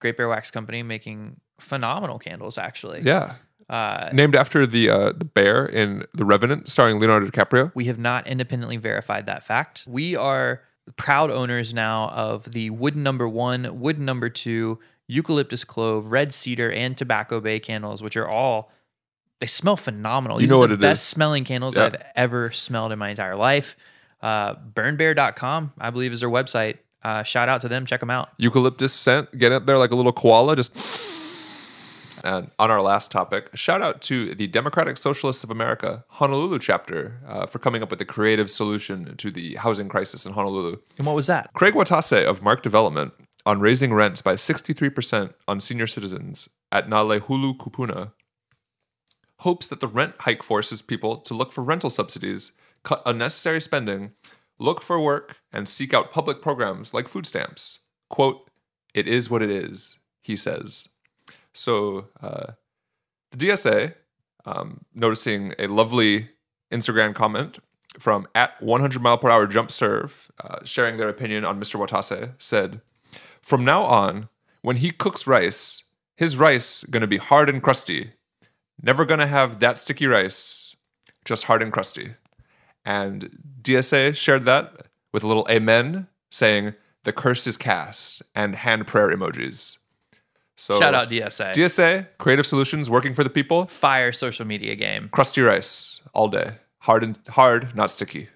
Great 0.00 0.16
Bear 0.16 0.28
Wax 0.28 0.50
Company 0.50 0.82
making 0.82 1.40
phenomenal 1.58 2.18
candles, 2.18 2.56
actually. 2.58 3.00
Yeah. 3.02 3.34
Uh, 3.68 4.10
Named 4.12 4.34
after 4.34 4.66
the 4.66 4.90
uh, 4.90 5.12
the 5.12 5.24
bear 5.24 5.64
in 5.64 6.04
The 6.14 6.24
Revenant, 6.24 6.68
starring 6.68 6.98
Leonardo 6.98 7.26
DiCaprio. 7.28 7.70
we 7.74 7.84
have 7.84 7.98
not 7.98 8.26
independently 8.26 8.76
verified 8.78 9.26
that 9.26 9.44
fact. 9.44 9.84
We 9.86 10.16
are 10.16 10.62
proud 10.96 11.30
owners 11.30 11.72
now 11.72 12.08
of 12.08 12.50
the 12.50 12.70
wood 12.70 12.96
number 12.96 13.28
one, 13.28 13.78
wood 13.78 14.00
number 14.00 14.28
two, 14.28 14.80
eucalyptus 15.06 15.62
clove, 15.62 16.06
red 16.06 16.32
cedar, 16.32 16.72
and 16.72 16.96
tobacco 16.96 17.38
bay 17.38 17.60
candles, 17.60 18.02
which 18.02 18.16
are 18.16 18.26
all 18.28 18.72
they 19.40 19.46
smell 19.46 19.76
phenomenal. 19.76 20.38
You 20.38 20.42
These 20.42 20.50
know 20.50 20.56
are 20.56 20.60
what 20.60 20.68
the 20.68 20.74
it 20.74 20.80
best 20.80 21.02
is. 21.02 21.08
smelling 21.08 21.44
candles 21.44 21.76
Yeah. 21.76 21.86
I've 21.86 21.96
ever 22.16 22.50
smelled 22.50 22.92
in 22.92 22.98
my 22.98 23.08
entire 23.10 23.36
life. 23.36 23.76
Uh, 24.22 24.54
burnbear.com, 24.54 25.72
I 25.78 25.90
believe, 25.90 26.12
is 26.12 26.20
their 26.20 26.28
website. 26.30 26.78
Uh, 27.02 27.22
shout 27.22 27.48
out 27.48 27.62
to 27.62 27.68
them. 27.68 27.86
Check 27.86 28.00
them 28.00 28.10
out. 28.10 28.28
Eucalyptus 28.36 28.92
scent. 28.92 29.36
Get 29.38 29.50
up 29.52 29.64
there 29.66 29.78
like 29.78 29.90
a 29.90 29.96
little 29.96 30.12
koala. 30.12 30.54
Just. 30.56 30.76
And 32.22 32.50
on 32.58 32.70
our 32.70 32.82
last 32.82 33.10
topic, 33.10 33.48
shout 33.54 33.80
out 33.80 34.02
to 34.02 34.34
the 34.34 34.46
Democratic 34.46 34.98
Socialists 34.98 35.42
of 35.42 35.50
America, 35.50 36.04
Honolulu 36.08 36.58
chapter, 36.58 37.18
uh, 37.26 37.46
for 37.46 37.58
coming 37.58 37.82
up 37.82 37.90
with 37.90 37.98
a 38.02 38.04
creative 38.04 38.50
solution 38.50 39.16
to 39.16 39.30
the 39.30 39.54
housing 39.54 39.88
crisis 39.88 40.26
in 40.26 40.34
Honolulu. 40.34 40.76
And 40.98 41.06
what 41.06 41.16
was 41.16 41.26
that? 41.28 41.50
Craig 41.54 41.72
Watase 41.72 42.22
of 42.26 42.42
Mark 42.42 42.62
Development 42.62 43.14
on 43.46 43.60
raising 43.60 43.94
rents 43.94 44.20
by 44.20 44.34
63% 44.34 45.32
on 45.48 45.60
senior 45.60 45.86
citizens 45.86 46.50
at 46.70 46.90
Nalehulu 46.90 47.56
Kupuna 47.56 48.12
hopes 49.40 49.68
that 49.68 49.80
the 49.80 49.88
rent 49.88 50.14
hike 50.20 50.42
forces 50.42 50.82
people 50.82 51.16
to 51.16 51.34
look 51.34 51.52
for 51.52 51.64
rental 51.64 51.90
subsidies, 51.90 52.52
cut 52.82 53.02
unnecessary 53.06 53.60
spending, 53.60 54.12
look 54.58 54.82
for 54.82 55.00
work, 55.00 55.36
and 55.52 55.68
seek 55.68 55.94
out 55.94 56.12
public 56.12 56.42
programs 56.42 56.92
like 56.92 57.08
food 57.08 57.26
stamps. 57.26 57.80
Quote, 58.10 58.50
it 58.94 59.08
is 59.08 59.30
what 59.30 59.42
it 59.42 59.50
is, 59.50 59.98
he 60.20 60.36
says. 60.36 60.90
So, 61.54 62.08
uh, 62.22 62.52
the 63.30 63.38
DSA, 63.38 63.94
um, 64.44 64.84
noticing 64.94 65.54
a 65.58 65.68
lovely 65.68 66.30
Instagram 66.70 67.14
comment 67.14 67.58
from 67.98 68.26
at 68.34 68.60
100 68.62 69.00
mile 69.00 69.18
per 69.18 69.30
hour 69.30 69.46
jump 69.46 69.70
serve, 69.70 70.30
uh, 70.42 70.58
sharing 70.64 70.98
their 70.98 71.08
opinion 71.08 71.44
on 71.44 71.58
Mr. 71.58 71.80
Watase, 71.80 72.34
said, 72.38 72.80
From 73.40 73.64
now 73.64 73.82
on, 73.82 74.28
when 74.60 74.76
he 74.76 74.90
cooks 74.90 75.26
rice, 75.26 75.84
his 76.16 76.36
rice 76.36 76.84
gonna 76.84 77.06
be 77.06 77.16
hard 77.16 77.48
and 77.48 77.62
crusty. 77.62 78.12
Never 78.82 79.04
gonna 79.04 79.26
have 79.26 79.60
that 79.60 79.78
sticky 79.78 80.06
rice, 80.06 80.74
just 81.24 81.44
hard 81.44 81.62
and 81.62 81.72
crusty. 81.72 82.14
And 82.84 83.38
DSA 83.62 84.16
shared 84.16 84.44
that 84.46 84.86
with 85.12 85.22
a 85.22 85.26
little 85.26 85.46
amen, 85.50 86.06
saying, 86.30 86.74
The 87.04 87.12
curse 87.12 87.46
is 87.46 87.56
cast, 87.56 88.22
and 88.34 88.56
hand 88.56 88.86
prayer 88.86 89.10
emojis. 89.10 89.78
So, 90.56 90.78
Shout 90.78 90.94
out 90.94 91.08
DSA. 91.08 91.54
DSA, 91.54 92.06
creative 92.18 92.46
solutions 92.46 92.90
working 92.90 93.14
for 93.14 93.24
the 93.24 93.30
people. 93.30 93.66
Fire 93.66 94.12
social 94.12 94.46
media 94.46 94.76
game. 94.76 95.08
Crusty 95.10 95.40
rice 95.40 96.02
all 96.12 96.28
day. 96.28 96.56
Hard 96.80 97.02
and 97.02 97.18
hard, 97.30 97.74
not 97.74 97.90
sticky. 97.90 98.28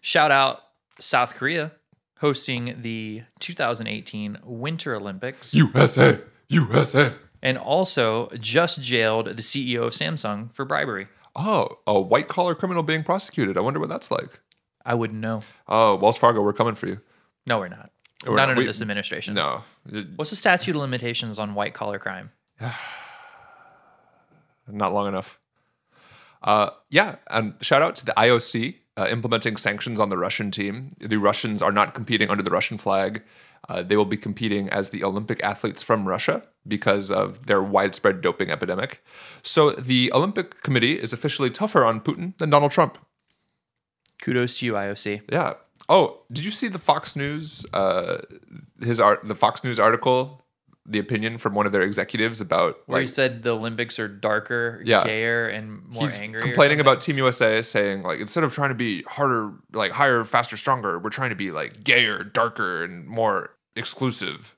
Shout 0.00 0.30
out 0.30 0.60
South 0.98 1.34
Korea 1.34 1.72
hosting 2.18 2.76
the 2.80 3.22
2018 3.40 4.38
Winter 4.44 4.94
Olympics 4.94 5.54
USA, 5.54 6.20
USA. 6.48 7.14
And 7.42 7.56
also 7.58 8.28
just 8.38 8.80
jailed 8.82 9.26
the 9.26 9.42
CEO 9.42 9.82
of 9.82 9.92
Samsung 9.92 10.52
for 10.54 10.64
bribery. 10.64 11.08
Oh, 11.36 11.78
a 11.86 12.00
white 12.00 12.28
collar 12.28 12.54
criminal 12.54 12.82
being 12.82 13.02
prosecuted. 13.04 13.56
I 13.56 13.60
wonder 13.60 13.78
what 13.80 13.88
that's 13.88 14.10
like. 14.10 14.40
I 14.84 14.94
wouldn't 14.94 15.20
know. 15.20 15.42
Oh, 15.68 15.94
Wells 15.96 16.16
Fargo, 16.18 16.42
we're 16.42 16.52
coming 16.52 16.74
for 16.74 16.86
you. 16.86 17.00
No, 17.46 17.58
we're 17.58 17.68
not. 17.68 17.90
We're 18.26 18.34
not 18.34 18.42
not. 18.42 18.48
under 18.50 18.60
We- 18.62 18.66
this 18.66 18.80
administration. 18.82 19.34
No, 19.34 19.62
What's 20.16 20.30
the 20.30 20.36
statute 20.36 20.74
of 20.74 20.80
limitations 20.82 21.38
on 21.38 21.54
white 21.54 21.74
collar 21.74 21.98
crime? 21.98 22.30
not 24.68 24.92
long 24.92 25.08
enough. 25.08 25.38
Uh, 26.42 26.70
yeah, 26.90 27.16
and 27.30 27.54
shout 27.60 27.82
out 27.82 27.96
to 27.96 28.06
the 28.06 28.12
IOC 28.16 28.76
uh, 28.98 29.06
implementing 29.10 29.56
sanctions 29.56 30.00
on 30.00 30.08
the 30.08 30.18
Russian 30.18 30.50
team. 30.50 30.90
The 30.98 31.18
Russians 31.18 31.62
are 31.62 31.70
not 31.70 31.94
competing 31.94 32.30
under 32.30 32.42
the 32.42 32.50
Russian 32.50 32.78
flag. 32.78 33.22
Uh, 33.68 33.82
they 33.82 33.96
will 33.96 34.04
be 34.04 34.16
competing 34.16 34.68
as 34.70 34.88
the 34.88 35.04
Olympic 35.04 35.42
athletes 35.42 35.82
from 35.82 36.08
Russia 36.08 36.42
because 36.66 37.10
of 37.10 37.46
their 37.46 37.62
widespread 37.62 38.20
doping 38.20 38.50
epidemic. 38.50 39.02
So 39.42 39.70
the 39.70 40.12
Olympic 40.12 40.62
Committee 40.62 40.98
is 40.98 41.12
officially 41.12 41.50
tougher 41.50 41.84
on 41.84 42.00
Putin 42.00 42.36
than 42.38 42.50
Donald 42.50 42.72
Trump. 42.72 42.98
Kudos 44.20 44.58
to 44.58 44.66
you, 44.66 44.72
IOC. 44.72 45.22
Yeah. 45.30 45.54
Oh, 45.88 46.22
did 46.32 46.44
you 46.44 46.50
see 46.50 46.68
the 46.68 46.78
Fox 46.78 47.14
News? 47.14 47.64
Uh, 47.72 48.18
his 48.80 48.98
art, 48.98 49.26
the 49.26 49.36
Fox 49.36 49.62
News 49.62 49.78
article, 49.78 50.42
the 50.90 50.98
opinion 50.98 51.36
from 51.38 51.54
one 51.54 51.66
of 51.66 51.72
their 51.72 51.82
executives 51.82 52.40
about 52.40 52.78
Where 52.86 53.00
he 53.00 53.06
like, 53.06 53.14
said 53.14 53.42
the 53.42 53.54
Olympics 53.54 53.98
are 53.98 54.08
darker, 54.08 54.80
Yeah. 54.84 55.04
gayer, 55.04 55.46
and 55.46 55.86
more 55.86 56.04
he's 56.04 56.18
angry. 56.20 56.40
complaining 56.42 56.80
about 56.80 57.00
Team 57.02 57.18
USA, 57.18 57.60
saying 57.62 58.02
like 58.02 58.20
instead 58.20 58.42
of 58.42 58.52
trying 58.54 58.70
to 58.70 58.74
be 58.74 59.02
harder, 59.02 59.52
like 59.72 59.92
higher, 59.92 60.24
faster, 60.24 60.56
stronger, 60.56 60.98
we're 60.98 61.10
trying 61.10 61.30
to 61.30 61.36
be 61.36 61.50
like 61.50 61.84
gayer, 61.84 62.24
darker, 62.24 62.82
and 62.82 63.06
more 63.06 63.50
exclusive. 63.76 64.54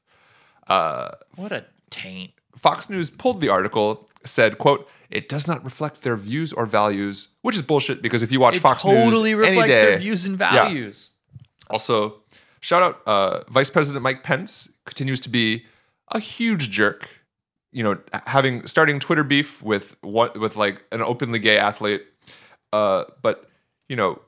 Uh, 0.69 1.11
what 1.35 1.52
a 1.52 1.65
taint. 1.90 2.32
Fox 2.57 2.89
News 2.90 3.11
pulled 3.11 3.40
the 3.40 3.48
article, 3.48 4.09
said, 4.24 4.59
"quote 4.59 4.89
It 5.11 5.28
does 5.28 5.48
not 5.48 5.65
reflect 5.65 6.02
their 6.02 6.16
views 6.16 6.52
or 6.52 6.66
values," 6.66 7.28
which 7.43 7.57
is 7.57 7.62
bullshit 7.62 8.01
because 8.02 8.23
if 8.23 8.31
you 8.31 8.39
watch 8.39 8.55
It 8.57 8.61
Fox 8.61 8.82
totally 8.82 9.35
News 9.35 9.47
any 9.47 9.57
reflects 9.57 9.74
day, 9.74 9.82
their 9.86 9.98
views 9.98 10.24
and 10.27 10.36
values. 10.39 11.12
Also, 11.69 12.23
shout 12.61 12.82
out 12.82 13.01
uh, 13.07 13.40
Vice 13.51 13.70
President 13.70 14.02
Mike 14.02 14.23
Pence 14.23 14.69
continues 14.85 15.19
to 15.20 15.28
be 15.28 15.65
a 16.11 16.19
huge 16.19 16.70
jerk. 16.70 17.09
You 17.73 17.85
know, 17.85 17.99
having 18.27 18.66
starting 18.66 18.99
Twitter 18.99 19.23
beef 19.23 19.62
with 19.62 19.97
what 20.01 20.39
with 20.39 20.57
like 20.57 20.85
an 20.91 21.03
openly 21.03 21.39
gay 21.39 21.57
athlete. 21.57 22.05
Uh, 22.73 23.05
but 23.23 23.49
you 23.89 23.97
know, 23.97 24.20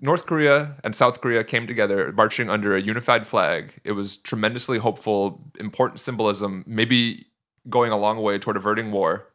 North 0.00 0.26
Korea 0.26 0.76
and 0.84 0.94
South 0.94 1.20
Korea 1.20 1.44
came 1.44 1.66
together 1.66 2.12
marching 2.12 2.48
under 2.48 2.74
a 2.74 2.80
unified 2.80 3.26
flag. 3.26 3.74
It 3.84 3.92
was 3.92 4.16
tremendously 4.16 4.78
hopeful, 4.78 5.42
important 5.58 6.00
symbolism, 6.00 6.64
maybe 6.66 7.26
going 7.68 7.92
a 7.92 7.96
long 7.96 8.20
way 8.22 8.38
toward 8.38 8.56
averting 8.56 8.90
war. 8.90 9.26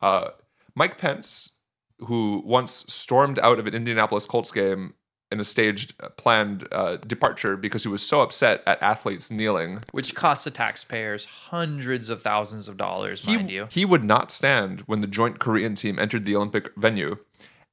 Uh, 0.00 0.30
Mike 0.74 0.98
Pence, 0.98 1.56
who 1.98 2.42
once 2.44 2.84
stormed 2.88 3.38
out 3.40 3.58
of 3.58 3.66
an 3.66 3.74
Indianapolis 3.74 4.26
Colts 4.26 4.52
game 4.52 4.94
in 5.30 5.40
a 5.40 5.44
staged, 5.44 5.94
uh, 6.00 6.08
planned 6.10 6.66
uh, 6.72 6.96
departure 6.96 7.56
because 7.56 7.82
he 7.82 7.88
was 7.88 8.02
so 8.02 8.20
upset 8.20 8.62
at 8.66 8.82
athletes 8.82 9.30
kneeling. 9.30 9.80
Which 9.92 10.14
costs 10.14 10.44
the 10.44 10.50
taxpayers 10.50 11.24
hundreds 11.24 12.08
of 12.08 12.22
thousands 12.22 12.68
of 12.68 12.76
dollars, 12.76 13.24
He, 13.24 13.36
mind 13.36 13.50
you. 13.50 13.66
he 13.70 13.84
would 13.84 14.04
not 14.04 14.30
stand 14.30 14.80
when 14.86 15.00
the 15.00 15.06
joint 15.06 15.38
Korean 15.38 15.74
team 15.74 15.98
entered 15.98 16.24
the 16.24 16.36
Olympic 16.36 16.74
venue. 16.76 17.18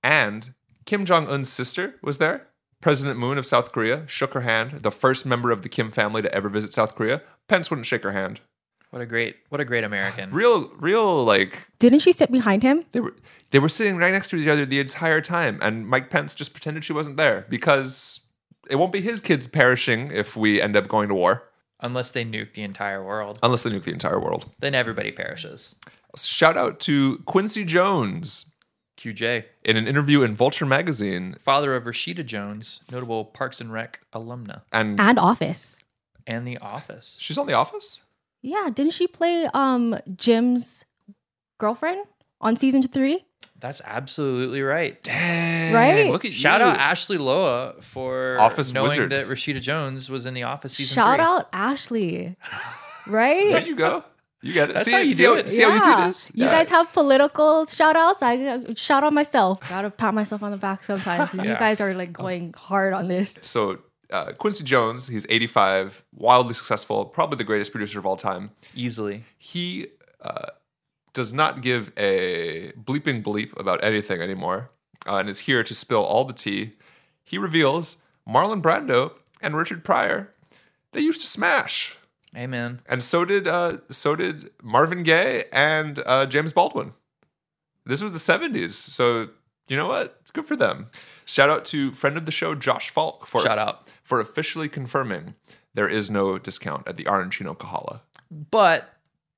And 0.03 0.53
Kim 0.85 1.05
Jong 1.05 1.27
un's 1.29 1.49
sister 1.49 1.95
was 2.01 2.17
there, 2.17 2.47
President 2.81 3.17
Moon 3.17 3.37
of 3.37 3.45
South 3.45 3.71
Korea 3.71 4.03
shook 4.07 4.33
her 4.33 4.41
hand, 4.41 4.83
the 4.83 4.91
first 4.91 5.25
member 5.25 5.49
of 5.49 5.61
the 5.63 5.69
Kim 5.69 5.89
family 5.89 6.21
to 6.21 6.33
ever 6.35 6.49
visit 6.49 6.73
South 6.73 6.93
Korea. 6.93 7.21
Pence 7.47 7.69
wouldn't 7.71 7.87
shake 7.87 8.03
her 8.03 8.11
hand. 8.11 8.41
What 8.95 9.01
a 9.01 9.05
great, 9.05 9.35
what 9.49 9.59
a 9.59 9.65
great 9.65 9.83
American. 9.83 10.31
Real, 10.31 10.69
real, 10.79 11.25
like 11.25 11.67
Didn't 11.79 11.99
she 11.99 12.13
sit 12.13 12.31
behind 12.31 12.63
him? 12.63 12.83
they 12.93 13.01
were 13.01 13.13
they 13.51 13.59
were 13.59 13.67
sitting 13.67 13.97
right 13.97 14.13
next 14.13 14.29
to 14.29 14.37
each 14.37 14.47
other 14.47 14.65
the 14.65 14.79
entire 14.79 15.19
time, 15.19 15.59
and 15.61 15.85
Mike 15.85 16.09
Pence 16.09 16.33
just 16.33 16.53
pretended 16.53 16.85
she 16.85 16.93
wasn't 16.93 17.17
there 17.17 17.45
because 17.49 18.21
it 18.69 18.77
won't 18.77 18.93
be 18.93 19.01
his 19.01 19.19
kids 19.19 19.47
perishing 19.47 20.11
if 20.13 20.37
we 20.37 20.61
end 20.61 20.77
up 20.77 20.87
going 20.87 21.09
to 21.09 21.13
war, 21.13 21.43
Unless 21.81 22.11
they 22.11 22.23
nuke 22.23 22.53
the 22.53 22.63
entire 22.63 23.03
world, 23.03 23.37
unless 23.43 23.63
they 23.63 23.69
nuke 23.69 23.83
the 23.83 23.91
entire 23.91 24.17
world. 24.17 24.49
then 24.59 24.73
everybody 24.73 25.11
perishes. 25.11 25.75
Shout 26.15 26.55
out 26.55 26.79
to 26.87 27.17
Quincy 27.25 27.65
Jones 27.65 28.45
QJ, 28.97 29.43
in 29.65 29.75
an 29.75 29.89
interview 29.89 30.21
in 30.21 30.35
Vulture 30.37 30.65
magazine, 30.65 31.35
father 31.41 31.75
of 31.75 31.83
Rashida 31.83 32.25
Jones, 32.25 32.79
notable 32.89 33.25
Parks 33.25 33.59
and 33.59 33.73
Rec 33.73 33.99
alumna, 34.13 34.61
and 34.71 34.97
And 34.97 35.19
Office. 35.19 35.83
and 36.25 36.47
The 36.47 36.57
Office. 36.59 37.17
she's 37.19 37.37
on 37.37 37.45
The 37.45 37.53
Office. 37.55 37.99
Yeah, 38.45 38.69
didn't 38.73 38.93
she 38.93 39.07
play 39.07 39.49
um 39.53 39.97
Jim's 40.15 40.85
girlfriend 41.57 42.05
on 42.41 42.55
season 42.55 42.83
three? 42.87 43.25
That's 43.59 43.81
absolutely 43.85 44.61
right. 44.61 45.01
Dang, 45.01 45.73
Right? 45.73 46.11
Look 46.11 46.25
at 46.25 46.33
Shout 46.33 46.59
you. 46.61 46.67
out 46.67 46.77
Ashleigh 46.77 47.19
Loa 47.19 47.75
for 47.81 48.37
Office 48.39 48.71
knowing 48.73 48.89
wizard. 48.89 49.11
that 49.11 49.27
Rashida 49.27 49.61
Jones 49.61 50.09
was 50.09 50.25
in 50.25 50.33
The 50.33 50.43
Office 50.43 50.73
season 50.73 50.95
Shout 50.95 51.17
three. 51.17 51.25
out 51.25 51.51
Ashleigh. 51.51 52.35
Right? 53.07 53.53
There 53.53 53.65
you 53.65 53.75
go. 53.75 54.03
You 54.41 54.53
get 54.53 54.69
it. 54.69 54.73
That's 54.75 54.85
see, 54.85 54.91
how 54.91 54.97
you 54.99 55.11
see 55.13 55.23
do 55.23 55.29
how, 55.29 55.35
it. 55.39 55.49
See 55.49 55.63
how 55.63 55.73
easy 55.73 55.89
it 55.89 56.07
is. 56.07 56.31
You 56.35 56.45
Yeah. 56.45 56.51
guys 56.51 56.69
have 56.69 56.91
political 56.93 57.65
shout 57.65 57.95
outs. 57.95 58.21
I 58.21 58.37
uh, 58.45 58.59
shout 58.75 59.03
out 59.03 59.13
myself. 59.13 59.59
Gotta 59.67 59.89
pat 59.89 60.13
myself 60.13 60.43
on 60.43 60.51
the 60.51 60.57
back 60.57 60.83
sometimes. 60.83 61.33
You 61.45 61.55
guys 61.55 61.81
are 61.81 61.93
like 61.95 62.13
going 62.13 62.53
hard 62.55 62.93
on 62.93 63.07
this. 63.07 63.35
So 63.41 63.79
uh, 64.11 64.31
Quincy 64.33 64.63
Jones, 64.63 65.07
he's 65.07 65.25
85, 65.29 66.03
wildly 66.13 66.53
successful, 66.53 67.05
probably 67.05 67.37
the 67.37 67.43
greatest 67.43 67.71
producer 67.71 67.99
of 67.99 68.05
all 68.05 68.17
time. 68.17 68.51
Easily. 68.75 69.23
He 69.37 69.87
uh, 70.21 70.47
does 71.13 71.33
not 71.33 71.61
give 71.61 71.91
a 71.97 72.71
bleeping 72.73 73.23
bleep 73.23 73.57
about 73.59 73.83
anything 73.83 74.21
anymore, 74.21 74.71
uh, 75.07 75.15
and 75.15 75.29
is 75.29 75.39
here 75.39 75.63
to 75.63 75.73
spill 75.73 76.03
all 76.03 76.25
the 76.25 76.33
tea. 76.33 76.73
He 77.23 77.37
reveals 77.37 78.03
Marlon 78.27 78.61
Brando 78.61 79.13
and 79.41 79.55
Richard 79.55 79.83
Pryor. 79.83 80.31
They 80.91 81.01
used 81.01 81.21
to 81.21 81.27
smash, 81.27 81.97
Amen. 82.35 82.79
and 82.87 83.03
so 83.03 83.25
did 83.25 83.47
uh, 83.47 83.77
so 83.89 84.15
did 84.15 84.51
Marvin 84.61 85.03
Gaye 85.03 85.43
and 85.51 86.01
uh, 86.05 86.25
James 86.25 86.53
Baldwin. 86.53 86.93
This 87.85 88.01
was 88.01 88.13
the 88.13 88.17
70s, 88.17 88.71
so 88.71 89.29
you 89.67 89.75
know 89.75 89.87
what? 89.87 90.17
It's 90.21 90.31
Good 90.31 90.45
for 90.45 90.55
them. 90.57 90.87
Shout 91.23 91.49
out 91.49 91.63
to 91.65 91.93
friend 91.93 92.17
of 92.17 92.25
the 92.25 92.31
show 92.31 92.55
Josh 92.55 92.89
Falk 92.89 93.25
for 93.25 93.41
Shout 93.41 93.57
out. 93.57 93.84
For 94.05 94.19
officially 94.21 94.69
confirming 94.69 95.33
there 95.73 95.89
is 95.89 96.09
no 96.09 96.37
discount 96.37 96.87
at 96.87 96.95
the 96.95 97.03
Arancino 97.05 97.57
Kahala. 97.57 97.99
But 98.31 98.93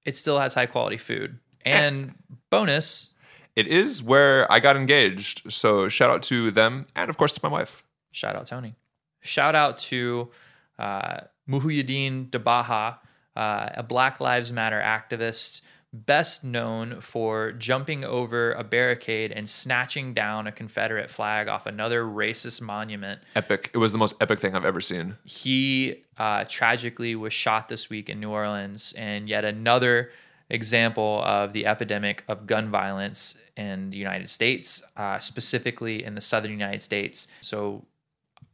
it 0.05 0.15
still 0.15 0.37
has 0.39 0.53
high 0.53 0.65
quality 0.67 0.97
food. 0.97 1.39
And 1.65 2.13
bonus, 2.49 3.13
It 3.55 3.67
is 3.67 4.03
where 4.03 4.49
I 4.51 4.59
got 4.59 4.75
engaged, 4.77 5.51
so 5.51 5.89
shout 5.89 6.09
out 6.11 6.21
to 6.23 6.51
them 6.51 6.85
and 6.95 7.09
of 7.09 7.17
course 7.17 7.33
to 7.33 7.39
my 7.41 7.49
wife. 7.49 7.83
shout 8.11 8.35
out 8.35 8.45
Tony. 8.45 8.75
Shout 9.21 9.55
out 9.55 9.77
to 9.89 10.29
uh, 10.77 11.21
Muhiyidin 11.49 12.29
d'Baha, 12.29 12.97
uh, 13.35 13.69
a 13.73 13.83
Black 13.83 14.19
Lives 14.21 14.51
Matter 14.51 14.79
activist, 14.79 15.61
best 15.93 16.43
known 16.43 16.99
for 16.99 17.51
jumping 17.53 18.03
over 18.03 18.51
a 18.51 18.63
barricade 18.63 19.31
and 19.31 19.47
snatching 19.47 20.13
down 20.13 20.45
a 20.45 20.51
Confederate 20.51 21.09
flag 21.09 21.47
off 21.47 21.65
another 21.65 22.03
racist 22.03 22.61
monument. 22.61 23.21
Epic. 23.35 23.71
It 23.73 23.77
was 23.77 23.91
the 23.91 23.97
most 23.97 24.21
epic 24.21 24.39
thing 24.39 24.55
I've 24.55 24.65
ever 24.65 24.81
seen. 24.81 25.17
He 25.23 26.03
uh, 26.17 26.45
tragically 26.47 27.15
was 27.15 27.33
shot 27.33 27.69
this 27.69 27.89
week 27.89 28.09
in 28.09 28.19
New 28.19 28.31
Orleans, 28.31 28.93
and 28.97 29.29
yet 29.29 29.45
another 29.45 30.11
example 30.49 31.21
of 31.23 31.53
the 31.53 31.65
epidemic 31.65 32.23
of 32.27 32.47
gun 32.47 32.69
violence 32.69 33.37
in 33.55 33.89
the 33.89 33.97
United 33.97 34.29
States, 34.29 34.83
uh, 34.95 35.19
specifically 35.19 36.03
in 36.03 36.15
the 36.15 36.21
southern 36.21 36.51
United 36.51 36.81
States. 36.81 37.27
So, 37.41 37.85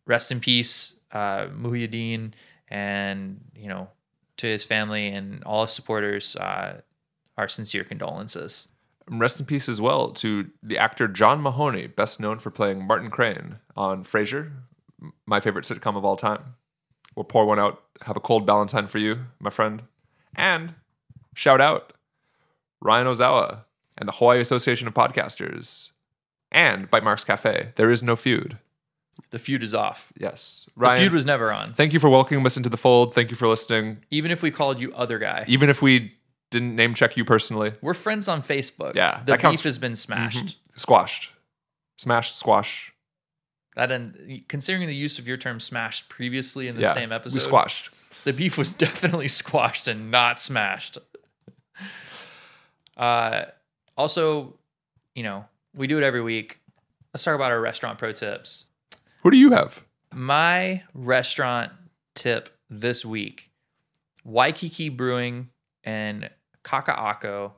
rest 0.05 0.31
in 0.31 0.39
peace, 0.39 0.95
uh, 1.11 1.47
Muhiyidin, 1.47 2.33
and 2.69 3.41
you 3.55 3.67
know, 3.67 3.89
to 4.37 4.47
his 4.47 4.65
family 4.65 5.07
and 5.07 5.43
all 5.43 5.63
his 5.63 5.71
supporters, 5.71 6.35
uh, 6.35 6.81
our 7.37 7.47
sincere 7.47 7.83
condolences. 7.83 8.67
Rest 9.09 9.39
in 9.39 9.45
peace 9.45 9.67
as 9.67 9.81
well 9.81 10.11
to 10.11 10.49
the 10.61 10.77
actor 10.77 11.07
John 11.07 11.41
Mahoney, 11.41 11.87
best 11.87 12.19
known 12.19 12.39
for 12.39 12.51
playing 12.51 12.85
Martin 12.87 13.09
Crane 13.09 13.57
on 13.75 14.03
Frasier, 14.03 14.51
my 15.25 15.39
favorite 15.39 15.65
sitcom 15.65 15.97
of 15.97 16.05
all 16.05 16.15
time. 16.15 16.55
We'll 17.15 17.25
pour 17.25 17.45
one 17.45 17.59
out, 17.59 17.83
have 18.03 18.15
a 18.15 18.21
cold 18.21 18.45
Valentine 18.45 18.87
for 18.87 18.99
you, 18.99 19.25
my 19.39 19.49
friend. 19.49 19.83
And 20.35 20.75
shout 21.35 21.59
out 21.59 21.93
Ryan 22.81 23.07
Ozawa 23.07 23.63
and 23.97 24.07
the 24.07 24.13
Hawaii 24.13 24.39
Association 24.39 24.87
of 24.87 24.93
Podcasters 24.93 25.91
and 26.51 26.89
Bite 26.89 27.03
Marks 27.03 27.23
Cafe. 27.23 27.73
There 27.75 27.91
is 27.91 28.01
no 28.01 28.15
feud. 28.15 28.57
The 29.29 29.37
feud 29.37 29.63
is 29.63 29.73
off. 29.75 30.11
Yes. 30.17 30.67
The 30.75 30.95
feud 30.95 31.13
was 31.13 31.25
never 31.25 31.51
on. 31.51 31.73
thank 31.73 31.93
you 31.93 31.99
for 31.99 32.09
welcoming 32.09 32.45
us 32.45 32.57
into 32.57 32.69
the 32.69 32.77
fold. 32.77 33.13
Thank 33.13 33.29
you 33.29 33.35
for 33.35 33.47
listening. 33.47 34.03
Even 34.09 34.31
if 34.31 34.41
we 34.41 34.49
called 34.49 34.79
you 34.79 34.91
other 34.93 35.19
guy, 35.19 35.45
Even 35.47 35.69
if 35.69 35.81
we 35.81 36.13
didn't 36.53 36.75
name 36.75 36.93
check 36.93 37.17
you 37.17 37.25
personally, 37.25 37.73
we're 37.81 37.93
friends 37.93 38.27
on 38.27 38.41
Facebook. 38.41 38.95
Yeah, 38.95 39.19
the 39.25 39.33
that 39.33 39.39
counts. 39.39 39.59
beef 39.59 39.65
has 39.65 39.77
been 39.77 39.95
smashed. 39.95 40.57
squashed. 40.75 41.31
Smashed, 41.97 42.39
squash. 42.39 42.93
That 43.75 43.91
and 43.91 44.43
considering 44.47 44.87
the 44.87 44.95
use 44.95 45.19
of 45.19 45.27
your 45.27 45.37
term 45.37 45.59
"smashed" 45.59 46.07
previously 46.09 46.67
in 46.67 46.75
the 46.75 46.83
yeah. 46.83 46.93
same 46.93 47.11
episode, 47.11 47.35
We 47.35 47.39
squashed. 47.39 47.89
the 48.23 48.33
beef 48.33 48.57
was 48.57 48.73
definitely 48.85 49.27
squashed 49.27 49.87
and 49.87 50.09
not 50.09 50.39
smashed. 50.39 50.97
Uh, 52.95 53.45
also, 53.97 54.53
you 55.15 55.23
know, 55.23 55.45
we 55.75 55.87
do 55.87 55.97
it 55.97 56.03
every 56.03 56.21
week. 56.21 56.59
Let's 57.11 57.23
talk 57.23 57.33
about 57.33 57.51
our 57.51 57.59
restaurant 57.59 57.97
pro 57.97 58.11
tips. 58.11 58.67
Who 59.23 59.31
do 59.31 59.37
you 59.37 59.51
have? 59.51 59.83
My 60.13 60.83
restaurant 60.93 61.71
tip 62.13 62.55
this 62.69 63.03
week 63.03 63.49
Waikiki 64.23 64.89
Brewing 64.89 65.49
and 65.83 66.29
Kaka'ako 66.63 67.51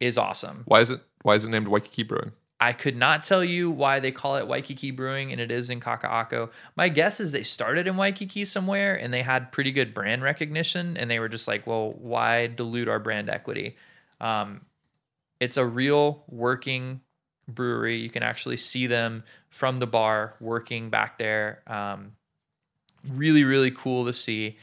is 0.00 0.18
awesome. 0.18 0.62
Why 0.66 0.80
is 0.80 0.90
it 0.90 1.00
why 1.22 1.34
is 1.34 1.44
it 1.44 1.50
named 1.50 1.68
Waikiki 1.68 2.02
Brewing? 2.02 2.32
I 2.60 2.72
could 2.72 2.96
not 2.96 3.22
tell 3.22 3.44
you 3.44 3.70
why 3.70 4.00
they 4.00 4.10
call 4.10 4.36
it 4.36 4.48
Waikiki 4.48 4.90
Brewing 4.90 5.30
and 5.30 5.40
it 5.40 5.52
is 5.52 5.70
in 5.70 5.78
Kaka'ako. 5.78 6.50
My 6.76 6.88
guess 6.88 7.20
is 7.20 7.30
they 7.30 7.44
started 7.44 7.86
in 7.86 7.96
Waikiki 7.96 8.44
somewhere 8.44 8.96
and 8.96 9.14
they 9.14 9.22
had 9.22 9.52
pretty 9.52 9.70
good 9.70 9.94
brand 9.94 10.22
recognition 10.22 10.96
and 10.96 11.08
they 11.08 11.20
were 11.20 11.28
just 11.28 11.46
like, 11.46 11.66
well, 11.68 11.92
why 11.92 12.48
dilute 12.48 12.88
our 12.88 12.98
brand 12.98 13.30
equity? 13.30 13.76
Um, 14.20 14.62
it's 15.38 15.56
a 15.56 15.64
real 15.64 16.24
working 16.28 17.00
brewery. 17.46 17.98
You 17.98 18.10
can 18.10 18.24
actually 18.24 18.56
see 18.56 18.88
them 18.88 19.22
from 19.50 19.78
the 19.78 19.86
bar 19.86 20.34
working 20.40 20.90
back 20.90 21.16
there. 21.16 21.62
Um, 21.68 22.12
really, 23.08 23.44
really 23.44 23.70
cool 23.70 24.04
to 24.06 24.12
see. 24.12 24.56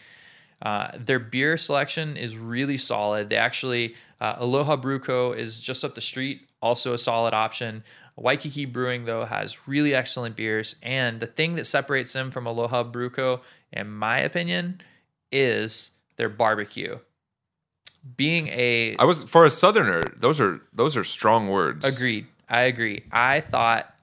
Uh, 0.61 0.89
their 0.97 1.19
beer 1.19 1.57
selection 1.57 2.17
is 2.17 2.37
really 2.37 2.77
solid. 2.77 3.29
They 3.29 3.35
actually, 3.35 3.95
uh, 4.21 4.35
Aloha 4.37 4.77
Brew 4.77 4.99
Co. 4.99 5.33
is 5.33 5.59
just 5.59 5.83
up 5.83 5.95
the 5.95 6.01
street, 6.01 6.47
also 6.61 6.93
a 6.93 6.97
solid 6.97 7.33
option. 7.33 7.83
Waikiki 8.15 8.65
Brewing, 8.65 9.05
though, 9.05 9.25
has 9.25 9.67
really 9.67 9.93
excellent 9.93 10.35
beers. 10.35 10.75
And 10.81 11.19
the 11.19 11.27
thing 11.27 11.55
that 11.55 11.65
separates 11.65 12.13
them 12.13 12.31
from 12.31 12.45
Aloha 12.45 12.83
Brew 12.83 13.09
Co., 13.09 13.41
in 13.73 13.91
my 13.91 14.19
opinion, 14.19 14.81
is 15.31 15.91
their 16.17 16.29
barbecue. 16.29 16.99
Being 18.15 18.47
a 18.49 18.95
I 18.97 19.03
was 19.03 19.23
for 19.23 19.45
a 19.45 19.49
southerner, 19.49 20.05
those 20.15 20.39
are 20.39 20.61
those 20.71 20.95
are 20.95 21.03
strong 21.03 21.47
words. 21.47 21.83
Agreed. 21.83 22.27
I 22.47 22.61
agree. 22.61 23.03
I 23.11 23.41
thought, 23.41 23.93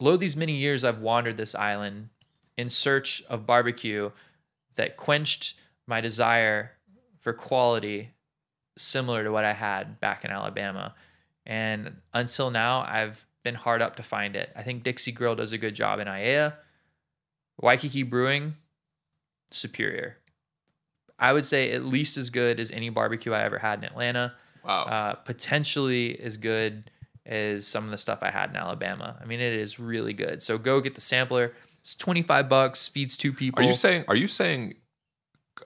lo, 0.00 0.16
these 0.16 0.36
many 0.36 0.54
years 0.54 0.84
I've 0.84 1.00
wandered 1.00 1.36
this 1.36 1.54
island 1.54 2.08
in 2.56 2.70
search 2.70 3.22
of 3.28 3.46
barbecue 3.46 4.10
that 4.76 4.96
quenched 4.96 5.54
my 5.86 6.00
desire 6.00 6.72
for 7.20 7.32
quality 7.32 8.10
similar 8.76 9.24
to 9.24 9.30
what 9.32 9.44
I 9.44 9.52
had 9.52 10.00
back 10.00 10.24
in 10.24 10.30
Alabama. 10.30 10.94
And 11.44 11.96
until 12.14 12.50
now, 12.50 12.84
I've 12.88 13.26
been 13.42 13.54
hard 13.54 13.82
up 13.82 13.96
to 13.96 14.02
find 14.02 14.36
it. 14.36 14.50
I 14.56 14.62
think 14.62 14.82
Dixie 14.82 15.12
Grill 15.12 15.34
does 15.34 15.52
a 15.52 15.58
good 15.58 15.74
job 15.74 15.98
in 15.98 16.06
Aiea. 16.08 16.54
Waikiki 17.60 18.02
Brewing, 18.02 18.54
superior. 19.50 20.16
I 21.18 21.32
would 21.32 21.44
say 21.44 21.72
at 21.72 21.84
least 21.84 22.16
as 22.16 22.30
good 22.30 22.58
as 22.58 22.70
any 22.70 22.88
barbecue 22.88 23.32
I 23.32 23.42
ever 23.42 23.58
had 23.58 23.78
in 23.78 23.84
Atlanta 23.84 24.34
Wow. 24.64 24.82
uh, 24.84 25.14
potentially 25.14 26.18
as 26.20 26.36
good 26.36 26.90
as 27.26 27.66
some 27.66 27.84
of 27.84 27.90
the 27.90 27.98
stuff 27.98 28.20
I 28.22 28.30
had 28.30 28.50
in 28.50 28.56
Alabama. 28.56 29.16
I 29.20 29.24
mean, 29.26 29.40
it 29.40 29.52
is 29.54 29.78
really 29.78 30.12
good. 30.12 30.42
So 30.42 30.58
go 30.58 30.80
get 30.80 30.94
the 30.94 31.00
sampler. 31.00 31.52
It's 31.80 31.94
25 31.96 32.48
bucks, 32.48 32.86
feeds 32.88 33.16
two 33.16 33.32
people. 33.32 33.62
are 33.62 33.66
you 33.66 33.72
saying 33.72 34.04
are 34.08 34.14
you 34.16 34.28
saying 34.28 34.74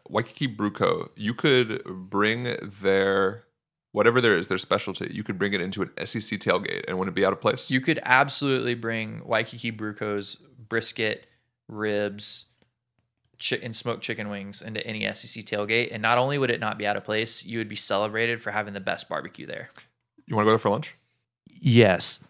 Waikiki 0.08 0.46
Brew 0.46 0.70
Co., 0.70 1.10
you 1.16 1.34
could 1.34 1.82
bring 1.84 2.56
their 2.80 3.44
whatever 3.92 4.20
there 4.20 4.36
is, 4.36 4.48
their 4.48 4.58
specialty, 4.58 5.08
you 5.12 5.22
could 5.22 5.38
bring 5.38 5.54
it 5.54 5.60
into 5.60 5.82
an 5.82 5.90
SEC 6.04 6.38
tailgate 6.38 6.84
and 6.86 6.98
wouldn't 6.98 7.16
it 7.16 7.18
be 7.18 7.24
out 7.24 7.32
of 7.32 7.40
place? 7.40 7.70
you 7.70 7.80
could 7.80 7.98
absolutely 8.04 8.74
bring 8.74 9.22
Waikiki 9.24 9.70
Brew 9.70 9.94
Co.'s 9.94 10.36
brisket 10.68 11.26
ribs, 11.68 12.46
chi- 13.38 13.58
and 13.62 13.74
smoked 13.74 14.02
chicken 14.02 14.28
wings 14.28 14.60
into 14.62 14.86
any 14.86 15.02
SEC 15.14 15.44
tailgate. 15.44 15.88
And 15.92 16.02
not 16.02 16.18
only 16.18 16.38
would 16.38 16.50
it 16.50 16.60
not 16.60 16.78
be 16.78 16.86
out 16.86 16.96
of 16.96 17.04
place, 17.04 17.44
you 17.44 17.58
would 17.58 17.68
be 17.68 17.76
celebrated 17.76 18.40
for 18.40 18.50
having 18.50 18.74
the 18.74 18.80
best 18.80 19.08
barbecue 19.08 19.46
there. 19.46 19.70
You 20.26 20.36
want 20.36 20.44
to 20.44 20.48
go 20.48 20.52
there 20.52 20.58
for 20.58 20.70
lunch? 20.70 20.94
Yes. 21.48 22.20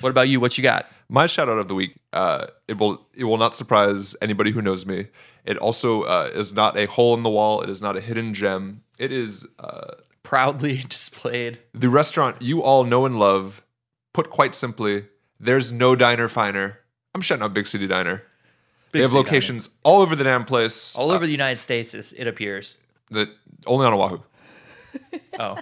What 0.00 0.10
about 0.10 0.28
you? 0.28 0.40
What 0.40 0.56
you 0.58 0.62
got? 0.62 0.86
My 1.08 1.26
shout 1.26 1.48
out 1.48 1.58
of 1.58 1.68
the 1.68 1.74
week. 1.74 1.96
Uh, 2.12 2.46
it 2.68 2.78
will 2.78 3.06
it 3.14 3.24
will 3.24 3.38
not 3.38 3.54
surprise 3.54 4.14
anybody 4.22 4.50
who 4.52 4.60
knows 4.62 4.84
me. 4.86 5.06
It 5.44 5.56
also 5.56 6.02
uh, 6.02 6.30
is 6.34 6.52
not 6.52 6.78
a 6.78 6.86
hole 6.86 7.14
in 7.14 7.22
the 7.22 7.30
wall. 7.30 7.62
It 7.62 7.70
is 7.70 7.80
not 7.80 7.96
a 7.96 8.00
hidden 8.00 8.34
gem. 8.34 8.82
It 8.98 9.12
is 9.12 9.54
uh, 9.58 9.94
Proudly 10.22 10.76
displayed. 10.88 11.58
the 11.72 11.88
restaurant 11.88 12.42
you 12.42 12.62
all 12.62 12.84
know 12.84 13.06
and 13.06 13.18
love. 13.18 13.62
Put 14.12 14.30
quite 14.30 14.54
simply, 14.54 15.04
there's 15.40 15.72
no 15.72 15.94
diner 15.96 16.28
finer. 16.28 16.80
I'm 17.14 17.20
shouting 17.22 17.44
out 17.44 17.54
Big 17.54 17.66
City 17.66 17.86
Diner. 17.86 18.22
they 18.92 19.00
have 19.00 19.08
City 19.10 19.16
locations 19.18 19.78
all 19.84 20.02
over 20.02 20.14
the 20.16 20.24
damn 20.24 20.44
place. 20.44 20.94
All 20.96 21.10
over 21.10 21.24
the 21.24 21.32
United 21.32 21.58
States, 21.58 21.94
it 21.94 22.26
appears. 22.26 22.78
that 23.10 23.28
only 23.66 23.86
on 23.86 23.94
Oahu. 23.94 24.18
Oh, 25.38 25.56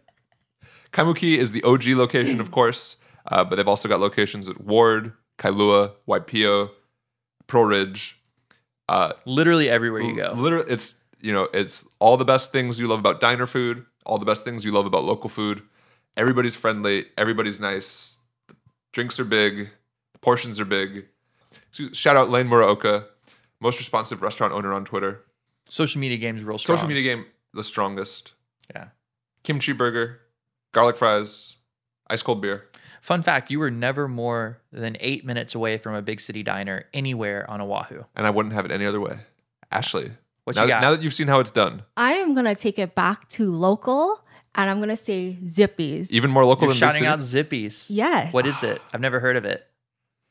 Kaimuki 0.92 1.38
is 1.38 1.52
the 1.52 1.62
OG 1.62 1.86
location, 1.88 2.40
of 2.40 2.50
course, 2.50 2.96
uh, 3.30 3.44
but 3.44 3.56
they've 3.56 3.68
also 3.68 3.88
got 3.88 4.00
locations 4.00 4.48
at 4.48 4.60
Ward, 4.60 5.12
Kailua, 5.38 5.92
Waipio, 6.08 6.70
Pearl 7.46 7.64
Ridge. 7.64 8.20
Uh, 8.88 9.12
literally 9.24 9.70
everywhere 9.70 10.02
you 10.02 10.16
go. 10.16 10.32
Literally, 10.36 10.70
it's 10.70 11.02
you 11.20 11.32
know, 11.32 11.48
it's 11.54 11.88
all 11.98 12.16
the 12.16 12.24
best 12.24 12.50
things 12.52 12.78
you 12.78 12.88
love 12.88 12.98
about 12.98 13.20
diner 13.20 13.46
food, 13.46 13.84
all 14.04 14.18
the 14.18 14.26
best 14.26 14.44
things 14.44 14.64
you 14.64 14.72
love 14.72 14.86
about 14.86 15.04
local 15.04 15.30
food. 15.30 15.62
Everybody's 16.16 16.56
friendly, 16.56 17.06
everybody's 17.16 17.60
nice. 17.60 18.16
Drinks 18.92 19.20
are 19.20 19.24
big, 19.24 19.70
portions 20.20 20.58
are 20.58 20.64
big. 20.64 21.06
Shout 21.70 22.16
out 22.16 22.30
Lane 22.30 22.48
Muraoka, 22.48 23.06
most 23.60 23.78
responsive 23.78 24.22
restaurant 24.22 24.52
owner 24.52 24.72
on 24.72 24.84
Twitter. 24.84 25.24
Social 25.68 26.00
media 26.00 26.18
games 26.18 26.42
real 26.42 26.58
strong. 26.58 26.78
Social 26.78 26.88
media 26.88 27.04
game, 27.04 27.26
the 27.54 27.62
strongest. 27.62 28.32
Yeah. 28.74 28.88
Kimchi 29.44 29.72
burger, 29.72 30.20
garlic 30.72 30.96
fries, 30.96 31.56
ice 32.08 32.22
cold 32.22 32.42
beer. 32.42 32.69
Fun 33.00 33.22
fact: 33.22 33.50
You 33.50 33.58
were 33.58 33.70
never 33.70 34.06
more 34.08 34.58
than 34.72 34.96
eight 35.00 35.24
minutes 35.24 35.54
away 35.54 35.78
from 35.78 35.94
a 35.94 36.02
big 36.02 36.20
city 36.20 36.42
diner 36.42 36.84
anywhere 36.92 37.48
on 37.50 37.60
Oahu. 37.60 38.04
and 38.16 38.26
I 38.26 38.30
wouldn't 38.30 38.54
have 38.54 38.64
it 38.64 38.70
any 38.70 38.84
other 38.86 39.00
way. 39.00 39.18
Ashleigh, 39.72 40.12
What 40.44 40.56
now, 40.56 40.62
you 40.62 40.68
got? 40.68 40.80
now 40.82 40.90
that 40.92 41.02
you've 41.02 41.14
seen 41.14 41.28
how 41.28 41.40
it's 41.40 41.50
done, 41.50 41.82
I 41.96 42.14
am 42.14 42.34
gonna 42.34 42.54
take 42.54 42.78
it 42.78 42.94
back 42.94 43.28
to 43.30 43.50
local, 43.50 44.20
and 44.54 44.68
I'm 44.68 44.80
gonna 44.80 44.96
say 44.96 45.38
Zippy's. 45.46 46.10
even 46.12 46.30
more 46.30 46.44
local 46.44 46.64
You're 46.64 46.72
than 46.72 46.78
shouting 46.78 47.00
Big 47.02 47.08
out 47.08 47.22
Zippy's. 47.22 47.90
Yes. 47.90 48.32
What 48.34 48.46
is 48.46 48.62
it? 48.62 48.82
I've 48.92 49.00
never 49.00 49.20
heard 49.20 49.36
of 49.36 49.44
it. 49.44 49.66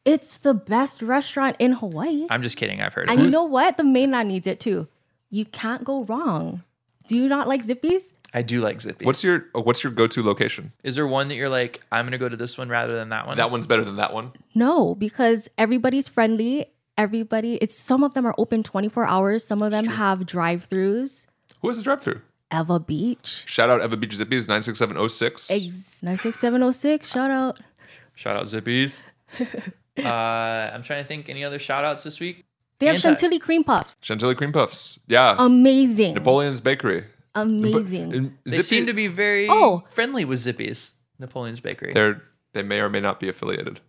It's 0.05 0.37
the 0.37 0.53
best 0.53 1.01
restaurant 1.01 1.55
in 1.59 1.73
Hawaii. 1.73 2.25
I'm 2.29 2.41
just 2.41 2.57
kidding. 2.57 2.81
I've 2.81 2.93
heard 2.93 3.07
of 3.09 3.11
and 3.11 3.21
it. 3.21 3.23
you 3.25 3.29
know 3.29 3.43
what? 3.43 3.77
The 3.77 3.83
mainland 3.83 4.29
needs 4.29 4.47
it 4.47 4.59
too. 4.59 4.87
You 5.29 5.45
can't 5.45 5.83
go 5.83 6.03
wrong. 6.03 6.63
Do 7.07 7.15
you 7.17 7.27
not 7.27 7.47
like 7.47 7.63
Zippy's? 7.63 8.13
I 8.33 8.41
do 8.41 8.61
like 8.61 8.79
Zippy's. 8.81 9.05
What's 9.05 9.23
your 9.23 9.47
oh, 9.55 9.61
what's 9.61 9.83
your 9.83 9.91
go 9.93 10.07
to 10.07 10.23
location? 10.23 10.71
Is 10.83 10.95
there 10.95 11.07
one 11.07 11.27
that 11.29 11.35
you're 11.35 11.49
like, 11.49 11.81
I'm 11.91 12.05
gonna 12.05 12.17
go 12.17 12.29
to 12.29 12.37
this 12.37 12.57
one 12.57 12.69
rather 12.69 12.95
than 12.95 13.09
that 13.09 13.27
one? 13.27 13.37
That 13.37 13.51
one's 13.51 13.67
better 13.67 13.83
than 13.83 13.95
that 13.97 14.13
one. 14.13 14.33
No, 14.55 14.95
because 14.95 15.49
everybody's 15.57 16.07
friendly. 16.07 16.67
Everybody, 16.97 17.55
it's 17.55 17.75
some 17.75 18.03
of 18.03 18.13
them 18.13 18.25
are 18.27 18.35
open 18.37 18.61
24 18.61 19.07
hours. 19.07 19.45
Some 19.47 19.61
of 19.61 19.71
them 19.71 19.85
have 19.85 20.25
drive-throughs. 20.25 21.27
Who 21.61 21.69
has 21.69 21.79
a 21.79 21.81
drive 21.81 22.01
through? 22.01 22.19
Ewa 22.51 22.77
Beach. 22.81 23.43
Shout 23.45 23.69
out 23.69 23.79
Ewa 23.81 23.95
Beach 23.95 24.15
Zippy's 24.15 24.49
nine 24.49 24.63
six 24.63 24.79
seven 24.79 24.97
zero 24.97 25.07
six. 25.07 25.49
Ex- 25.49 25.63
96706. 26.03 27.09
Shout 27.09 27.29
out. 27.31 27.59
Shout 28.15 28.35
out 28.35 28.47
Zippy's. 28.47 29.05
uh, 29.39 30.03
I'm 30.03 30.83
trying 30.83 31.01
to 31.03 31.07
think 31.07 31.29
any 31.29 31.43
other 31.45 31.57
shout 31.59 31.85
outs 31.85 32.03
this 32.03 32.19
week. 32.19 32.43
They 32.79 32.87
have 32.87 32.95
Anti- 32.95 33.07
chantilly 33.07 33.39
cream 33.39 33.63
puffs. 33.63 33.95
Chantilly 34.01 34.35
cream 34.35 34.51
puffs. 34.51 34.99
Yeah. 35.07 35.35
Amazing. 35.37 36.15
Napoleon's 36.15 36.59
Bakery. 36.61 37.05
Amazing. 37.35 38.13
And 38.13 38.37
They 38.43 38.51
Zippy- 38.57 38.61
seem 38.63 38.85
to 38.87 38.93
be 38.93 39.07
very 39.07 39.47
Oh. 39.49 39.83
friendly 39.89 40.25
with 40.25 40.39
Zippy's. 40.39 40.93
Napoleon's 41.19 41.59
Bakery. 41.59 41.93
They're 41.93 42.21
they 42.53 42.63
may 42.63 42.79
or 42.79 42.89
may 42.89 42.99
not 43.01 43.19
be 43.19 43.29
affiliated. 43.29 43.79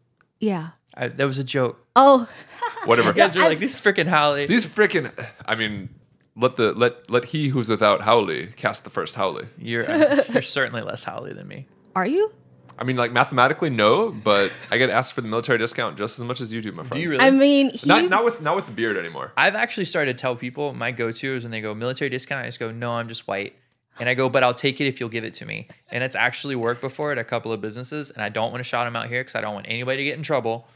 yeah. 0.41 0.71
I, 0.95 1.07
that 1.07 1.25
was 1.25 1.39
a 1.39 1.45
joke. 1.45 1.87
Oh, 1.95 2.29
Whatever. 2.85 3.09
You 3.11 3.15
guys 3.15 3.37
are 3.37 3.49
like 3.49 3.59
these 3.65 3.77
freaking 3.77 4.09
haole. 4.09 4.35
These 4.35 4.67
freaking. 4.67 5.13
I 5.47 5.55
mean, 5.55 5.89
let 6.37 6.57
the 6.57 6.73
let 6.73 7.09
let 7.09 7.27
he 7.27 7.49
who's 7.49 7.69
without 7.69 8.01
haole 8.03 8.29
cast 8.57 8.83
the 8.83 8.91
first 8.91 9.15
haole. 9.15 9.41
You're 9.57 9.89
uh, 9.89 10.25
you're 10.33 10.43
certainly 10.43 10.83
less 10.83 11.05
haole 11.05 11.33
than 11.33 11.47
me. 11.47 11.67
are 11.95 12.07
you? 12.07 12.33
I 12.81 12.85
mean, 12.85 12.97
like 12.97 13.13
mathematically, 13.13 13.69
no, 13.69 14.11
but 14.11 14.51
I 14.71 14.79
get 14.79 14.89
asked 14.89 15.13
for 15.13 15.21
the 15.21 15.29
military 15.29 15.59
discount 15.59 15.99
just 15.99 16.19
as 16.19 16.25
much 16.25 16.41
as 16.41 16.51
you 16.51 16.63
do, 16.63 16.73
my 16.73 16.83
friend. 16.83 16.95
Do 16.95 17.01
you 17.01 17.11
really? 17.11 17.23
I 17.23 17.31
mean, 17.31 17.71
he, 17.71 17.87
Not 17.87 18.09
not 18.09 18.25
with 18.25 18.41
not 18.41 18.57
with 18.57 18.65
the 18.67 18.73
beard 18.73 18.97
anymore. 18.97 19.33
I've 19.37 19.55
actually 19.55 19.85
started 19.85 20.17
to 20.17 20.21
tell 20.21 20.35
people 20.35 20.73
my 20.73 20.91
go-to 20.91 21.37
is 21.37 21.45
when 21.45 21.51
they 21.51 21.61
go 21.61 21.75
military 21.75 22.09
discount. 22.09 22.43
I 22.43 22.49
just 22.49 22.59
go, 22.59 22.73
no, 22.73 22.93
I'm 22.93 23.09
just 23.09 23.29
white, 23.29 23.55
and 23.99 24.09
I 24.09 24.15
go, 24.15 24.31
but 24.31 24.43
I'll 24.43 24.55
take 24.55 24.81
it 24.81 24.87
if 24.87 24.99
you'll 24.99 25.11
give 25.11 25.25
it 25.25 25.35
to 25.35 25.45
me. 25.45 25.69
And 25.91 26.03
it's 26.03 26.17
actually 26.17 26.57
worked 26.57 26.81
before 26.81 27.13
at 27.13 27.19
a 27.19 27.25
couple 27.25 27.53
of 27.53 27.61
businesses, 27.61 28.11
and 28.11 28.23
I 28.23 28.31
don't 28.31 28.51
want 28.51 28.61
to 28.61 28.65
shout 28.65 28.87
them 28.87 28.97
out 28.97 29.09
here 29.09 29.21
because 29.21 29.35
I 29.35 29.43
don't 29.43 29.53
want 29.53 29.67
anybody 29.69 29.99
to 29.99 30.05
get 30.05 30.17
in 30.17 30.23
trouble. 30.23 30.67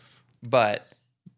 But 0.42 0.86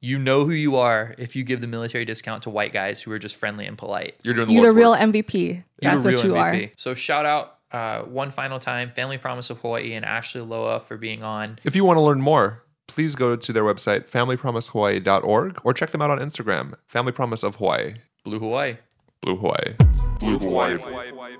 you 0.00 0.18
know 0.18 0.44
who 0.44 0.52
you 0.52 0.76
are 0.76 1.14
if 1.16 1.36
you 1.36 1.44
give 1.44 1.60
the 1.60 1.68
military 1.68 2.04
discount 2.04 2.42
to 2.42 2.50
white 2.50 2.72
guys 2.72 3.00
who 3.00 3.12
are 3.12 3.18
just 3.20 3.36
friendly 3.36 3.66
and 3.66 3.78
polite. 3.78 4.16
You're 4.24 4.34
doing 4.34 4.48
the 4.48 4.54
you're 4.54 4.62
Lord's 4.62 4.74
the 4.74 4.80
real 4.80 4.90
work. 4.90 5.00
MVP. 5.00 5.62
You're 5.80 5.92
That's 5.92 6.04
what 6.04 6.14
real 6.14 6.26
you 6.26 6.36
are. 6.36 6.70
So 6.76 6.94
shout 6.94 7.24
out 7.24 7.55
uh, 7.72 8.02
one 8.02 8.30
final 8.30 8.58
time, 8.58 8.90
Family 8.90 9.18
Promise 9.18 9.50
of 9.50 9.58
Hawaii 9.60 9.92
and 9.92 10.04
Ashleigh 10.04 10.46
Loa 10.46 10.80
for 10.80 10.96
being 10.96 11.22
on. 11.22 11.58
If 11.64 11.74
you 11.76 11.84
want 11.84 11.96
to 11.96 12.02
learn 12.02 12.20
more, 12.20 12.62
please 12.86 13.14
go 13.14 13.36
to 13.36 13.52
their 13.52 13.64
website, 13.64 14.08
familypromisehawaii.org, 14.10 15.60
or 15.64 15.74
check 15.74 15.90
them 15.90 16.02
out 16.02 16.10
on 16.10 16.18
Instagram, 16.18 16.74
Family 16.86 17.12
Promise 17.12 17.42
of 17.42 17.56
Hawaii. 17.56 17.94
Blue 18.24 18.38
Hawaii. 18.38 18.76
Blue 19.20 19.36
Hawaii. 19.36 19.74
Blue 20.20 20.38
Hawaii. 20.38 21.36